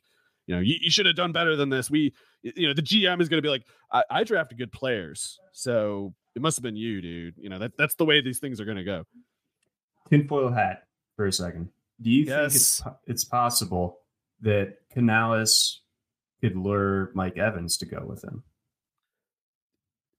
you 0.47 0.55
know, 0.55 0.61
you, 0.61 0.77
you 0.81 0.91
should 0.91 1.07
have 1.07 1.17
done 1.17 1.33
better 1.33 1.57
than 1.57 1.71
this. 1.71 1.91
We, 1.91 2.13
you 2.43 2.69
know, 2.69 2.75
the 2.75 2.83
GM 2.83 3.21
is 3.21 3.29
going 3.29 3.39
to 3.39 3.43
be 3.43 3.49
like, 3.49 3.65
I, 3.91 4.05
I 4.11 4.25
drafted 4.25 4.59
good 4.59 4.73
players, 4.73 5.39
so 5.53 6.15
it 6.35 6.43
must 6.43 6.57
have 6.57 6.63
been 6.63 6.77
you, 6.77 7.01
dude. 7.01 7.35
You 7.39 7.49
know, 7.49 7.59
that 7.59 7.73
that's 7.79 7.95
the 7.95 8.05
way 8.05 8.21
these 8.21 8.39
things 8.39 8.61
are 8.61 8.65
going 8.65 8.77
to 8.77 8.85
go. 8.85 9.05
Tinfoil 10.11 10.51
hat 10.51 10.85
for 11.17 11.27
a 11.27 11.33
second. 11.33 11.69
Do 12.01 12.11
you 12.11 12.25
yes. 12.25 12.29
think 12.29 12.55
it's 12.55 12.83
it's 13.07 13.25
possible 13.25 13.99
that 14.41 14.77
Canales 14.93 15.83
could 16.41 16.57
lure 16.57 17.13
Mike 17.15 17.39
Evans 17.39 17.77
to 17.79 17.87
go 17.87 18.05
with 18.05 18.25
him? 18.25 18.43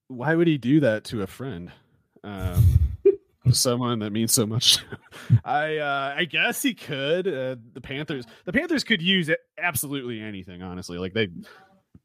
Why 0.07 0.35
would 0.35 0.47
he 0.47 0.57
do 0.57 0.79
that 0.81 1.05
to 1.05 1.21
a 1.21 1.27
friend? 1.27 1.71
Um, 2.23 2.97
someone 3.51 3.99
that 3.99 4.11
means 4.11 4.33
so 4.33 4.45
much. 4.45 4.79
I 5.45 5.77
uh, 5.77 6.13
I 6.17 6.25
guess 6.25 6.61
he 6.61 6.73
could. 6.73 7.27
Uh, 7.27 7.55
the 7.73 7.81
Panthers, 7.81 8.25
the 8.45 8.53
Panthers 8.53 8.83
could 8.83 9.01
use 9.01 9.29
it, 9.29 9.39
absolutely 9.57 10.21
anything. 10.21 10.61
Honestly, 10.61 10.97
like 10.97 11.13
they 11.13 11.29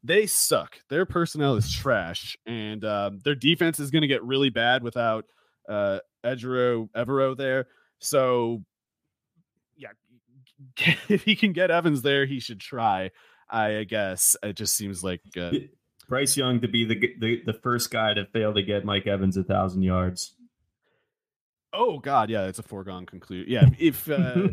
they 0.03 0.25
suck. 0.25 0.77
Their 0.89 1.05
personnel 1.05 1.55
is 1.55 1.71
trash, 1.71 2.37
and 2.45 2.83
uh, 2.83 3.11
their 3.23 3.35
defense 3.35 3.79
is 3.79 3.91
going 3.91 4.01
to 4.01 4.07
get 4.07 4.23
really 4.23 4.49
bad 4.49 4.83
without 4.83 5.25
uh, 5.67 5.99
Ejiro 6.25 6.89
Evero 6.95 7.35
there. 7.35 7.67
So 7.99 8.63
yeah, 9.75 9.89
if 11.09 11.23
he 11.23 11.35
can 11.35 11.53
get 11.53 11.71
Evans 11.71 12.01
there, 12.01 12.25
he 12.25 12.39
should 12.39 12.59
try. 12.59 13.11
I 13.49 13.83
guess 13.85 14.35
it 14.43 14.53
just 14.53 14.75
seems 14.75 15.03
like. 15.03 15.21
Uh, 15.37 15.51
Bryce 16.09 16.35
Young 16.35 16.59
to 16.61 16.67
be 16.67 16.85
the, 16.85 16.99
the 17.19 17.41
the 17.45 17.53
first 17.53 17.91
guy 17.91 18.13
to 18.13 18.25
fail 18.25 18.53
to 18.53 18.61
get 18.61 18.83
Mike 18.83 19.07
Evans 19.07 19.37
a 19.37 19.43
thousand 19.43 19.83
yards. 19.83 20.35
Oh 21.71 21.99
God, 21.99 22.29
yeah, 22.29 22.47
it's 22.47 22.59
a 22.59 22.63
foregone 22.63 23.05
conclusion. 23.05 23.49
Yeah, 23.49 23.69
if 23.79 24.09
uh, 24.09 24.47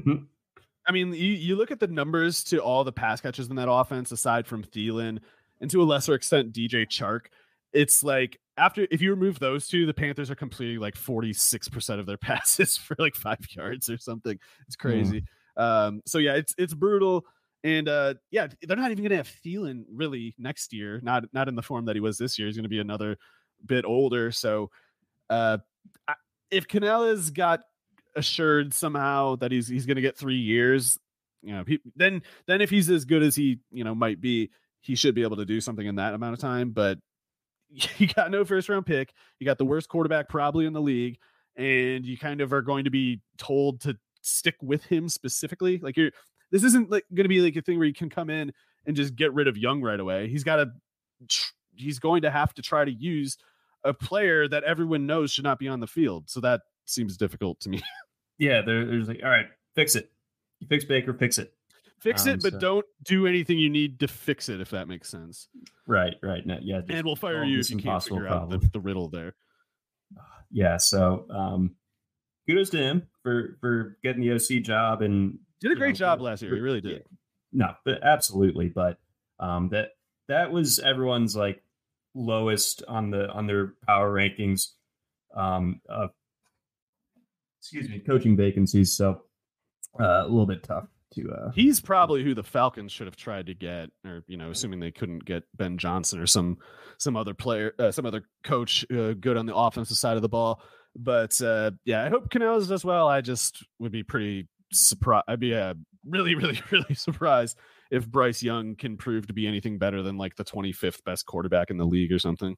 I 0.87 0.93
mean, 0.93 1.13
you, 1.13 1.33
you 1.33 1.57
look 1.57 1.71
at 1.71 1.81
the 1.81 1.89
numbers 1.89 2.45
to 2.45 2.59
all 2.59 2.85
the 2.85 2.93
pass 2.93 3.21
catches 3.21 3.49
in 3.49 3.57
that 3.57 3.71
offense, 3.71 4.13
aside 4.13 4.47
from 4.47 4.63
Thielen, 4.63 5.19
and 5.61 5.71
to 5.71 5.83
a 5.83 5.85
lesser 5.85 6.15
extent 6.15 6.53
DJ 6.53 6.87
Chark, 6.87 7.27
it's 7.73 8.05
like 8.05 8.39
after 8.57 8.87
if 8.91 9.01
you 9.01 9.11
remove 9.11 9.39
those 9.39 9.67
two, 9.67 9.87
the 9.87 9.95
Panthers 9.95 10.31
are 10.31 10.37
completing 10.37 10.79
like 10.79 10.97
forty 10.97 11.33
six 11.33 11.69
percent 11.69 12.01
of 12.01 12.07
their 12.07 12.17
passes 12.19 12.77
for 12.77 12.95
like 12.99 13.15
five 13.15 13.45
yards 13.51 13.91
or 13.91 13.99
something. 13.99 14.39
It's 14.67 14.77
hmm. 14.81 14.89
crazy. 14.89 15.21
Mm. 15.21 15.27
Um, 15.59 16.03
so 16.05 16.19
yeah, 16.19 16.35
it's 16.35 16.55
it's 16.59 16.75
brutal. 16.75 17.25
And 17.67 17.89
uh, 17.89 18.15
yeah, 18.31 18.47
they're 18.63 18.77
not 18.77 18.93
even 18.93 19.03
going 19.03 19.11
to 19.11 19.17
have 19.17 19.33
Thielen 19.45 19.87
really 19.93 20.37
next 20.39 20.73
year. 20.73 21.01
Not 21.03 21.25
not 21.33 21.49
in 21.49 21.57
the 21.57 21.63
form 21.63 21.87
that 21.87 21.97
he 21.97 22.01
was 22.01 22.17
this 22.17 22.39
year. 22.39 22.47
He's 22.47 22.57
going 22.57 22.63
to 22.63 22.69
be 22.69 22.79
another 22.79 23.17
bit 23.67 23.85
older. 23.85 24.31
So 24.31 24.71
uh, 25.29 25.59
I, 26.07 26.15
if 26.53 26.69
Canales 26.69 27.31
got 27.31 27.63
assured 28.15 28.73
somehow 28.73 29.35
that 29.37 29.51
he's 29.51 29.67
he's 29.67 29.85
going 29.85 29.97
to 29.97 30.03
get 30.03 30.17
three 30.17 30.39
years, 30.39 30.97
you 31.43 31.55
know, 31.55 31.65
he, 31.67 31.81
then 31.97 32.23
then 32.47 32.61
if 32.61 32.71
he's 32.71 32.89
as 32.89 33.05
good 33.05 33.25
as 33.25 33.35
he 33.35 33.59
you 33.73 33.83
know 33.83 33.97
might 33.97 34.21
be, 34.21 34.51
he 34.81 34.95
should 34.95 35.17
be 35.17 35.25
able 35.25 35.39
to 35.39 35.45
do 35.45 35.61
something 35.61 35.89
in 35.89 35.97
that 35.97 36.15
amount 36.15 36.35
of 36.35 36.39
time. 36.39 36.71
But 36.71 37.01
you 37.69 38.07
got 38.07 38.31
no 38.31 38.45
first 38.45 38.69
round 38.69 38.87
pick, 38.87 39.13
you 39.41 39.45
got 39.45 39.59
the 39.59 39.65
worst 39.65 39.89
quarterback 39.89 40.29
probably 40.29 40.67
in 40.67 40.73
the 40.73 40.81
league, 40.81 41.19
and 41.57 42.07
you 42.07 42.17
kind 42.17 42.41
of 42.41 42.53
are 42.53 42.63
going 42.63 42.85
to 42.85 42.91
be 42.91 43.23
told 43.39 43.81
to 43.81 43.97
stick 44.23 44.55
with 44.63 44.85
him 44.85 45.09
specifically. 45.09 45.79
Like 45.79 45.97
you're, 45.97 46.13
this 46.57 46.65
isn't 46.65 46.91
like 46.91 47.05
going 47.15 47.25
to 47.25 47.29
be 47.29 47.41
like 47.41 47.55
a 47.57 47.61
thing 47.61 47.77
where 47.77 47.87
you 47.87 47.93
can 47.93 48.09
come 48.09 48.31
in 48.31 48.53
and 48.87 48.97
just 48.97 49.15
get 49.15 49.35
rid 49.35 49.47
of 49.47 49.59
Young 49.59 49.83
right 49.83 50.01
away. 50.01 50.29
He's 50.29 50.45
got 50.45 50.57
to, 50.57 50.71
he's 51.75 51.99
going 51.99 52.23
to 52.23 52.31
have 52.31 52.55
to 52.55 52.63
try 52.63 52.85
to 52.85 52.91
use 52.91 53.37
a 53.85 53.93
player 53.93 54.49
that 54.49 54.65
everyone 54.65 55.07
knows 55.07 55.33
should 55.33 55.45
not 55.45 55.59
be 55.59 55.69
on 55.69 55.81
the 55.81 55.87
field. 55.87 56.31
So 56.31 56.41
that 56.41 56.63
seems 56.87 57.17
difficult 57.17 57.61
to 57.61 57.69
me. 57.69 57.83
yeah, 58.39 58.63
there's 58.65 59.09
like, 59.09 59.21
all 59.23 59.29
right, 59.29 59.47
fix 59.75 59.95
it. 59.95 60.11
You 60.61 60.67
fix 60.67 60.85
Baker, 60.85 61.13
fix 61.13 61.39
it. 61.39 61.53
Fix 61.99 62.25
um, 62.25 62.35
it, 62.35 62.43
but 62.43 62.55
so. 62.55 62.59
don't 62.59 62.87
do 63.03 63.27
anything 63.27 63.59
you 63.59 63.71
need 63.71 64.01
to 64.01 64.09
fix 64.09 64.49
it, 64.49 64.61
if 64.61 64.71
that 64.71 64.89
makes 64.89 65.11
sense. 65.11 65.49
Right, 65.87 66.15
right. 66.23 66.45
No, 66.47 66.59
yeah, 66.63 66.81
and 66.89 67.05
we'll 67.05 67.17
fire 67.17 67.45
you 67.45 67.59
if 67.59 67.71
you 67.71 67.79
can't 67.79 68.03
figure 68.03 68.27
problem. 68.27 68.55
out 68.55 68.61
the, 68.61 68.69
the, 68.71 68.81
riddle 68.81 69.09
there. 69.09 69.35
Yeah, 70.49 70.77
so 70.77 71.27
um, 71.29 71.75
kudos 72.49 72.71
to 72.71 72.77
him 72.77 73.09
for 73.25 73.59
for 73.61 73.99
getting 74.05 74.23
the 74.23 74.33
OC 74.33 74.63
job 74.63 75.03
and 75.03 75.41
did 75.61 75.73
a 75.73 75.75
great 75.77 75.91
know, 75.91 76.07
job 76.07 76.21
last 76.21 76.43
year. 76.43 76.55
He 76.55 76.61
really 76.61 76.81
did. 76.81 77.05
No, 77.53 77.75
but 77.85 78.03
absolutely. 78.03 78.69
But 78.69 78.99
um, 79.41 79.71
that 79.71 79.91
that 80.29 80.51
was 80.53 80.79
everyone's 80.79 81.37
like 81.37 81.63
lowest 82.15 82.83
on 82.89 83.11
the 83.11 83.29
on 83.31 83.47
their 83.47 83.75
power 83.87 84.13
rankings. 84.13 84.69
Um, 85.35 85.81
uh, 85.89 86.09
excuse 87.61 87.89
me, 87.89 88.01
coaching 88.01 88.37
vacancies. 88.37 88.97
So 88.97 89.23
uh, 89.99 90.23
a 90.23 90.29
little 90.29 90.47
bit 90.47 90.63
tough 90.63 90.87
to. 91.15 91.31
Uh, 91.31 91.51
He's 91.55 91.81
probably 91.81 92.23
who 92.23 92.35
the 92.35 92.43
Falcons 92.43 92.93
should 92.93 93.07
have 93.07 93.17
tried 93.17 93.47
to 93.47 93.55
get, 93.55 93.91
or 94.05 94.23
you 94.27 94.37
know, 94.37 94.51
assuming 94.51 94.81
they 94.81 94.91
couldn't 94.91 95.25
get 95.25 95.45
Ben 95.55 95.79
Johnson 95.79 96.21
or 96.21 96.27
some 96.27 96.59
some 96.99 97.17
other 97.17 97.35
player, 97.35 97.75
uh, 97.79 97.91
some 97.91 98.07
other 98.07 98.23
coach 98.45 98.85
uh, 98.91 99.13
good 99.13 99.37
on 99.37 99.47
the 99.47 99.55
offensive 99.55 99.97
side 99.97 100.17
of 100.17 100.23
the 100.23 100.29
ball. 100.29 100.63
But 100.95 101.41
uh, 101.43 101.73
yeah, 101.85 102.05
I 102.05 102.09
hope 102.09 102.31
Canales 102.31 102.69
does 102.69 102.85
well. 102.85 103.09
I 103.09 103.21
just 103.21 103.65
would 103.79 103.93
be 103.93 104.03
pretty 104.03 104.49
surprised. 104.73 105.25
I'd 105.29 105.41
be 105.41 105.55
uh, 105.55 105.75
really, 106.05 106.35
really, 106.37 106.61
really 106.71 106.95
surprised 106.95 107.59
if 107.91 108.09
Bryce 108.09 108.43
Young 108.43 108.75
can 108.75 108.97
prove 108.97 109.27
to 109.27 109.33
be 109.33 109.47
anything 109.47 109.79
better 109.79 110.03
than 110.03 110.17
like 110.17 110.37
the 110.37 110.45
25th 110.45 111.05
best 111.05 111.27
quarterback 111.27 111.71
in 111.71 111.77
the 111.77 111.87
league 111.87 112.13
or 112.13 112.19
something. 112.19 112.57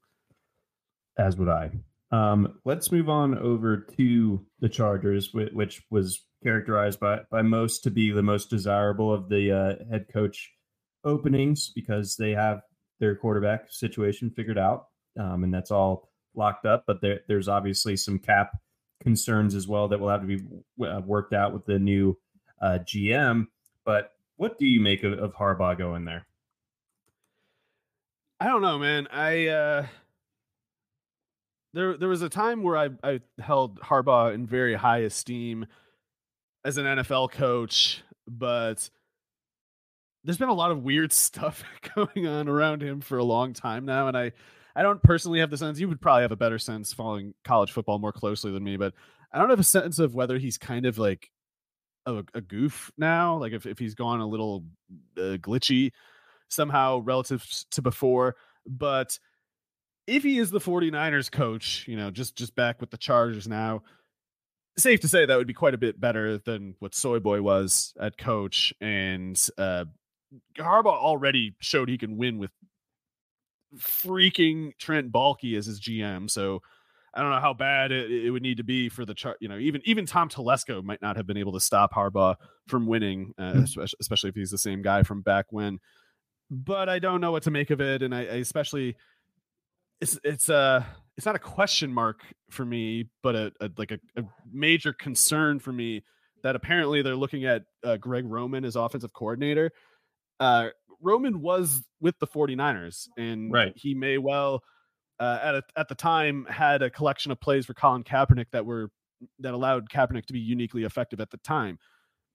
As 1.18 1.36
would 1.36 1.48
I. 1.48 1.70
Um, 2.10 2.58
let's 2.64 2.90
move 2.90 3.08
on 3.08 3.36
over 3.38 3.86
to 3.98 4.46
the 4.60 4.68
Chargers, 4.68 5.32
which 5.34 5.82
was 5.90 6.24
characterized 6.42 7.00
by 7.00 7.20
by 7.30 7.42
most 7.42 7.82
to 7.82 7.90
be 7.90 8.10
the 8.10 8.22
most 8.22 8.48
desirable 8.48 9.12
of 9.12 9.28
the 9.28 9.52
uh, 9.52 9.90
head 9.90 10.06
coach 10.12 10.50
openings 11.04 11.70
because 11.74 12.16
they 12.16 12.30
have 12.30 12.60
their 13.00 13.14
quarterback 13.14 13.66
situation 13.70 14.30
figured 14.30 14.58
out, 14.58 14.86
um, 15.18 15.44
and 15.44 15.52
that's 15.52 15.70
all 15.70 16.10
locked 16.34 16.64
up. 16.64 16.84
But 16.86 17.02
there, 17.02 17.20
there's 17.28 17.48
obviously 17.48 17.96
some 17.96 18.18
cap 18.18 18.52
concerns 19.00 19.54
as 19.54 19.68
well 19.68 19.88
that 19.88 20.00
will 20.00 20.08
have 20.08 20.20
to 20.20 20.26
be 20.26 20.42
uh, 20.86 21.00
worked 21.04 21.32
out 21.32 21.52
with 21.52 21.64
the 21.66 21.78
new 21.78 22.16
uh, 22.60 22.78
GM. 22.82 23.46
But 23.84 24.14
what 24.36 24.58
do 24.58 24.66
you 24.66 24.80
make 24.80 25.02
of, 25.02 25.12
of 25.14 25.34
Harbaugh 25.34 25.76
going 25.76 26.04
there? 26.04 26.26
I 28.40 28.46
don't 28.46 28.62
know, 28.62 28.78
man. 28.78 29.08
I 29.10 29.48
uh 29.48 29.86
there 31.74 31.96
there 31.96 32.08
was 32.08 32.22
a 32.22 32.28
time 32.28 32.62
where 32.62 32.76
I 32.76 32.88
I 33.02 33.20
held 33.40 33.80
Harbaugh 33.80 34.32
in 34.32 34.46
very 34.46 34.74
high 34.74 34.98
esteem 34.98 35.66
as 36.64 36.76
an 36.76 36.84
NFL 36.84 37.32
coach, 37.32 38.02
but 38.28 38.88
there's 40.24 40.38
been 40.38 40.48
a 40.48 40.54
lot 40.54 40.70
of 40.70 40.84
weird 40.84 41.12
stuff 41.12 41.64
going 41.94 42.26
on 42.26 42.48
around 42.48 42.82
him 42.82 43.00
for 43.00 43.18
a 43.18 43.24
long 43.24 43.52
time 43.52 43.84
now, 43.84 44.06
and 44.06 44.16
I 44.16 44.32
I 44.78 44.82
don't 44.82 45.02
personally 45.02 45.40
have 45.40 45.50
the 45.50 45.58
sense. 45.58 45.80
You 45.80 45.88
would 45.88 46.00
probably 46.00 46.22
have 46.22 46.30
a 46.30 46.36
better 46.36 46.58
sense 46.58 46.92
following 46.92 47.34
college 47.42 47.72
football 47.72 47.98
more 47.98 48.12
closely 48.12 48.52
than 48.52 48.62
me, 48.62 48.76
but 48.76 48.94
I 49.32 49.38
don't 49.40 49.50
have 49.50 49.58
a 49.58 49.64
sense 49.64 49.98
of 49.98 50.14
whether 50.14 50.38
he's 50.38 50.56
kind 50.56 50.86
of 50.86 50.98
like 50.98 51.32
a, 52.06 52.22
a 52.32 52.40
goof 52.40 52.92
now, 52.96 53.36
like 53.38 53.52
if 53.52 53.66
if 53.66 53.80
he's 53.80 53.96
gone 53.96 54.20
a 54.20 54.26
little 54.26 54.64
uh, 55.16 55.36
glitchy 55.40 55.90
somehow 56.48 56.98
relative 56.98 57.44
to 57.72 57.82
before, 57.82 58.36
but 58.68 59.18
if 60.06 60.22
he 60.22 60.38
is 60.38 60.50
the 60.50 60.60
49ers 60.60 61.30
coach, 61.30 61.84
you 61.88 61.96
know, 61.96 62.12
just 62.12 62.36
just 62.36 62.54
back 62.54 62.80
with 62.80 62.90
the 62.90 62.96
Chargers 62.96 63.48
now, 63.48 63.82
safe 64.76 65.00
to 65.00 65.08
say 65.08 65.26
that 65.26 65.36
would 65.36 65.48
be 65.48 65.54
quite 65.54 65.74
a 65.74 65.78
bit 65.78 66.00
better 66.00 66.38
than 66.38 66.76
what 66.78 66.94
Soy 66.94 67.18
Boy 67.18 67.42
was 67.42 67.94
at 68.00 68.16
coach. 68.16 68.72
And 68.80 69.36
uh 69.58 69.86
Harbaugh 70.56 70.86
already 70.86 71.56
showed 71.60 71.88
he 71.88 71.98
can 71.98 72.16
win 72.16 72.38
with 72.38 72.50
freaking 73.76 74.76
Trent 74.78 75.12
Baalke 75.12 75.56
as 75.56 75.66
his 75.66 75.80
GM. 75.80 76.30
So 76.30 76.62
I 77.14 77.22
don't 77.22 77.30
know 77.30 77.40
how 77.40 77.54
bad 77.54 77.90
it, 77.90 78.10
it 78.10 78.30
would 78.30 78.42
need 78.42 78.58
to 78.58 78.64
be 78.64 78.88
for 78.88 79.04
the 79.04 79.14
chart. 79.14 79.38
You 79.40 79.48
know, 79.48 79.58
even 79.58 79.80
even 79.84 80.06
Tom 80.06 80.28
Telesco 80.28 80.82
might 80.82 81.02
not 81.02 81.16
have 81.16 81.26
been 81.26 81.36
able 81.36 81.52
to 81.52 81.60
stop 81.60 81.92
Harbaugh 81.92 82.36
from 82.66 82.86
winning, 82.86 83.34
uh, 83.38 83.42
mm-hmm. 83.42 83.64
especially, 83.64 83.96
especially 84.00 84.30
if 84.30 84.36
he's 84.36 84.50
the 84.50 84.58
same 84.58 84.82
guy 84.82 85.02
from 85.02 85.22
back 85.22 85.46
when. 85.50 85.78
But 86.50 86.88
I 86.88 86.98
don't 86.98 87.20
know 87.20 87.32
what 87.32 87.42
to 87.44 87.50
make 87.50 87.70
of 87.70 87.80
it, 87.80 88.02
and 88.02 88.14
I, 88.14 88.20
I 88.20 88.34
especially 88.36 88.96
it's 90.00 90.18
it's 90.22 90.48
a 90.48 90.54
uh, 90.54 90.84
it's 91.16 91.26
not 91.26 91.34
a 91.34 91.40
question 91.40 91.92
mark 91.92 92.20
for 92.50 92.64
me, 92.64 93.10
but 93.22 93.34
a, 93.34 93.52
a 93.60 93.70
like 93.76 93.90
a, 93.90 93.98
a, 94.16 94.22
major 94.52 94.92
concern 94.92 95.58
for 95.58 95.72
me 95.72 96.04
that 96.42 96.54
apparently 96.54 97.02
they're 97.02 97.16
looking 97.16 97.44
at 97.44 97.64
uh, 97.82 97.96
Greg 97.96 98.24
Roman 98.24 98.64
as 98.64 98.76
offensive 98.76 99.12
coordinator. 99.12 99.72
Uh, 100.38 100.68
Roman 101.00 101.40
was 101.40 101.82
with 102.00 102.18
the 102.18 102.26
49ers, 102.26 103.08
and 103.16 103.52
right. 103.52 103.72
he 103.76 103.94
may 103.94 104.18
well 104.18 104.62
uh, 105.20 105.38
at 105.42 105.54
a, 105.54 105.62
at 105.76 105.88
the 105.88 105.94
time 105.94 106.46
had 106.48 106.82
a 106.82 106.90
collection 106.90 107.32
of 107.32 107.40
plays 107.40 107.66
for 107.66 107.74
Colin 107.74 108.04
Kaepernick 108.04 108.46
that 108.52 108.66
were 108.66 108.90
that 109.40 109.54
allowed 109.54 109.88
Kaepernick 109.90 110.26
to 110.26 110.32
be 110.32 110.38
uniquely 110.38 110.84
effective 110.84 111.20
at 111.20 111.30
the 111.30 111.38
time. 111.38 111.78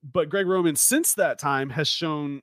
But 0.04 0.30
Greg 0.30 0.48
Roman 0.48 0.76
since 0.76 1.14
that 1.14 1.40
time 1.40 1.70
has 1.70 1.88
shown 1.88 2.42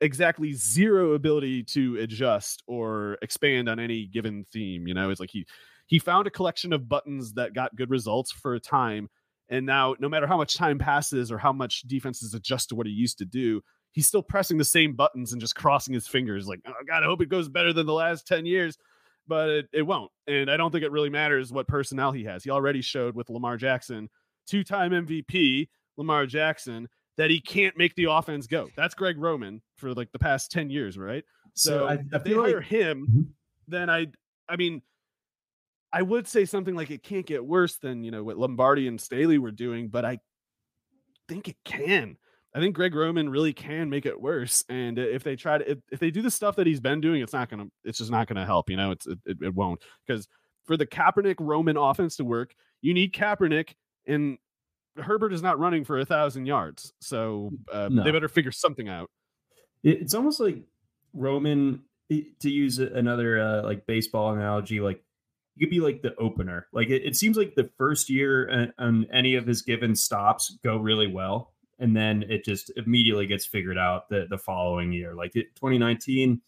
exactly 0.00 0.52
zero 0.54 1.12
ability 1.12 1.62
to 1.62 1.96
adjust 1.96 2.62
or 2.66 3.18
expand 3.20 3.68
on 3.68 3.78
any 3.78 4.06
given 4.06 4.46
theme. 4.52 4.86
You 4.86 4.94
know, 4.94 5.10
it's 5.10 5.20
like 5.20 5.30
he 5.32 5.46
he 5.86 5.98
found 5.98 6.26
a 6.26 6.30
collection 6.30 6.72
of 6.72 6.88
buttons 6.88 7.34
that 7.34 7.54
got 7.54 7.74
good 7.74 7.90
results 7.90 8.30
for 8.30 8.54
a 8.54 8.60
time. 8.60 9.08
And 9.48 9.66
now, 9.66 9.96
no 9.98 10.08
matter 10.08 10.28
how 10.28 10.36
much 10.36 10.56
time 10.56 10.78
passes 10.78 11.32
or 11.32 11.38
how 11.38 11.52
much 11.52 11.82
defenses 11.82 12.32
adjust 12.32 12.68
to 12.68 12.76
what 12.76 12.86
he 12.86 12.92
used 12.92 13.18
to 13.18 13.24
do, 13.24 13.62
he's 13.92 14.06
still 14.06 14.22
pressing 14.22 14.58
the 14.58 14.64
same 14.64 14.94
buttons 14.94 15.32
and 15.32 15.40
just 15.40 15.54
crossing 15.54 15.94
his 15.94 16.06
fingers, 16.06 16.46
like, 16.46 16.60
oh, 16.66 16.72
God, 16.86 17.02
I 17.02 17.06
hope 17.06 17.22
it 17.22 17.28
goes 17.28 17.48
better 17.48 17.72
than 17.72 17.86
the 17.86 17.92
last 17.92 18.26
10 18.26 18.46
years. 18.46 18.78
But 19.26 19.48
it, 19.50 19.68
it 19.72 19.82
won't. 19.82 20.10
And 20.26 20.50
I 20.50 20.56
don't 20.56 20.72
think 20.72 20.82
it 20.82 20.90
really 20.90 21.10
matters 21.10 21.52
what 21.52 21.68
personnel 21.68 22.10
he 22.10 22.24
has. 22.24 22.42
He 22.42 22.50
already 22.50 22.82
showed 22.82 23.14
with 23.14 23.30
Lamar 23.30 23.56
Jackson, 23.56 24.08
two 24.46 24.64
time 24.64 24.90
MVP, 24.90 25.68
Lamar 25.96 26.26
Jackson, 26.26 26.88
that 27.16 27.30
he 27.30 27.40
can't 27.40 27.76
make 27.76 27.94
the 27.94 28.10
offense 28.10 28.46
go. 28.46 28.68
That's 28.76 28.94
Greg 28.94 29.18
Roman 29.18 29.62
for 29.76 29.92
like 29.94 30.10
the 30.10 30.18
past 30.18 30.50
10 30.50 30.70
years, 30.70 30.98
right? 30.98 31.24
So, 31.54 31.70
so 31.70 31.86
I, 31.86 31.92
I 31.92 31.98
if 32.12 32.24
they 32.24 32.32
hire 32.32 32.56
like... 32.56 32.66
him, 32.66 33.06
mm-hmm. 33.08 33.22
then 33.68 33.90
I 33.90 34.06
I 34.48 34.56
mean 34.56 34.82
I 35.92 36.02
would 36.02 36.26
say 36.26 36.44
something 36.44 36.74
like 36.74 36.90
it 36.90 37.02
can't 37.02 37.26
get 37.26 37.44
worse 37.44 37.76
than, 37.76 38.04
you 38.04 38.10
know, 38.10 38.22
what 38.22 38.38
Lombardi 38.38 38.86
and 38.86 39.00
Staley 39.00 39.38
were 39.38 39.50
doing, 39.50 39.88
but 39.88 40.04
I 40.04 40.20
think 41.28 41.48
it 41.48 41.56
can. 41.64 42.16
I 42.54 42.60
think 42.60 42.74
Greg 42.74 42.94
Roman 42.94 43.28
really 43.28 43.52
can 43.52 43.90
make 43.90 44.06
it 44.06 44.20
worse. 44.20 44.64
And 44.68 44.98
if 44.98 45.22
they 45.22 45.36
try 45.36 45.58
to, 45.58 45.70
if, 45.70 45.78
if 45.92 46.00
they 46.00 46.10
do 46.10 46.22
the 46.22 46.30
stuff 46.30 46.56
that 46.56 46.66
he's 46.66 46.80
been 46.80 47.00
doing, 47.00 47.22
it's 47.22 47.32
not 47.32 47.48
going 47.48 47.64
to, 47.64 47.70
it's 47.84 47.98
just 47.98 48.10
not 48.10 48.26
going 48.26 48.38
to 48.38 48.46
help. 48.46 48.68
You 48.68 48.76
know, 48.76 48.90
it's, 48.90 49.06
it, 49.06 49.18
it 49.40 49.54
won't. 49.54 49.80
Because 50.06 50.26
for 50.64 50.76
the 50.76 50.86
Kaepernick 50.86 51.36
Roman 51.38 51.76
offense 51.76 52.16
to 52.16 52.24
work, 52.24 52.54
you 52.82 52.92
need 52.92 53.14
Kaepernick 53.14 53.74
and 54.06 54.38
Herbert 54.96 55.32
is 55.32 55.42
not 55.42 55.58
running 55.58 55.84
for 55.84 55.98
a 55.98 56.04
thousand 56.04 56.46
yards, 56.46 56.92
so 57.00 57.50
uh, 57.72 57.88
no. 57.90 58.02
they 58.02 58.10
better 58.10 58.28
figure 58.28 58.52
something 58.52 58.88
out. 58.88 59.08
It's 59.82 60.14
almost 60.14 60.40
like 60.40 60.58
Roman, 61.14 61.82
to 62.10 62.50
use 62.50 62.78
another 62.78 63.40
uh, 63.40 63.62
like 63.62 63.86
baseball 63.86 64.32
analogy, 64.32 64.80
like 64.80 65.02
you 65.54 65.66
could 65.66 65.70
be 65.70 65.80
like 65.80 66.02
the 66.02 66.14
opener. 66.16 66.66
Like 66.72 66.88
it, 66.88 67.02
it 67.04 67.16
seems 67.16 67.36
like 67.36 67.54
the 67.54 67.70
first 67.78 68.10
year 68.10 68.72
on 68.78 69.06
any 69.12 69.36
of 69.36 69.46
his 69.46 69.62
given 69.62 69.94
stops 69.94 70.58
go 70.64 70.76
really 70.76 71.06
well, 71.06 71.49
and 71.80 71.96
then 71.96 72.24
it 72.28 72.44
just 72.44 72.70
immediately 72.76 73.26
gets 73.26 73.46
figured 73.46 73.78
out 73.78 74.08
the 74.08 74.26
the 74.28 74.38
following 74.38 74.92
year. 74.92 75.14
Like 75.14 75.34
it, 75.36 75.54
2019. 75.56 76.40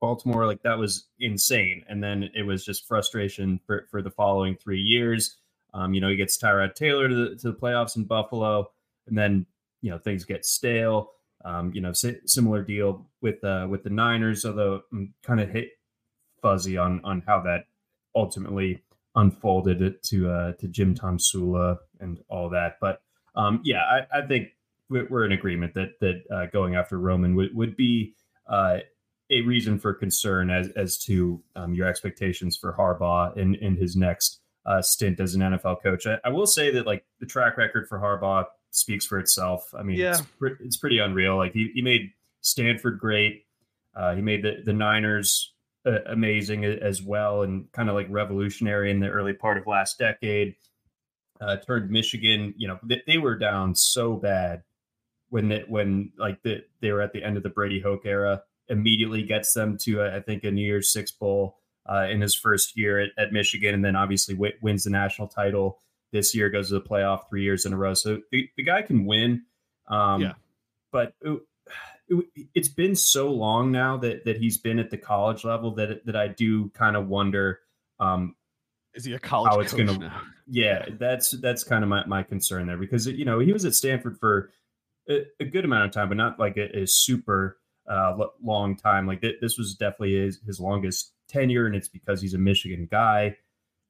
Baltimore, 0.00 0.46
like 0.46 0.62
that 0.62 0.78
was 0.78 1.08
insane. 1.18 1.84
And 1.86 2.02
then 2.02 2.30
it 2.34 2.42
was 2.42 2.64
just 2.64 2.88
frustration 2.88 3.60
for, 3.66 3.86
for 3.90 4.00
the 4.00 4.10
following 4.10 4.56
three 4.56 4.80
years. 4.80 5.36
Um, 5.74 5.94
you 5.94 6.00
know, 6.00 6.08
he 6.08 6.16
gets 6.16 6.38
Tyrod 6.38 6.74
Taylor 6.74 7.08
to 7.08 7.14
the, 7.14 7.36
to 7.36 7.52
the 7.52 7.58
playoffs 7.58 7.96
in 7.96 8.04
Buffalo, 8.04 8.70
and 9.06 9.16
then 9.16 9.46
you 9.82 9.90
know 9.90 9.98
things 9.98 10.24
get 10.24 10.44
stale. 10.44 11.12
Um, 11.44 11.72
you 11.74 11.80
know, 11.80 11.92
si- 11.92 12.20
similar 12.26 12.62
deal 12.62 13.06
with 13.20 13.42
uh, 13.44 13.66
with 13.70 13.84
the 13.84 13.90
Niners, 13.90 14.44
although 14.44 14.82
I'm 14.92 15.14
kind 15.22 15.40
of 15.40 15.50
hit 15.50 15.68
fuzzy 16.42 16.76
on 16.76 17.00
on 17.04 17.22
how 17.26 17.40
that 17.42 17.66
ultimately 18.14 18.82
unfolded 19.14 19.82
it 19.82 20.02
to 20.04 20.30
uh, 20.30 20.52
to 20.54 20.68
Jim 20.68 20.94
Tomsula 20.94 21.78
and 22.00 22.18
all 22.28 22.48
that. 22.50 22.78
But 22.80 23.02
um, 23.34 23.60
yeah, 23.64 23.82
I, 23.82 24.18
I 24.18 24.26
think 24.26 24.48
we're 24.88 25.24
in 25.24 25.32
agreement 25.32 25.74
that 25.74 26.00
that 26.00 26.22
uh, 26.30 26.46
going 26.46 26.74
after 26.74 26.98
Roman 26.98 27.34
would 27.36 27.54
would 27.54 27.76
be 27.76 28.14
uh, 28.48 28.78
a 29.30 29.40
reason 29.42 29.78
for 29.78 29.94
concern 29.94 30.50
as 30.50 30.68
as 30.70 30.98
to 30.98 31.42
um, 31.56 31.74
your 31.74 31.86
expectations 31.86 32.56
for 32.56 32.72
Harbaugh 32.72 33.36
in 33.36 33.54
in 33.56 33.76
his 33.76 33.96
next 33.96 34.40
uh, 34.66 34.82
stint 34.82 35.20
as 35.20 35.34
an 35.34 35.40
NFL 35.40 35.82
coach. 35.82 36.06
I, 36.06 36.18
I, 36.24 36.28
will 36.28 36.46
say 36.46 36.70
that 36.72 36.86
like 36.86 37.04
the 37.18 37.26
track 37.26 37.56
record 37.56 37.88
for 37.88 37.98
Harbaugh 37.98 38.44
speaks 38.70 39.06
for 39.06 39.18
itself. 39.18 39.72
I 39.76 39.82
mean, 39.82 39.96
yeah. 39.96 40.10
it's, 40.10 40.22
pre- 40.38 40.56
it's 40.60 40.76
pretty 40.76 40.98
unreal. 40.98 41.36
Like 41.36 41.52
he, 41.52 41.70
he 41.74 41.82
made 41.82 42.12
Stanford 42.40 42.98
great. 42.98 43.46
Uh, 43.94 44.14
he 44.14 44.20
made 44.20 44.42
the, 44.42 44.62
the 44.64 44.72
Niners 44.72 45.52
uh, 45.86 46.00
amazing 46.06 46.64
as 46.64 47.02
well 47.02 47.42
and 47.42 47.70
kind 47.72 47.88
of 47.88 47.94
like 47.94 48.06
revolutionary 48.10 48.90
in 48.90 49.00
the 49.00 49.08
early 49.08 49.32
part 49.32 49.58
of 49.58 49.66
last 49.66 49.98
decade. 49.98 50.54
Uh, 51.40 51.56
turned 51.56 51.90
Michigan, 51.90 52.52
you 52.56 52.68
know, 52.68 52.78
they, 52.82 53.02
they 53.06 53.18
were 53.18 53.36
down 53.36 53.74
so 53.74 54.14
bad 54.14 54.62
when 55.30 55.48
they, 55.48 55.64
when 55.66 56.12
like 56.18 56.42
the, 56.42 56.62
they 56.80 56.92
were 56.92 57.00
at 57.00 57.12
the 57.12 57.24
end 57.24 57.36
of 57.36 57.42
the 57.42 57.48
Brady 57.48 57.80
Hoke 57.80 58.04
era. 58.04 58.42
Immediately 58.68 59.22
gets 59.24 59.52
them 59.52 59.78
to 59.78 60.02
uh, 60.02 60.16
I 60.16 60.20
think 60.20 60.44
a 60.44 60.50
New 60.50 60.64
Year's 60.64 60.92
Six 60.92 61.10
bowl 61.10 61.58
uh, 61.90 62.06
in 62.10 62.20
his 62.20 62.36
first 62.36 62.76
year 62.76 63.00
at, 63.00 63.10
at 63.18 63.32
Michigan, 63.32 63.74
and 63.74 63.84
then 63.84 63.96
obviously 63.96 64.34
w- 64.34 64.52
wins 64.62 64.84
the 64.84 64.90
national 64.90 65.26
title 65.26 65.80
this 66.12 66.36
year. 66.36 66.50
Goes 66.50 66.68
to 66.68 66.74
the 66.74 66.80
playoff 66.80 67.28
three 67.28 67.42
years 67.42 67.64
in 67.64 67.72
a 67.72 67.76
row. 67.76 67.94
So 67.94 68.20
the, 68.30 68.48
the 68.56 68.62
guy 68.62 68.82
can 68.82 69.06
win. 69.06 69.42
Um, 69.88 70.22
yeah. 70.22 70.32
But 70.92 71.14
it, 71.20 71.40
it's 72.54 72.68
been 72.68 72.94
so 72.94 73.30
long 73.30 73.72
now 73.72 73.96
that 73.96 74.24
that 74.24 74.36
he's 74.36 74.58
been 74.58 74.78
at 74.78 74.90
the 74.90 74.98
college 74.98 75.44
level 75.44 75.74
that 75.76 76.04
that 76.06 76.16
I 76.16 76.28
do 76.28 76.68
kind 76.70 76.96
of 76.96 77.08
wonder. 77.08 77.60
Um, 77.98 78.36
is 78.94 79.04
he 79.04 79.12
a 79.14 79.18
college 79.18 79.52
how 79.52 79.60
it's 79.60 79.72
gonna 79.72 79.98
now? 79.98 80.22
Yeah 80.50 80.84
that's 80.98 81.30
that's 81.40 81.62
kind 81.62 81.84
of 81.84 81.88
my, 81.88 82.04
my 82.06 82.22
concern 82.22 82.66
there 82.66 82.76
because 82.76 83.06
you 83.06 83.24
know 83.24 83.38
he 83.38 83.52
was 83.52 83.64
at 83.64 83.74
stanford 83.74 84.18
for 84.18 84.50
a, 85.08 85.24
a 85.38 85.44
good 85.44 85.64
amount 85.64 85.84
of 85.84 85.92
time 85.92 86.08
but 86.08 86.16
not 86.16 86.38
like 86.38 86.56
a, 86.56 86.80
a 86.80 86.86
super 86.86 87.58
uh, 87.88 88.16
long 88.42 88.76
time 88.76 89.06
like 89.06 89.20
th- 89.20 89.36
this 89.40 89.56
was 89.56 89.74
definitely 89.74 90.14
his, 90.14 90.40
his 90.46 90.60
longest 90.60 91.12
tenure 91.28 91.66
and 91.66 91.74
it's 91.76 91.88
because 91.88 92.20
he's 92.20 92.34
a 92.34 92.38
michigan 92.38 92.86
guy 92.90 93.34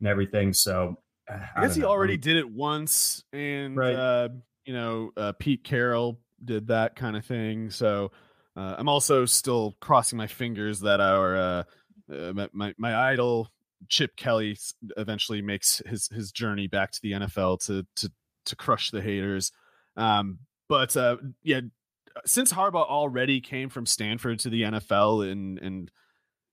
and 0.01 0.09
everything 0.09 0.53
so 0.53 0.97
uh, 1.31 1.39
i, 1.57 1.61
I 1.61 1.62
guess 1.62 1.74
he 1.74 1.82
know. 1.82 1.89
already 1.89 2.19
did 2.19 2.37
it 2.37 2.49
once 2.49 3.24
and 3.32 3.77
right. 3.77 3.95
uh, 3.95 4.28
you 4.66 4.74
know 4.74 5.12
uh, 5.16 5.32
pete 5.39 5.65
carroll 5.65 6.20
did 6.45 6.69
that 6.69 6.95
kind 6.95 7.16
of 7.16 7.24
thing 7.24 7.70
so 7.70 8.12
uh, 8.57 8.74
i'm 8.78 8.89
also 8.89 9.24
still 9.24 9.77
crossing 9.81 10.19
my 10.19 10.27
fingers 10.27 10.81
that 10.81 11.01
our 11.01 11.37
uh, 11.37 11.62
my, 12.53 12.74
my 12.77 13.11
idol 13.12 13.51
Chip 13.89 14.16
Kelly 14.16 14.59
eventually 14.97 15.43
makes 15.43 15.82
his 15.86 16.09
his 16.09 16.32
journey 16.32 16.66
back 16.66 16.93
to 16.93 17.01
the 17.02 17.12
NFL 17.12 17.65
to 17.66 17.86
to 17.97 18.12
to 18.47 18.57
crush 18.57 18.90
the 18.90 19.02
haters. 19.02 19.52
Um, 19.97 20.39
but 20.69 20.97
uh, 20.97 21.16
yeah, 21.43 21.61
since 22.27 22.52
Harbaugh 22.52 22.86
already 22.86 23.40
came 23.40 23.69
from 23.69 23.86
Stanford 23.86 24.39
to 24.40 24.51
the 24.51 24.62
NFL 24.62 25.31
and 25.31 25.59
and 25.59 25.90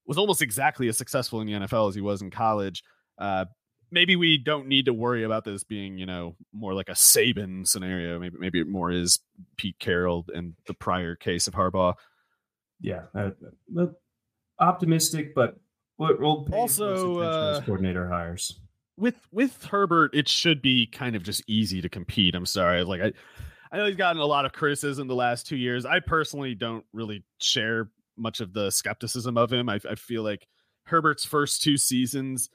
was 0.05 0.17
almost 0.17 0.41
exactly 0.41 0.87
as 0.87 0.97
successful 0.97 1.41
in 1.41 1.47
the 1.47 1.53
NFL 1.53 1.89
as 1.89 1.95
he 1.95 2.01
was 2.01 2.21
in 2.21 2.31
college, 2.31 2.83
uh, 3.17 3.45
maybe 3.91 4.15
we 4.15 4.37
don't 4.37 4.67
need 4.67 4.85
to 4.85 4.93
worry 4.93 5.23
about 5.23 5.43
this 5.43 5.63
being 5.63 5.97
you 5.97 6.05
know 6.05 6.35
more 6.53 6.73
like 6.73 6.89
a 6.89 6.93
Saban 6.93 7.67
scenario. 7.67 8.19
Maybe 8.19 8.37
maybe 8.39 8.59
it 8.59 8.67
more 8.67 8.91
is 8.91 9.19
Pete 9.57 9.79
Carroll 9.79 10.25
and 10.33 10.53
the 10.65 10.73
prior 10.73 11.15
case 11.15 11.47
of 11.47 11.53
Harbaugh. 11.53 11.95
Yeah, 12.79 13.03
uh, 13.15 13.31
optimistic, 14.59 15.33
but 15.33 15.57
We'll, 15.97 16.47
also 16.53 17.19
uh, 17.19 17.61
coordinator 17.61 18.07
hires 18.07 18.59
with 18.97 19.15
with 19.31 19.65
Herbert. 19.65 20.13
It 20.13 20.27
should 20.27 20.61
be 20.61 20.85
kind 20.87 21.15
of 21.15 21.23
just 21.23 21.43
easy 21.47 21.81
to 21.81 21.89
compete. 21.89 22.35
I'm 22.35 22.45
sorry, 22.45 22.83
like 22.83 23.01
I, 23.01 23.13
I 23.71 23.77
know 23.77 23.85
he's 23.85 23.95
gotten 23.95 24.21
a 24.21 24.25
lot 24.25 24.45
of 24.45 24.53
criticism 24.53 25.07
the 25.07 25.15
last 25.15 25.47
two 25.47 25.55
years. 25.55 25.85
I 25.85 25.99
personally 25.99 26.55
don't 26.55 26.85
really 26.93 27.23
share 27.39 27.89
much 28.17 28.41
of 28.41 28.53
the 28.53 28.71
skepticism 28.71 29.37
of 29.37 29.51
him. 29.51 29.69
I, 29.69 29.79
I 29.89 29.95
feel 29.95 30.23
like 30.23 30.47
Herbert's 30.85 31.25
first 31.25 31.61
two 31.61 31.77
seasons 31.77 32.49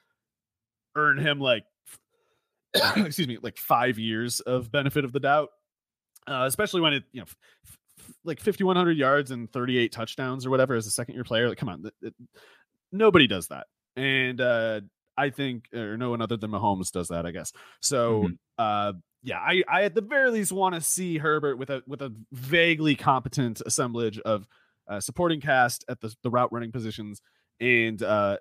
earn 0.96 1.18
him 1.18 1.40
like, 1.40 1.64
excuse 2.96 3.28
me, 3.28 3.38
like 3.42 3.58
five 3.58 3.98
years 3.98 4.40
of 4.40 4.72
benefit 4.72 5.04
of 5.04 5.12
the 5.12 5.20
doubt. 5.20 5.50
Uh, 6.26 6.44
especially 6.46 6.80
when 6.80 6.92
it, 6.92 7.02
you 7.12 7.20
know, 7.20 7.26
f- 7.26 7.78
like 8.24 8.38
5100 8.38 8.96
yards 8.96 9.32
and 9.32 9.52
38 9.52 9.90
touchdowns 9.90 10.46
or 10.46 10.50
whatever 10.50 10.74
as 10.74 10.86
a 10.86 10.90
second 10.90 11.14
year 11.14 11.24
player. 11.24 11.48
Like, 11.48 11.58
come 11.58 11.68
on, 11.68 11.84
it, 11.84 11.94
it, 12.02 12.14
nobody 12.92 13.26
does 13.26 13.48
that. 13.48 13.66
And 13.96 14.40
uh, 14.40 14.82
I 15.16 15.30
think, 15.30 15.66
or 15.74 15.96
no 15.96 16.10
one 16.10 16.22
other 16.22 16.36
than 16.36 16.50
Mahomes 16.50 16.90
does 16.90 17.08
that, 17.08 17.26
I 17.26 17.30
guess. 17.30 17.52
So, 17.80 18.22
mm-hmm. 18.22 18.32
uh, 18.58 18.92
yeah, 19.22 19.38
I, 19.38 19.62
I 19.68 19.82
at 19.84 19.94
the 19.94 20.02
very 20.02 20.30
least 20.30 20.52
want 20.52 20.74
to 20.74 20.80
see 20.80 21.18
Herbert 21.18 21.56
with 21.56 21.70
a 21.70 21.82
with 21.86 22.02
a 22.02 22.12
vaguely 22.32 22.94
competent 22.94 23.60
assemblage 23.64 24.18
of 24.20 24.46
uh, 24.88 25.00
supporting 25.00 25.40
cast 25.40 25.84
at 25.88 26.00
the, 26.00 26.14
the 26.22 26.30
route 26.30 26.52
running 26.52 26.72
positions 26.72 27.22
and 27.60 28.02
uh, 28.02 28.38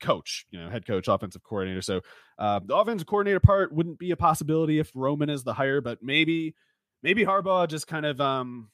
coach, 0.00 0.46
you 0.50 0.60
know, 0.60 0.68
head 0.68 0.86
coach, 0.86 1.06
offensive 1.08 1.42
coordinator. 1.44 1.82
So 1.82 2.00
uh, 2.38 2.60
the 2.64 2.76
offensive 2.76 3.06
coordinator 3.06 3.40
part 3.40 3.72
wouldn't 3.72 3.98
be 3.98 4.10
a 4.10 4.16
possibility 4.16 4.78
if 4.80 4.90
Roman 4.94 5.30
is 5.30 5.44
the 5.44 5.54
hire, 5.54 5.80
but 5.80 6.02
maybe 6.02 6.54
maybe 7.02 7.24
Harbaugh 7.24 7.68
just 7.68 7.86
kind 7.86 8.06
of 8.06 8.20
um 8.20 8.70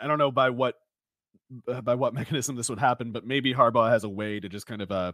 I 0.00 0.06
don't 0.06 0.18
know 0.18 0.30
by 0.30 0.50
what 0.50 0.76
by 1.82 1.94
what 1.94 2.14
mechanism 2.14 2.56
this 2.56 2.68
would 2.68 2.78
happen, 2.78 3.12
but 3.12 3.26
maybe 3.26 3.54
Harbaugh 3.54 3.90
has 3.90 4.04
a 4.04 4.08
way 4.08 4.40
to 4.40 4.48
just 4.48 4.66
kind 4.66 4.82
of 4.82 4.90
uh, 4.90 5.12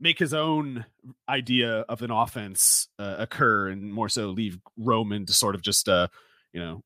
make 0.00 0.18
his 0.18 0.34
own 0.34 0.84
idea 1.28 1.80
of 1.88 2.02
an 2.02 2.10
offense 2.10 2.88
uh, 2.98 3.16
occur, 3.18 3.68
and 3.68 3.92
more 3.92 4.08
so 4.08 4.28
leave 4.28 4.58
Roman 4.76 5.26
to 5.26 5.32
sort 5.32 5.54
of 5.54 5.62
just 5.62 5.88
uh, 5.88 6.08
you 6.52 6.60
know 6.60 6.82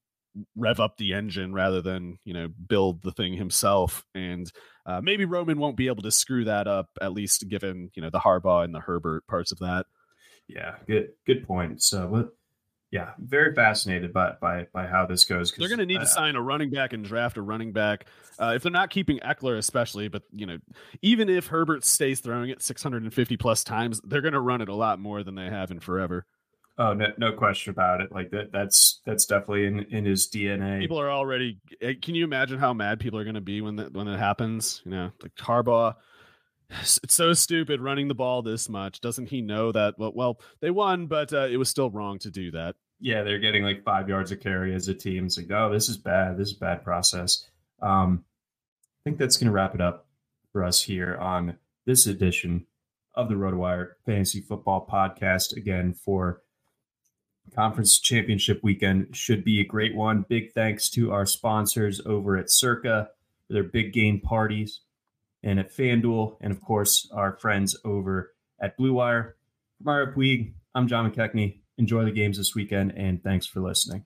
rev 0.57 0.81
up 0.81 0.97
the 0.97 1.13
engine 1.13 1.53
rather 1.53 1.83
than 1.83 2.19
you 2.25 2.35
know 2.35 2.49
build 2.49 3.03
the 3.03 3.13
thing 3.13 3.35
himself. 3.35 4.05
And 4.15 4.51
uh, 4.87 5.01
maybe 5.01 5.25
Roman 5.25 5.59
won't 5.59 5.77
be 5.77 5.89
able 5.89 6.03
to 6.03 6.11
screw 6.11 6.45
that 6.45 6.67
up, 6.67 6.89
at 7.01 7.13
least 7.13 7.49
given 7.49 7.91
you 7.95 8.03
know 8.03 8.11
the 8.11 8.21
Harbaugh 8.21 8.65
and 8.65 8.75
the 8.75 8.81
Herbert 8.81 9.27
parts 9.27 9.53
of 9.53 9.59
that. 9.61 9.87
Yeah, 10.49 10.77
good 10.87 11.11
good 11.27 11.47
point. 11.47 11.83
So 11.83 12.07
what 12.09 12.31
yeah, 12.93 13.13
very 13.19 13.55
fascinated 13.55 14.13
by 14.13 14.35
by 14.39 14.67
by 14.71 14.87
how 14.87 15.07
this 15.07 15.25
goes. 15.25 15.51
They're 15.51 15.69
going 15.69 15.79
to 15.79 15.87
need 15.87 15.97
uh, 15.97 16.01
to 16.01 16.07
sign 16.07 16.37
a 16.37 16.43
running 16.43 16.69
back 16.69 16.93
and 16.93 17.03
draft 17.03 17.39
a 17.39 17.43
running 17.43 17.73
back. 17.73 18.07
Uh, 18.39 18.53
if 18.55 18.63
they're 18.63 18.71
not 18.71 18.91
keeping 18.91 19.19
Ekeler, 19.21 19.57
especially, 19.57 20.09
but 20.09 20.23
you 20.31 20.45
know, 20.45 20.59
even 21.01 21.31
if 21.31 21.47
Herbert 21.47 21.87
stays 21.87 22.21
throwing 22.21 22.51
it 22.51 22.63
650 22.63 23.37
plus 23.39 23.65
times, 23.65 24.03
they're 24.05 24.21
going 24.21 24.35
to 24.35 24.41
run 24.41 24.61
it 24.61 24.69
a 24.69 24.75
lot 24.75 25.01
more 25.01 25.25
than 25.25 25.35
they 25.35 25.47
have 25.47 25.71
in 25.71 25.81
forever. 25.81 26.27
Oh, 26.77 26.93
no, 26.93 27.07
no 27.17 27.33
question 27.33 27.71
about 27.71 28.03
it. 28.03 28.13
Like 28.13 28.31
that, 28.31 28.53
that's 28.53 29.01
that's 29.07 29.25
definitely 29.25 29.67
in 29.67 29.81
in 29.85 30.05
his 30.05 30.29
DNA. 30.29 30.81
People 30.81 31.01
are 31.01 31.11
already. 31.11 31.61
Eh, 31.81 31.95
can 32.01 32.15
you 32.15 32.25
imagine 32.25 32.59
how 32.59 32.75
mad 32.75 33.01
people 33.01 33.19
are 33.19 33.25
going 33.25 33.35
to 33.35 33.41
be 33.41 33.63
when 33.63 33.77
that 33.77 33.95
when 33.95 34.07
it 34.07 34.19
happens? 34.19 34.83
You 34.85 34.91
know, 34.91 35.13
like 35.23 35.35
Harbaugh 35.37 35.95
it's 36.81 37.15
so 37.15 37.33
stupid 37.33 37.81
running 37.81 38.09
the 38.09 38.15
ball 38.15 38.43
this 38.43 38.69
much. 38.69 39.01
Doesn't 39.01 39.29
he 39.29 39.43
know 39.43 39.73
that? 39.73 39.99
Well, 39.99 40.13
well, 40.15 40.41
they 40.61 40.71
won, 40.71 41.07
but 41.07 41.33
uh, 41.33 41.47
it 41.51 41.57
was 41.57 41.69
still 41.69 41.91
wrong 41.91 42.19
to 42.21 42.31
do 42.31 42.51
that. 42.53 42.77
Yeah, 43.01 43.23
they're 43.23 43.39
getting 43.39 43.65
like 43.65 43.83
five 43.85 44.09
yards 44.09 44.31
of 44.33 44.41
carry 44.41 44.75
as 44.75 44.89
a 44.89 44.95
team. 44.95 45.27
It's 45.27 45.37
like, 45.37 45.51
oh, 45.51 45.71
this 45.73 45.89
is 45.89 45.97
bad. 45.97 46.37
This 46.37 46.49
is 46.49 46.55
bad 46.55 46.85
process. 46.85 47.47
Um, 47.81 48.25
I 49.01 49.03
think 49.05 49.19
that's 49.19 49.37
going 49.37 49.49
to 49.49 49.53
wrap 49.53 49.75
it 49.75 49.81
up 49.81 50.07
for 50.53 50.65
us 50.65 50.83
here 50.83 51.17
on 51.17 51.57
this 51.85 52.07
edition 52.07 52.67
of 53.15 53.29
the 53.29 53.35
RotoWire 53.35 53.95
Fantasy 54.07 54.41
Football 54.41 54.87
Podcast. 54.91 55.57
Again, 55.57 55.93
for 55.93 56.43
conference 57.55 57.99
championship 57.99 58.61
weekend, 58.63 59.17
should 59.17 59.45
be 59.45 59.61
a 59.61 59.65
great 59.65 59.97
one. 59.97 60.25
Big 60.29 60.53
thanks 60.53 60.89
to 60.91 61.13
our 61.13 61.27
sponsors 61.27 62.01
over 62.07 62.37
at 62.37 62.51
Circa 62.51 63.11
for 63.47 63.53
their 63.53 63.65
big 63.65 63.93
game 63.93 64.21
parties 64.21 64.81
and 65.43 65.59
at 65.59 65.75
FanDuel, 65.75 66.37
and 66.41 66.53
of 66.53 66.61
course, 66.61 67.09
our 67.13 67.37
friends 67.37 67.77
over 67.85 68.33
at 68.61 68.77
Blue 68.77 68.93
Wire. 68.93 69.37
From 69.79 69.87
Mario 69.87 70.13
Puig, 70.15 70.55
I'm 70.75 70.89
John 70.89 71.11
McKechnie. 71.11 71.61
Enjoy 71.79 72.05
the 72.05 72.13
games 72.13 72.39
this 72.39 72.55
weekend, 72.55 72.93
and 72.97 73.23
thanks 73.23 73.47
for 73.47 73.61
listening. 73.61 74.05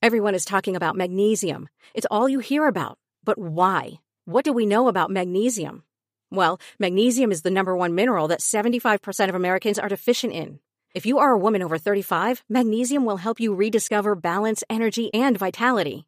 Everyone 0.00 0.34
is 0.34 0.44
talking 0.44 0.76
about 0.76 0.96
magnesium. 0.96 1.68
It's 1.92 2.06
all 2.10 2.28
you 2.28 2.38
hear 2.38 2.66
about. 2.66 2.98
But 3.24 3.36
why? 3.36 4.00
What 4.24 4.44
do 4.44 4.52
we 4.52 4.64
know 4.64 4.88
about 4.88 5.10
magnesium? 5.10 5.82
Well, 6.30 6.60
magnesium 6.78 7.32
is 7.32 7.42
the 7.42 7.50
number 7.50 7.76
one 7.76 7.94
mineral 7.94 8.28
that 8.28 8.40
75% 8.40 9.28
of 9.28 9.34
Americans 9.34 9.78
are 9.78 9.88
deficient 9.88 10.32
in. 10.32 10.60
If 10.94 11.04
you 11.04 11.18
are 11.18 11.32
a 11.32 11.38
woman 11.38 11.62
over 11.62 11.78
35, 11.78 12.44
magnesium 12.48 13.04
will 13.04 13.18
help 13.18 13.40
you 13.40 13.54
rediscover 13.54 14.14
balance, 14.14 14.64
energy, 14.70 15.12
and 15.12 15.36
vitality. 15.38 16.07